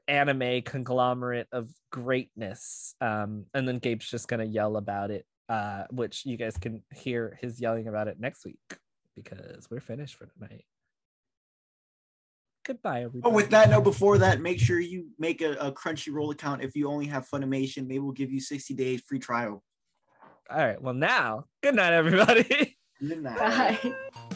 anime 0.07 0.61
conglomerate 0.63 1.47
of 1.51 1.69
greatness. 1.91 2.95
Um, 3.01 3.45
and 3.53 3.67
then 3.67 3.79
Gabe's 3.79 4.09
just 4.09 4.27
gonna 4.27 4.45
yell 4.45 4.77
about 4.77 5.11
it, 5.11 5.25
uh, 5.49 5.83
which 5.89 6.25
you 6.25 6.37
guys 6.37 6.57
can 6.57 6.83
hear 6.93 7.37
his 7.41 7.59
yelling 7.59 7.87
about 7.87 8.07
it 8.07 8.19
next 8.19 8.45
week 8.45 8.59
because 9.15 9.67
we're 9.69 9.79
finished 9.79 10.15
for 10.15 10.25
tonight. 10.25 10.65
Goodbye, 12.63 13.03
everybody. 13.03 13.31
Oh, 13.31 13.35
with 13.35 13.49
that 13.49 13.69
note, 13.69 13.83
before 13.83 14.19
that, 14.19 14.39
make 14.39 14.59
sure 14.59 14.79
you 14.79 15.07
make 15.17 15.41
a, 15.41 15.53
a 15.53 15.71
Crunchyroll 15.71 16.31
account. 16.31 16.63
If 16.63 16.75
you 16.75 16.89
only 16.89 17.07
have 17.07 17.27
Funimation, 17.27 17.89
they 17.89 17.97
will 17.97 18.11
give 18.11 18.31
you 18.31 18.39
60 18.39 18.75
days 18.75 19.01
free 19.01 19.19
trial. 19.19 19.63
All 20.49 20.57
right. 20.57 20.81
Well, 20.81 20.93
now, 20.93 21.45
good 21.63 21.75
night, 21.75 21.93
everybody. 21.93 22.77
Good 22.99 23.23
night. 23.23 23.37
Bye. 23.37 23.95